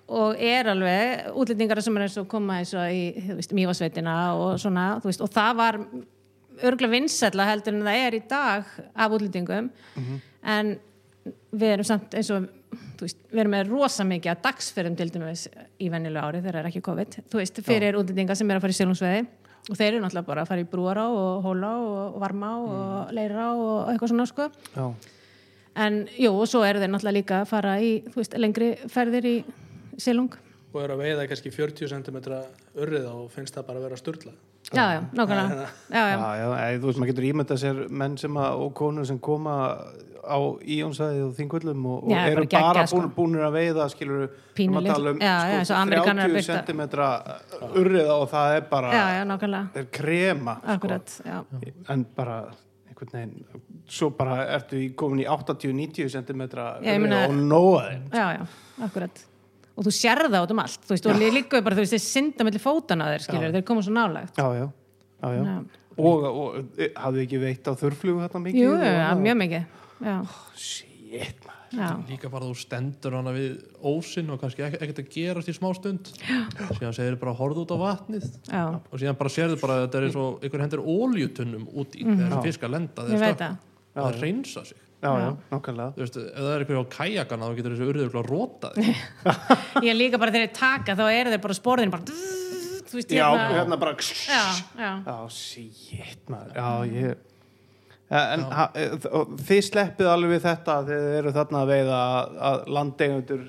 veiðferðir 0.08 0.38
í 0.38 0.51
yfir 0.51 0.68
20 0.68 0.68
ár 0.68 0.68
en 0.68 0.68
þannig 0.68 0.68
að 0.68 0.68
var 0.68 0.68
og 0.68 0.68
er 0.68 0.70
alveg 0.72 1.32
útlendingar 1.36 1.82
sem 1.84 1.97
er 1.97 2.01
eins 2.05 2.18
og 2.18 2.28
koma 2.28 2.60
eins 2.62 2.74
og 2.74 2.91
í 2.91 3.12
þú 3.28 3.36
veist, 3.36 3.53
mývasveitina 3.53 4.34
og 4.39 4.60
svona 4.60 4.99
þú 5.01 5.10
veist, 5.10 5.22
og 5.22 5.30
það 5.30 5.55
var 5.55 5.80
örgulega 6.64 6.91
vinsætla 6.91 7.47
heldur 7.49 7.74
en 7.76 7.84
það 7.84 8.05
er 8.05 8.16
í 8.16 8.22
dag 8.30 8.64
af 8.95 9.12
útlendingum. 9.12 9.72
En 10.47 10.80
við 11.51 11.74
erum 11.74 11.84
samt 11.84 12.16
eins 12.16 12.32
og 12.32 12.47
veist, 13.01 13.20
við 13.32 13.39
erum 13.43 13.51
með 13.51 13.68
rosa 13.74 14.03
mikið 14.08 14.32
að 14.32 14.45
dagsferðum 14.47 14.95
til 14.95 15.10
dæmis 15.12 15.47
í 15.80 15.89
vennilega 15.89 16.26
ári 16.26 16.39
þegar 16.39 16.53
það 16.53 16.64
er 16.64 16.70
ekki 16.72 16.82
COVID. 16.82 17.20
Þú 17.28 17.38
veist, 17.38 17.62
fyrir 17.68 17.99
útlendingar 17.99 18.36
sem 18.38 18.49
er 18.49 18.55
að 18.55 18.62
fara 18.62 18.72
í 18.72 18.80
sjálfsveiði 18.80 19.28
og 19.68 19.76
þeir 19.76 19.93
eru 19.93 20.01
náttúrulega 20.05 20.28
bara 20.28 20.41
að 20.41 20.47
fara 20.47 20.64
í 20.64 20.72
brúara 20.72 21.10
og 21.12 21.43
hóla 21.43 21.76
og 21.84 22.20
varma 22.24 22.58
og 22.64 23.12
leira 23.12 23.51
og 23.53 23.91
eitthvað 23.91 24.14
svona 24.14 24.26
sko. 24.26 24.49
Já, 24.72 24.93
en 25.78 26.08
jú, 26.16 26.32
og 26.32 26.47
svo 26.47 26.64
eru 26.64 26.80
þeir 26.80 26.89
náttúrulega 26.93 27.20
líka 27.20 27.41
að 27.41 27.49
fara 27.51 27.80
í, 27.84 28.01
þú 28.08 28.22
veist, 28.22 28.38
lengri 28.39 28.78
ferðir 28.88 29.28
í 29.28 29.43
silung. 29.98 30.34
Og 30.74 30.82
eru 30.84 30.93
að 30.98 31.04
veiða 31.06 31.28
kannski 31.32 31.50
40 31.56 31.88
cm 31.93 32.18
urrið 32.78 33.06
og 33.10 33.32
finnst 33.34 33.56
það 33.56 33.68
bara 33.70 33.80
að 33.82 33.88
vera 33.88 33.98
sturla. 33.98 34.34
Já, 34.68 34.84
já, 34.98 35.02
nákvæmlega. 35.16 35.68
Já, 35.89 35.95
já, 35.95 36.18
Já, 36.18 36.32
já, 36.36 36.43
eða, 36.43 36.80
þú 36.82 36.89
veist, 36.89 37.00
maður 37.00 37.12
getur 37.14 37.28
ímyndað 37.30 37.60
sér 37.62 37.78
menn 37.89 38.18
sem 38.20 38.36
að, 38.41 38.58
og 38.66 38.74
konur 38.76 39.06
sem 39.08 39.20
koma 39.24 39.54
á 40.28 40.38
íjónsæði 40.60 41.22
og 41.24 41.32
þingvöllum 41.38 41.86
og, 41.88 42.02
og 42.04 42.12
eru 42.18 42.43
bara 42.52 42.84
sko. 42.84 42.98
búin, 43.00 43.14
búinir 43.16 43.45
að 43.48 43.54
veiða 43.56 43.86
skilur 43.93 44.26
um, 44.26 44.80
litlu- 44.84 45.14
já, 45.24 45.36
já, 45.48 45.54
eins 45.62 45.72
og 45.72 45.78
Ameríkanar 45.80 46.28
að 46.28 46.36
30 46.36 46.76
birta. 46.84 47.38
cm 47.64 47.80
urriða 47.80 48.18
og 48.20 48.28
það 48.34 48.56
er 48.58 48.66
bara 48.74 48.91
já, 48.91 49.06
já, 49.16 49.24
nákvæmlega. 49.32 49.70
það 49.78 49.82
er 49.86 49.88
krema 50.02 50.58
akkurat, 50.76 51.16
já, 51.24 51.38
sko. 51.48 51.72
en 51.95 52.06
bara 52.18 52.36
einhvern 52.89 53.14
veginn 53.14 53.64
svo 53.88 54.10
bara 54.20 54.36
ertu 54.58 54.82
í, 54.84 54.89
komin 55.00 55.24
í 55.24 55.28
80-90 55.32 56.12
cm 56.18 56.43
Já, 56.43 56.68
ég 56.84 57.00
meina- 57.06 57.24
og 57.24 57.39
þeim 57.88 58.12
já, 58.12 58.28
já, 58.36 58.48
akkurat 58.84 59.24
og 59.78 59.86
þú 59.86 59.94
sér 59.94 60.24
það 60.28 60.44
út 60.48 60.52
um 60.56 60.60
allt, 60.64 60.82
þú 60.88 60.96
veist, 60.96 61.06
og 61.08 61.20
líka 61.38 61.62
bara, 61.64 61.76
þú 61.78 61.84
veist, 61.86 61.94
þeir 61.96 62.06
synda 62.08 62.44
mellir 62.48 62.64
fótana 62.64 63.12
þeir, 63.14 63.26
skilur, 63.28 63.52
þeir 63.54 63.66
koma 63.68 63.82
svo 63.86 63.94
nálægt. 63.94 64.36
Já, 64.38 64.48
já, 64.58 64.66
já, 65.22 65.30
já. 65.38 65.58
Og, 65.98 66.24
og 66.30 66.58
e, 66.78 66.92
hafðu 66.94 67.22
ekki 67.26 67.40
veitt 67.42 67.66
á 67.70 67.74
þurflugu 67.78 68.22
þetta 68.26 68.42
mikið? 68.44 68.60
Jú, 68.62 68.74
Og- 68.76 68.84
já, 68.86 69.08
mjög 69.18 69.38
mikið. 69.44 69.64
Já, 70.06 70.18
shit 70.56 71.46
maður. 71.48 71.54
Líka 72.08 72.30
bara 72.32 72.46
þú 72.48 72.56
stendur 72.56 73.16
hana 73.18 73.32
við 73.36 73.58
ósinn 73.84 74.30
og 74.32 74.40
kannski 74.40 74.64
ek- 74.64 74.78
ekkert 74.82 75.02
að 75.04 75.10
gerast 75.12 75.50
í 75.52 75.56
smá 75.58 75.68
stund. 75.76 76.12
Síðan 76.78 76.94
segir 76.96 77.18
bara 77.20 77.34
horfðu 77.36 77.66
út 77.66 77.74
á 77.76 77.78
vatnið. 77.82 78.28
Já, 78.48 78.62
og 78.78 78.96
síðan 79.02 79.18
bara 79.20 79.30
sérðu 79.34 79.58
bara 79.60 79.74
að 79.82 79.88
þetta 79.88 79.98
er 80.00 80.06
eins 80.08 80.16
og 80.22 80.40
einhver 80.48 80.64
hendur 80.64 80.84
óljutunnum 80.86 81.66
út 81.76 81.98
í. 81.98 82.06
Þegar 82.06 82.30
þessi 82.38 82.44
fisk 82.48 82.62
að 82.64 82.72
lenda 82.78 83.04
Mhm. 83.04 83.18
þeir 83.20 83.36
það. 83.42 83.58
Og 83.98 84.04
það 84.14 84.22
reynsa 84.22 84.66
sig 84.66 84.78
já, 84.98 85.10
já, 85.12 85.22
Já. 85.22 85.30
nákvæmlega. 85.54 85.91
Þú 85.98 86.04
veist, 86.04 86.18
ef 86.18 86.41
það 86.41 86.50
er 86.56 86.64
eitthvað 86.66 86.82
á 86.82 86.93
kajakana 86.98 87.48
þá 87.52 87.56
getur 87.60 87.76
þessi 87.76 87.88
urður 87.91 88.18
að 88.22 88.30
róta 88.32 88.72
þig 88.78 89.88
ég 89.88 89.98
líka 90.00 90.20
bara 90.22 90.34
þegar 90.36 90.48
þeir 90.48 90.58
taka, 90.58 90.95
þá 90.98 91.06
eru 91.14 91.34
þeir 91.36 91.43
bara 91.45 91.58
sporðin 91.60 91.93
bara, 91.93 92.18
þú 92.88 93.00
veist, 93.00 93.14
já, 93.14 93.26
hérna. 93.28 93.48
hérna 93.60 93.80
bara 93.84 93.95
já, 94.02 94.43
já, 94.80 94.91
Já, 95.06 95.18
shit 95.38 96.30
maður. 96.34 96.54
Já, 96.58 96.70
ég 96.98 97.26
En 98.08 98.45
ha, 98.56 98.70
e, 98.72 98.86
þið 99.50 99.66
sleppið 99.68 100.08
alveg 100.08 100.30
við 100.38 100.45
þetta 100.45 100.76
þegar 100.88 101.02
þið 101.04 101.16
eru 101.20 101.32
þarna 101.36 101.60
að 101.66 101.72
veiða 101.74 101.98
að, 102.08 102.38
að 102.50 102.62
landeigundur 102.78 103.41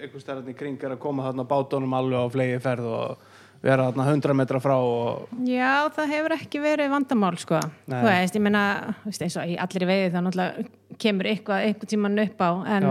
einhver 0.00 0.22
stærðan 0.22 0.48
í 0.48 0.54
kring 0.56 0.78
er 0.88 0.94
að 0.94 1.02
koma 1.02 1.26
þarna 1.26 1.44
bátunum 1.50 1.96
alveg 1.98 2.24
á 2.24 2.26
flegi 2.32 2.62
ferð 2.64 2.86
og 2.96 3.26
vera 3.66 3.90
þarna 3.90 4.06
100 4.14 4.36
metra 4.40 4.60
frá 4.64 4.74
og 4.80 5.36
Já, 5.44 5.84
það 5.92 6.14
hefur 6.14 6.34
ekki 6.38 6.62
verið 6.64 6.90
vandamál 6.94 7.36
sko. 7.40 7.60
Nei. 7.92 7.98
þú 8.00 8.08
veist, 8.08 8.40
ég 8.40 8.48
veist, 9.04 9.26
eins 9.26 9.36
og 9.36 9.52
í 9.52 9.58
allir 9.66 9.84
í 9.84 9.90
veiði 9.92 10.10
þá 10.14 10.18
náttúrulega 10.24 10.66
kemur 11.02 11.28
eitthvað, 11.32 11.66
eitthvað 11.70 11.92
tíman 11.92 12.18
upp 12.22 12.40
á 12.42 12.50
en, 12.76 12.88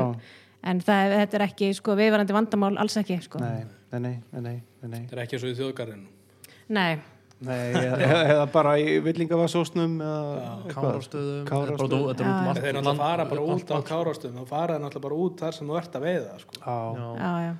en 0.65 0.81
það, 0.85 1.15
þetta 1.21 1.39
er 1.39 1.45
ekki 1.47 1.71
sko, 1.77 1.95
viðvarandi 1.99 2.35
vandamál 2.35 2.75
alls 2.81 2.97
ekki 3.01 3.19
sko. 3.23 3.41
nei, 3.43 3.65
nei, 3.91 3.99
nei, 3.99 4.15
nei, 4.31 4.41
nei, 4.41 4.55
nei, 4.81 4.89
nei. 4.89 5.03
þetta 5.07 5.19
er 5.19 5.25
ekki 5.25 5.41
svo 5.41 5.51
í 5.51 5.57
þjóðgarðinu 5.59 6.09
Nei. 6.75 6.97
nei 7.45 7.75
eða, 7.77 8.07
eða, 8.33 8.45
bara 8.53 8.73
í 8.81 8.97
eitthvað. 9.05 10.01
kárastöðum 10.73 11.45
Kárastöðum. 11.49 12.09
þeir 12.57 12.79
náttúrulega 12.79 12.97
fara 13.03 13.27
bara 13.29 13.45
út 13.45 13.69
á 13.69 13.75
land. 13.75 13.87
kárastum 13.91 14.35
þá 14.39 14.43
fara 14.49 14.75
þeir 14.77 14.83
náttúrulega 14.85 15.05
bara 15.07 15.21
út 15.27 15.43
þar 15.45 15.57
sem 15.59 15.69
þú 15.69 15.77
ert 15.81 15.95
að 15.99 16.07
veiða 16.09 16.35
sko. 16.41 16.59
Já, 16.65 16.75
Já. 17.45 17.55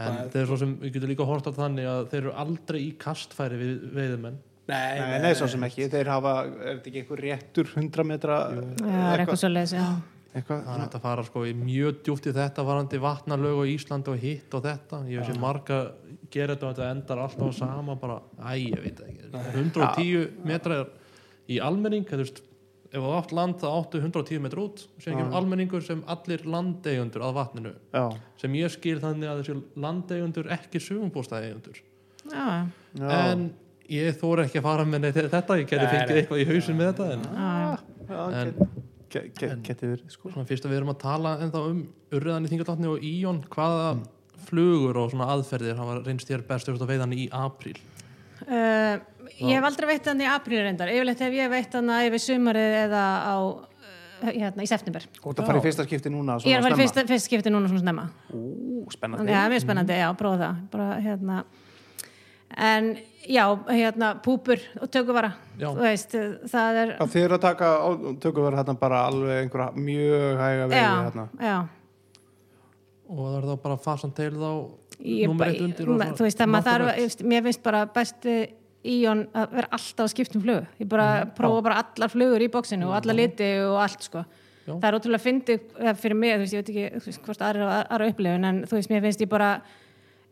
En 0.00 0.28
þeir 0.30 0.44
svo 0.46 0.56
sem 0.60 0.74
við 0.78 0.92
getum 0.94 1.10
líka 1.10 1.24
hort 1.26 1.48
á 1.50 1.52
þannig 1.56 1.88
að 1.90 2.04
þeir 2.12 2.20
eru 2.20 2.32
aldrei 2.44 2.78
í 2.84 2.90
kastfæri 3.00 3.56
við 3.58 3.72
veiðumenn 3.96 4.36
nei, 4.70 5.00
nei, 5.02 5.18
nei, 5.26 5.34
svo 5.38 5.48
sem 5.50 5.66
ekki. 5.66 5.88
Þeir 5.92 6.10
hafa, 6.14 6.32
er 6.46 6.78
þetta 6.78 6.90
ekki 6.92 7.02
einhver 7.02 7.22
réttur 7.26 7.70
100 7.74 8.06
metra 8.08 8.38
Já, 8.50 8.64
það 8.80 9.12
er 9.12 9.22
eitthvað 9.24 9.40
svo 9.42 9.50
leiðis, 9.52 9.74
já. 9.76 9.86
eitthvað? 10.34 10.60
Það 10.66 10.74
er 10.76 10.84
hægt 10.84 10.98
að 10.98 11.04
fara 11.08 11.24
sko 11.28 11.44
í 11.50 11.54
mjög 11.58 12.02
djúpt 12.06 12.28
í 12.30 12.34
þetta 12.36 12.66
varandi 12.70 13.00
vatnalög 13.02 13.62
og 13.64 13.72
Ísland 13.74 14.10
og 14.12 14.20
hitt 14.22 14.54
og 14.58 14.64
þetta. 14.68 15.02
Ég 15.10 15.22
veist 15.24 15.34
ég 15.34 15.40
marga 15.42 15.80
gera 16.30 16.54
þetta 16.54 16.68
og 16.68 16.76
þetta 16.76 16.92
endar 16.94 17.24
alltaf 17.24 17.50
á 17.50 17.54
sama 17.58 17.96
bara, 17.98 18.20
æ, 18.38 18.52
ég 18.62 18.78
veit 18.84 19.00
það 19.00 19.10
ekki. 19.10 19.32
110 19.64 20.46
metrar 20.46 20.86
í 21.50 21.58
almenning, 21.66 22.06
þú 22.06 22.22
veist 22.22 22.42
ef 22.90 22.98
þú 22.98 23.10
átt 23.14 23.32
land 23.38 23.58
það 23.62 23.74
áttu 23.78 23.98
110 24.02 24.40
metrar 24.42 24.64
út. 24.64 24.80
Sem 24.98 25.14
ekki 25.14 25.36
almenningur 25.38 25.82
sem 25.86 26.00
allir 26.10 26.42
landeigundur 26.46 27.22
að 27.22 27.36
vatninu, 27.36 27.72
Já, 27.94 28.04
sem 28.40 28.54
ég 28.58 28.72
skil 28.74 28.96
þannig 29.02 29.30
að 29.30 29.42
þessi 29.44 29.56
landeigundur 29.84 30.50
ekki 30.56 30.82
sugumbústæðeigundur 30.82 31.78
Já, 32.30 32.46
já, 32.98 33.06
en 33.30 33.44
ég 33.90 34.20
þóra 34.20 34.46
ekki 34.46 34.60
að 34.60 34.68
fara 34.68 34.86
með 34.86 35.04
neitt 35.06 35.18
þetta, 35.18 35.58
ég 35.60 35.68
geti 35.70 35.90
fengið 35.90 36.20
eitthvað 36.20 36.42
í 36.42 36.48
hausin 36.50 36.78
með 36.78 36.92
þetta 36.92 37.10
en 37.16 37.26
já, 37.34 37.78
já. 38.10 38.22
En- 38.40 38.88
verið 39.10 40.04
sko. 40.12 40.30
svona 40.30 40.46
fyrst 40.46 40.66
að 40.66 40.72
við 40.72 40.80
erum 40.80 40.92
að 40.92 41.00
tala 41.02 41.36
ennþá 41.42 41.62
um 41.66 41.80
urriðan 42.14 42.46
í 42.46 42.50
þingarlatni 42.52 42.90
og 42.90 43.06
íjón 43.06 43.40
hvaða 43.50 43.88
flugur 44.46 44.98
og 45.00 45.10
svona 45.12 45.30
aðferðir 45.34 45.78
hafa 45.78 45.96
reynst 46.04 46.30
þér 46.30 46.44
best 46.48 46.70
að 46.70 46.86
veiðan 46.90 47.16
í 47.16 47.26
apríl? 47.34 47.76
Uh, 48.46 49.00
ég 49.36 49.56
hef 49.56 49.66
aldrei 49.66 49.90
veitt 49.92 50.06
hann 50.08 50.22
í 50.22 50.28
apríl 50.30 50.62
reyndar. 50.64 50.90
Yfirleitt 50.92 51.20
hef 51.24 51.34
ég 51.36 51.50
veitt 51.52 51.74
hann 51.76 51.90
yfir 51.98 52.22
sumarið 52.24 52.76
eða 52.86 53.02
á 53.20 53.36
uh, 53.36 54.30
hérna, 54.30 54.64
í 54.64 54.70
september. 54.70 55.06
Og 55.22 55.34
það 55.36 55.50
farið 55.50 55.60
í 55.60 55.66
fyrsta 55.68 55.86
skipti 55.88 56.12
núna 56.12 56.38
ég 56.46 56.56
er 56.56 56.64
snemma? 56.64 56.78
fyrsta, 56.80 57.04
fyrsta 57.10 57.28
skipti 57.28 57.52
núna 57.52 57.70
svona 57.70 57.84
snemma. 57.84 58.06
Ú, 58.32 58.86
spennandi. 58.94 59.34
Er 59.34 59.52
mjög 59.52 59.66
spennandi, 59.66 59.98
já, 60.00 60.08
prófa 60.18 60.40
það. 60.44 60.62
Bara, 60.72 60.88
hérna 61.04 61.42
en 62.56 62.96
já, 63.28 63.44
hérna, 63.68 64.14
púpur 64.24 64.62
og 64.80 64.90
tökuvara, 64.90 65.32
veist 65.78 66.16
það 66.50 66.80
er, 66.82 66.94
þið 67.00 67.26
eru 67.26 67.36
að 67.36 67.44
taka 67.44 67.72
tökum 68.22 68.46
verið 68.48 68.62
hérna 68.62 68.76
bara 68.80 69.02
alveg 69.10 69.44
einhverja 69.44 69.70
mjög 69.76 70.40
hæga 70.40 70.70
vegi 70.72 70.80
já, 70.82 70.94
hérna. 71.06 71.26
já. 71.38 71.58
Og 73.10 73.20
það 73.26 73.36
er 73.36 73.48
þá 73.50 73.62
bara 73.64 73.76
fasan 73.82 74.14
til 74.14 74.32
þá 74.38 74.50
eitt 75.00 75.62
undir 75.64 75.90
og 75.90 76.02
þú 76.18 76.26
veist, 76.26 76.40
að 76.40 76.52
maður 76.54 76.68
þarf, 76.70 77.22
mér 77.26 77.46
finnst 77.46 77.62
bara 77.64 77.84
besti 77.90 78.36
íjón 78.80 79.26
að 79.36 79.56
vera 79.58 79.72
alltaf 79.76 80.06
að 80.06 80.12
skipta 80.14 80.38
um 80.38 80.44
flug. 80.44 80.68
Ég 80.80 80.88
bara 80.88 81.08
prófa 81.36 81.64
bara 81.66 81.80
allar 81.82 82.12
flugur 82.12 82.40
í 82.40 82.48
bóksinu 82.52 82.88
og 82.88 82.94
allar 82.96 83.18
liti 83.18 83.50
og 83.66 83.76
allt 83.82 84.06
sko. 84.08 84.22
Já. 84.60 84.74
það 84.76 84.86
er 84.86 84.96
ótrúlega 84.98 85.24
fyndið 85.24 85.62
eða 85.80 85.94
fyrir 85.98 86.18
mig, 86.20 86.32
þú 86.34 86.42
veist, 86.44 86.54
ég 86.54 86.60
veit 86.60 86.70
ekki 86.70 87.00
þú 87.00 87.10
veist, 87.10 87.22
hvort 87.26 87.44
aðra, 87.46 87.68
aðra 87.80 88.08
upplifun 88.12 88.46
en 88.46 88.58
þú 88.68 88.76
veist, 88.76 88.90
mér 88.92 89.04
finnst 89.06 89.24
ég 89.24 89.30
bara 89.30 89.48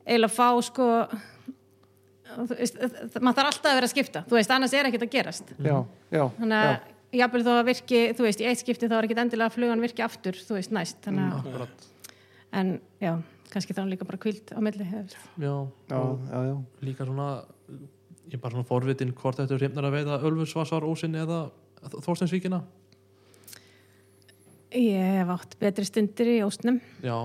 eiginlega 0.04 0.34
fá 0.34 0.48
sko 0.68 0.88
veist, 2.52 2.78
maður 3.20 3.38
þarf 3.40 3.50
alltaf 3.50 3.70
að 3.70 3.78
vera 3.78 3.88
að 3.88 3.94
skipta. 3.94 4.22
Þú 4.28 4.38
veist, 4.38 4.54
annars 4.54 4.76
er 4.78 4.88
ekkert 4.90 5.06
að 5.08 5.12
gerast. 5.16 5.52
Já, 5.58 5.76
já, 6.14 6.24
þannig 6.38 6.62
já. 6.62 6.70
að 6.72 7.18
jafnvel 7.22 7.44
þó 7.46 7.52
að 7.56 7.68
virki, 7.72 8.00
þú 8.18 8.26
veist, 8.28 8.42
í 8.44 8.48
eitt 8.50 8.62
skipti 8.62 8.88
þá 8.90 8.96
er 8.98 9.08
ekkert 9.08 9.22
endilega 9.24 9.50
að 9.50 9.56
flugan 9.58 9.84
virki 9.84 10.04
aftur, 10.04 10.40
þú 10.48 10.58
veist, 10.58 10.74
næst. 10.76 10.98
Þannig 11.06 11.28
að, 11.28 11.38
Akkurat. 11.40 11.86
en 12.60 12.74
já, 13.00 13.12
kannski 13.52 13.76
þá 13.76 13.84
er 13.84 13.92
líka 13.94 14.08
bara 14.08 14.20
kvild 14.20 14.52
á 14.52 14.58
milli, 14.60 14.88
já, 14.88 15.04
Já, 15.40 15.54
já, 15.88 16.40
já. 16.50 16.56
líka 16.84 17.06
svona 17.08 17.30
ég 18.28 18.36
er 18.36 18.42
bara 18.42 18.52
svona 18.52 18.68
forvitin 18.68 19.14
hvort 19.16 19.38
þetta 19.40 19.56
er 19.56 19.62
reyndar 19.64 19.86
að 19.88 19.94
veiða 19.96 20.18
Ölfusvassar 20.28 20.84
ósinni 20.84 21.20
eða 21.22 21.46
Þorsteinsvíkina 22.04 22.58
Ég 24.76 25.14
hef 25.22 25.30
átt 25.32 25.54
betri 25.62 25.86
stundir 25.88 26.28
í 26.34 26.38
óstnum 26.44 26.76
já, 27.00 27.16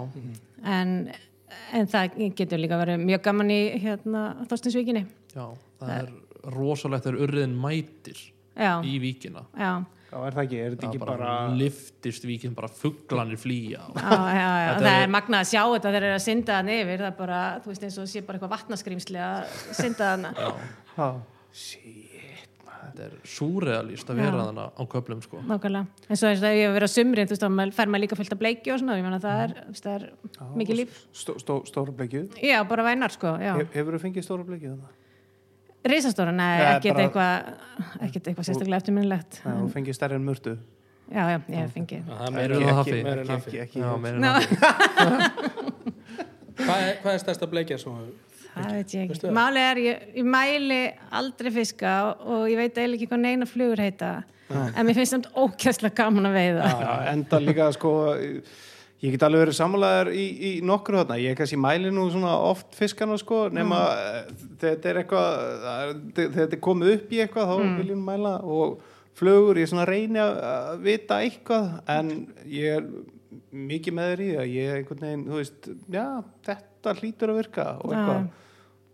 en, 0.63 0.93
en 1.73 1.87
það 1.91 2.19
getur 2.37 2.61
líka 2.61 2.77
verið 2.81 3.01
mjög 3.07 3.21
gaman 3.25 3.49
í 3.53 3.61
hérna 3.83 4.21
Þorstinsvíkinni 4.51 5.05
já, 5.35 5.47
það 5.81 5.91
er 5.97 6.11
rosalegt 6.53 7.05
þegar 7.07 7.21
urriðin 7.27 7.57
mætir 7.63 8.19
Já, 8.53 8.75
í 8.85 8.99
víkina. 9.01 9.41
Já, 9.57 9.71
Já, 10.13 10.17
er 10.27 10.35
það 10.35 10.43
ekki, 10.43 10.57
er 10.61 10.73
þetta 10.75 10.83
það 10.83 10.89
ekki 10.91 10.99
bara, 11.01 11.13
bara 11.17 11.55
liftist 11.57 12.25
víkin 12.29 12.53
bara 12.53 12.67
fugglanir 12.69 13.39
flýja 13.41 13.79
já, 13.95 14.19
já, 14.37 14.49
já. 14.61 14.73
Það 14.77 14.89
er- 14.91 15.01
er 15.07 15.13
magnað 15.15 15.39
að 15.41 15.49
sjá 15.49 15.61
þetta 15.63 15.87
þegar 15.87 15.95
þeir 16.03 16.09
eru 16.11 16.17
að 16.19 16.25
synda 16.27 16.57
þann 16.59 16.69
yfir. 16.75 17.01
Það 17.01 17.09
er 17.09 17.17
bara, 17.17 17.39
þú 17.63 17.71
veist 17.71 17.87
eins 17.87 17.97
og 18.03 18.11
sé 18.11 18.21
bara 18.27 18.37
eitthvað 18.37 18.53
vatnaskrimsli 18.53 19.23
að 19.25 19.57
synda 19.79 20.11
þann 20.13 20.27
Já, 20.93 21.07
shit 21.53 22.12
þetta 22.89 23.05
er 23.07 23.13
súrealist 23.33 24.09
að 24.11 24.19
vera 24.21 24.45
þannig 24.47 24.79
á 24.79 24.83
köflum 24.93 25.21
sko. 25.23 25.41
nákvæmlega, 25.49 25.85
en 26.09 26.19
svo 26.19 26.29
eins 26.31 26.43
og 26.43 26.57
ég 26.57 26.65
hef 26.67 26.75
verið 26.77 26.89
á 26.89 26.95
sumrin 26.95 27.29
þú 27.29 27.35
veist, 27.35 27.45
þá 27.45 27.77
fær 27.77 27.91
maður 27.93 28.03
líka 28.03 28.17
fullt 28.19 28.35
af 28.35 28.41
bleiki 28.43 28.73
og 28.73 28.81
svona 28.81 28.97
ég 28.99 29.05
meina 29.07 29.19
það 29.23 29.43
er, 29.45 29.55
það 29.79 29.95
er 29.95 30.05
mikið 30.59 30.79
líf. 30.81 30.99
Stó, 31.13 31.37
stó, 31.41 31.59
Stóra 31.69 31.95
bleikju 31.95 32.25
Já, 32.43 32.59
bara 32.67 32.83
vænar 32.87 33.11
sko, 33.15 33.35
já. 33.41 33.53
Hef, 33.61 33.73
Hefur 33.77 33.97
þú 33.97 34.03
fengið 34.07 34.27
stóra 34.27 34.47
bleikju 34.47 34.73
þannig? 34.75 34.99
Rísastóra, 35.83 36.31
nei, 36.31 36.57
Nei, 36.59 36.67
ekkert 36.77 36.95
bara- 36.95 37.07
eitthvað 37.07 38.05
ekkert 38.07 38.27
eitthvað 38.31 38.47
sérstaklega 38.47 38.79
eftirminnilegt 38.79 39.41
Já, 39.43 39.51
þú 39.51 39.71
fengið 39.73 39.97
stærri 39.97 40.15
en 40.15 40.23
murtu. 40.27 40.57
Já, 41.11 41.23
já, 41.27 41.39
ég 41.51 41.57
hef 41.59 41.73
fengið. 41.75 42.05
Það 42.07 42.37
er 42.39 42.51
en 42.55 42.63
hafi. 42.79 43.03
Já, 43.75 43.89
það. 44.23 45.23
hvað 46.63 46.83
er, 46.87 46.95
hvað 47.03 47.11
er 47.13 47.21
stærsta 47.23 47.49
bleikja 47.51 47.77
sem 47.81 47.91
þú 47.97 48.32
Það 48.53 48.75
veit 48.77 48.93
ég 48.93 49.07
ekki. 49.07 49.21
það? 49.23 49.33
Málið 49.37 49.69
er, 49.69 49.81
ég, 49.83 50.03
ég 50.19 50.29
mæli 50.35 50.81
aldrei 51.21 51.53
fiska 51.55 51.95
og 52.21 52.45
ég 52.51 52.59
veit 52.59 52.77
eiginlega 52.77 52.99
ekki 52.99 53.09
hvað 53.11 53.23
neina 53.25 53.49
flugur 53.49 53.81
heita. 53.83 54.11
En 54.53 54.85
mér 54.85 54.99
finnst 54.99 55.15
samt 55.15 55.31
ókjæslega 55.33 55.97
gaman 55.97 56.29
að 56.29 56.37
veiða. 56.37 56.69
Já, 56.69 56.93
enda 57.13 57.39
líka 57.41 57.71
sko 57.73 57.93
ég 59.03 59.17
get 59.17 59.23
alveg 59.27 59.43
verið 59.43 59.57
sammálaður 59.57 60.09
í, 60.15 60.25
í 60.31 60.51
nokkru 60.63 61.01
þarna, 61.01 61.19
ég 61.19 61.35
kannski 61.35 61.59
mæli 61.59 61.91
nú 61.91 62.05
svona 62.11 62.37
oft 62.47 62.75
fiskana 62.77 63.17
sko, 63.19 63.45
nema 63.51 63.79
mm. 63.91 64.43
þetta 64.61 64.91
er 64.91 64.99
eitthvað 65.01 65.41
það 65.63 65.81
er- 65.83 65.97
þegar 66.19 66.35
þetta 66.37 66.57
er 66.57 66.61
komið 66.69 66.93
upp 66.93 67.11
í 67.11 67.19
eitthvað 67.23 67.49
þá 67.49 67.55
mm. 67.57 67.73
viljum 67.81 68.05
mæla 68.07 68.35
og 68.57 68.77
flugur, 69.19 69.59
ég 69.59 69.69
svona 69.69 69.87
reyni 69.89 70.21
að 70.23 70.39
að 70.51 70.85
vita 70.87 71.19
eitthvað 71.25 71.73
en 71.97 72.13
ég 72.49 72.77
er 72.77 72.87
mikið 73.53 73.97
með 73.97 74.13
þér 74.13 74.23
í 74.23 74.29
að 74.37 74.53
ég 74.53 74.77
einhvern 74.77 75.03
veginn, 75.05 75.27
þú 75.27 75.41
veist, 75.41 75.69
já, 75.93 76.07
þetta 76.47 76.95
hlýtur 77.01 77.33
að 77.33 77.39
virka 77.41 77.67
og 77.81 77.93
eitthvað 77.93 78.23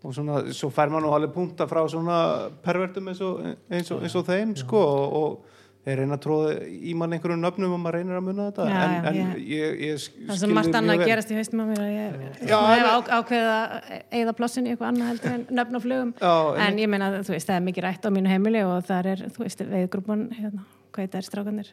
og 0.04 0.14
svona, 0.16 0.40
svo 0.56 0.70
fær 0.72 0.88
maður 0.92 1.06
nú 1.08 1.14
alveg 1.16 1.32
punta 1.34 1.66
frá 1.68 1.82
svona 1.92 2.18
pervertum 2.64 3.08
eins 3.12 3.20
og, 3.20 3.40
eins 3.70 3.90
og, 3.92 4.02
eins 4.06 4.14
og 4.16 4.24
þeim, 4.30 4.54
sko 4.56 4.80
og, 4.80 5.16
og 5.20 5.58
þeir 5.84 5.98
reyna 6.02 6.16
að 6.18 6.22
tróða 6.24 6.54
í 6.68 6.94
mann 6.96 7.12
einhverjum 7.16 7.40
nöfnum 7.40 7.74
og 7.76 7.78
maður 7.80 7.96
reynir 7.98 8.16
að 8.18 8.24
munna 8.26 8.46
þetta. 8.50 8.64
Já, 8.68 8.80
en, 8.80 8.94
já, 8.94 9.10
en 9.10 9.18
já. 9.20 9.44
ég, 9.50 9.78
ég 9.86 10.00
sk- 10.02 10.18
það 10.28 10.40
svo 10.42 10.50
margt 10.56 10.76
annað 10.80 10.98
að 11.00 11.06
gerast 11.08 11.30
í 11.32 11.38
haustum 11.38 11.62
á 11.62 11.64
mér 11.70 11.80
að 11.84 11.92
ég 11.94 12.18
Já, 12.50 12.58
hef 12.70 12.88
en- 12.90 13.14
ákveðið 13.18 13.52
að 13.54 13.94
eigða 14.20 14.34
plossin 14.40 14.66
í 14.68 14.74
eitthvað 14.74 14.90
annað 14.90 15.08
heldur 15.12 15.32
en 15.38 15.46
nöfn 15.60 15.76
á 15.76 15.80
flugum. 15.86 16.12
Já, 16.20 16.34
en 16.66 16.82
ég 16.84 16.92
meina, 16.92 17.08
þú 17.24 17.32
veist, 17.36 17.48
það 17.48 17.56
er 17.60 17.64
mikið 17.70 17.86
rætt 17.88 18.04
á 18.04 18.10
mínu 18.16 18.32
heimili 18.34 18.62
og 18.68 18.84
það 18.92 19.08
er, 19.14 19.24
þú 19.36 19.44
veist, 19.46 19.64
veiðgrúpan 19.72 20.26
hérna, 20.36 20.66
hvað 20.92 21.06
þetta 21.08 21.22
er 21.22 21.28
strákanir 21.30 21.72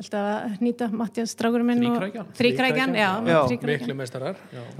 alltaf 0.00 0.26
að 0.26 0.60
nýta 0.64 0.88
Mattias 0.92 1.34
strákurinn 1.36 1.66
minn 1.68 1.82
Þríkrækjan. 1.84 2.28
Þríkrækjan, 2.38 2.94
já, 2.96 3.10
Já. 3.28 3.38
þríkrækjan. 3.50 3.80
miklu 3.82 3.94
meistarar 3.98 4.36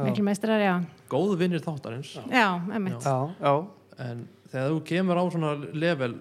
miklu 0.07 0.25
meistrar, 0.25 0.61
já 0.65 0.75
góð 1.13 1.35
vinnir 1.43 1.61
þáttarins 1.65 2.15
já, 2.33 2.47
emmitt 2.77 3.05
já, 3.05 3.17
já, 3.43 3.53
en 4.07 4.23
þegar 4.53 4.71
þú 4.73 4.83
kemur 4.89 5.21
á 5.21 5.25
svona 5.35 5.53
level 5.73 6.15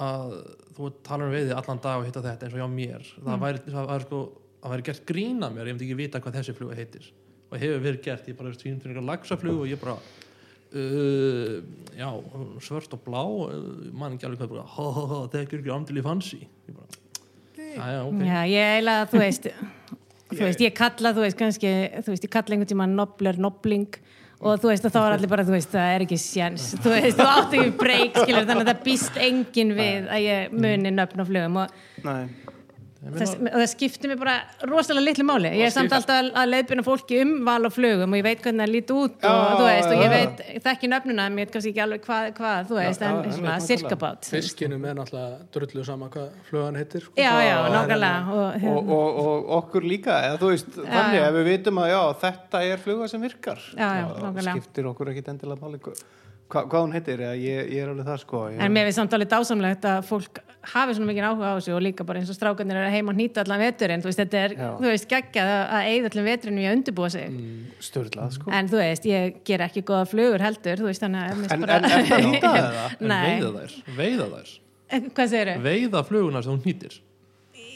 að 0.00 0.36
þú 0.78 0.92
talar 1.04 1.28
veiði 1.34 1.52
allan 1.56 1.80
dag 1.84 2.00
og 2.00 2.06
hitta 2.08 2.22
þetta 2.24 2.46
eins 2.48 2.54
og 2.56 2.62
hjá 2.62 2.68
mér 2.72 3.02
það 3.20 3.34
Mm. 3.36 3.42
væri, 3.44 3.58
það 3.68 3.90
væri 3.92 4.06
sko 4.08 4.20
það 4.62 4.70
væri 4.74 4.82
gert 4.88 5.04
grína 5.08 5.50
mér, 5.52 5.66
ég 5.68 5.74
myndi 5.76 5.84
ekki 5.90 5.96
vita 6.00 6.20
hvað 6.20 6.38
þessi 6.40 6.54
fluga 6.56 6.74
heitir 6.80 7.10
og 7.50 7.58
hefur 7.58 7.80
verið 7.84 8.02
gert, 8.04 8.28
ég 8.28 8.36
bara 8.38 8.52
svín 8.56 8.80
fyrir 8.80 8.96
eitthvað 8.96 9.10
lagsaflug 9.10 9.60
og 9.60 9.68
ég 9.68 9.80
bara 9.80 9.96
uh, 10.74 11.60
já, 11.98 12.08
svört 12.64 12.92
og 12.96 13.02
blá 13.04 13.20
uh, 13.20 13.52
mann 13.92 14.16
ekki 14.16 14.28
alveg 14.28 14.40
hvað 14.44 14.52
bara, 14.54 14.66
ha 14.76 14.86
ha 14.96 15.04
ha, 15.12 15.20
það 15.28 15.38
er 15.40 15.46
ekki 15.48 15.72
amdil 15.74 16.00
í 16.00 16.04
fansi 16.06 16.40
ég 16.40 16.76
bara, 16.76 16.86
já, 17.76 17.90
já, 17.94 18.00
ok. 18.04 18.22
Já, 18.26 18.38
ég 18.50 18.70
eiginlega, 18.74 19.08
þú 19.10 19.22
veist 19.24 19.50
þú 20.30 20.40
veist, 20.44 20.62
ég 20.66 20.76
kalla, 20.78 21.14
þú 21.16 21.26
veist, 21.26 21.38
kannski 21.40 21.74
þú 22.00 22.14
veist, 22.14 22.28
ég 22.28 22.32
kalla 22.36 22.56
einhvern 22.56 22.72
tíma 22.72 22.88
nobler, 22.90 23.40
nobling 23.40 24.00
og 24.40 24.60
þú 24.62 24.70
veist, 24.70 24.86
og 24.88 24.94
þá 24.94 25.00
er 25.02 25.16
allir 25.18 25.32
bara, 25.32 25.44
þú 25.44 25.56
veist, 25.56 25.72
það 25.74 25.96
er 25.96 26.06
ekki 26.06 26.20
sjans, 26.20 26.70
þú 26.80 26.94
veist, 26.94 27.18
þú 27.18 27.26
átt 27.28 27.58
ekki 27.58 27.74
breyk 27.80 28.22
skilur, 28.22 28.46
þannig 28.48 28.64
að 28.64 28.70
það 28.72 28.86
býst 28.86 29.20
engin 29.20 29.74
við 29.76 30.08
að 30.08 30.24
ég 30.24 30.56
muni 30.56 30.94
nöfn 30.94 31.22
á 31.22 31.24
flugum 31.28 31.60
og 31.64 31.76
nei 32.06 32.24
Meina- 33.00 33.54
og 33.54 33.60
það 33.62 33.68
skiptir 33.72 34.10
mér 34.10 34.18
bara 34.20 34.34
rosalega 34.68 35.04
litlu 35.06 35.24
máli. 35.24 35.48
Ég 35.56 35.64
er 35.64 35.70
samt 35.72 35.88
alltaf 35.96 36.18
að- 36.20 36.34
að 36.36 36.50
leiðbyrna 36.52 36.82
fólki 36.84 37.20
um 37.22 37.30
val 37.46 37.64
og 37.64 37.72
flugum 37.72 38.12
og 38.12 38.18
ég 38.20 38.22
veit 38.26 38.42
hvernig 38.44 38.60
það 38.66 38.72
líti 38.74 38.92
út 38.92 39.24
og 39.24 39.24
Já, 39.24 39.64
veist, 39.64 39.88
og 39.88 40.02
ég 40.04 40.10
veit, 40.12 40.42
þekki 40.66 40.90
nöfnuna 40.92 41.24
en 41.24 41.32
ég 41.32 41.36
veit 41.40 41.52
kannski 41.54 41.72
ekki 41.72 41.80
alveg 41.86 42.02
hvað, 42.04 42.26
hvað 42.36 42.68
þú 42.68 42.76
veist, 42.76 43.00
Já, 43.00 43.08
en 43.08 43.24
já, 43.24 43.32
svona 43.38 43.54
einmitt, 43.54 43.68
sirkabát 43.70 44.28
fiskinum 44.34 44.84
er 44.84 44.94
náttúrulega 45.00 45.38
drullu 45.50 45.84
sama 45.88 46.08
hvað 46.10 46.28
flugan 46.50 46.76
heitir 46.76 47.00
sko. 47.00 47.12
já, 47.16 47.32
já, 47.40 47.56
Og- 47.64 47.72
nákvæmlega. 47.72 48.28
og, 48.28 48.36
og, 48.36 48.60
hérna, 48.60 48.92
og, 48.92 49.18
og 49.24 49.64
okkur 49.64 49.80
líka 49.88 50.12
eða 50.20 50.38
þú 50.38 50.48
veist, 50.52 50.70
þannig 50.76 51.20
ef 51.24 51.34
við 51.40 51.44
vitum 51.56 51.78
að 51.80 51.88
já, 51.88 52.02
þetta 52.20 52.62
er 52.72 52.76
fluga 52.76 53.08
sem 53.08 53.20
virkar 53.22 53.58
Já, 53.80 53.88
já, 53.96 54.06
nákvæmlega. 54.20 54.52
skiptir 54.60 54.84
okkur 54.92 55.08
ekkit 55.08 55.28
endilega 55.32 55.60
máli 55.64 55.80
hva, 55.80 55.92
hva, 56.50 56.68
hvað 56.68 56.80
hún 56.84 56.92
heitir, 56.92 57.16
eða 57.18 57.36
ég, 57.40 57.70
ég 57.72 57.82
er 57.82 57.88
alveg 57.88 58.04
það 58.04 58.18
sko. 58.20 58.36
Ég, 58.50 58.60
en 58.60 58.72
mér 58.74 58.84
finnst 58.90 58.96
samt 59.00 59.12
alveg 59.14 59.28
dásamlegt 59.30 59.80
að 59.88 60.04
fólk 60.04 60.38
hafi 60.60 60.94
svona 60.96 61.08
mikið 61.08 61.26
áhuga 61.26 61.50
á 61.50 61.54
þessu 61.56 61.74
og 61.76 61.82
líka 61.84 62.04
bara 62.06 62.20
eins 62.20 62.30
og 62.32 62.36
strákarnir 62.36 62.76
eru 62.76 62.92
heima 62.92 63.14
að 63.14 63.20
nýta 63.20 63.44
allan 63.44 63.62
veturinn, 63.62 64.02
þú 64.04 64.10
veist, 64.10 64.20
þetta 64.20 64.40
er, 64.44 64.54
Já. 64.58 64.70
þú 64.76 64.88
veist, 64.90 65.08
geggjað 65.10 65.52
að 65.54 65.62
að 65.76 65.90
eigða 65.90 66.10
allan 66.10 66.28
veturinn 66.28 66.60
í 66.60 66.66
að 66.66 66.76
undirbúa 66.76 67.10
sig. 67.14 67.36
Störlað 67.88 68.34
sko. 68.36 68.52
En 68.56 68.70
þú 68.70 68.80
veist, 68.82 69.06
ég 69.08 69.38
ger 69.48 69.64
ekki 69.66 69.84
góða 69.88 70.08
flugur 70.10 70.44
heldur, 70.44 70.82
þú 70.82 70.90
veist, 70.90 71.04
þannig 71.04 71.20
að 71.20 71.54
en, 71.54 71.64
bara 71.64 71.78
en 71.78 71.86
er 71.90 72.26
eða? 72.40 72.88
en 73.00 73.12
Nei, 73.14 73.22
veiða 73.30 73.52
þær, 73.56 73.78
veiða 74.00 74.28
þær? 74.34 74.56
Hvað 74.90 75.30
segir 75.30 75.52
veiða 75.64 76.02
fluguna 76.08 76.42
sem 76.44 76.58
þú 76.58 76.66
nýtir 76.66 77.00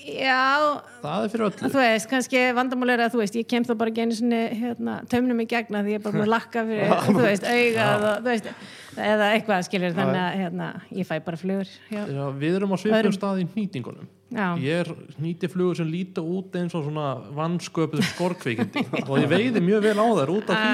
Já, 0.04 0.82
það 1.00 1.22
er 1.24 1.30
fyrir 1.32 1.44
öllu. 1.46 1.68
Þú 1.72 1.78
veist, 1.80 2.08
kannski 2.10 2.40
vandamál 2.56 2.90
er 2.92 3.02
að 3.06 3.14
þú 3.14 3.20
veist, 3.22 3.36
ég 3.40 3.46
kem 3.48 3.64
þá 3.64 3.70
bara 3.80 3.92
einu 4.04 4.16
sinni 4.18 4.40
hérna, 4.60 4.98
tömnum 5.08 5.40
í 5.40 5.46
gegna 5.48 5.80
því 5.86 5.94
ég 5.94 6.00
er 6.00 6.04
bara 6.04 6.18
búin 6.18 6.26
að 6.26 6.32
lakka 6.34 6.64
fyrir, 6.68 6.92
þú 7.08 7.22
veist, 7.24 7.46
augað 7.48 8.04
og 8.10 8.18
þú 8.18 8.28
veist, 8.28 8.50
eða 8.94 9.30
eitthvað 9.34 9.62
skilur 9.70 9.94
þannig 9.96 10.20
að 10.26 10.36
hérna, 10.42 10.68
ég 11.00 11.08
fæ 11.08 11.14
bara 11.24 11.40
flugur 11.40 11.70
já, 11.88 12.02
Já, 12.04 12.24
við 12.44 12.58
erum 12.60 12.74
á 12.74 12.78
svipum 12.78 12.98
Öðrum- 13.00 13.16
stað 13.16 13.40
í 13.40 13.46
nýtingunum 13.56 14.06
já, 14.34 14.46
ég 14.60 14.84
er 14.84 14.92
nýti 15.24 15.48
flugur 15.50 15.80
sem 15.80 15.88
líta 15.90 16.22
út 16.22 16.54
eins 16.60 16.76
og 16.78 16.84
svona 16.86 17.08
vannsköpuð 17.40 18.04
skorkveikindi 18.12 18.84
og 19.08 19.16
ég 19.18 19.28
veiði 19.32 19.64
mjög 19.64 19.82
vel 19.88 19.98
á 19.98 20.06
þær 20.20 20.32
út 20.36 20.52
af 20.52 20.56
því 20.62 20.70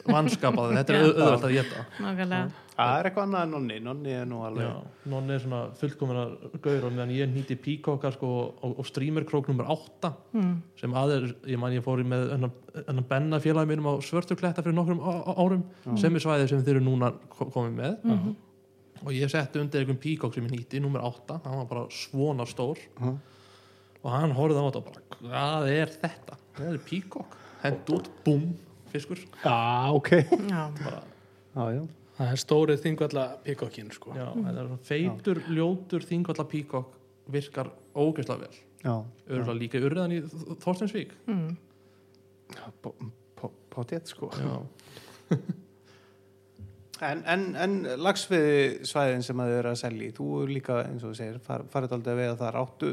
vannskapað 0.06 0.76
þetta 0.80 0.94
er 0.94 1.00
Já. 1.00 1.06
au- 1.06 1.16
auðvelt 1.16 1.48
að 1.50 1.56
geta 1.60 1.86
nákvæmlega 2.04 2.65
það 2.76 3.00
er 3.00 3.08
eitthvað 3.10 3.24
annað 3.28 3.44
en 3.46 3.52
nonni, 3.56 3.76
nonni 3.80 4.12
er 4.12 4.26
nú 4.28 4.40
alveg 4.46 4.66
Já, 4.66 4.74
nonni 5.12 5.34
er 5.36 5.40
svona 5.44 5.60
fullkomina 5.80 6.24
gaur 6.66 6.86
og 6.88 6.92
meðan 6.96 7.14
ég 7.16 7.30
nýti 7.32 7.56
píkóka 7.62 8.12
sko, 8.16 8.30
og, 8.62 8.74
og 8.82 8.86
streamerkrók 8.90 9.48
nummer 9.48 9.66
8 9.72 10.12
mm. 10.34 10.56
sem 10.82 10.94
aðeir, 11.00 11.30
ég 11.48 11.60
man 11.62 11.72
ég 11.76 11.84
fór 11.86 12.02
í 12.04 12.08
með 12.08 12.34
enn 12.36 13.04
benna 13.10 13.40
félagi 13.40 13.72
mínum 13.72 13.88
á 13.88 13.94
Svörtukletta 14.04 14.62
fyrir 14.66 14.76
nokkrum 14.76 15.00
árum 15.06 15.64
sem 15.98 16.16
er 16.20 16.26
svæðið 16.26 16.50
sem 16.52 16.66
þeir 16.68 16.76
eru 16.82 16.86
núna 16.90 17.14
ko- 17.30 17.48
komið 17.54 17.78
með 17.80 17.96
Mhm. 18.04 18.36
og 19.06 19.12
ég 19.14 19.30
setti 19.32 19.60
undir 19.60 19.82
einhvern 19.84 20.00
píkók 20.02 20.34
sem 20.36 20.46
ég 20.48 20.52
nýtti, 20.58 20.80
nummer 20.82 21.02
8 21.04 21.40
hann 21.46 21.58
var 21.64 21.66
bara 21.72 21.86
svona 21.90 22.46
stór 22.48 22.78
Mhm. 23.00 23.18
og 24.04 24.12
hann 24.12 24.32
horfði 24.36 24.60
á 24.60 24.66
þetta 24.68 24.78
og 24.78 24.86
bara 24.86 25.02
hvað 25.22 25.70
er 25.72 25.88
þetta? 26.02 26.38
Það 26.56 26.74
er 26.74 26.78
píkók 26.92 27.38
hend 27.64 27.86
út, 27.96 28.10
búm, 28.26 28.54
fiskur 28.92 29.18
já, 29.44 29.92
ok 29.96 30.10
já, 30.50 30.72
bara, 30.84 31.04
já, 31.56 31.72
já. 31.80 31.88
Það 32.18 32.32
er 32.32 32.42
stórið 32.44 32.86
þingvalla 32.86 33.26
pikokkin 33.46 33.92
sko. 33.96 34.14
já, 34.16 34.28
þetta 34.32 34.56
er 34.56 34.70
svona 34.70 34.88
feitur, 34.92 35.44
ljótur, 35.50 36.08
þingvalla 36.08 36.48
píkók 36.52 36.96
virkar 37.36 37.74
ógeðslega 37.96 38.46
vel. 38.46 38.64
Já. 38.86 38.96
örgulega 39.34 39.58
líka 39.58 39.80
urðan 39.82 40.14
í 40.14 40.20
Þorstensvík 40.62 41.16
mm. 41.26 41.56
potið 43.74 44.12
sko. 44.12 44.30
Já, 44.38 44.60
En, 47.04 47.26
en, 47.28 47.42
en 47.60 47.74
lagsviði 48.00 48.86
svæðin 48.88 49.24
sem 49.26 49.40
að 49.44 49.50
þið 49.52 49.58
eru 49.60 49.72
að 49.74 49.82
selja 49.82 50.06
í, 50.06 50.14
þú 50.16 50.28
er 50.40 50.52
líka 50.56 50.78
eins 50.86 51.04
og 51.04 51.12
þú 51.12 51.18
segir, 51.18 51.40
far, 51.44 51.66
farið 51.74 51.96
aldrei 51.98 52.12
að 52.14 52.20
veiða 52.22 52.36
þar. 52.40 52.58
Áttu, 52.62 52.92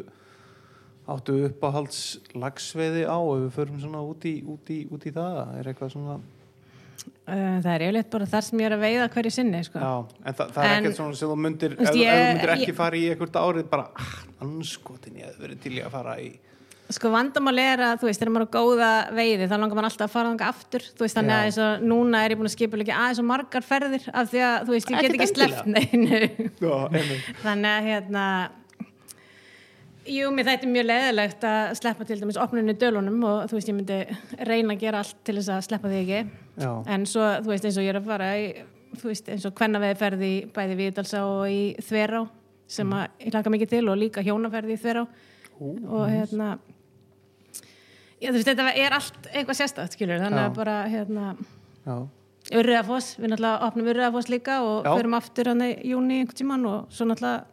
áttu 1.15 1.37
uppáhalds 1.47 2.01
lagsviði 2.35 3.05
á 3.07 3.19
ef 3.23 3.45
við 3.45 3.53
förum 3.55 3.79
svona 3.83 4.03
út 4.03 4.27
í, 4.27 4.35
út 4.43 4.73
í, 4.75 4.81
út 4.91 5.07
í 5.07 5.13
það, 5.15 5.39
er 5.61 5.71
eitthvað 5.71 5.95
svona 5.95 6.17
það 7.27 7.67
er 7.75 7.85
yfirleitt 7.87 8.11
bara 8.11 8.27
þar 8.27 8.47
sem 8.49 8.59
ég 8.63 8.67
er 8.71 8.77
að 8.77 8.85
veiða 8.87 9.09
hverju 9.15 9.33
sinni 9.33 9.65
sko. 9.67 9.79
já, 9.79 9.93
en 10.27 10.35
það, 10.39 10.53
það 10.55 10.65
er 10.69 10.77
ekkert 10.83 10.97
svona 11.01 11.17
sem 11.23 11.29
þú 11.33 11.37
myndir, 11.47 11.73
ef, 11.79 11.93
ég- 11.97 12.15
þú 12.15 12.31
myndir 12.33 12.55
ekki 12.57 12.71
ég- 12.73 12.79
fara 12.83 12.97
í 12.97 13.05
einhvert 13.13 13.37
árið 13.43 13.69
bara, 13.71 13.87
ah, 13.97 14.17
anskotin 14.43 15.17
ég 15.21 15.29
hefði 15.31 15.47
verið 15.47 15.61
til 15.67 15.73
í 15.79 15.83
að 15.85 15.91
fara 15.99 16.17
í 16.21 16.33
sko 16.93 17.09
vandamál 17.09 17.57
er 17.57 17.81
að 17.81 18.01
þú 18.03 18.09
veist, 18.11 18.21
þegar 18.21 18.33
maður 18.35 18.43
er 18.43 18.51
á 18.53 18.57
góða 18.59 18.89
veiði 19.17 19.47
þá 19.49 19.55
langar 19.57 19.77
maður 19.79 19.87
alltaf 19.89 20.09
að 20.11 20.13
fara 20.13 20.29
þangað 20.33 20.51
aftur 20.53 20.83
þú 20.93 21.05
veist, 21.07 21.17
þannig 21.17 21.33
að 21.39 21.45
eins 21.47 21.59
og 21.65 21.85
núna 21.89 22.19
er 22.27 22.31
ég 22.35 22.37
búin 22.43 22.51
að 22.51 22.57
skipa 22.57 22.77
líka 22.83 22.99
aðeins 22.99 23.21
og 23.23 23.29
margar 23.31 23.65
ferðir 23.65 24.05
af 24.13 24.29
því 24.29 24.43
að 24.45 24.57
þú 24.67 24.75
veist, 24.75 24.91
ég 24.91 25.01
get 25.01 25.15
Ekkert 25.15 25.23
ekki 25.23 25.47
einmitt. 25.95 27.31
þannig 27.43 27.71
að 27.73 27.87
hérna 27.89 28.25
jú, 30.07 30.31
mér 30.35 30.49
er 30.53 30.67
mjög 30.67 30.87
leðilegt 30.89 31.45
að 31.47 31.75
sleppa 31.79 32.05
til 32.09 32.19
dæmis 32.21 32.39
opnunni 32.41 32.75
dölunum 32.79 33.23
og 33.29 33.49
þú 33.51 33.59
veist, 33.59 33.69
ég 33.71 33.77
myndi 33.77 33.99
reyna 34.49 34.75
að 34.75 34.81
gera 34.83 34.99
allt 35.05 35.17
til 35.25 35.37
þess 35.39 35.53
að 35.55 35.65
sleppa 35.69 35.89
því 35.93 36.01
ekki. 36.03 36.21
Já, 36.63 36.71
en 36.97 37.07
svo, 37.07 37.27
þú 37.43 37.53
veist, 37.53 37.65
eins 37.69 37.79
og 37.79 37.87
ég 37.87 37.95
er 37.95 38.01
að 38.01 38.09
fara 38.11 38.31
í, 38.39 38.47
þú 38.99 39.09
veist, 39.13 39.29
eins 39.33 39.47
og 39.49 39.55
kvennaveði 39.59 39.99
ferði 40.03 40.31
í 40.33 40.41
bæði 40.57 40.79
Víðdalsá 40.81 41.23
og 41.25 41.45
í 41.51 41.61
Þverá 41.81 42.25
sem 42.73 42.87
Mm. 42.89 42.93
að 42.99 43.27
ég 43.27 43.35
laka 43.35 43.51
mikið 43.51 43.69
til 43.69 43.89
og 43.89 43.99
líka 44.01 44.23
hjónaferði 44.25 44.73
í 44.73 44.81
Þverá. 44.81 45.07
Og 45.61 46.09
hérna 46.09 46.59
já, 48.23 48.31
þú 48.31 48.37
veist, 48.39 48.49
þetta 48.49 48.75
er 48.79 48.93
allt 48.97 49.27
eitthvað 49.33 49.59
sérstætt, 49.61 49.93
skilur, 49.97 50.19
þannig 50.23 50.43
Já. 50.43 50.49
að 50.51 50.55
bara 50.57 50.77
hérna, 50.89 51.37
Urriðafoss, 52.53 53.17
við 53.23 53.31
náttúrulega 53.31 53.67
opnum 53.69 53.87
Urriðafoss 53.93 54.29
líka 54.33 54.57
og 54.67 54.85
förum 54.85 55.15
aftur 55.15 55.47
hann 55.53 55.63
í 55.63 55.69
júni 55.93 56.17
einhvern 56.21 56.39
tímann 56.41 56.67
og 56.67 56.89
svo 56.91 57.07
náttúrulega 57.07 57.45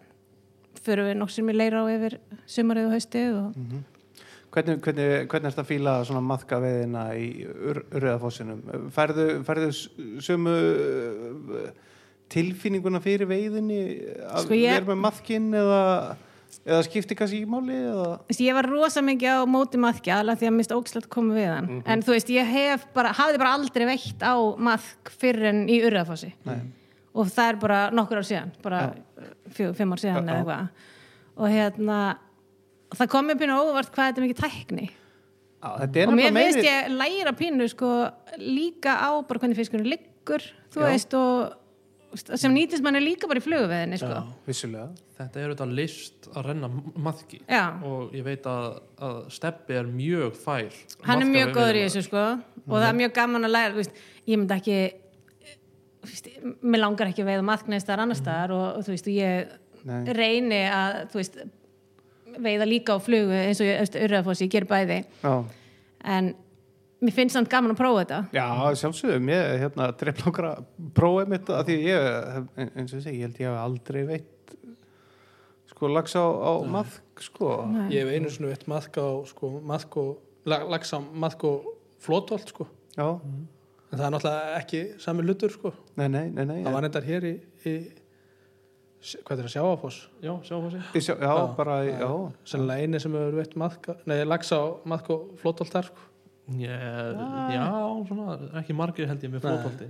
förum 0.89 1.07
við 1.09 1.17
nokkur 1.21 1.35
sem 1.37 1.49
í 1.53 1.55
leira 1.55 1.81
á 1.81 1.85
yfir 1.95 2.17
sumarið 2.49 2.89
og 2.89 2.93
haustið 2.97 3.39
og 3.45 3.55
Mm. 3.59 3.83
Hvernig, 4.49 4.79
hvernig, 4.81 5.27
hvernig 5.29 5.45
er 5.45 5.51
þetta 5.53 5.61
að 5.61 5.67
fíla 5.69 5.91
svona 6.09 6.21
maðka 6.25 6.57
veiðina 6.57 7.01
í 7.13 7.25
ur, 7.45 7.83
urriðafossinum? 7.93 8.63
Færðu, 8.95 9.25
færðu 9.45 9.67
sömu 10.25 10.53
uh, 10.55 11.67
tilfinninguna 12.33 12.97
fyrir 13.03 13.29
veiðinni 13.29 13.77
að 14.25 14.47
Sko 14.47 14.57
ég- 14.57 14.73
vera 14.79 14.89
með 14.89 14.99
maðkinn 15.03 15.47
eða, 15.53 15.81
eða 16.65 16.81
skipti 16.87 17.17
kannski 17.19 17.43
í 17.43 17.49
máli 17.49 17.77
eða? 17.91 18.07
Ég 18.41 18.57
var 18.57 18.69
rosa 18.73 19.01
mikið 19.05 19.37
á 19.37 19.45
móti 19.45 19.77
maðki 19.81 20.13
alveg 20.17 20.41
því 20.41 20.49
að 20.49 20.57
mist 20.57 20.73
ógslegt 20.73 21.09
koma 21.13 21.37
við 21.37 21.47
hann 21.53 21.69
Mhm. 21.69 21.81
en 21.85 22.01
þú 22.01 22.15
veist, 22.17 22.33
ég 22.33 22.45
hef 22.49 22.87
bara, 22.93 23.13
hafði 23.13 23.37
bara 23.37 23.53
aldrei 23.53 23.85
veitt 23.85 24.21
á 24.25 24.33
maðk 24.57 25.13
fyrir 25.13 25.45
en 25.53 25.67
í 25.69 25.77
Urriðafossi 25.85 26.33
Nei. 26.45 26.57
Og 27.13 27.29
það 27.33 27.51
er 27.51 27.59
bara 27.63 27.79
nokkur 27.95 28.21
ár 28.21 28.27
síðan 28.29 28.51
bara 28.63 28.81
fjö, 29.55 29.71
fimm 29.77 29.95
ár 29.95 30.01
síðan 30.03 30.29
eða 30.29 30.39
eitthvað 30.39 31.39
og 31.39 31.53
hérna 31.53 31.99
það 32.95 33.11
kom 33.13 33.29
mér 33.29 33.39
pínu 33.39 33.59
óvart 33.59 33.93
hvað 33.93 34.11
þetta 34.11 34.21
er 34.21 34.27
mikið 34.27 34.43
tækni 34.43 34.89
Já, 35.59 35.69
þetta 35.81 35.99
er 35.99 36.11
og 36.11 36.15
mér 36.15 36.35
finnst 36.37 36.67
ég 36.67 36.91
læra 36.95 37.33
pínu 37.35 37.67
sko 37.71 37.89
líka 38.39 38.95
á 38.95 39.11
bara 39.27 39.41
hvernig 39.41 39.59
fiskurinn 39.59 39.89
liggur 39.91 40.45
þú 40.71 40.85
Já. 40.85 40.87
veist 40.87 41.17
og 41.19 41.57
sem 42.15 42.53
nýtist 42.55 42.81
manni 42.81 43.01
líka 43.03 43.27
bara 43.29 43.41
í 43.41 43.43
flugveðinni 43.45 43.99
sko. 44.01 44.09
Já. 44.09 44.37
vissulega 44.47 44.87
þetta 45.19 45.41
er 45.41 45.49
auðvitað 45.51 45.73
list 45.77 46.29
að 46.31 46.47
renna 46.47 46.69
maðki 46.95 47.41
Já. 47.43 47.65
og 47.85 48.15
ég 48.17 48.25
veit 48.25 48.47
að, 48.49 48.79
að 49.05 49.19
Steppi 49.35 49.77
er 49.77 49.91
mjög 49.91 50.39
fær 50.39 50.79
hann 51.05 51.25
er 51.25 51.29
mjög 51.29 51.53
góður 51.57 51.81
í 51.81 51.83
þessu 51.85 52.05
sko 52.07 52.23
og 52.65 52.73
það 52.77 52.87
er 52.87 52.97
mjög 53.03 53.13
gaman 53.19 53.49
að 53.49 53.55
læra 53.55 53.77
veist, 53.77 54.01
ég 54.25 54.39
myndi 54.39 54.57
ekki 54.57 54.79
mér 56.63 56.79
langar 56.83 57.09
ekki 57.11 57.23
að 57.25 57.31
veiða 57.33 57.45
maðkneist 57.49 57.89
þar 57.89 58.03
annar 58.05 58.19
staðar 58.19 58.53
og, 58.55 58.67
og 58.79 58.85
þú 58.87 58.93
veist, 58.95 59.09
ég 59.11 59.55
Nei. 59.89 60.03
reyni 60.15 60.61
að 60.71 60.99
þú 61.11 61.19
veist, 61.21 61.39
veiða 62.39 62.67
líka 62.69 62.95
á 62.95 62.99
flugu 63.03 63.35
eins 63.35 63.59
og 63.63 63.67
ég, 63.67 63.97
urðafossi, 64.05 64.45
ég 64.47 64.53
ger 64.53 64.67
bæði. 64.69 64.99
Já, 65.23 65.33
en 66.15 66.29
mér 67.03 67.15
finnst 67.15 67.35
samt 67.35 67.49
gaman 67.51 67.73
að 67.75 67.79
prófa 67.81 68.03
þetta. 68.05 68.19
Já 68.35 68.47
sjálfsögum 68.83 69.31
ég 69.33 69.53
hérna 69.65 69.89
dreif 69.99 70.19
langar 70.25 70.47
að 70.53 70.65
prófa 70.95 71.25
mitt 71.31 71.51
að 71.55 71.69
því 71.71 71.77
ég, 71.89 72.09
eins 72.69 72.93
og 72.93 72.99
ég 72.99 73.05
segi, 73.07 73.17
ég 73.19 73.27
held 73.27 73.39
ég 73.43 73.49
hef 73.49 73.59
aldrei 73.63 74.01
veitt 74.07 74.55
sko 75.69 75.87
lags 75.91 76.15
á, 76.17 76.23
á 76.27 76.51
maðk 76.67 77.23
sko. 77.23 77.51
Nei. 77.71 77.85
Ég 77.93 78.03
hef 78.07 78.15
einu 78.17 78.31
svona 78.33 78.51
veitt 78.53 78.65
maðk 78.71 78.99
á 78.99 79.07
sko, 79.29 79.51
maðk 79.63 79.99
og, 80.01 80.09
lag- 80.49 80.67
lax 80.71 80.91
á 80.95 80.99
maðk 80.99 81.45
og 81.47 81.69
flótolt 82.03 82.51
sko. 82.55 82.67
já, 82.95 83.07
En 83.89 83.97
það 83.97 84.05
er 84.05 84.13
náttúrulega 84.13 84.57
ekki 84.59 84.81
sami 85.01 85.23
hlutur 85.25 85.53
sko. 85.53 85.71
nei, 85.97 86.07
nei, 86.07 86.27
nei, 86.29 86.43
nei 86.45 86.59
Það 86.63 86.75
var 86.75 86.85
neitt 86.85 86.99
hér 87.09 87.25
í, 87.25 87.33
í 87.65 87.73
hvað 89.25 89.39
er 89.39 89.45
það, 89.47 89.51
sjáafoss? 89.55 89.97
já, 90.21 90.33
sjá 90.45 90.55
hvað 90.59 90.69
sé 90.75 90.81
Ég 90.99 91.05
sjá, 91.05 91.13
já, 91.15 91.31
Já, 91.31 91.47
bara, 91.57 91.77
já, 91.87 92.09
Sennilega 92.51 92.83
eini 92.85 92.99
sem 93.01 93.15
hefur 93.17 93.37
veitt 93.39 93.55
maðk, 93.57 93.89
nei, 94.11 94.19
lax 94.27 94.51
á 94.53 94.61
maðk 94.91 95.09
og 95.15 95.25
flótolt 95.41 95.71
þar 95.73 95.87
sko. 95.89 96.05
yeah, 96.59 97.53
já, 97.53 97.65
svona, 98.09 98.37
ekki 98.61 98.75
margir 98.77 99.07
held 99.09 99.23
ég 99.25 99.31
með 99.33 99.43
Nei. 99.45 99.49
flótolti 99.53 99.89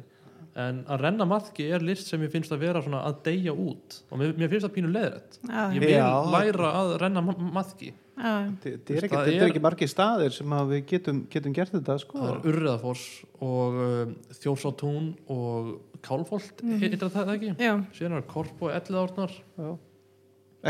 en 0.57 0.83
að 0.89 1.01
renna 1.03 1.25
maðki 1.29 1.67
er 1.73 1.83
list 1.85 2.09
sem 2.09 2.21
ég 2.25 2.31
finnst 2.33 2.51
að 2.53 2.63
vera 2.65 2.81
svona 2.83 3.01
að 3.07 3.19
deyja 3.27 3.53
út. 3.53 3.99
Og 4.09 4.21
mér, 4.21 4.35
mér 4.37 4.51
finnst 4.51 4.67
það 4.67 4.75
pínu 4.77 4.91
leðrætt 4.93 5.39
ég 5.75 5.83
vil 5.83 5.91
Já. 5.93 6.07
læra 6.33 6.71
að 6.79 6.93
renna 7.03 7.23
ma- 7.25 7.35
maðki. 7.59 7.91
Já, 8.19 8.31
þetta 8.59 8.95
er 8.95 9.05
ekki, 9.05 9.15
Það 9.15 9.25
þetta 9.25 9.35
er- 9.35 9.43
er 9.43 9.49
ekki 9.49 9.63
margir 9.63 9.91
staðir 9.91 10.33
sem 10.35 10.55
að 10.57 10.71
við 10.73 10.81
getum, 10.89 11.19
getum 11.31 11.53
gert 11.55 11.71
þetta 11.71 11.99
sko. 12.01 12.17
Það 12.19 12.31
er 12.33 12.49
Urriðafoss 12.51 13.05
og 13.39 13.77
um, 13.85 14.15
Þjórsátún 14.41 15.05
og 15.31 15.69
Kálfolt 16.03 16.63
mm. 16.63 16.83
er 16.83 17.13
það 17.13 17.33
ekki? 17.35 17.53
já, 17.59 17.73
síðan 17.95 18.17
er 18.19 18.27
Korp 18.27 18.61
og 18.63 18.73
Elliðárnar 18.75 19.31
já. 19.35 19.69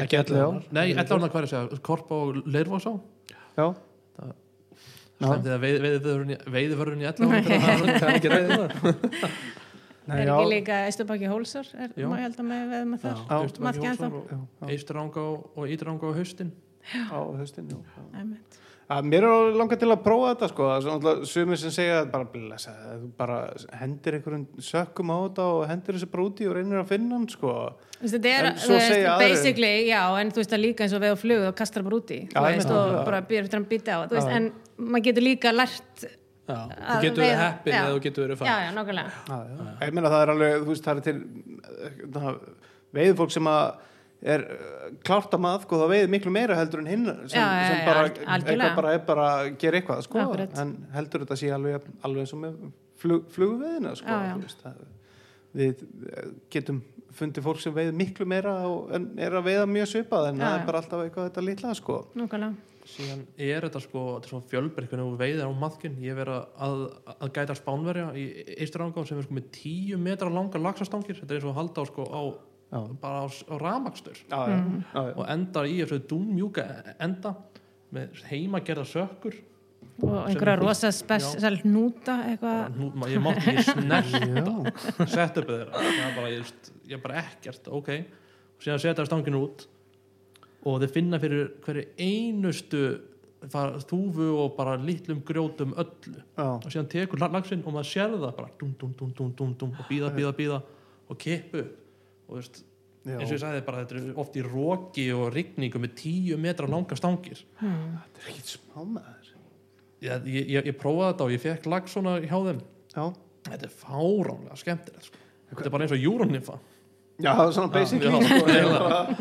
Ekki 0.04 0.22
já. 0.22 0.48
nei, 0.72 0.88
Elliðárnar 0.94 1.34
hvað 1.34 1.42
er 1.42 1.48
að 1.48 1.54
segja? 1.56 1.82
Korp 1.90 2.12
og 2.14 2.42
Stemdi 5.20 5.52
það 5.52 5.64
veiðivörun 5.66 6.30
í, 6.32 6.36
veiðivörun 6.48 7.02
í 7.04 7.08
Elliðárnar 7.10 7.98
Það 8.00 8.06
er 8.08 8.20
ekki 8.20 8.30
reyðið 8.32 8.62
það. 8.62 9.34
Nei, 10.10 10.16
er 10.24 10.32
já. 10.32 10.34
ekki 10.36 10.54
líka 10.54 10.80
Eistubakki 10.88 11.30
Hólsar 11.30 11.70
er, 11.78 11.94
ég 12.00 12.18
held 12.24 12.40
að 12.42 12.50
með. 12.50 12.74
Maðki 13.62 13.92
ennþá. 13.92 14.10
Já, 14.10 14.40
já. 14.40 14.72
Eisturanga 14.74 15.28
og 15.30 15.70
Ídraanga 15.70 16.10
á 16.10 16.14
haustin 16.18 16.52
á 16.90 17.20
höstin 17.38 17.70
já. 17.70 17.78
Að 18.90 19.06
mér 19.06 19.26
er 19.28 19.52
langar 19.54 19.78
til 19.78 19.92
að 19.94 20.00
prófa 20.02 20.32
þetta 20.32 20.48
sko 20.50 20.68
það 20.82 21.20
sumir 21.30 21.60
sem 21.62 21.74
segja 21.76 22.00
bara, 22.10 22.26
blessa, 22.26 22.72
þú 23.04 23.10
bara 23.20 23.36
hendir 23.78 24.16
einhverjum 24.18 24.64
sökkum 24.66 25.12
á 25.14 25.18
þetta 25.28 25.46
og 25.46 25.62
hendir 25.70 25.98
þessi 26.00 26.10
bara 26.10 26.26
úti 26.26 26.48
og 26.50 26.56
reynir 26.58 26.80
að 26.82 26.90
finna 26.90 27.20
hann 27.20 27.28
sko 27.30 27.54
þetta 28.00 28.32
er, 28.32 28.48
En 28.50 28.58
svo 28.64 28.74
þú 28.74 28.80
veist, 28.80 29.12
basically, 29.22 29.72
já, 29.92 30.02
en 30.18 30.34
þú 30.34 30.42
veist 30.42 30.56
það 30.56 30.64
líka 30.64 30.88
eins 30.88 30.96
og 30.98 31.04
við 31.06 31.14
á 31.14 31.18
flug 31.22 31.46
og 31.52 31.60
kastar 31.62 31.86
bara 31.86 32.00
úti, 32.00 32.20
Já, 32.26 32.40
þú 32.40 32.48
veist, 32.48 32.74
og 32.80 32.96
bara 33.12 33.22
býr 33.30 33.44
eftir 33.44 33.62
að 33.62 33.70
býta 33.76 33.94
á, 33.94 34.00
þú 34.10 34.18
veist, 34.18 34.34
en 34.40 34.50
maður 34.90 35.06
getur 35.12 35.28
líka 35.28 35.54
lært, 35.54 36.10
Að 36.10 36.19
þú 36.50 36.98
getur 37.04 37.24
verið 37.24 37.44
heppin 37.44 37.78
eða 37.80 37.92
þú 37.94 38.02
getur 38.06 38.26
verið 38.26 38.36
já, 38.36 38.40
fann 38.40 38.50
já, 38.50 38.56
já, 38.90 39.04
já. 39.60 39.76
ég 39.88 39.94
meina 39.98 40.12
það 40.14 40.24
er 40.26 40.34
alveg 40.34 40.58
þú 40.64 40.74
veist 40.74 40.90
það 40.90 41.02
er 41.02 41.06
til 41.08 41.20
það, 42.18 42.42
veiðfólk 43.00 43.36
sem 43.36 43.50
að 43.54 43.64
er 44.20 44.44
uh, 44.52 44.86
klárt 45.08 45.36
að 45.36 45.44
maður 45.46 45.66
sko 45.66 45.80
það 45.80 45.94
veiði 45.94 46.12
miklu 46.12 46.32
meira 46.36 46.58
heldur 46.60 46.82
en 46.84 46.92
hinn 46.92 47.06
sem, 47.08 47.40
Já, 47.40 47.46
já, 47.46 47.68
sem 47.70 47.86
bara, 47.88 48.06
eitthvað 48.10 48.76
bara 48.82 48.94
er 48.98 49.04
bara 49.08 49.28
að 49.38 49.52
gera 49.62 49.80
eitthvað 49.80 50.06
sko 50.10 50.24
Akkurat. 50.26 50.58
en 50.60 50.74
heldur 50.96 51.24
þetta 51.24 51.38
sé 51.40 51.52
alveg, 51.56 51.90
alveg 52.04 52.26
eins 52.26 52.36
og 52.36 52.42
með 52.44 52.58
flug, 53.00 53.30
flugveðina 53.36 53.94
sko 53.96 54.12
Já, 54.12 54.26
já. 54.28 54.34
þú 54.36 54.48
veist, 54.50 54.66
það, 54.66 54.82
við 55.60 55.86
getum 56.52 56.82
fundið 57.20 57.46
fólk 57.46 57.62
sem 57.64 57.76
veiði 57.76 57.94
miklu 58.00 58.28
meira 58.30 58.56
og, 58.70 58.90
en 58.96 59.12
er 59.20 59.36
að 59.38 59.48
veiða 59.50 59.70
mjög 59.70 59.92
svipað 59.94 60.32
en 60.32 60.42
það 60.42 60.52
já. 60.52 60.58
er 60.58 60.66
bara 60.70 60.82
alltaf 60.84 61.06
eitthvað 61.06 61.30
þetta 61.30 61.46
litla 61.46 61.74
sko. 61.78 61.98
Nákvæmlega, 62.20 62.84
síðan 62.90 63.24
er 63.50 63.68
þetta 63.68 63.84
sko 63.86 64.04
er 64.18 64.46
fjölbreytt 64.54 64.92
hvernig 64.94 65.10
þú 65.10 65.22
veiðir 65.24 65.50
á 65.52 65.62
maðkin 65.64 65.98
ég 66.04 66.20
verið 66.20 66.40
að, 66.68 66.86
að 67.16 67.34
gæta 67.38 67.58
spánverja 67.60 68.12
í 68.18 68.28
Eisturanga 68.58 69.06
sem 69.08 69.20
er 69.20 69.28
sko 69.28 69.40
með 69.40 69.50
10 69.60 70.06
metra 70.10 70.32
langar 70.34 70.64
laxastangir. 70.64 71.20
Þetta 71.22 71.36
er 71.36 71.42
eins 71.42 71.50
og 71.50 71.54
að 71.54 71.60
halda 71.62 71.84
á 71.84 71.92
sko 71.92 72.08
á 72.10 72.24
Já. 72.70 72.86
bara 73.02 73.26
á, 73.26 73.28
á 73.50 73.56
ramakstur 73.58 74.14
já, 74.30 74.40
já, 74.46 74.58
já, 74.94 75.02
já. 75.10 75.14
og 75.18 75.26
endar 75.26 75.66
í 75.66 75.80
þessu 75.82 76.04
dúnmjúka 76.06 76.66
enda 77.02 77.32
með 77.90 78.20
heimagerða 78.30 78.86
sökkur 78.86 79.40
og 80.06 80.16
einhverja 80.30 80.56
rosa 80.60 80.92
spesial 80.96 81.58
hnúta, 81.64 82.16
eitthvað, 82.30 82.80
ég 83.12 83.24
mátti 83.24 83.52
ekki 83.54 83.66
snerta 83.74 85.06
sett 85.10 85.40
upp 85.42 85.52
þeirra. 85.52 85.84
Ég 85.90 86.16
bara, 86.16 86.32
ég, 86.34 86.54
ég 86.94 87.04
bara 87.04 87.22
ekkert 87.26 87.70
ok. 87.80 87.92
Og 88.60 88.66
síðan 88.66 88.82
setja 88.84 89.06
stanginu 89.08 89.44
út. 89.48 89.68
Og 90.68 90.82
þeir 90.84 90.92
finna 90.96 91.20
fyrir 91.22 91.54
hverju 91.64 91.86
einustu 92.04 92.84
þúfu 93.88 94.26
og 94.36 94.56
bara 94.58 94.76
litlum 94.80 95.22
grjótum 95.24 95.76
öllu. 95.80 96.18
Já. 96.36 96.48
og 96.58 96.68
síðan 96.68 96.90
tekur 96.92 97.22
lagsinn 97.24 97.64
og 97.64 97.76
maður 97.78 97.92
sér 97.94 98.18
það 98.18 98.34
bara. 98.42 98.50
Dum, 98.60 98.74
dum, 98.80 98.96
dum, 99.00 99.14
dum, 99.16 99.32
dum, 99.38 99.54
dum, 99.62 99.76
og 99.80 99.88
býða, 99.92 100.12
býða, 100.16 100.34
býða 100.36 100.60
og 101.10 101.18
kippu 101.22 101.64
og 102.30 102.36
veist, 102.38 102.62
Já. 103.08 103.16
eins 103.16 103.30
og 103.32 103.38
ég 103.38 103.42
sagði 103.42 103.62
bara 103.66 103.86
þetta 103.86 103.96
er 103.98 104.20
oft 104.22 104.36
í 104.38 104.44
róki 104.46 105.08
og 105.16 105.32
rigningu 105.34 105.80
með 105.82 105.96
tíu 106.04 106.38
metra 106.42 106.68
langa 106.70 106.98
stangir. 107.00 107.42
Þetta 107.62 108.26
er 108.26 108.30
ekkit 108.34 108.52
smá 108.58 108.84
maður 108.84 109.29
ég, 110.06 110.28
ég, 110.30 110.50
ég, 110.58 110.66
ég 110.72 110.76
prófaði 110.80 111.12
þetta 111.14 111.26
og 111.28 111.34
ég 111.36 111.42
fekk 111.44 111.70
lag 111.72 111.88
svona 111.92 112.18
hjá 112.24 112.36
þeim. 112.50 112.60
Já, 112.96 113.06
þetta 113.50 113.66
er 113.70 113.74
fáránlega 113.84 114.60
skemmtilegt 114.60 115.08
sko. 115.10 115.24
þetta 115.50 115.66
er 115.70 115.74
bara 115.74 115.86
eins 115.88 115.96
og 115.96 116.04
júrunnifa 116.04 116.60
já 117.20 117.34
svona 117.52 117.68
basically 117.74 118.08
Já, 118.08 118.20
sko, 118.24 118.46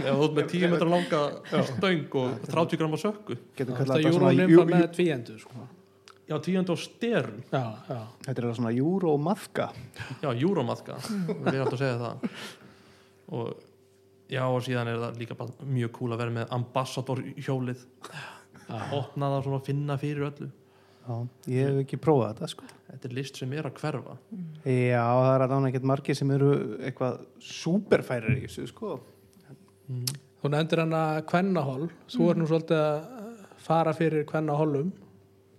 þú 0.07 0.27
ert 0.29 0.37
með 0.39 0.51
10 0.53 0.71
metra 0.73 0.89
langa 0.93 1.23
stöng 1.73 2.15
og 2.21 2.37
30 2.47 2.79
grama 2.79 3.01
sökku. 3.01 3.37
Getum 3.59 3.75
Það 3.75 3.81
kallað 3.81 3.99
er 3.99 4.05
þetta 4.05 4.15
svona 4.19 4.33
júrónimfa 4.37 4.55
jú- 4.55 4.69
með 4.71 4.89
tvíendu 4.95 5.39
sko. 5.43 5.67
já, 6.29 6.37
tíundu 6.45 6.75
á 6.75 6.79
styrn 6.79 7.41
Já, 7.51 7.65
já. 7.89 8.01
Þetta 8.29 8.45
er 8.45 8.55
svona 8.61 8.75
júró 8.77 9.17
maðka 9.19 9.71
já, 10.23 10.31
júrómaðka 10.45 10.99
við 11.03 11.55
erum 11.55 11.65
alltaf 11.65 11.75
að 11.75 11.83
segja 11.83 11.99
það. 12.05 12.31
Og 13.29 13.49
já, 14.29 14.43
og 14.47 14.63
síðan 14.65 14.93
er 14.93 15.03
það 15.03 15.19
líka 15.25 15.37
mjög 15.65 15.93
cool 15.99 16.13
að 16.15 16.23
vera 16.23 16.37
með 16.39 16.55
ambassador 16.55 17.23
hjólið 17.37 17.83
opna 18.93 19.33
það 19.35 19.43
svona 19.47 19.59
að 19.59 19.69
finna 19.73 19.97
fyrir 20.01 20.27
öllu 20.29 20.49
já, 21.09 21.14
ég 21.51 21.68
hef 21.68 21.80
ekki 21.82 21.98
prófað 22.05 22.35
þetta 22.35 22.51
sko. 22.52 22.68
Þetta 22.89 23.09
er 23.09 23.14
list 23.16 23.40
sem 23.40 23.52
er 23.56 23.68
að 23.68 23.80
hverfa. 23.82 24.16
Já, 24.64 25.02
það 25.02 25.32
er 25.32 25.44
að 25.44 25.52
dána 25.52 25.70
ekkert 25.70 25.89
margir 25.90 26.18
sem 26.18 26.32
eru 26.36 26.52
eitthvað 26.78 27.18
súperfærir 27.48 28.39
í 28.39 28.47
þessu, 28.47 28.68
sko. 28.70 28.97
Þú 30.39 30.51
nefndir 30.52 30.82
hann 30.85 30.94
að 30.94 31.18
kvennahól 31.30 31.86
Þú 32.12 32.26
er 32.30 32.39
nú 32.39 32.47
svolítið 32.47 32.82
að 32.82 32.98
fara 33.64 33.94
fyrir 33.97 34.26
kvennahólum. 34.28 34.90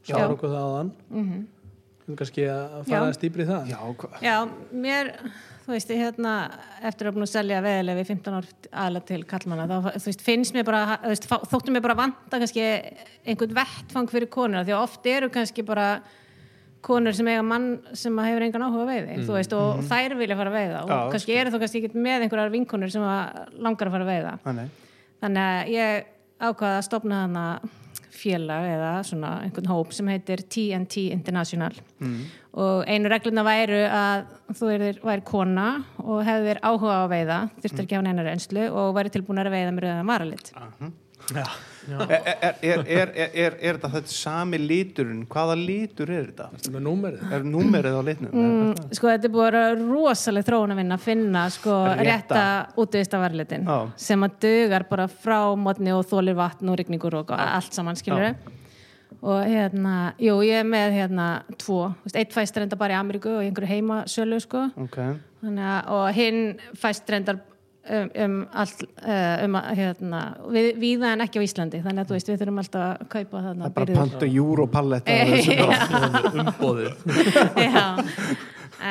Já. 0.06 0.14
Sáður 0.14 0.36
okkur 0.38 0.54
það 0.54 0.68
áðan 0.68 0.92
mhm. 1.10 1.48
Þú 2.06 2.18
kannski 2.18 2.46
að 2.50 2.76
fara 2.88 3.10
dýpri 3.22 3.46
í 3.46 3.50
það. 3.50 3.68
Já? 3.70 3.82
Já, 4.26 4.36
mér, 4.86 5.12
þú 5.70 5.76
veist, 5.78 5.92
hérna 5.94 6.34
eftir 6.90 7.08
að 7.10 7.16
búin 7.18 7.26
að 7.28 7.32
selja 7.36 7.60
veðileg 7.64 8.00
við 8.00 8.08
15 8.10 8.38
ár 8.40 8.48
aðlega 8.84 9.06
til 9.12 9.20
kallmanna, 9.30 9.68
þá 9.70 9.92
þú 10.00 10.10
veist, 10.10 10.24
finnst 10.26 10.56
mér 10.58 10.66
bara, 10.68 10.82
þú 11.04 11.12
veist, 11.14 11.28
fá- 11.30 11.46
þóttu 11.52 11.76
mér 11.76 11.84
bara 11.86 11.98
vanta 12.00 12.40
kannski 12.42 12.64
einhvern 13.30 13.54
vettfang 13.60 14.10
fyrir 14.10 14.32
konur 14.34 14.66
því 14.66 14.74
að 14.76 14.82
oft 14.88 15.06
eru 15.14 15.30
kannski 15.34 15.66
bara 15.68 15.90
konur 16.82 17.12
sem 17.14 17.28
eiga 17.28 17.44
mann 17.44 17.70
sem 17.94 18.16
að 18.22 18.30
hefur 18.32 18.46
engan 18.48 18.64
áhuga 18.70 18.86
veiði, 18.88 19.18
þú 19.28 19.34
veist, 19.36 19.54
og 19.58 19.82
þær 19.90 20.14
vilja 20.20 20.38
fara 20.40 20.52
að 20.54 20.58
veiða 20.60 20.84
og 20.86 20.94
Já, 20.94 21.00
kannski 21.14 21.36
eru 21.36 21.52
þú 21.52 21.60
kannski 21.64 21.82
ekki 21.84 22.04
með 22.06 22.24
einhverjar 22.26 22.54
vinkonur 22.54 22.94
sem 22.94 23.04
að 23.04 23.58
langar 23.60 23.90
að 23.90 23.96
fara 23.98 24.06
að 24.08 24.12
veiða. 24.14 24.32
Þannig. 24.46 24.70
þannig 25.20 25.44
að 25.50 25.72
ég 25.76 26.08
ákvaða 26.40 26.78
að 26.80 26.86
stopna 26.88 27.18
hana 27.26 27.46
félag 28.20 28.68
eða 28.74 28.92
svona 29.08 29.32
einhvern 29.46 29.72
hóp 29.72 29.96
sem 29.96 30.08
heitir 30.12 30.44
TNT 30.46 31.08
International. 31.16 31.74
Og 32.60 32.84
einu 32.90 33.10
regluna 33.12 33.44
væru 33.46 33.82
að 33.88 34.28
þú 34.60 34.70
væri 35.06 35.24
kona 35.28 35.68
og 36.04 36.24
hefðir 36.28 36.60
áhuga 36.66 37.00
á 37.00 37.02
að 37.06 37.12
veiða 37.14 37.40
þurftir 37.62 37.84
ekki 37.86 37.96
að 37.96 38.00
hafa 38.02 38.08
neina 38.10 38.26
reynslu 38.30 38.70
og 38.70 38.96
væri 38.98 39.14
tilbúin 39.14 39.42
að 39.44 39.52
veiða 39.54 39.74
með 39.76 39.86
rauðan 39.86 40.10
varalit. 40.14 40.54
Já. 41.36 41.46
Er, 41.46 41.69
er, 41.88 42.12
er, 42.28 42.56
er, 42.62 42.84
er, 42.86 43.12
er, 43.16 43.56
er 43.60 43.78
þetta 43.80 43.90
þetta 43.96 44.14
sami 44.14 44.60
liturinn? 44.62 45.24
Hvaða 45.32 45.56
litur 45.60 46.12
er 46.12 46.28
þetta? 46.30 46.50
Númerið 46.80 47.34
Er 47.38 47.46
númerið 47.48 47.98
á 47.98 48.02
litnum? 48.10 48.34
Mm. 48.34 48.94
sko 48.98 49.10
þetta 49.12 49.30
er 49.30 49.34
búið 49.34 49.48
að 49.48 49.52
vera 49.54 49.64
rosaleg 49.80 50.48
þróun 50.50 50.76
að 50.76 50.82
vinna 50.84 50.98
að 51.00 51.06
finna 51.08 51.44
sko 51.56 51.78
Rétta. 51.88 52.06
rétta 52.10 52.46
útvista 52.84 53.22
varalitin 53.24 53.66
Já. 53.68 53.78
sem 54.10 54.28
að 54.28 54.38
dugar 54.46 54.88
bara 54.92 55.08
frá 55.10 55.40
mótni 55.60 55.96
og 55.96 56.06
þólir 56.10 56.38
vatn 56.40 56.70
og 56.74 56.80
rigningur 56.82 57.20
og 57.24 57.32
allt 57.36 57.74
saman 57.76 57.96
skilur 58.00 58.36
og 59.20 59.42
hérna, 59.50 60.14
jú 60.22 60.38
ég 60.48 60.62
er 60.62 60.68
með 60.70 60.94
hérna 60.96 61.24
tvo, 61.60 61.90
eitt 62.14 62.32
fæst 62.32 62.56
reynda 62.56 62.78
bara 62.80 62.94
í 62.96 63.00
Ameríku 63.02 63.34
og 63.34 63.42
einhverju 63.44 63.68
heimasölu 63.74 64.38
sko 64.44 64.62
Ok. 64.80 64.96
þannig 65.42 65.66
að 65.74 65.90
og 65.98 66.06
hinn 66.16 66.42
fæst 66.80 67.10
reyndar 67.12 67.42
um, 67.90 68.10
um 68.26 68.36
allt 68.64 68.84
uh, 68.84 69.44
um 69.46 69.58
hérna, 69.78 70.22
við, 70.54 70.70
víða 70.82 71.14
en 71.16 71.26
ekki 71.26 71.42
á 71.42 71.46
Íslandi. 71.46 71.82
Þannig 71.86 72.06
að 72.06 72.12
þú 72.12 72.18
veist 72.18 72.32
við 72.32 72.40
þurfum 72.44 72.62
alltaf 72.64 72.86
að 72.86 73.04
kaupa 73.16 73.44
Það 73.44 73.50
er 73.50 73.60
bara 73.60 73.74
birgðir. 73.78 74.00
panta 74.00 74.30
júropallett 74.30 75.06
umbóðið 76.40 76.94
já, 77.68 77.86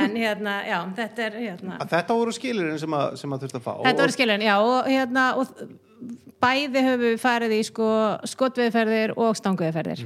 en 0.00 0.16
hérna 0.18 0.56
já, 0.68 0.78
þetta 0.98 1.26
er 1.28 1.38
hérna. 1.42 1.78
Þetta 1.90 2.18
voru 2.20 2.34
skilurinn 2.36 2.80
sem 2.80 2.96
að, 3.00 3.06
sem 3.20 3.36
að 3.36 3.44
þurft 3.46 3.60
að 3.60 3.68
fá 3.68 3.72
Þetta 3.86 4.02
voru 4.04 4.16
skilin, 4.18 4.46
já, 4.48 4.54
og 4.62 4.90
hérna 4.90 5.28
og 5.40 5.54
bæði 6.42 6.82
höfum 6.86 7.04
við 7.06 7.16
farið 7.22 7.54
í 7.56 7.62
sko 7.66 7.88
skotveðferðir 8.30 9.16
og 9.18 9.38
stangveðferðir 9.38 10.04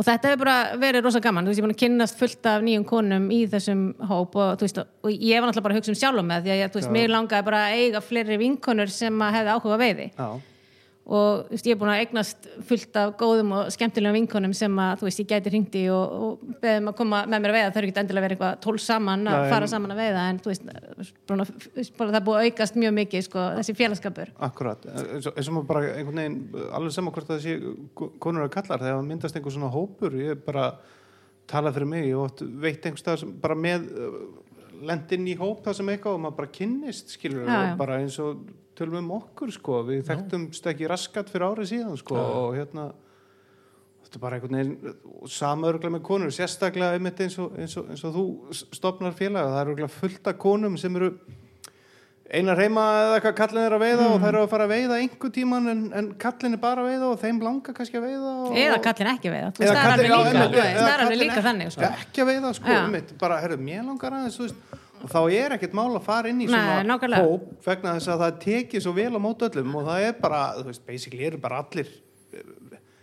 og 0.00 0.06
þetta 0.06 0.30
hefur 0.30 0.40
bara 0.46 0.78
verið 0.80 1.04
rosa 1.04 1.20
gaman, 1.20 1.44
þú 1.44 1.52
veist, 1.52 1.60
ég 1.60 1.64
er 1.64 1.68
búin 1.68 1.76
að 1.76 1.82
kynnast 1.82 2.20
fullt 2.20 2.46
af 2.48 2.62
nýjum 2.64 2.86
konum 2.88 3.26
í 3.36 3.40
þessum 3.52 3.82
hóp 4.08 4.38
og, 4.40 4.54
þú 4.56 4.64
veist, 4.64 4.80
og 4.80 5.10
ég 5.12 5.42
var 5.42 5.50
náttúrulega 5.50 5.66
bara 5.66 5.76
að 5.76 5.80
hugsa 5.82 5.92
um 5.92 5.98
sjálfum 6.00 6.30
með 6.30 6.46
því 6.46 6.54
að 6.54 6.62
ég, 6.62 6.70
þú 6.72 6.80
veist, 6.80 6.92
mér 6.94 7.12
langaði 7.12 7.46
bara 7.50 7.60
að 7.66 7.82
eiga 7.82 8.00
fleiri 8.04 8.38
vinkonur 8.40 8.94
sem 8.94 9.26
að 9.26 9.36
hefði 9.36 9.56
áhuga 9.58 9.78
veiði. 9.82 10.06
Já, 10.16 10.28
og 11.10 11.50
veist, 11.50 11.66
ég 11.66 11.74
er 11.74 11.80
búin 11.80 11.90
að 11.90 12.02
eignast 12.04 12.46
fullt 12.68 12.98
af 13.00 13.14
góðum 13.18 13.54
og 13.56 13.70
skemmtilegum 13.74 14.18
vinkonum 14.20 14.52
sem 14.54 14.76
að 14.78 15.00
þú 15.00 15.08
veist, 15.08 15.22
ég 15.22 15.30
gæti 15.30 15.52
hringdi 15.52 15.82
og, 15.90 16.12
og 16.26 16.60
beðum 16.62 16.92
að 16.92 16.96
koma 17.00 17.22
með 17.26 17.42
mér 17.42 17.52
að 17.52 17.58
veiða, 17.58 17.72
það 17.72 17.80
er 17.80 17.88
ekki 17.88 18.02
endilega 18.04 18.26
verið 18.26 18.36
eitthvað 18.36 18.60
tól 18.66 18.76
saman 18.84 19.26
að 19.26 19.38
Nei. 19.40 19.50
fara 19.54 19.70
saman 19.72 19.94
að 19.94 20.02
veiða 20.04 20.28
en 20.30 20.38
þú 20.44 20.52
veist, 20.52 20.70
bara, 21.26 21.48
það 21.48 22.20
er 22.20 22.24
búið 22.28 22.38
að 22.38 22.46
aukast 22.50 22.78
mjög 22.78 22.94
mikið, 23.00 23.26
sko, 23.26 23.48
þessi 23.58 23.76
félagskapur. 23.80 24.32
Akkurat. 24.50 24.86
Eins 24.94 25.26
og, 25.32 25.42
maður 25.56 25.68
bara 25.72 25.84
einhvern 25.96 26.22
veginn 26.22 26.70
alveg 26.78 26.94
saman 26.94 27.16
hvort 27.16 27.32
það 27.32 27.44
sé 27.44 27.58
konur 28.22 28.46
að 28.46 28.54
kallar. 28.54 28.86
Þegar 28.86 29.04
myndast 29.10 29.38
einhver 29.38 29.56
svona 29.56 29.72
hópur 29.74 30.14
ég 30.20 30.46
bara 30.46 30.70
tala 31.50 31.72
fyrir 31.74 31.88
mig 31.90 32.06
ég 32.06 32.44
veit 32.62 32.84
einhvers 32.84 33.02
staðar 33.02 33.24
sem 33.24 33.34
bara 33.42 33.56
með 33.58 33.88
lend 34.86 35.12
inn 35.16 35.28
í 35.28 35.36
hóp 35.38 35.62
það 35.66 35.78
sem 35.80 35.92
eitthvað 35.92 36.16
og 36.16 36.24
maður 36.24 36.38
bara 36.40 36.52
kynnist 36.56 37.14
skilur 37.16 37.46
Já, 37.46 37.58
já. 37.70 37.76
bara 37.80 38.00
eins 38.00 38.18
og 38.22 38.42
tölum 38.78 39.02
um 39.02 39.14
okkur 39.18 39.52
sko. 39.52 39.82
Við 39.88 40.02
þekktumst 40.08 40.68
ekki 40.72 40.88
raskat 40.90 41.32
fyrir 41.32 41.50
árið 41.50 41.72
síðan 41.74 42.00
sko 42.00 42.16
og 42.16 42.56
hérna 42.56 42.90
þetta 44.04 44.16
er 44.16 44.22
bara 44.24 44.38
einhvern 44.38 44.58
veginn 44.58 44.94
samörglega 45.30 45.94
með 45.94 46.04
konur 46.08 46.32
sérstaklega 46.34 46.96
einmitt 46.96 47.20
eins 47.22 47.36
og, 47.42 47.52
eins 47.60 47.76
og, 47.78 47.90
eins 47.92 48.02
og 48.08 48.16
þú 48.16 48.24
stopnar 48.74 49.14
félag 49.18 49.52
það 49.52 49.74
eru 49.74 49.90
fullt 50.00 50.32
af 50.32 50.40
konum 50.42 50.78
sem 50.80 50.96
eru 50.98 51.12
einar 52.30 52.60
heima 52.62 52.82
eða 53.00 53.14
eitthvað 53.18 53.36
kallin 53.40 53.64
er 53.66 53.74
að 53.74 53.82
veiða 53.82 54.04
og 54.10 54.20
þær 54.22 54.28
eru 54.30 54.42
að 54.44 54.50
fara 54.52 54.66
að 54.68 54.72
veiða 54.74 54.98
einhver 55.02 55.32
tíman 55.34 55.70
en, 55.72 55.80
en 55.98 56.10
kallin 56.20 56.54
er 56.56 56.60
bara 56.62 56.84
að 56.84 56.90
veiða 56.92 57.08
og 57.10 57.16
þeim 57.24 57.40
langar 57.46 57.74
kannski 57.78 57.98
að 57.98 58.04
veiða 58.06 58.34
og, 58.44 58.52
eða 58.64 58.76
kallin 58.84 59.10
ekki 59.14 59.32
veiða, 59.34 59.48
þú 59.56 59.64
Eða 59.66 59.80
kallinn- 59.80 60.14
alveg 60.18 60.36
líka, 60.36 60.52
veist, 60.54 60.76
eða 60.84 60.92
kallinn 61.00 61.22
líka 61.24 61.42
þannig, 61.48 61.72
sko. 61.74 61.90
ekki 62.04 62.22
að 62.24 62.30
veiða 62.30 62.52
sko, 62.60 62.76
einmitt, 62.76 63.10
bara, 63.24 63.40
herru, 63.42 63.58
mér 63.70 63.82
langar 63.88 64.16
aðeins 64.20 64.38
veist, 64.44 64.76
og 65.00 65.08
þá 65.10 65.18
er 65.40 65.56
ekkert 65.56 65.74
mál 65.80 65.88
að 65.96 66.04
fara 66.06 66.30
inn 66.30 66.44
í 66.44 66.48
svona 66.50 67.18
hóp 67.24 67.50
vegna 67.66 67.96
þess 67.96 68.12
að 68.14 68.22
það 68.26 68.38
tekið 68.44 68.84
svo 68.86 68.94
vel 69.00 69.10
á 69.16 69.20
mót 69.26 69.44
öllum 69.48 69.74
og 69.80 69.88
það 69.90 70.06
er 70.10 70.14
bara, 70.22 70.42
þú 70.60 70.66
veist, 70.70 70.86
basically 70.86 71.26
eru 71.30 71.40
bara 71.42 71.64
allir 71.64 71.90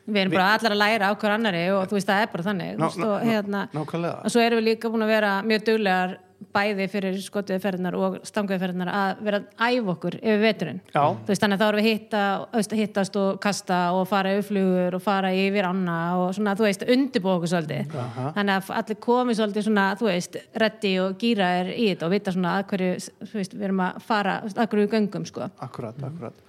við 0.08 0.22
erum 0.22 0.32
bara 0.38 0.54
allar 0.56 0.72
að 0.72 0.80
læra 0.80 1.10
á 1.12 1.14
hver 1.20 1.34
annari 1.36 1.64
og 1.76 1.90
þú 1.90 1.98
veist, 1.98 2.08
það 2.08 2.22
er 2.24 2.30
bara 2.32 2.46
þannig 2.46 2.86
og, 2.86 3.16
hérna, 3.28 3.64
nákvæmlega. 3.76 4.22
og 4.24 4.32
svo 4.32 4.44
erum 4.46 4.62
við 4.62 4.68
líka 4.70 4.92
búin 4.94 5.04
að 5.04 5.12
vera 5.12 5.32
mjög 5.44 5.66
duglegar 5.68 6.14
bæði 6.54 6.88
fyrir 6.92 7.18
skotviðferðinar 7.22 7.96
og 7.98 8.18
stangviðferðinar 8.28 8.92
að 8.92 9.22
vera 9.26 9.40
að 9.42 9.78
æfa 9.78 9.94
okkur 9.94 10.18
yfir 10.20 10.42
veturinn. 10.44 10.80
Já. 10.94 11.04
þú 11.18 11.32
veist, 11.32 11.44
þannig 11.44 11.58
að 11.58 11.62
þá 11.62 11.68
erum 11.68 11.82
við 11.82 11.90
hitta, 11.90 12.24
veist, 12.54 12.76
hittast 12.80 13.20
og 13.22 13.40
kasta 13.44 13.80
og 13.98 14.08
fara 14.10 14.34
yfir 14.36 14.48
flugur 14.52 14.98
og 14.98 15.04
fara 15.04 15.34
yfir 15.36 15.70
anna 15.70 15.98
og 16.22 16.34
svona, 16.38 16.56
þú 16.58 16.68
veist, 16.68 16.88
undirbúa 16.96 17.38
okkur 17.38 17.54
svolítið. 17.54 17.96
Þannig 18.38 18.56
að 18.56 18.74
allir 18.82 19.00
komið 19.08 19.40
svolítið 19.42 19.68
svona, 19.70 19.88
þú 20.00 20.10
veist, 20.12 20.42
reddi 20.64 20.96
og 21.04 21.22
gýra 21.22 21.54
er 21.62 21.72
í 21.76 21.92
þetta 21.92 22.10
og 22.10 22.16
vita 22.16 22.36
svona 22.36 22.58
að 22.58 22.68
hverju, 22.74 22.92
veist, 23.34 23.58
við 23.58 23.70
erum 23.70 23.86
að 23.88 24.04
fara, 24.08 24.42
að 24.54 24.68
hverju 24.68 24.88
við 24.88 24.98
göngum, 24.98 25.30
sko. 25.30 25.50
Akkurat, 25.68 26.06
akkurat. 26.06 26.44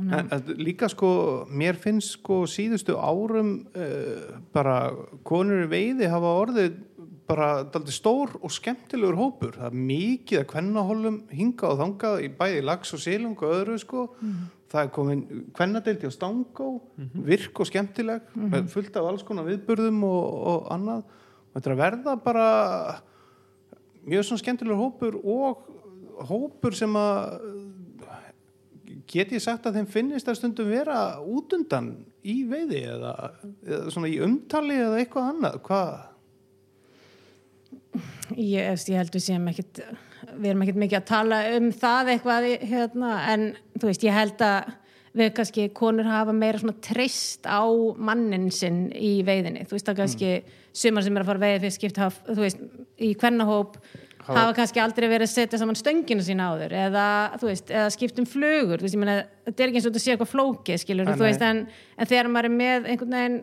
En, 0.00 0.28
en 0.32 0.54
líka 0.60 0.88
sko, 0.88 1.10
mér 1.52 1.76
finnst 1.80 2.14
sko 2.16 2.42
síðustu 2.48 2.96
árum 2.96 3.52
uh, 3.76 4.38
bara 4.54 4.92
konur 5.26 5.66
í 5.66 5.70
veiði 5.70 6.08
hafa 6.10 6.30
orðið 6.40 6.78
bara 7.30 7.48
daldi 7.70 7.94
stór 7.94 8.34
og 8.40 8.52
skemmtilegur 8.52 9.18
hópur. 9.18 9.56
Það 9.56 9.68
er 9.70 9.82
mikið 9.90 10.40
að 10.40 10.48
kvennahólum 10.50 11.18
hingað 11.30 11.74
og 11.74 11.80
þangað 11.84 12.24
í 12.26 12.30
bæði 12.40 12.64
lags 12.66 12.94
og 12.96 13.02
sílung 13.04 13.36
og 13.38 13.54
öðru 13.60 13.78
sko. 13.80 14.06
Það 14.70 14.82
er 14.82 14.92
komin 14.94 15.22
kvennadeildi 15.56 16.10
á 16.10 16.12
stangó 16.14 16.68
virk 17.26 17.62
og 17.62 17.70
skemmtileg 17.70 18.34
með 18.34 18.68
fullt 18.74 18.98
af 19.00 19.08
alls 19.10 19.24
konar 19.26 19.48
viðburðum 19.48 20.04
og, 20.06 20.22
og 20.52 20.68
annað. 20.74 21.02
Og 21.50 21.56
þetta 21.58 21.70
er 21.70 21.76
að 21.76 21.82
verða 21.84 22.16
bara 22.26 22.46
mjög 24.06 24.28
svona 24.28 24.44
skemmtilegur 24.44 24.82
hópur 24.84 25.18
og 25.24 25.66
hópur 26.30 26.76
sem 26.76 26.94
að 26.98 27.40
get 29.10 29.32
ég 29.34 29.42
sagt 29.42 29.66
að 29.66 29.80
þeim 29.80 29.90
finnist 29.90 30.28
að 30.30 30.38
stundum 30.38 30.70
vera 30.70 31.18
útundan 31.22 31.92
í 32.26 32.42
veiði 32.48 32.84
eða, 32.92 33.14
eða 33.64 33.92
svona 33.94 34.10
í 34.10 34.18
umtali 34.22 34.76
eða 34.78 35.00
eitthvað 35.00 35.30
annað. 35.32 35.60
Hvað 35.66 35.92
ég, 38.36 38.68
veist, 38.70 38.90
ég 38.90 39.00
held 39.00 39.14
við 39.14 39.26
séum 39.26 39.50
ekkit 39.50 39.82
við 40.36 40.52
erum 40.52 40.64
ekkit 40.64 40.80
mikið 40.80 40.98
að 41.00 41.08
tala 41.08 41.40
um 41.56 41.70
það 41.74 42.12
eitthvað 42.14 42.46
hérna, 42.70 43.14
en 43.32 43.46
þú 43.78 43.90
veist, 43.90 44.04
ég 44.06 44.16
held 44.16 44.44
að 44.44 44.76
við 45.16 45.32
kannski 45.34 45.64
konur 45.74 46.06
hafa 46.06 46.34
meira 46.36 46.60
svona 46.60 46.76
treyst 46.86 47.48
á 47.50 47.66
mannin 47.98 48.46
sinn 48.54 48.84
í 48.94 49.20
veiðinni, 49.26 49.64
þú 49.66 49.74
veist 49.74 49.88
það 49.88 50.04
kannski 50.04 50.30
sumar 50.70 51.02
sem 51.06 51.16
er 51.16 51.24
að 51.24 51.32
fara 51.32 51.40
að 51.40 51.46
veiði 51.48 51.62
fyrir 51.64 51.76
skipt 51.78 51.98
hafa, 51.98 52.22
þú 52.28 52.44
veist, 52.44 52.62
í 53.02 53.10
kvennahóp 53.18 53.80
hafa 54.28 54.54
kannski 54.54 54.82
aldrei 54.82 55.08
verið 55.08 55.26
að 55.26 55.32
setja 55.32 55.58
saman 55.58 55.78
stöngina 55.78 56.22
sína 56.22 56.50
áður 56.52 56.76
eða, 56.84 57.06
þú 57.40 57.50
veist, 57.50 57.72
eða 57.74 57.88
skipt 57.96 58.20
um 58.22 58.28
flugur, 58.28 58.78
þú 58.78 58.86
veist, 58.86 58.98
ég 58.98 59.02
meina, 59.02 59.16
þetta 59.48 59.64
er 59.64 59.72
ekki 59.72 59.80
eins 59.80 59.88
og 59.88 59.94
þetta 59.94 60.04
sé 60.04 60.14
eitthvað 60.14 60.34
flókið, 60.36 60.82
skilur, 60.84 61.08
Nei, 61.08 61.16
þú 61.16 61.26
veist, 61.26 61.46
en, 61.48 61.64
en 61.96 62.10
þegar 62.12 62.30
maður 62.30 62.50
er 62.50 62.56
með 62.60 62.90
einhvern 62.92 63.16
veginn 63.18 63.40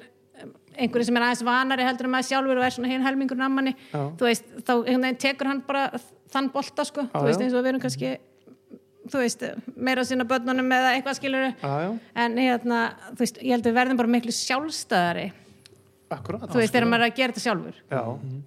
einhverju 0.78 1.10
sem 1.10 1.18
er 1.20 1.26
aðeins 1.28 1.44
vanari 1.48 1.86
heldur 1.88 2.08
en 2.08 2.14
maður 2.14 2.30
sjálfur 2.30 2.62
og 2.62 2.68
er 2.68 2.76
svona 2.76 2.92
hinn 2.92 3.06
helmingur 3.06 3.40
nammanni. 3.40 3.76
Þú 3.92 4.28
veist, 4.30 4.48
þá 4.68 4.74
tekur 5.22 5.52
hann 5.52 5.64
bara 5.68 5.90
þann 6.34 6.50
bolta 6.54 6.86
sko, 6.88 7.08
Já, 7.08 7.14
þú 7.16 7.28
veist 7.30 7.44
eins 7.44 7.56
og 7.56 7.64
við 7.64 7.72
erum 7.74 7.84
kannski 7.84 8.14
þú 9.08 9.22
veist, 9.24 9.44
meira 9.80 10.04
að 10.04 10.10
sinna 10.12 10.28
börnunum 10.28 10.72
eða 10.76 10.94
eitthvað 10.98 11.20
skilur 11.20 11.46
Já, 11.52 11.76
en 12.24 12.40
hérna, 12.42 12.80
þú 13.14 13.22
veist, 13.24 13.38
ég 13.42 13.54
held 13.56 13.64
að 13.64 13.72
við 13.72 13.78
verðum 13.80 14.02
bara 14.02 14.14
miklu 14.18 14.34
sjálfstæðari, 14.36 15.28
akkurat. 16.18 16.48
Þú 16.52 16.62
veist, 16.62 16.74
þegar 16.76 16.90
maður 16.92 17.06
er 17.06 17.12
að 17.12 17.22
gera 17.22 17.36
þetta 17.36 17.46
sjálfur. 17.46 17.80
Já, 17.92 18.02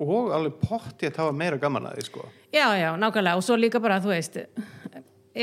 og 0.04 0.34
alveg 0.36 0.60
pott 0.64 1.06
ég 1.06 1.14
að 1.14 1.22
hafa 1.24 1.38
meira 1.40 1.60
gaman 1.60 1.88
að 1.90 1.98
því 2.00 2.06
sko. 2.10 2.28
Já, 2.52 2.66
já, 2.76 2.90
nákvæmlega, 3.00 3.40
og 3.40 3.46
svo 3.46 3.56
líka 3.60 3.80
bara, 3.82 4.00
þú 4.04 4.12
veist 4.12 4.40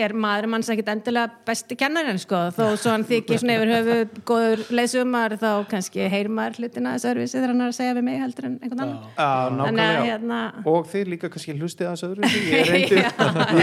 er 0.04 0.14
maður 0.18 0.48
manns 0.54 0.70
ekkit 0.74 0.90
endilega 0.92 1.32
besti 1.48 1.78
kennarinn 1.80 2.20
sko, 2.22 2.40
þó 2.56 2.64
svo 2.80 2.94
hann 2.94 3.06
þykir 3.08 3.42
svona 3.42 3.56
yfir 3.58 3.72
höfu 3.74 4.22
góður 4.30 4.64
leysumar 4.78 5.36
þá 5.42 5.50
kannski 5.72 6.08
heyr 6.12 6.30
maður 6.32 6.60
hlutina 6.62 6.94
þess 6.96 7.10
öðruvísi 7.12 7.38
þegar 7.38 7.54
hann 7.54 7.64
er 7.66 7.72
að 7.72 7.78
segja 7.80 7.96
við 7.98 8.06
mig 8.08 8.20
heldur 8.22 8.48
en 8.50 8.60
einhvern 8.62 8.84
annan. 8.86 9.02
Já, 9.18 9.30
Þannig 9.62 10.10
hérna- 10.12 10.42
Og 10.74 10.88
þið 10.92 11.12
líka 11.14 11.32
kannski 11.34 11.58
hlustið 11.58 11.90
aðeins 11.90 12.06
öðru 12.08 12.32
ég 12.52 12.68
reyndi, 12.72 13.02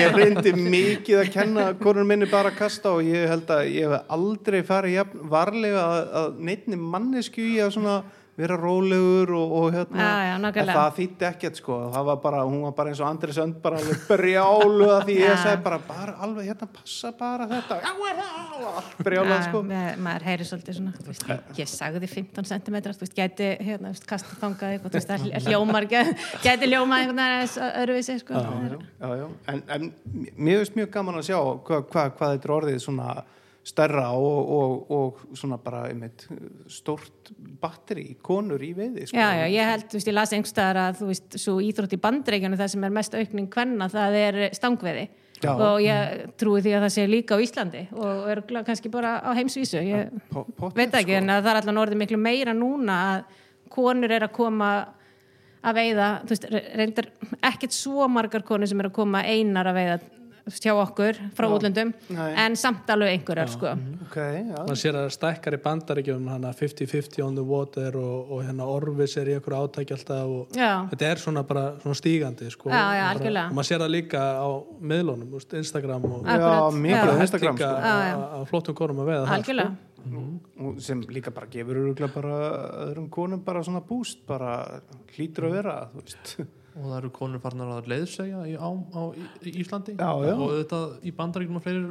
ég 0.01 0.19
reyndi 0.19 0.55
mikið 0.59 1.23
að 1.23 1.33
kenna 1.39 1.69
konur 1.81 2.09
minni 2.09 2.29
bara 2.31 2.53
að 2.53 2.59
kasta 2.65 2.95
og 2.99 3.07
ég 3.07 3.29
held 3.31 3.55
að 3.55 3.71
ég 3.75 3.89
hef 3.95 4.13
aldrei 4.19 4.61
farið 4.67 4.99
jafn 4.99 5.25
varlega 5.33 5.87
að, 5.87 6.03
að 6.23 6.45
neittni 6.51 6.81
mannesku 6.81 7.45
í 7.45 7.57
að 7.65 7.75
svona 7.79 7.97
vera 8.39 8.57
rólegur 8.59 9.31
og, 9.37 9.53
og 9.59 9.67
hérna. 9.75 10.05
Já, 10.05 10.29
já, 10.29 10.65
það 10.75 10.97
þýtti 10.99 11.27
ekkert 11.29 11.59
sko. 11.61 11.77
Það 11.95 12.07
var 12.09 12.17
bara, 12.25 12.41
hún 12.49 12.65
var 12.67 12.73
bara 12.79 12.91
eins 12.93 13.03
og 13.03 13.09
Andri 13.09 13.35
Sönd 13.37 13.61
bara 13.63 13.79
alveg 13.79 14.01
brjálu 14.09 14.89
að 14.91 15.05
því 15.09 15.17
ég 15.21 15.43
segi 15.45 15.61
bara, 15.65 15.79
bara 15.89 16.15
alveg 16.27 16.49
hérna 16.51 16.69
passa 16.79 17.13
bara 17.19 17.47
þetta. 17.53 17.79
Já, 17.85 17.91
er 18.11 18.19
það, 18.19 18.65
allt 18.73 19.05
brjálu 19.09 19.39
sko. 19.49 19.63
með- 19.71 20.01
maður 20.09 20.27
heyri 20.31 20.49
svolítið 20.49 20.79
svona 20.81 20.95
veist, 21.11 21.29
ég, 21.61 21.71
sagði 21.71 22.11
15 22.15 22.51
cm 22.51 22.81
þú 22.89 23.05
veist, 23.05 23.17
gæti, 23.19 23.51
hérna, 23.69 23.95
kasta 24.11 24.39
þangað 24.43 24.75
eitthvað, 24.75 24.97
þú 24.97 25.01
veist, 25.01 25.47
hljómar, 25.49 25.89
gæti, 25.95 26.17
aðeins 27.39 27.57
öðruvísi, 27.71 28.19
sko. 28.25 28.35
Já, 28.35 29.15
já. 29.23 29.29
En, 29.53 29.63
en 29.69 29.89
mér 30.37 30.65
finnst 30.65 30.79
mjög 30.79 30.91
gaman 30.99 31.21
að 31.21 31.29
sjá 31.31 31.39
hvað 31.39 31.87
hva, 31.93 32.09
hva 32.11 32.33
þetta 32.35 32.49
er 32.51 32.55
orðið 32.59 32.83
svona 32.83 33.09
stærra 33.65 34.11
og, 34.13 34.51
og, 34.55 34.91
og 34.93 35.37
svona 35.39 35.57
bara 35.63 35.87
einmitt, 35.89 36.27
stórt 36.69 37.31
batteri 37.61 38.11
konur 38.23 38.61
í 38.61 38.75
veiði 38.77 39.07
sko. 39.09 39.17
Já, 39.17 39.29
já, 39.41 39.45
ég 39.55 39.71
held, 39.71 39.87
þú 39.89 39.99
veist, 39.99 40.09
ég 40.11 40.17
las 40.19 40.35
einhverstaðar 40.37 40.81
að 40.83 40.99
þú 41.01 41.09
veist, 41.09 41.37
svo 41.41 41.55
íþrótt 41.65 41.95
í 41.97 42.01
bandreikjanu 42.03 42.59
það 42.61 42.73
sem 42.75 42.85
er 42.85 42.97
mest 42.99 43.17
aukning 43.17 43.49
kvenna, 43.53 43.89
það 43.93 44.19
er 44.21 44.41
stangveði 44.57 45.07
Já. 45.45 45.51
og 45.53 45.79
ég 45.83 46.27
trúi 46.41 46.61
því 46.65 46.75
að 46.77 46.85
það 46.85 46.93
sé 46.95 47.07
líka 47.09 47.37
á 47.37 47.45
Íslandi 47.45 47.81
og 47.97 48.29
er 48.33 48.43
kannski 48.65 48.93
bara 48.93 49.17
á 49.25 49.31
heimsvísu 49.37 49.81
ég 49.83 50.13
pottet, 50.31 50.77
veit 50.79 50.95
ekki, 51.01 51.17
sko. 51.17 51.23
en 51.23 51.33
að 51.33 51.41
það 51.43 51.51
er 51.51 51.61
allan 51.63 51.81
orðið 51.83 52.01
miklu 52.05 52.21
meira 52.21 52.55
núna 52.57 52.99
að 53.15 53.41
konur 53.75 54.13
er 54.15 54.29
að 54.29 54.35
koma 54.37 54.71
að 55.65 55.79
veiða, 55.81 56.11
þú 56.25 56.35
veist, 56.35 56.47
reyndar 56.77 57.09
ekkert 57.49 57.77
svo 57.77 58.09
margar 58.13 58.45
konur 58.47 58.69
sem 58.69 58.81
er 58.85 58.91
að 58.91 58.97
koma 59.01 59.25
einar 59.25 59.73
að 59.73 59.81
veiða 59.81 59.99
hjá 60.45 60.75
okkur 60.77 61.17
frá 61.37 61.47
Já. 61.49 61.53
útlöndum 61.57 61.93
Nei. 62.13 62.35
en 62.45 62.57
samt 62.57 62.91
alveg 62.93 63.15
einhverjar 63.15 63.49
sko. 63.49 63.71
ok, 64.07 64.17
já 64.17 64.67
Man 64.67 64.77
sér 64.77 64.99
að 64.99 65.07
það 65.07 65.15
stækkar 65.17 65.57
í 65.57 65.61
bandaríkjum 65.65 66.29
hana 66.29 66.53
50-50 66.53 67.23
on 67.25 67.35
the 67.39 67.45
water 67.45 67.97
og, 67.97 68.31
og 68.31 68.43
hérna 68.45 68.67
Orvis 68.69 69.17
er 69.17 69.31
í 69.33 69.37
einhverju 69.39 69.63
átæki 69.69 69.97
alltaf 69.97 70.27
og 70.27 70.59
Já, 70.59 70.73
þetta 70.93 71.09
er 71.11 71.23
svona 71.23 71.43
bara 71.49 71.65
svona 71.81 71.97
stígandi 71.97 72.51
sko. 72.53 72.69
Já, 72.69 72.75
já, 72.77 72.85
Bara- 72.85 73.09
algjörlega. 73.15 73.47
og 73.49 73.57
maður 73.57 73.71
sér 73.71 73.85
það 73.85 73.95
líka 73.97 74.21
á 74.21 74.49
miðlunum, 74.81 75.33
úst, 75.41 75.57
Instagram 75.57 76.05
og 76.05 76.29
Instagram 77.25 77.57
sko. 77.57 77.65
Já, 77.65 77.97
já. 78.11 78.17
á 78.21 78.39
flottum 78.49 78.75
konum 78.75 79.01
að 79.01 79.13
veða 79.15 79.39
algjörlega 79.39 79.73
og 80.61 80.81
sem 80.85 81.01
líka 81.09 81.33
bara 81.33 81.47
gefur 81.49 81.95
bara 82.13 82.35
öðrum 82.91 83.09
konum 83.09 83.41
bara 83.45 83.63
svona 83.65 83.81
búst 83.81 84.27
bara 84.27 84.83
hlýtur 85.17 85.49
að 85.49 85.57
vera 85.57 85.77
þú 85.95 86.03
veist 86.03 86.37
og 86.75 86.89
það 86.89 86.97
eru 86.99 87.11
konur 87.15 87.43
farnar 87.43 87.71
að 87.77 87.91
leiðsegja 87.93 88.41
í, 88.51 88.57
á, 88.59 88.69
á 88.71 89.03
í, 89.15 89.53
Íslandi. 89.63 89.95
Já, 89.99 90.11
já. 90.27 90.35
og 90.35 90.57
þetta 90.59 90.81
í 91.07 91.13
bandaríkjum 91.15 91.61
og 91.61 91.65
fleiri 91.65 91.83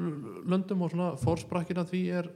löndum 0.53 0.83
og 0.83 0.91
svona 0.91 1.13
fórsprakkir 1.21 1.79
að 1.79 1.93
því 1.93 2.03
er 2.19 2.29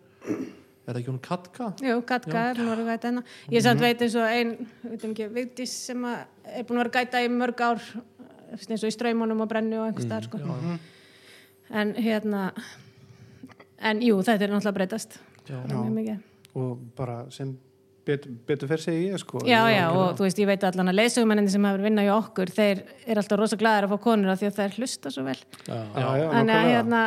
er 0.87 0.95
það 0.95 0.99
ekki 1.01 1.11
hún 1.11 1.23
Katka? 1.23 1.69
Jú, 1.83 1.97
Katka 2.07 2.43
er 2.51 2.59
búin 2.61 2.71
að 2.71 2.77
vera 2.79 2.95
gæta 2.95 3.09
hennar 3.09 3.37
Ég 3.51 3.63
samt 3.65 3.83
veit 3.83 4.03
eins 4.05 4.15
og 4.15 4.27
ein, 4.31 4.53
veit 4.85 5.03
um 5.03 5.15
ekki, 5.15 5.27
Vigdís 5.35 5.73
sem 5.89 6.05
að 6.07 6.21
er 6.47 6.67
búin 6.67 6.79
að 6.79 6.85
vera 6.85 6.93
gæta 7.01 7.23
í 7.25 7.31
mörg 7.33 7.63
ár 7.67 7.83
eins 8.55 8.83
og 8.83 8.87
í 8.87 8.95
straumunum 8.95 9.43
og 9.43 9.51
brennu 9.51 9.81
og 9.81 9.89
einhvers 9.89 10.07
staðar 10.07 10.29
sko. 10.29 10.39
Já, 10.39 10.77
en 11.81 11.93
hérna 11.99 12.47
en 13.77 14.03
jú, 14.05 14.21
þetta 14.23 14.47
er 14.47 14.53
náttúrulega 14.53 14.71
að 14.71 14.77
breytast. 14.79 15.19
Já, 15.47 16.17
og 16.57 16.79
bara 16.95 17.25
sem 17.31 17.57
betur, 18.07 18.33
betur 18.49 18.69
fer 18.71 18.81
segi 18.83 19.05
ég 19.11 19.21
sko. 19.21 19.41
Já, 19.47 19.59
já, 19.73 19.85
og 19.91 20.15
þú 20.17 20.25
veist, 20.25 20.39
ég 20.41 20.47
veit 20.49 20.63
allan 20.67 20.91
að 20.93 20.97
leysugumennindi 21.01 21.53
sem 21.53 21.67
hafa 21.67 21.83
vinna 21.83 22.05
í 22.07 22.11
okkur, 22.15 22.51
þeir 22.57 22.81
eru 23.05 23.21
alltaf 23.23 23.39
rosa 23.41 23.59
glæðir 23.59 23.87
að 23.87 23.93
fá 23.93 24.01
konur 24.07 24.33
af 24.33 24.41
því 24.41 24.49
að 24.51 24.59
þeir 24.61 24.77
hlusta 24.81 25.11
svo 25.13 25.25
vel. 25.27 25.37
Já, 25.67 25.77
já, 25.77 26.07
já, 26.21 26.27
Þannig 26.33 26.55
að 26.57 26.69
hérna, 26.73 27.01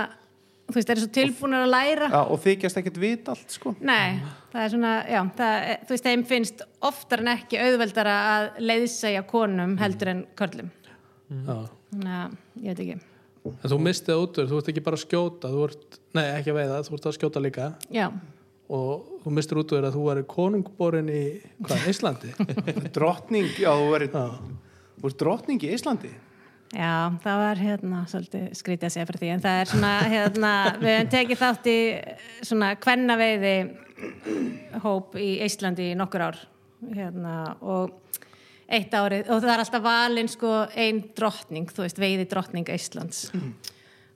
þú 0.71 0.77
veist, 0.79 0.87
þeir 0.91 0.97
eru 0.97 1.05
svo 1.07 1.13
tilbúinir 1.19 1.65
að 1.65 1.73
læra. 1.75 2.11
Já, 2.15 2.21
og 2.35 2.43
þykjast 2.47 2.81
ekkert 2.83 3.01
vit 3.03 3.31
allt 3.35 3.57
sko. 3.59 3.75
Nei, 3.81 4.21
það 4.53 4.63
er 4.67 4.73
svona, 4.77 4.95
já, 5.11 5.21
það, 5.41 5.69
er- 5.75 5.85
þú 5.89 5.97
veist, 5.97 6.09
þeim 6.11 6.25
finnst 6.31 6.65
oftar 6.93 7.25
en 7.25 7.33
ekki 7.35 7.61
auðveldara 7.65 8.17
að 8.37 8.51
leiðsæja 8.71 9.25
konum 9.33 9.77
heldur 9.83 10.13
en 10.15 10.25
körlum. 10.39 10.71
Já. 11.31 11.57
Þannig 11.91 12.19
að, 12.21 12.37
ég 12.63 12.69
veit 12.77 12.85
ekki. 12.87 13.01
En 13.51 13.71
þú 13.73 13.77
mistið 13.81 14.13
það 14.13 14.23
út 14.27 14.39
úr, 14.43 14.49
þú 14.51 14.59
ert 14.61 14.69
ekki 14.71 14.83
bara 14.85 14.99
að 14.99 15.05
skjóta 15.07 15.49
þú 15.51 15.61
ert, 15.65 15.95
nei 16.15 16.25
ekki 16.37 16.53
að 16.53 16.59
veiða, 16.61 16.81
þú 16.87 16.97
ert 16.99 17.07
að 17.09 17.15
skjóta 17.17 17.41
líka. 17.41 17.69
Já, 17.91 18.07
og 18.71 19.21
þú 19.25 19.35
mistir 19.35 19.61
út 19.61 19.73
úr 19.75 19.87
að 19.89 19.97
þú 19.97 20.07
væri 20.07 20.27
konungborin 20.31 21.11
í 21.11 21.23
hvað, 21.67 21.87
Íslandi? 21.91 22.33
drottning, 22.97 23.49
já, 23.59 23.71
þú 23.75 25.09
ert 25.11 25.23
drottning 25.23 25.63
í 25.67 25.73
Íslandi. 25.75 26.11
Já, 26.71 27.11
það 27.25 27.41
var 27.41 27.59
hérna 27.59 28.01
svolítið 28.07 28.45
skrítið 28.55 28.87
að 28.87 28.93
segja 28.95 29.07
fyrir 29.09 29.23
því, 29.25 29.31
en 29.35 29.43
það 29.43 29.57
er 29.61 29.71
svona, 29.73 29.95
hérna, 30.13 30.53
við 30.79 30.93
hefum 30.95 31.09
tekið 31.17 31.41
þátt 31.41 31.71
í 31.73 31.79
svona 32.47 32.69
kvennaveiði 32.79 33.55
hóp 34.85 35.19
í 35.19 35.31
Íslandi 35.49 35.89
í 35.91 35.97
nokkur 35.99 36.25
ár, 36.29 36.39
hérna, 36.95 37.35
og 37.67 37.99
eitt 38.71 38.95
árið, 38.95 39.27
og 39.27 39.43
það 39.43 39.53
er 39.57 39.65
alltaf 39.65 39.83
valinn 39.83 40.31
sko 40.31 40.53
ein 40.79 41.03
drottning, 41.19 41.75
þú 41.75 41.89
veist, 41.89 41.99
veiði 41.99 42.29
drottning 42.31 42.71
Íslands. 42.71 43.27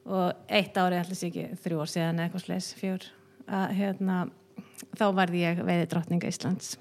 Og 0.04 0.46
eitt 0.46 0.78
árið 0.78 1.00
allir 1.00 1.18
sé 1.18 1.32
ekki 1.32 1.48
þrjú 1.64 1.82
ár 1.82 1.90
síðan 1.90 2.22
eitthvað 2.22 2.46
sles, 2.46 2.70
fjör 2.78 3.10
að 3.50 3.74
hérna, 3.80 4.18
þá 4.98 5.06
varði 5.16 5.44
ég 5.46 5.64
veiði 5.66 5.88
drottning 5.94 6.28
Íslands 6.28 6.74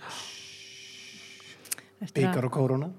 byggar 2.14 2.50
og 2.50 2.54
kóruna 2.58 2.92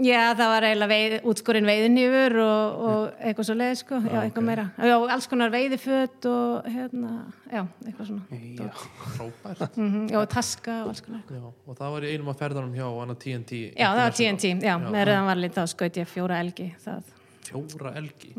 Já, 0.00 0.30
það 0.38 0.48
var 0.52 0.64
eiginlega 0.68 0.90
veið, 0.94 1.14
útskorinn 1.28 1.66
veiðinýfur 1.66 2.34
og, 2.40 2.76
og 2.88 3.24
eitthvað 3.26 3.46
svo 3.48 3.54
leið, 3.58 3.72
sko, 3.80 3.96
já, 4.06 4.20
eitthvað 4.22 4.44
meira. 4.46 4.64
Já, 4.86 4.92
alls 5.16 5.26
konar 5.28 5.50
veiðiföt 5.50 6.28
og 6.30 6.68
hérna, 6.70 7.10
já, 7.50 7.64
eitthvað 7.88 8.06
svona. 8.12 8.38
já, 8.54 8.68
frábært. 9.16 9.74
Mm 9.82 10.04
já, 10.12 10.16
og 10.22 10.28
taska 10.30 10.76
og 10.84 10.92
alls 10.92 11.02
konar. 11.04 11.24
já, 11.26 11.42
og 11.42 11.76
það 11.80 11.90
var 11.96 12.06
í 12.06 12.12
einum 12.14 12.30
af 12.30 12.38
ferðanum 12.38 12.78
hjá 12.78 12.86
hana 12.86 13.16
TNT 13.26 13.58
Já, 13.74 13.88
það 13.90 14.00
var. 14.04 14.14
TNT, 14.20 14.52
já, 14.70 14.74
með 14.86 15.04
rauðan 15.10 15.28
varlið 15.32 15.58
þá 15.58 15.62
skaut 15.74 15.98
ég 16.00 16.08
fjóra 16.14 16.38
elgi, 16.46 16.68
það, 16.86 17.10
fjóra 17.50 17.92
elgi? 18.00 18.32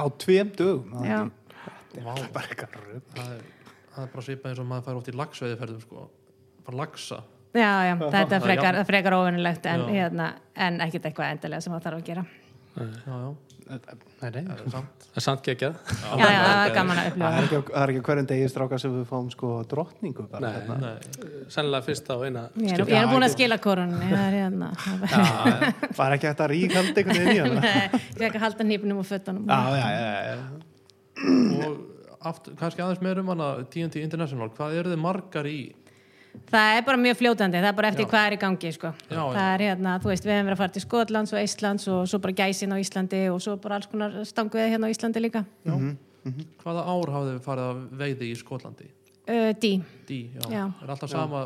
Á 0.00 0.04
tveim 0.24 0.54
dögum 0.56 0.96
það 0.96 1.04
er 1.04 1.12
já, 1.12 1.20
ekki- 1.20 2.06
Vá, 2.08 2.12
bara 2.32 2.48
eitthvað 2.48 2.80
rögg 2.88 3.12
það 3.20 3.36
er, 3.36 3.44
það 3.96 4.04
er 4.04 4.12
bara 4.12 4.26
svipað 4.28 4.52
eins 4.52 4.62
og 4.62 4.68
maður 4.70 4.86
fær 4.90 5.00
oft 5.00 5.10
í 5.10 5.16
lagsveiðiferðum 5.16 5.82
sko. 5.86 6.06
bara 6.66 6.80
lagsa 6.82 7.22
já, 7.56 7.72
já, 7.88 7.94
þetta 8.16 8.36
er 8.38 8.46
frekar, 8.46 8.80
frekar 8.88 9.18
óvinnilegt 9.18 9.68
en, 9.72 9.86
hérna, 9.90 10.32
en 10.54 10.80
ekkert 10.86 11.10
eitthvað 11.10 11.36
endilega 11.36 11.64
sem 11.64 11.76
það 11.76 11.86
þarf 11.88 12.00
að 12.00 12.08
gera. 12.10 12.26
já, 12.76 12.84
já, 13.06 13.16
nei, 13.66 14.30
nei, 14.30 14.42
það 14.44 14.60
er 14.60 14.74
samt. 14.74 15.06
Það 15.06 15.20
er 15.20 15.24
já, 16.20 16.40
það 16.44 16.60
er 16.60 16.74
gaman 16.76 16.98
að 17.00 17.06
það 17.06 17.08
upplifa. 17.10 17.30
er 17.30 17.46
ekki, 17.46 17.60
það 17.70 17.82
er 17.82 17.92
ekki 17.92 18.02
hverjum 18.08 18.28
degi 18.32 18.50
stráka 18.52 18.78
sem 18.82 18.92
við 18.98 19.06
fáum 19.08 19.30
sko 19.32 19.52
drottningu 19.70 20.26
bara 20.28 20.42
Nei. 20.44 20.58
hérna. 20.58 20.76
Nei, 20.82 21.40
Sennilega 21.54 21.86
fyrst 21.86 22.12
á 22.12 22.16
eina 22.20 22.42
Ég 22.60 22.76
er, 22.76 22.84
er 23.00 23.08
búin 23.10 23.24
að 23.26 23.32
skila 23.32 23.58
korunni, 23.64 24.10
það 24.12 24.26
er 24.26 24.38
hérna, 24.42 24.68
Já, 25.08 25.24
var 25.96 26.16
ekki 26.18 26.28
hægt 26.30 26.44
að 26.44 26.52
ríkhaldi 26.52 27.02
einhvern 27.02 27.24
veginn 27.24 27.32
í 27.32 27.42
hana. 27.46 27.74
Ég 27.96 28.20
fekk 28.20 28.36
að 28.36 28.44
halda 28.44 28.68
nýpunum 28.68 29.00
og 29.00 29.08
já. 29.80 30.38
og 31.64 31.95
aftur, 32.28 32.54
kannski 32.58 32.82
aðeins 32.84 33.02
meður 33.04 33.22
um 33.22 33.32
hana 33.34 33.48
TNT 33.72 34.02
International, 34.02 34.48
hvað 34.56 34.78
eru 34.80 34.92
þið 34.94 35.02
margar 35.02 35.48
í? 35.50 35.58
Það 36.50 36.76
er 36.76 36.82
bara 36.84 37.00
mjög 37.00 37.16
fljótandi, 37.16 37.60
það 37.62 37.70
er 37.70 37.76
bara 37.78 37.88
eftir 37.92 38.04
Já. 38.04 38.08
hvað 38.10 38.26
er 38.26 38.34
í 38.36 38.40
gangi 38.42 38.72
sko. 38.76 38.90
Já, 39.08 39.14
já. 39.16 39.22
það 39.36 39.52
er 39.54 39.62
hérna, 39.64 39.94
þú 40.02 40.10
veist, 40.10 40.26
við 40.26 40.34
hefum 40.34 40.48
verið 40.50 40.56
að 40.56 40.60
fara 40.62 40.74
til 40.74 40.82
Skotlands 40.84 41.32
og 41.32 41.40
Íslands 41.40 41.86
og 41.94 42.02
svo 42.10 42.20
bara 42.26 42.36
gæsin 42.42 42.74
á 42.74 42.76
Íslandi 42.82 43.22
og 43.32 43.38
svo 43.40 43.54
bara 43.62 43.78
alls 43.78 43.88
konar 43.88 44.18
stanguðið 44.28 44.74
hérna 44.74 44.90
á 44.90 44.92
Íslandi 44.92 45.22
líka. 45.24 45.44
Hvaða 46.60 46.84
ár 46.90 47.12
hafið 47.14 47.32
þið 47.32 47.42
farið 47.46 47.70
að 47.70 47.80
veiði 48.02 48.28
í 48.28 48.36
Skotlandi? 48.36 48.90
Uh, 49.26 49.50
Dí 49.58 49.72
Dí, 50.06 50.18
já, 50.36 50.44
Já. 50.52 50.62
er 50.84 50.90
alltaf 50.92 51.10
sama 51.10 51.40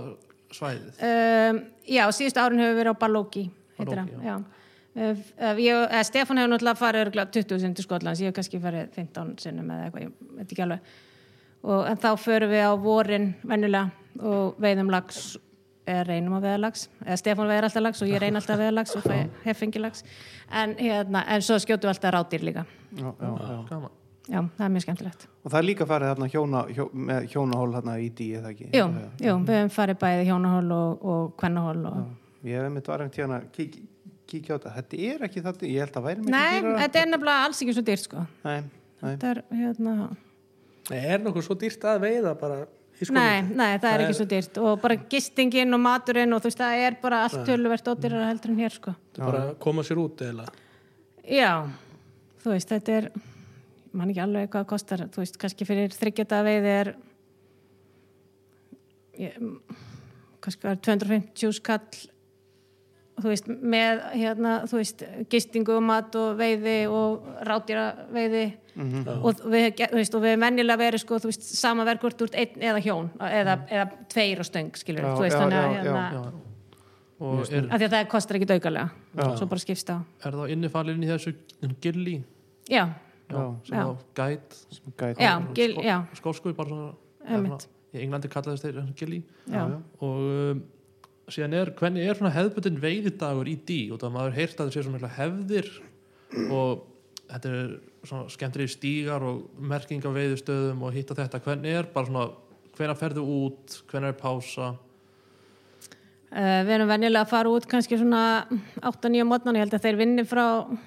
svæðið? 0.52 0.88
Um, 1.06 1.60
Já, 1.88 2.02
síðustu 2.12 2.42
árun 2.42 2.60
hefur 2.60 2.80
verið 2.80 2.92
á 2.92 3.00
Balóki 3.00 3.44
heitir 3.78 4.00
Balóki, 4.02 4.40
Stefán 4.96 6.40
hefur 6.40 6.50
náttúrulega 6.50 6.78
farið 6.78 7.04
örugglega 7.04 7.30
20 7.36 7.62
sinni 7.62 7.78
til 7.78 7.86
Skotlands, 7.86 8.20
ég 8.20 8.32
hef 8.32 8.38
kannski 8.40 8.60
farið 8.62 8.90
15 8.96 9.36
sinnum 9.38 9.70
eða 9.70 9.86
eitthvað, 9.86 10.08
ég 10.08 10.34
veit 10.38 10.50
ekki 10.50 10.64
alveg. 10.66 10.96
Og 11.70 11.86
en 11.86 12.00
þá 12.00 12.10
förum 12.18 12.50
við 12.50 12.66
á 12.66 12.72
vorin 12.80 13.30
venjulega 13.46 14.24
og 14.26 14.58
veiðum 14.60 14.90
lags 14.90 15.38
eða 15.90 16.02
reynum 16.08 16.36
að 16.38 16.46
veiða 16.46 16.60
lags 16.64 16.84
eða 17.04 17.18
Stefán 17.20 17.48
veiðir 17.50 17.68
alltaf 17.68 17.84
lags 17.84 18.02
og 18.02 18.10
ég 18.10 18.22
reyn 18.22 18.38
alltaf 18.38 18.56
að 18.56 18.62
veiða 18.64 18.74
lags 18.76 18.96
og 18.96 19.06
fæ, 19.06 19.16
hef 19.44 19.60
fengið 19.60 19.84
lags 19.86 20.04
en, 20.50 20.74
hérna, 20.78 21.24
en 21.34 21.44
svo 21.44 21.58
skjótu 21.62 21.88
við 21.88 21.94
alltaf 21.94 22.14
rátýr 22.16 22.46
líka. 22.50 22.66
Já, 22.96 23.08
já, 23.08 23.30
já. 23.30 23.58
Gaman. 23.70 23.92
já, 24.26 24.40
það 24.56 24.64
er 24.66 24.72
mjög 24.74 24.86
skemmtilegt. 24.86 25.26
Og 25.44 25.52
það 25.52 25.58
er 25.60 25.66
líka 25.68 25.88
farið 25.90 26.12
þarna 26.12 26.30
hjóna, 26.34 26.64
hjó, 26.76 26.88
með 27.10 27.28
hjónahól 27.34 27.70
þarna 27.76 27.96
í 28.00 28.10
dí 28.18 28.28
eða 28.38 28.52
ekki? 28.54 28.68
Jú, 28.76 28.88
jú, 29.26 29.36
við 29.46 29.56
hefum 29.60 29.72
farið 29.76 30.00
bæði 30.04 30.26
hjónahól 30.30 30.74
og, 30.76 31.06
og 31.14 31.32
kvennahól 31.40 31.86
og... 31.90 32.02
ég 32.46 32.58
hef 32.58 32.68
einmitt 32.68 32.92
var 32.92 33.04
einhvern 33.04 33.16
tíðan 33.16 33.36
að 33.38 33.48
kík, 33.56 33.80
kíkja 34.30 34.56
á 34.56 34.58
þetta 34.58 34.74
þetta 34.78 35.00
er 35.10 35.24
ekki 35.28 35.44
þetta, 35.44 35.68
ég 35.68 35.84
held 35.84 35.96
að 36.00 36.08
væri 36.08 36.24
mikið 36.24 36.34
nei, 36.34 36.58
dýrara. 36.58 36.82
þetta 36.82 37.00
er 37.00 37.08
nefnilega 37.12 37.46
alls 37.46 37.62
ekki 37.64 37.76
svo 37.76 37.86
dýrt 37.86 38.04
sko. 38.06 38.26
nei, 38.46 38.58
nei. 38.60 39.08
þetta 39.14 39.32
er 39.32 39.42
hérna 39.62 39.96
Nei, 40.90 41.00
er 41.14 41.20
nokkuð 41.22 41.46
svo 41.46 41.56
dýrt 41.58 41.84
að 41.86 42.04
veiða 42.06 42.36
bara 42.38 42.60
í 43.00 43.06
Nei, 43.14 43.40
nei, 43.46 43.78
það 43.80 43.90
er 43.90 44.02
ekki 44.04 44.16
svo 44.18 44.26
dýrt 44.28 44.58
og 44.60 44.80
bara 44.82 44.96
gistingin 45.12 45.76
og 45.76 45.80
maturinn 45.80 46.36
og 46.36 46.42
þú 46.42 46.50
veist, 46.50 46.60
það 46.60 46.86
er 46.86 46.96
bara 47.00 47.20
allt 47.24 47.44
töluvert 47.48 47.86
ódýrar 47.88 48.26
heldur 48.28 48.52
en 48.52 48.58
hér, 48.60 48.74
sko. 48.74 48.92
Það 49.16 49.22
er 49.22 49.30
bara 49.30 49.44
að 49.46 49.52
koma 49.64 49.84
sér 49.86 50.02
út 50.02 50.24
eða 50.26 50.48
Já, 51.30 51.52
þú 52.42 52.52
veist, 52.52 52.72
þetta 52.74 52.96
er 52.98 53.08
mann 53.96 54.12
ekki 54.12 54.22
alveg 54.24 54.50
hvað 54.50 54.64
það 54.64 54.70
kostar 54.72 55.04
þú 55.14 55.22
veist, 55.22 55.38
kannski 55.40 55.66
fyrir 55.68 55.94
þryggjata 55.96 56.42
veiði 56.46 56.74
er 56.74 56.92
ég, 59.20 59.38
kannski 60.44 60.68
var 60.68 60.80
250 60.90 61.56
skall 61.56 61.80
þú 63.22 63.30
veist, 63.32 63.48
með 63.48 64.02
hérna, 64.16 64.54
þú 64.70 64.80
veist, 64.80 65.04
gistingu 65.32 65.76
og 65.76 65.84
mat 65.86 66.16
og 66.18 66.36
veiði 66.38 66.76
og 66.90 67.26
rátýra 67.46 67.86
veiði 68.12 68.44
og 68.80 69.42
við, 69.52 69.66
þú 69.80 69.98
veist, 69.98 70.16
og 70.16 70.24
við 70.24 70.36
mennilega 70.40 70.80
verið 70.80 71.04
sko, 71.04 71.18
þú 71.22 71.32
veist, 71.32 71.48
sama 71.58 71.86
verkvort 71.88 72.24
úr 72.26 72.36
einn 72.40 72.66
eða 72.70 72.84
hjón, 72.84 73.10
eða, 73.26 73.58
eða 73.70 73.88
tveir 74.12 74.42
og 74.42 74.48
stöng 74.48 74.78
skilur, 74.80 75.04
Já, 75.04 75.12
þú 75.16 75.26
veist, 75.26 75.36
já, 75.36 75.42
þannig 75.42 75.60
að 75.60 75.68
já, 75.70 75.80
hérna, 75.80 76.06
er, 77.20 77.68
af 77.70 77.76
því 77.76 77.88
að 77.88 77.96
það 77.96 78.08
kostar 78.14 78.40
ekki 78.40 78.50
daukalega 78.54 79.30
svo 79.36 79.50
bara 79.50 79.64
skipst 79.64 79.92
á 79.92 79.96
er 80.00 80.38
það 80.38 80.54
innifalinn 80.56 81.04
í 81.04 81.10
þessu 81.10 81.34
gilli? 81.84 82.20
Já, 82.70 82.86
Já, 83.30 83.42
Já. 83.70 83.84
gæt 84.18 84.56
sem 84.74 84.94
gæti 84.98 85.22
já, 85.22 85.34
gil, 85.54 85.76
já, 85.86 86.00
skósku 86.18 86.50
bara 86.56 86.72
svona, 86.72 86.94
svona 87.28 87.60
í 87.94 88.04
Englandi 88.04 88.30
kallaðist 88.30 88.66
þeir 88.66 88.92
gilli. 88.98 89.20
Og 89.50 90.20
um, 90.20 90.62
síðan 91.34 91.56
er, 91.60 91.72
hvernig 91.78 92.06
er 92.06 92.18
svona 92.18 92.34
hefðbundin 92.34 92.80
veiðidagur 92.82 93.50
í 93.50 93.56
dí 93.66 93.80
og 93.92 94.00
það 94.02 94.14
maður 94.16 94.36
heyrt 94.38 94.58
að 94.58 94.68
það 94.68 94.76
sé 94.76 94.84
svona 94.86 95.12
hefðir 95.16 95.72
og 96.50 96.84
þetta 97.30 97.54
er 97.54 97.72
svona 98.04 98.34
skemmtir 98.34 98.70
stígar 98.70 99.24
og 99.26 99.42
merking 99.72 100.04
af 100.06 100.14
veiðustöðum 100.16 100.86
og 100.86 100.94
hitta 100.94 101.16
þetta, 101.18 101.42
hvernig 101.44 101.80
er 101.80 101.90
bara 101.94 102.08
svona 102.08 102.28
hvenær 102.78 102.98
ferðu 102.98 103.26
út, 103.26 103.80
hvenær 103.90 104.14
er 104.14 104.20
pása? 104.20 104.70
Uh, 106.30 106.60
við 106.62 106.76
erum 106.76 106.90
venjulega 106.92 107.26
að 107.26 107.32
fara 107.32 107.50
út 107.50 107.66
kannski 107.66 107.98
svona 107.98 108.22
8-9 108.86 109.26
mótnan, 109.26 109.58
ég 109.58 109.66
held 109.66 109.74
að 109.74 109.88
þeir 109.88 109.98
vinni 109.98 110.24
frá 110.30 110.44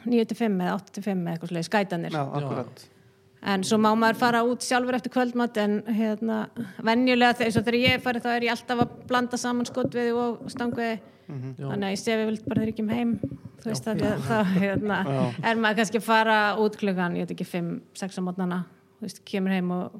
9-5 0.08 0.64
eða 0.64 0.78
8-5 0.80 1.12
eða 1.12 1.34
eitthvað 1.34 1.52
slegið, 1.52 1.68
skætanir 1.68 2.16
já, 2.16 2.24
akkurat 2.24 2.86
en 3.44 3.64
svo 3.68 3.80
má 3.82 3.90
maður 3.92 4.20
fara 4.22 4.44
út 4.48 4.64
sjálfur 4.64 4.96
eftir 4.98 5.12
kvöldmatt 5.14 5.58
en 5.62 5.82
hérna, 5.88 6.44
venjulega 6.84 7.38
þegar, 7.40 7.50
eins 7.50 7.58
og 7.60 7.66
þegar 7.66 7.80
ég 7.82 8.04
farið 8.04 8.28
þá 8.28 8.30
er 8.36 8.46
ég 8.48 8.54
alltaf 8.56 8.84
að 8.86 8.94
blanda 9.10 9.40
saman 9.40 9.68
skotviði 9.68 10.14
og 10.16 10.46
stangviði. 10.54 11.02
Þannig 11.28 11.88
að 11.88 11.94
ég 11.94 12.02
sé 12.02 12.16
við 12.20 12.30
vilt 12.30 12.48
bara 12.48 12.64
þeir 12.64 12.72
ekki 12.74 12.84
um 12.84 12.94
heim 12.94 13.12
þú 13.64 13.70
veist 13.72 13.86
að 13.88 14.02
þá 14.28 14.38
hérna, 14.58 14.98
er 15.40 15.60
maður 15.60 15.78
kannski 15.80 16.00
að 16.02 16.08
fara 16.08 16.40
út 16.60 16.76
klukkan 16.80 17.16
ég 17.16 17.24
veit 17.28 17.36
ekki 17.38 17.48
5-6 17.48 18.20
á 18.20 18.22
mótnana 18.26 18.58
þú 18.98 19.08
veist, 19.08 19.22
kemur 19.30 19.56
heim 19.56 19.72
og 19.72 19.96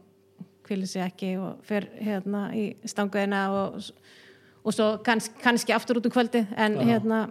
kvílir 0.68 0.90
sig 0.92 1.04
ekki 1.06 1.34
og 1.40 1.64
fer 1.68 1.88
hérna 2.04 2.50
í 2.56 2.66
stangviðina 2.88 3.42
og, 3.56 3.90
og 4.64 4.76
svo 4.76 4.90
kanns, 5.06 5.30
kannski 5.44 5.76
aftur 5.76 6.02
út 6.02 6.12
um 6.12 6.16
kvöldi 6.16 6.44
en 6.56 6.78
hérna, 6.84 7.26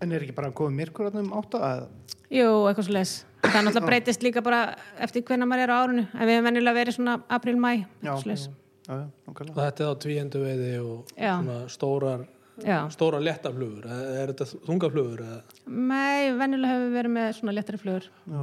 En 0.00 0.12
er 0.16 0.22
ekki 0.24 0.32
bara 0.32 0.48
góð 0.50 0.72
myrkur 0.72 1.10
þarna 1.10 1.26
um 1.26 1.34
átta? 1.36 1.58
eða? 1.60 1.88
jú, 2.32 2.46
eitthvað 2.66 2.86
svo 2.86 2.94
leis 2.96 3.14
það 3.42 3.58
er 3.60 3.66
náttúrulega 3.66 3.86
breytist 3.86 4.24
líka 4.26 4.42
bara 4.44 4.60
eftir 5.00 5.24
hvenna 5.28 5.48
maður 5.48 5.64
er 5.66 5.72
á 5.72 5.76
árunu 5.80 6.04
en 6.06 6.26
við 6.26 6.34
hefum 6.36 6.50
venjulega 6.50 6.78
verið 6.80 6.98
svona 6.98 7.16
april-mæ 7.38 7.72
og 8.10 9.42
þetta 9.54 9.84
er 9.84 9.90
á 9.90 9.94
tvíendu 10.02 10.44
veiði 10.44 10.70
og 10.82 11.14
Já. 11.16 11.34
svona 11.38 11.58
stórar 11.70 12.26
Já. 12.60 12.80
stóra 12.92 13.20
léttaflugur, 13.22 13.86
er, 13.86 14.08
er 14.22 14.32
þetta 14.32 14.46
þungaflugur 14.66 15.22
eða, 15.24 15.38
Nei, 15.66 16.32
venjulega 16.36 16.74
hefur 16.74 16.88
við 16.88 16.96
verið 16.98 17.14
með 17.14 17.30
svona 17.38 17.54
léttari 17.56 17.80
flugur. 17.80 18.08
Já, 18.28 18.42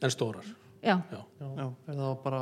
en 0.00 0.14
stórar. 0.14 0.46
Já, 0.84 0.94
já, 1.10 1.18
Já. 1.40 1.48
Já. 1.58 1.66
Er 1.88 1.98
það 1.98 2.14
bara 2.24 2.40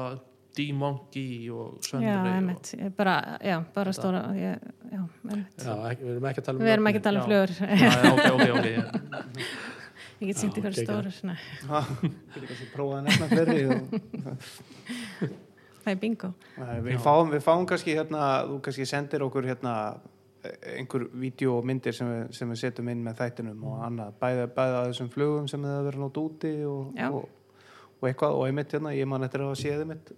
D-Monkey 0.52 1.50
og 1.50 1.76
já, 1.80 1.88
Svenri 1.88 2.84
og... 2.84 2.96
bara, 2.96 3.38
já, 3.40 3.56
bara 3.74 3.92
stóra 3.96 4.24
ég, 4.36 4.72
Já, 4.92 5.76
ekki, 5.90 6.04
við 6.04 6.14
erum 6.14 6.26
ekki 6.28 6.42
að 6.42 6.48
tala 6.48 6.58
um 6.58 6.64
Við 6.64 6.72
erum 6.74 6.90
ekki 6.90 7.00
að 7.00 7.06
tala 7.08 7.22
um 7.22 7.30
flugur. 7.30 7.54
Já, 7.62 7.92
já, 7.96 8.12
ok, 8.12 8.26
ok, 8.36 8.66
ok. 8.68 9.46
Ég 10.22 10.30
get 10.30 10.38
Já, 10.38 10.46
ykkur 10.46 10.62
geggjað. 10.68 10.84
stórar 10.86 11.16
nei. 11.26 11.38
getur 12.36 12.48
kannski 12.52 12.68
prófað 12.70 12.98
að 12.98 13.06
nefna 13.08 13.26
fleiri 13.32 13.62
og, 13.72 13.80
Það 15.82 15.90
er 15.90 15.98
bingo. 15.98 16.28
Við, 16.86 16.98
fáum, 17.02 17.30
við 17.32 17.40
fáum 17.42 17.64
kannski 17.66 17.96
hérna, 17.96 18.26
þú 18.46 18.58
kannski 18.62 18.84
sendir 18.86 19.24
okkur 19.26 19.48
hérna 19.50 19.72
einhver 20.76 21.08
vídeo 21.18 21.56
og 21.58 21.66
myndir 21.66 21.94
sem 21.96 22.06
við, 22.06 22.22
sem 22.38 22.50
við 22.50 22.60
setjum 22.62 22.90
inn 22.92 23.02
með 23.02 23.18
þættinum 23.18 23.62
og 23.70 23.82
annað, 23.86 24.16
bæði, 24.22 24.48
bæði 24.56 24.76
að 24.78 24.90
þessum 24.90 25.10
flugum 25.12 25.48
sem 25.50 25.66
það 25.66 25.86
verður 25.88 26.04
nót 26.04 26.20
úti 26.22 26.52
og, 26.66 27.00
og, 27.08 27.56
og 27.98 28.08
eitthvað. 28.10 28.36
Og 28.38 28.46
einmitt 28.48 28.74
hérna, 28.76 28.94
ég 28.94 29.10
man 29.10 29.26
eftir 29.26 29.44
að 29.44 29.54
séð 29.58 29.84
einmitt 29.84 30.12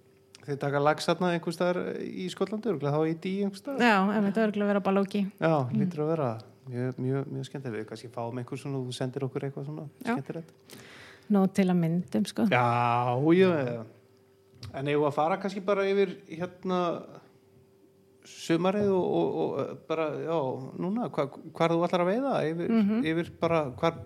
þið 0.44 0.60
taka 0.60 0.82
lags 0.84 1.08
hérna 1.08 1.32
einhvers 1.32 1.56
staðar 1.56 1.80
í 2.04 2.28
örugglega 2.28 2.92
þá 2.92 3.08
í 3.08 3.14
dí 3.24 3.34
einhvers 3.44 3.64
staðar. 3.64 3.86
Já, 3.88 3.96
einmitt 4.18 4.40
örgulega 4.44 4.72
vera 4.74 4.84
balóki 4.84 5.24
Já, 5.40 5.54
lítur 5.72 6.04
að 6.04 6.12
vera 6.12 6.30
mjög, 6.68 6.98
mjög, 6.98 7.26
mjög 7.32 7.44
skemmtilegt, 7.48 7.78
við 7.80 7.88
kannski 7.90 8.08
fáum 8.14 8.38
einhver 8.40 8.58
svona 8.60 8.78
og 8.80 8.86
þú 8.88 8.96
sendir 8.96 9.26
okkur 9.28 9.46
eitthvað 9.48 9.66
svona 9.68 9.88
skemmtilegt 10.02 10.80
Nó 11.32 11.46
til 11.56 11.64
að 11.72 11.78
myndum, 11.80 12.24
sko 12.28 12.44
Já, 12.52 12.64
já, 13.32 13.50
já. 13.64 13.84
En 14.74 14.88
eigum 14.88 15.04
við 15.04 15.08
að 15.10 15.14
fara 15.16 15.36
kannski 15.40 15.60
bara 15.64 15.84
yfir 15.88 16.16
hérna 16.28 16.80
sumarið 18.24 18.88
og, 18.92 19.04
og, 19.04 19.34
og 19.40 19.80
bara, 19.88 20.06
já, 20.24 20.36
núna, 20.80 21.08
hva, 21.12 21.26
hvar 21.56 21.74
þú 21.74 21.82
ætlar 21.86 22.04
að 22.04 22.10
veiða 22.12 22.34
yfir, 22.48 22.70
Mhm. 22.72 23.02
yfir 23.04 23.30
bara 23.40 23.64
hvar 23.80 23.98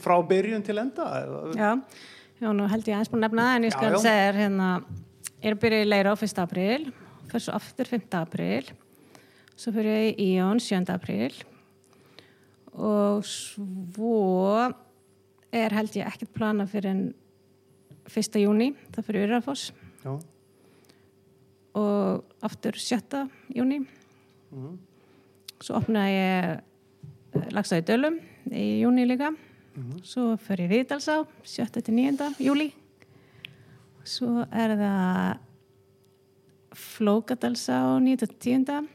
frá 0.00 0.14
byrjun 0.28 0.62
til 0.64 0.78
enda 0.78 1.04
Já, 1.54 1.70
já, 2.40 2.52
nú 2.54 2.66
held 2.70 2.86
ég 2.86 2.94
aðeins 2.94 3.10
búin 3.10 3.22
að 3.24 3.26
nefna 3.28 3.42
það 3.48 3.56
en 3.56 3.64
ég 3.68 3.72
skal 3.74 3.98
segja 4.00 4.32
hérna 4.38 4.68
ég 5.42 5.50
er 5.50 5.54
að 5.56 5.60
byrja 5.64 5.82
í 5.82 5.88
Leira 5.88 6.14
á 6.14 6.16
1. 6.16 6.38
apríl 6.44 6.86
fyrir 7.28 7.42
svo 7.44 7.54
aftur 7.58 7.90
5. 7.90 8.06
apríl 8.22 8.70
svo 9.56 9.72
fyrir 9.74 9.98
ég 10.08 10.18
í 10.20 10.28
Íón 10.36 10.60
7. 10.62 10.88
apríl 10.94 11.34
og 12.74 13.22
svo 13.28 14.14
er 15.54 15.74
held 15.76 15.94
ég 15.94 16.08
ekkert 16.10 16.32
plana 16.34 16.66
fyrir 16.66 16.90
en 16.90 17.02
1. 18.10 18.40
júni 18.42 18.72
það 18.94 19.06
fyrir 19.06 19.34
Já, 20.04 20.12
og 21.74 22.24
aftur 22.44 22.72
7. 22.78 23.28
júni 23.54 23.84
Mhm. 24.54 24.78
svo 25.60 25.76
opnaði 25.80 26.14
ég 26.18 27.52
lagsaði 27.54 27.84
dölum 27.88 28.18
í 28.50 28.80
júni 28.82 29.06
líka 29.06 29.32
svo 30.02 30.36
fyrir 30.36 30.68
ég 30.68 30.86
Viðdalsá 30.86 31.26
7. 31.42 31.80
til 31.82 31.94
9. 31.94 32.34
júli 32.38 32.72
svo 34.04 34.46
er 34.52 34.76
það 34.76 35.38
Flókadalsá 36.74 38.00
9. 38.02 38.88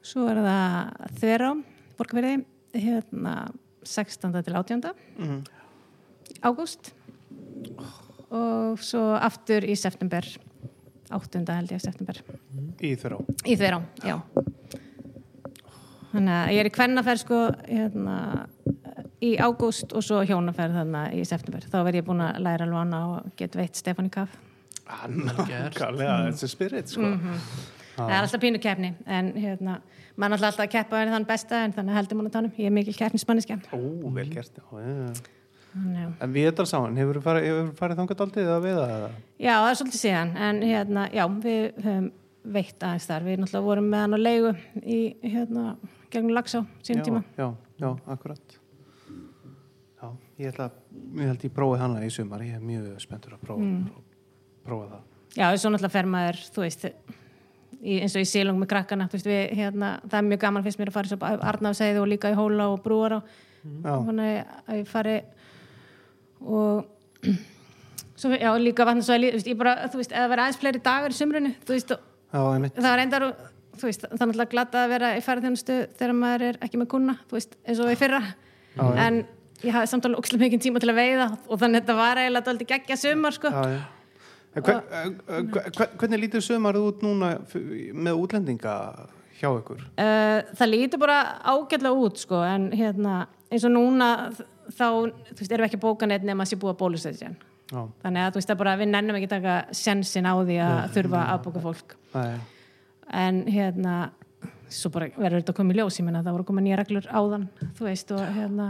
til 0.00 0.06
10. 0.06 0.06
svo 0.06 0.28
er 0.28 0.40
það 0.44 1.10
Þverá 1.20 1.50
Borgverði 1.98 2.44
hérna 2.74 3.52
16. 3.84 4.42
til 4.42 4.54
18. 4.54 4.94
Mhm. 5.18 5.44
ágúst 6.42 6.92
og 8.30 8.78
svo 8.78 9.16
aftur 9.18 9.64
í 9.66 9.76
september 9.76 10.24
8. 11.10 11.52
held 11.52 11.72
ég 11.72 11.80
september 11.80 12.20
í 12.80 12.96
þurrá 12.96 13.18
í 13.44 13.56
Þverá, 13.56 13.82
já 14.04 14.20
þannig 16.10 16.34
að 16.34 16.52
ég 16.52 16.60
er 16.60 16.66
í 16.66 16.74
kvennaferð 16.74 17.18
sko 17.24 17.40
hérna 17.68 18.46
í 19.20 19.36
ágúst 19.36 19.92
og 19.92 20.02
svo 20.02 20.22
hjónaferð 20.24 20.74
þarna 20.80 21.12
í 21.12 21.24
september 21.24 21.60
þá 21.60 21.84
verð 21.84 22.00
ég 22.00 22.06
búin 22.06 22.22
að 22.24 22.40
læra 22.40 22.64
alveg 22.64 22.78
hana 22.78 23.02
og 23.08 23.34
get 23.36 23.54
veitt 23.58 23.76
Stefáni 23.76 24.10
Kaff 24.10 24.38
Nákvæmlega, 24.90 26.32
þetta 26.32 26.42
er 26.42 26.50
spirit 26.50 26.88
sko. 26.90 27.02
Það 28.04 28.14
er 28.16 28.22
alltaf 28.26 28.44
pínu 28.44 28.62
keppni 28.62 28.92
en 29.06 29.32
hérna, 29.36 29.80
er 29.80 30.30
alltaf 30.30 30.48
alltaf 30.50 30.64
að 30.66 30.72
keppa 30.76 30.98
verið 30.98 31.16
þann 31.16 31.28
besta 31.28 31.64
en 31.64 31.76
þannig 31.76 31.98
heldur 31.98 32.20
múin 32.20 32.30
að 32.30 32.38
tánum, 32.38 32.54
ég 32.60 32.70
er 32.70 32.74
mikil 32.78 32.96
keppnismanniska 32.98 33.60
Ó, 33.76 33.80
vel 34.16 34.30
gert 34.32 34.56
já, 34.60 34.64
já, 34.80 34.96
já. 35.04 35.36
Já. 35.70 36.06
En 36.18 36.32
við 36.34 36.48
erum 36.50 36.66
saman, 36.66 36.96
hefur 36.98 37.20
þú 37.20 37.20
farið, 37.22 37.58
farið 37.78 38.00
þangað 38.00 38.22
aldrei 38.24 38.42
að 38.42 38.64
veiða 38.64 38.86
eða? 38.90 39.10
já, 39.38 39.52
það 39.52 39.68
er 39.68 39.76
svolítið 39.78 40.00
síðan 40.00 40.32
en 40.48 40.64
hérna, 40.66 41.04
já, 41.14 41.22
við 41.44 41.84
höfum 41.84 42.08
veitt 42.56 42.82
aðeins 42.84 43.06
þar, 43.08 43.26
við 43.26 43.38
náttúrulega 43.40 43.66
vorum 43.66 43.90
með 43.92 44.02
hann 44.04 44.16
á 44.16 44.20
leigu 44.20 44.52
í 44.80 44.98
hérna, 45.22 45.64
gegnum 46.12 46.34
Lagsá 46.34 46.62
sínum 46.82 47.04
tíma. 47.06 47.22
Já, 47.36 47.44
já, 47.46 47.84
já, 47.84 47.90
akkurat. 48.14 48.56
Já, 50.00 50.06
ég 50.40 50.52
ætla 50.54 50.70
ég 51.20 51.28
held 51.28 51.44
ég 51.44 51.54
prófið 51.54 51.82
hana 51.84 52.04
í 52.06 52.12
sumar. 52.12 52.44
Ég 52.46 52.56
er 52.56 52.64
mjög 52.64 52.94
spenntur 53.04 53.36
að 53.36 53.44
prófa, 53.44 53.70
prófa 54.66 54.88
það. 54.94 55.02
Já, 55.36 55.46
svo 55.54 55.72
náttúrulega 55.72 55.94
fer 55.94 56.10
maður, 56.10 56.40
þú 56.54 56.64
veist, 56.64 56.86
í, 57.80 57.98
eins 58.00 58.16
og 58.16 58.24
í 58.24 58.28
sílung 58.28 58.58
með 58.60 58.70
krakkana, 58.74 59.08
veist, 59.12 59.28
við, 59.28 59.54
hérna, 59.58 59.94
það 60.06 60.18
er 60.20 60.26
mjög 60.28 60.42
gaman 60.44 60.66
fyrst 60.66 60.80
mér 60.80 60.92
að 60.92 60.96
fara 60.98 61.10
svo 61.10 61.18
á 61.20 61.32
Arnafsæði 61.52 62.02
og 62.02 62.10
líka 62.10 62.32
í 62.32 62.36
Hóla 62.38 62.70
og 62.72 62.82
Brúar 62.84 63.20
Já, 63.20 63.92
þannig 63.92 64.36
að 64.64 64.78
ég 64.78 64.86
fari 64.88 65.16
og 66.40 66.86
svo, 68.20 68.32
já, 68.32 68.50
líka 68.60 68.86
vatn 68.88 69.02
svo, 69.04 69.18
þú 69.20 69.32
veist, 69.36 69.50
ég 69.50 69.58
bara, 69.60 69.74
þú 69.92 70.00
veist, 70.00 70.14
eða 70.16 70.30
vera 70.32 70.46
aðeins 70.46 70.60
fleiri 70.62 70.80
dagar 70.84 71.12
í 71.12 71.18
sumrunu, 71.18 71.52
þú 71.68 71.76
veist, 71.76 71.92
og 71.92 72.00
já, 72.32 72.70
það 72.78 72.88
var 72.88 73.00
reyndar, 73.02 73.26
og, 73.28 73.42
þú 73.80 73.90
veist, 73.90 74.06
það 74.06 74.16
er 74.16 74.30
náttúrulega 74.30 74.54
glata 74.54 74.84
að 74.84 74.94
vera 74.94 75.12
í 75.16 75.20
færiðjónustu 75.26 75.76
þegar 75.98 76.16
maður 76.16 76.46
er 76.48 76.58
ekki 76.64 76.80
með 76.80 76.90
kuna, 76.94 77.16
þú 77.28 77.38
veist, 77.38 77.56
eins 77.66 77.84
og 77.84 77.92
í 77.92 78.00
fyrra, 78.00 78.22
Já, 78.70 78.82
en 79.04 79.22
ég 79.60 79.74
hafði 79.76 79.92
samt 79.92 80.06
alveg 80.08 80.22
ókslega 80.22 80.46
mikið 80.46 80.64
tíma 80.64 80.80
til 80.80 80.92
að 80.92 81.00
veiða 81.02 81.24
og 81.36 81.60
þannig 81.60 81.80
að 81.80 81.80
þetta 81.82 81.96
var 81.98 82.20
eiginlega 82.22 82.46
dálítið 82.48 82.70
geggja 82.70 83.00
sumar, 83.00 83.36
sko. 83.36 83.50
Já, 84.54 84.60
já 84.60 84.76
En 85.00 85.16
hver, 85.22 85.42
hver, 85.52 85.70
hver, 85.76 85.90
Hvernig 86.00 86.22
lítur 86.24 86.42
sumarið 86.44 86.86
út 86.90 87.04
núna 87.06 87.34
með 87.94 88.22
útlendinga 88.24 88.76
hjá 89.40 89.50
ykkur? 89.50 89.84
Uh, 89.96 90.40
það 90.58 90.72
lítur 90.72 91.02
bara 91.02 91.20
ágætlega 91.40 92.06
út 92.06 92.20
sko, 92.20 92.40
en 92.44 92.70
hérna, 92.76 93.22
eins 93.50 93.64
og 93.66 93.74
núna 93.74 94.10
þá, 94.70 94.88
þú 95.30 95.38
veist, 95.38 95.52
erum 95.52 95.64
við 95.64 95.68
ekki 95.70 95.80
að 95.80 95.86
bóka 95.86 96.08
neitt 96.10 96.26
nema 96.26 96.44
að 96.44 96.52
sé 96.52 96.60
bólustöðja 96.60 97.30
Já, 97.70 97.82
þannig 98.02 98.24
að 98.24 98.32
þú 98.32 98.40
veist, 98.40 98.54
bara, 98.58 98.78
við 98.80 98.90
nennum 98.90 99.18
ekki 99.18 99.30
taka 99.30 99.58
sensin 99.76 100.26
á 100.26 100.34
því 100.42 100.56
að 100.66 100.80
þurfa 100.96 101.20
að 101.30 101.44
bóka 101.44 101.62
fólk. 101.62 101.94
Nei, 102.16 102.40
en 103.20 103.44
hérna 103.50 103.94
svo 104.70 104.90
bara 104.94 105.10
verður 105.14 105.42
þetta 105.42 105.54
að 105.54 105.60
koma 105.60 105.74
í 105.74 105.78
ljós, 105.78 105.98
ég 105.98 106.06
menna 106.06 106.22
það 106.24 106.36
voru 106.36 106.44
að 106.44 106.50
koma 106.50 106.64
nýja 106.64 106.80
reglur 106.80 107.06
áðan, 107.10 107.46
þú 107.78 107.86
veist 107.86 108.12
og 108.14 108.22
hérna, 108.36 108.66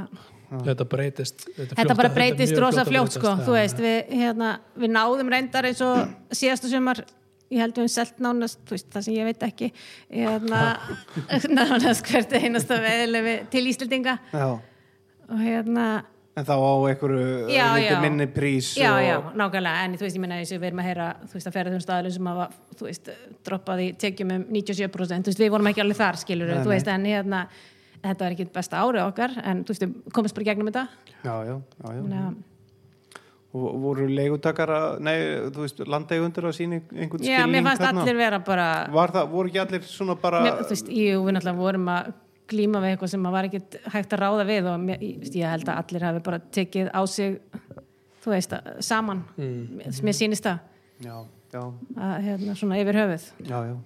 þetta 0.51 0.87
breytist 0.91 1.47
þetta, 1.47 1.75
þetta 1.79 1.97
bara 1.99 2.11
breytist 2.15 2.59
rosa 2.59 2.83
að 2.83 2.93
fljótt 2.93 3.17
sko, 3.17 3.37
þú 3.47 3.57
veist 3.57 3.81
við, 3.83 3.99
hérna, 4.21 4.53
við 4.79 4.95
náðum 4.97 5.33
reyndar 5.33 5.71
eins 5.71 5.83
og 5.87 6.11
síðastu 6.35 6.71
sumar 6.73 7.05
ég 7.51 7.65
held 7.65 7.75
við 7.79 7.87
um 7.87 7.91
selt 7.91 8.23
nánast, 8.23 8.61
þú 8.67 8.77
veist, 8.77 8.89
það 8.95 9.07
sem 9.07 9.17
ég 9.17 9.27
veit 9.27 9.45
ekki 9.47 9.73
hérna, 10.07 10.63
nánast 11.59 12.07
hvert 12.07 12.35
einasta 12.39 12.79
veðilefi 12.83 13.37
til 13.51 13.67
Íslendinga. 13.73 14.17
Já. 14.31 14.49
Og 15.31 15.43
hérna, 15.43 15.91
En 16.39 16.47
þá 16.47 16.55
á 16.63 16.73
einhverju 16.87 17.23
Já, 17.51 17.65
örlítið 17.75 17.91
já. 17.91 18.01
minni 18.05 18.27
prís 18.31 18.69
já, 18.79 18.93
og, 18.95 19.01
já, 19.03 19.17
nákvæmlega. 19.35 19.81
En 19.83 19.97
þú 19.99 20.07
veist, 20.07 20.17
ég 20.17 20.23
minna 20.23 20.37
við 20.39 20.67
erum 20.69 20.81
að 20.81 20.87
heyra 20.87 21.09
þú 21.25 21.35
veist, 21.35 21.49
að 21.51 21.57
ferða 21.57 21.73
þeim 21.75 21.83
staðalum 21.85 22.15
sem 22.15 22.29
hafa, 22.31 22.47
þú 22.79 22.87
veist 22.87 23.11
droppað 23.49 23.83
í 23.83 23.89
tekjum 23.99 24.33
um 24.37 24.45
97% 24.55 25.27
þú 25.27 25.33
veist, 25.33 25.43
við 25.43 25.53
vorum 25.57 25.71
ekki 25.73 25.83
alveg 25.83 25.99
þar, 25.99 26.21
skilur 26.23 26.53
Nei, 26.55 26.63
þú 26.63 26.73
veist, 26.73 26.91
en 26.95 27.09
hérna, 27.11 27.43
þetta 28.05 28.25
var 28.27 28.35
ekki 28.37 28.47
besta 28.55 28.81
árið 28.85 29.07
okkar 29.09 29.35
en 29.45 29.65
þú 29.65 29.75
veist, 29.75 29.83
við 29.87 30.15
komumst 30.17 30.35
bara 30.39 30.49
gegnum 30.51 30.71
þetta. 30.71 30.87
Já, 31.25 31.35
já, 31.49 31.57
já, 31.61 31.91
já. 31.91 32.23
Að- 32.29 32.39
Og 33.51 33.81
voru 33.83 34.05
leigutakar 34.07 34.71
nei, 35.03 35.17
þú 35.51 35.65
veist, 35.65 35.81
landeigundur 35.83 36.45
að 36.47 36.53
sína 36.55 36.77
einhvern 36.95 37.25
Já, 37.27 37.41
skilning 37.41 37.51
mér 37.57 37.65
fannst 37.67 37.83
þarna? 37.83 38.03
allir 38.05 38.17
vera 38.21 38.39
bara 38.47 38.67
það, 39.11 39.25
voru 39.33 39.49
ekki 39.51 39.59
allir 39.65 39.83
svona 39.91 40.15
bara 40.23 40.43
mér, 40.45 40.61
þú 40.61 40.71
veist, 40.71 40.91
jú, 40.95 41.17
við 41.27 41.35
náttúrulega 41.35 41.59
vorum 41.59 41.89
að 41.91 42.13
glíma 42.47 42.79
við 42.85 42.93
eitthvað 42.95 43.11
sem 43.11 43.27
að 43.27 43.35
var 43.35 43.49
ekkit 43.49 43.77
hægt 43.91 44.15
að 44.15 44.23
ráða 44.23 44.45
við 44.47 44.69
og 44.71 44.79
mér, 44.85 45.03
ég, 45.03 45.27
ég 45.35 45.51
held 45.51 45.67
að 45.67 45.81
allir 45.83 46.07
hafi 46.07 46.23
bara 46.31 46.39
tekið 46.39 46.93
á 46.95 47.01
sig 47.11 47.41
þú 48.23 48.31
veist, 48.37 48.55
saman. 48.87 49.25
Mm. 49.37 49.83
mér 50.07 50.15
sýnist 50.21 50.47
það. 50.47 50.59
Já, 51.03 51.17
já, 51.51 51.63
að, 51.99 52.17
hérna, 52.29 52.55
svona 52.55 52.79
yfir 52.79 53.01
höfuð. 53.03 53.27
Já, 53.51 53.59
já. 53.67 53.77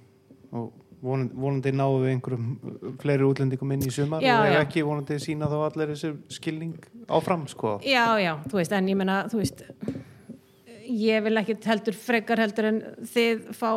Og 0.53 0.73
vonandi, 1.05 1.37
vonandi 1.37 1.73
náum 1.77 1.99
við 2.03 2.15
einhverjum 2.15 2.49
uh, 2.55 2.89
fleiri 3.03 3.27
útlendingum 3.29 3.75
inn 3.77 3.85
í 3.85 3.93
sumar 3.93 4.25
Já, 4.25 4.39
og 4.39 4.49
ef 4.49 4.57
já. 4.57 4.63
ekki 4.65 4.85
vonandi 4.87 5.21
sína 5.23 5.49
þá 5.51 5.57
allir 5.69 5.93
þessi 5.93 6.13
skilning 6.39 6.89
áfram 7.13 7.47
sko. 7.51 7.77
Já, 7.85 8.07
já, 8.23 8.33
þú 8.49 8.61
veist, 8.61 8.75
en 8.77 8.91
ég 8.91 8.99
meina 9.01 9.21
þú 9.33 9.41
veist 9.43 9.65
ég 10.85 11.25
vil 11.25 11.41
ekki 11.41 11.59
heldur 11.65 11.97
frekar 11.97 12.43
heldur 12.45 12.71
en 12.71 12.81
þið 13.13 13.49
fá 13.57 13.71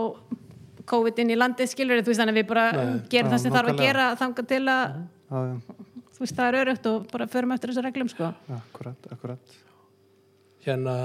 COVID 0.87 1.19
inn 1.23 1.33
í 1.35 1.37
landið 1.37 1.71
skilur 1.73 2.01
þú 2.01 2.13
veist, 2.13 2.21
þannig 2.21 2.35
að 2.35 2.41
við 2.41 2.49
bara 2.53 2.65
Nei. 2.77 2.95
gerum 3.11 3.33
það 3.33 3.43
sem 3.43 3.55
þarf 3.57 3.73
að 3.73 3.83
gera 3.83 4.07
þangað 4.19 4.49
til 4.53 4.63
að, 4.71 4.97
já, 5.27 5.37
já, 5.51 5.85
þú 6.15 6.23
veist, 6.23 6.37
það 6.39 6.49
er 6.49 6.59
örugt 6.63 6.89
og 6.91 7.07
bara 7.11 7.29
förum 7.31 7.55
eftir 7.55 7.73
þessu 7.73 7.85
reglum, 7.85 8.11
sko. 8.11 8.31
Akkurat, 8.57 9.09
akkurat. 9.11 9.57
Hérna 10.67 10.95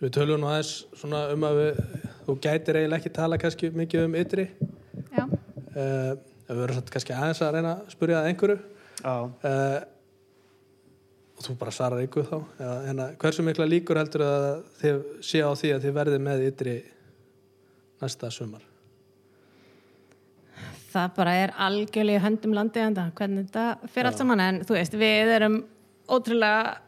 við 0.00 0.14
tölum 0.16 0.40
nú 0.42 0.48
aðeins 0.50 0.72
svona 0.98 1.26
um 1.34 1.44
að 1.46 1.60
við, 1.60 1.82
þú 2.26 2.38
gætir 2.46 2.78
eiginlega 2.80 3.02
ekki 3.02 3.12
tala 3.20 3.38
kannski 3.40 3.70
mikið 3.76 4.08
um 4.08 4.16
ytri 4.18 4.48
uh, 5.76 6.12
við 6.48 6.60
verðum 6.62 6.78
satt 6.78 6.92
kannski 6.94 7.16
aðeins 7.16 7.42
að 7.42 7.56
reyna 7.56 7.74
að 7.78 7.94
spyrja 7.94 8.20
það 8.20 8.30
einhverju. 8.30 8.58
Já, 9.02 9.14
uh, 9.50 9.78
og 11.36 11.46
þú 11.46 11.56
bara 11.60 11.74
svarar 11.74 12.04
ykkur 12.04 12.28
þá. 12.28 12.36
Eða, 12.58 12.74
hérna, 12.88 13.06
hversu 13.22 13.46
mikla 13.46 13.68
líkur 13.68 14.00
heldur 14.00 14.26
að 14.26 14.50
þið 14.82 15.00
sé 15.30 15.42
á 15.42 15.50
því 15.50 15.72
að 15.74 15.86
þið 15.86 15.96
verðið 15.98 16.22
með 16.28 16.44
ytri 16.50 16.76
næsta 18.02 18.30
sumar? 18.34 18.68
Það 20.92 21.12
bara 21.16 21.34
er 21.40 21.52
algjörlega 21.64 22.20
í 22.20 22.22
höndum 22.26 22.54
landiðanda 22.56 23.08
hvernig 23.16 23.48
þetta 23.48 23.92
fer 23.94 24.08
allt 24.08 24.20
saman. 24.20 24.42
En 24.44 24.62
þú 24.68 24.76
veist, 24.76 24.96
við 25.00 25.34
erum 25.38 25.62
ótrúlega 26.12 26.80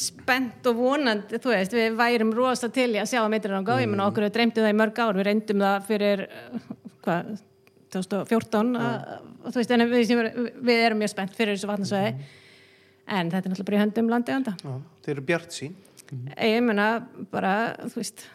spennt 0.00 0.64
og 0.66 0.78
vonandi 0.78 1.38
þú 1.38 1.52
veist, 1.52 1.74
við 1.76 1.98
værum 1.98 2.32
rosa 2.34 2.70
til 2.72 2.90
í 2.96 3.00
að 3.02 3.10
sjá 3.12 3.20
að 3.22 3.28
meitir 3.34 3.54
á 3.54 3.62
góð, 3.62 3.82
ég 3.84 3.90
menna 3.90 4.08
okkur 4.08 4.26
við 4.26 4.32
dreymtum 4.38 4.64
það 4.64 4.72
í 4.72 4.78
mörg 4.80 5.02
ár. 5.04 5.18
Við 5.18 5.28
reyndum 5.28 5.64
það 5.64 5.90
fyrir 5.90 6.24
uh, 6.24 6.70
hvað, 7.04 7.34
2014 7.94 8.80
að, 8.80 9.12
þú 9.46 9.54
veist, 9.60 9.74
en 9.76 9.86
við, 9.90 10.14
við 10.70 10.82
erum 10.88 11.00
mjög 11.02 11.14
spennt 11.14 11.36
fyrir 11.38 11.56
þessu 11.56 11.70
vatnarsvæði 11.70 12.12
en 13.04 13.30
þetta 13.32 13.42
er 13.42 13.52
náttúrulega 13.52 13.68
bara 13.68 13.78
í 13.78 13.82
höndum 13.84 14.12
landiðanda 14.12 14.56
já 14.60 14.74
þeir 15.04 15.14
eru 15.16 15.26
bjart 15.30 15.54
sín 15.54 15.74
ég 16.36 16.60
menna 16.64 16.88
bara, 17.32 17.54
þú 17.88 18.00
veist. 18.00 18.26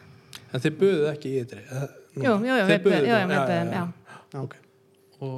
En 0.50 0.64
þið 0.64 0.80
buðuð 0.80 1.08
ekki 1.12 1.32
í 1.32 1.44
ytri 1.44 1.62
nú, 1.70 2.24
jú, 2.24 2.34
jú, 2.34 2.50
jú, 2.50 2.66
þið 2.66 2.72
við 2.72 2.84
buðum, 2.88 3.74
Já, 3.74 3.84
ok. 4.40 4.56
Og 5.26 5.38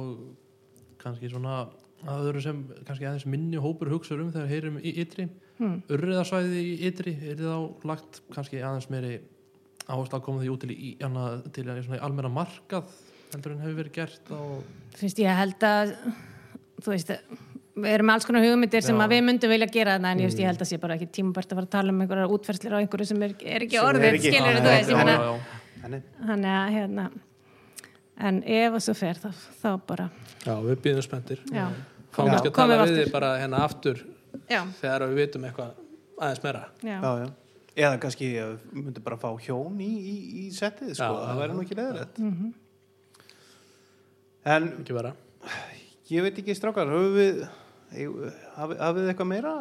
kannski 1.02 1.30
svona 1.32 1.62
að 2.02 2.26
öðru 2.28 2.42
sem 2.42 2.62
kannski 2.86 3.06
aðeins 3.06 3.28
minni 3.30 3.60
hópur 3.62 3.92
hugsa 3.92 4.16
um 4.16 4.32
þegar 4.34 4.50
heyrum 4.50 4.80
í 4.82 4.94
ytri 5.04 5.28
hmm. 5.60 5.82
urriðarsvæði 5.92 6.64
í 6.64 6.72
ytri 6.88 7.14
er 7.30 7.38
þá 7.38 7.86
lagt 7.88 8.22
kannski 8.34 8.62
aðeins 8.62 8.88
meiri 8.90 9.20
áherslu 9.86 10.18
að 10.18 10.24
koma 10.26 10.42
því 10.42 10.50
út 10.54 10.64
til, 10.64 10.72
í, 10.74 10.92
í 10.96 11.84
svona 11.84 12.00
í 12.00 12.02
almenna 12.02 12.32
markað 12.32 12.90
heldur 13.36 13.54
en 13.56 13.62
hefur 13.64 13.78
verið 13.82 13.96
gert 13.96 14.30
á 14.34 14.40
finnst 15.00 15.18
ég 15.22 15.38
held 15.42 15.66
að 15.68 15.94
þú 16.82 16.92
veist, 16.92 17.12
við 17.82 17.88
erum 17.96 18.10
alls 18.12 18.26
konar 18.28 18.44
hugmyndir 18.44 18.82
sem 18.84 18.96
Já. 18.98 19.04
að 19.06 19.14
við 19.14 19.22
myndum 19.28 19.52
vilja 19.54 19.68
gera 19.72 19.94
þarna 19.96 20.12
en 20.16 20.22
veist, 20.26 20.40
ég 20.42 20.50
held 20.50 20.62
að 20.64 20.70
sé 20.72 20.78
bara 20.82 20.96
ekki 20.98 21.08
tímabært 21.18 21.52
að 21.52 21.60
fara 21.60 21.68
að 21.68 21.74
tala 21.76 21.94
um 21.94 22.00
einhverjar 22.04 22.32
útferðslir 22.36 22.74
á 22.76 22.78
einhverju 22.82 23.06
sem 23.12 23.22
er, 23.26 23.34
er 23.56 23.66
ekki 23.66 23.78
Sem 23.78 23.88
orðið, 23.88 24.18
skilur 24.26 24.58
þú 24.58 24.70
veist, 24.70 24.92
ég. 24.92 25.60
Henni, 25.82 25.98
þannig. 26.22 26.50
Að 26.62 26.74
hérna 26.76 27.06
en 28.22 28.42
ef 28.46 28.76
að 28.76 28.82
svo 28.84 28.94
fer 28.94 29.18
þá, 29.18 29.30
þá 29.62 29.68
bara 29.88 30.04
já, 30.44 30.52
við 30.62 30.76
býðum 30.84 31.06
spenntir. 31.06 31.40
Já. 31.50 31.64
kannski 32.14 32.50
að 32.50 32.52
Komum 32.54 32.74
tala 32.76 32.84
við 32.84 32.92
við 32.92 33.00
þið 33.06 33.12
bara 33.16 33.30
hérna 33.40 33.62
aftur 33.66 34.02
já, 34.52 34.60
þegar 34.82 35.06
við 35.08 35.16
vitum 35.22 35.46
eitthvað 35.48 35.72
aðeins 36.22 36.42
meira. 36.44 36.60
Já, 36.84 36.98
já, 37.02 37.12
já. 37.24 37.30
Eða 37.72 37.98
kannski 38.02 38.26
myndi 38.76 39.00
bara 39.02 39.16
fá 39.16 39.30
hjón 39.40 39.78
í, 39.80 39.88
í, 39.88 40.14
í 40.42 40.50
settið 40.52 40.92
sko, 40.92 41.08
Já, 41.08 41.24
það 41.32 41.38
væri 41.40 41.56
nú 41.56 41.62
ekki 41.64 41.78
leðilegt 41.78 42.20
Mhm. 42.20 42.50
En 44.44 44.68
ekki 44.80 44.96
vera. 44.96 45.14
ég 46.10 46.24
veit 46.24 46.38
ekki 46.42 46.56
strákar 46.56 46.90
höfum 46.90 47.16
við 47.16 47.42
eigum- 47.92 48.30
hafið 48.56 48.84
hafið 48.86 49.10
eitthvað 49.12 49.30
meira? 49.30 49.54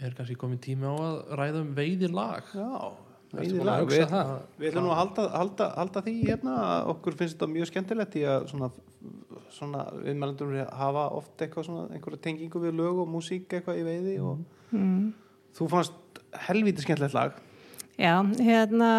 Er 0.00 0.14
kannski 0.16 0.36
komin 0.36 0.60
tími 0.60 0.84
á 0.84 0.94
að 0.94 1.36
ræða 1.40 1.60
um 1.62 1.74
veiði 1.76 2.10
lag 2.12 2.44
já, 2.52 2.92
að 3.36 3.80
hugsa 3.80 4.02
við, 4.02 4.08
það? 4.10 4.32
við 4.58 4.68
ætlum 4.70 4.84
nú 4.84 4.90
að 4.92 5.00
halda, 5.00 5.28
halda, 5.32 5.68
halda 5.76 6.02
því 6.06 6.14
hérna. 6.22 6.56
Að 6.64 6.90
okkur 6.92 7.16
finnst 7.20 7.36
þetta 7.36 7.52
mjög 7.52 7.70
skemmtilegt 7.70 8.16
í 8.16 8.24
að 8.28 8.48
svona, 8.52 8.70
svona 9.50 9.86
viðmælendur 10.02 10.56
hafa 10.72 11.06
oft 11.16 11.44
eitthvað 11.44 11.68
svona 11.70 11.86
einhverja 11.96 12.22
tengingu 12.26 12.62
við 12.62 12.76
lög 12.76 13.00
og 13.04 13.08
músík 13.14 13.48
eitthvað 13.48 13.80
í 13.80 13.86
veiði 13.86 14.18
og 14.20 14.44
mm. 14.76 15.08
þú 15.56 15.70
fannst 15.72 16.20
helvítið 16.48 16.86
skemmtilegt 16.86 17.16
lag. 17.16 17.40
Já 17.96 18.20
hérna 18.44 18.92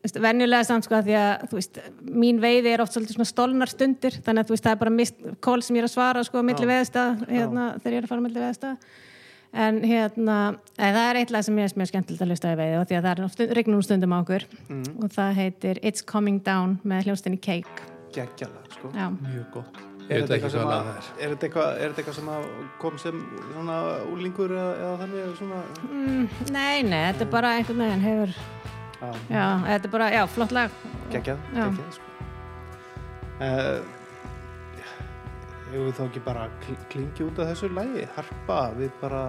venjulega 0.00 0.64
samt 0.64 0.86
sko 0.86 0.96
að 0.96 1.10
því 1.10 1.18
að 1.20 1.44
þú 1.50 1.58
veist, 1.58 1.82
mín 2.22 2.40
veiði 2.40 2.72
er 2.72 2.82
oft 2.84 2.94
svolítið 2.94 3.18
svona 3.18 3.28
stolnar 3.28 3.72
stundir 3.72 4.16
þannig 4.16 4.42
að 4.42 4.48
þú 4.48 4.56
veist, 4.56 4.64
það 4.66 4.72
er 4.72 4.80
bara 4.80 4.94
mist 4.96 5.20
kól 5.44 5.60
sem 5.64 5.76
ég 5.76 5.84
er 5.84 5.90
að 5.90 5.94
svara 5.94 6.24
sko 6.24 6.40
á 6.40 6.48
milli 6.48 6.66
Já. 6.66 6.70
veðstað 6.72 7.22
hérna, 7.28 7.68
þegar 7.78 7.96
ég 7.96 8.00
er 8.00 8.08
að 8.08 8.12
fara 8.14 8.24
á 8.24 8.26
milli 8.26 8.44
veðstað 8.46 8.90
en 9.50 9.82
hérna, 9.82 10.38
eða, 10.78 10.94
það 10.94 11.04
er 11.10 11.20
eitt 11.20 11.34
lag 11.34 11.46
sem 11.46 11.58
ég 11.58 11.68
er 11.68 11.76
mjög 11.82 11.92
skemmtilegt 11.92 12.24
að 12.24 12.32
hlusta 12.32 12.54
í 12.54 12.58
veiði 12.60 12.80
og 12.80 12.88
því 12.88 12.98
að 13.00 13.06
það 13.08 13.12
er 13.24 13.34
stund, 13.34 13.54
regnum 13.58 13.84
stundum 13.84 14.16
á 14.16 14.18
okkur 14.22 14.48
mm. 14.70 14.90
og 15.02 15.14
það 15.18 15.38
heitir 15.42 15.82
It's 15.82 16.06
Coming 16.06 16.40
Down 16.46 16.78
með 16.86 17.10
hljónstinni 17.10 17.40
Cake 17.42 17.88
geggjalag 18.14 18.74
sko. 18.78 18.92
já, 18.94 19.08
mjög 19.10 19.48
gott 19.58 19.86
er 20.10 20.24
þetta 20.24 20.36
ekki 20.36 20.46
eitthvað 20.48 20.54
sem, 20.54 20.70
er. 20.90 21.10
er 21.22 21.34
eitthvað, 21.36 21.68
er 21.78 21.92
eitthvað 21.94 22.46
kom 22.82 22.96
sem 22.98 23.20
svona 23.52 23.76
úlingur 24.10 24.54
eða, 24.54 24.72
eða 24.78 24.94
þannig 25.02 25.22
eða 25.24 25.36
svona, 25.38 25.60
mm, 25.86 26.24
nei, 26.56 26.82
nei, 26.86 27.02
þetta 27.12 27.26
er 27.26 27.30
bara 27.36 27.52
einhvern 27.58 27.84
veginn 27.84 28.06
hefur, 28.08 28.34
já, 29.00 29.46
þetta 29.66 29.88
er 29.88 29.92
bara, 29.94 30.10
já, 30.14 30.22
flott 30.28 30.52
lag. 30.56 30.70
Geggjað, 31.12 31.38
geggjað 31.54 31.96
sko. 31.96 32.04
uh, 33.40 33.80
Hefur 35.70 35.84
við 35.86 35.94
þá 35.94 36.02
ekki 36.08 36.20
bara 36.26 36.44
kl- 36.64 36.84
klingi 36.90 37.22
út 37.28 37.38
af 37.38 37.46
þessu 37.52 37.68
lagi? 37.76 38.02
Harpa, 38.16 38.56
við 38.74 38.90
bara 39.00 39.20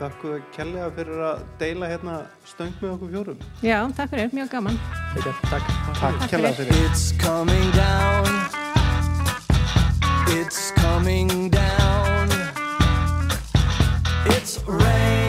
þökkum 0.00 0.32
við 0.34 0.40
kærlega 0.56 0.88
fyrir 0.96 1.20
að 1.28 1.44
deila 1.60 1.86
hérna 1.92 2.14
stöng 2.50 2.72
með 2.82 2.96
okkur 2.96 3.12
fjórum. 3.14 3.44
Já, 3.62 3.78
takk 3.94 4.10
fyrir, 4.10 4.32
mjög 4.34 4.50
gaman. 4.56 4.80
Ekki, 5.14 5.34
takk. 5.52 5.70
Takk 6.00 6.26
kærlega 6.32 6.58
fyrir. 6.58 6.82
It's 6.88 7.04
coming 7.22 7.70
down. 7.78 8.26
It's 10.34 10.72
coming 10.82 11.30
down. 11.54 12.28
It's 14.34 14.58
raining 14.66 15.23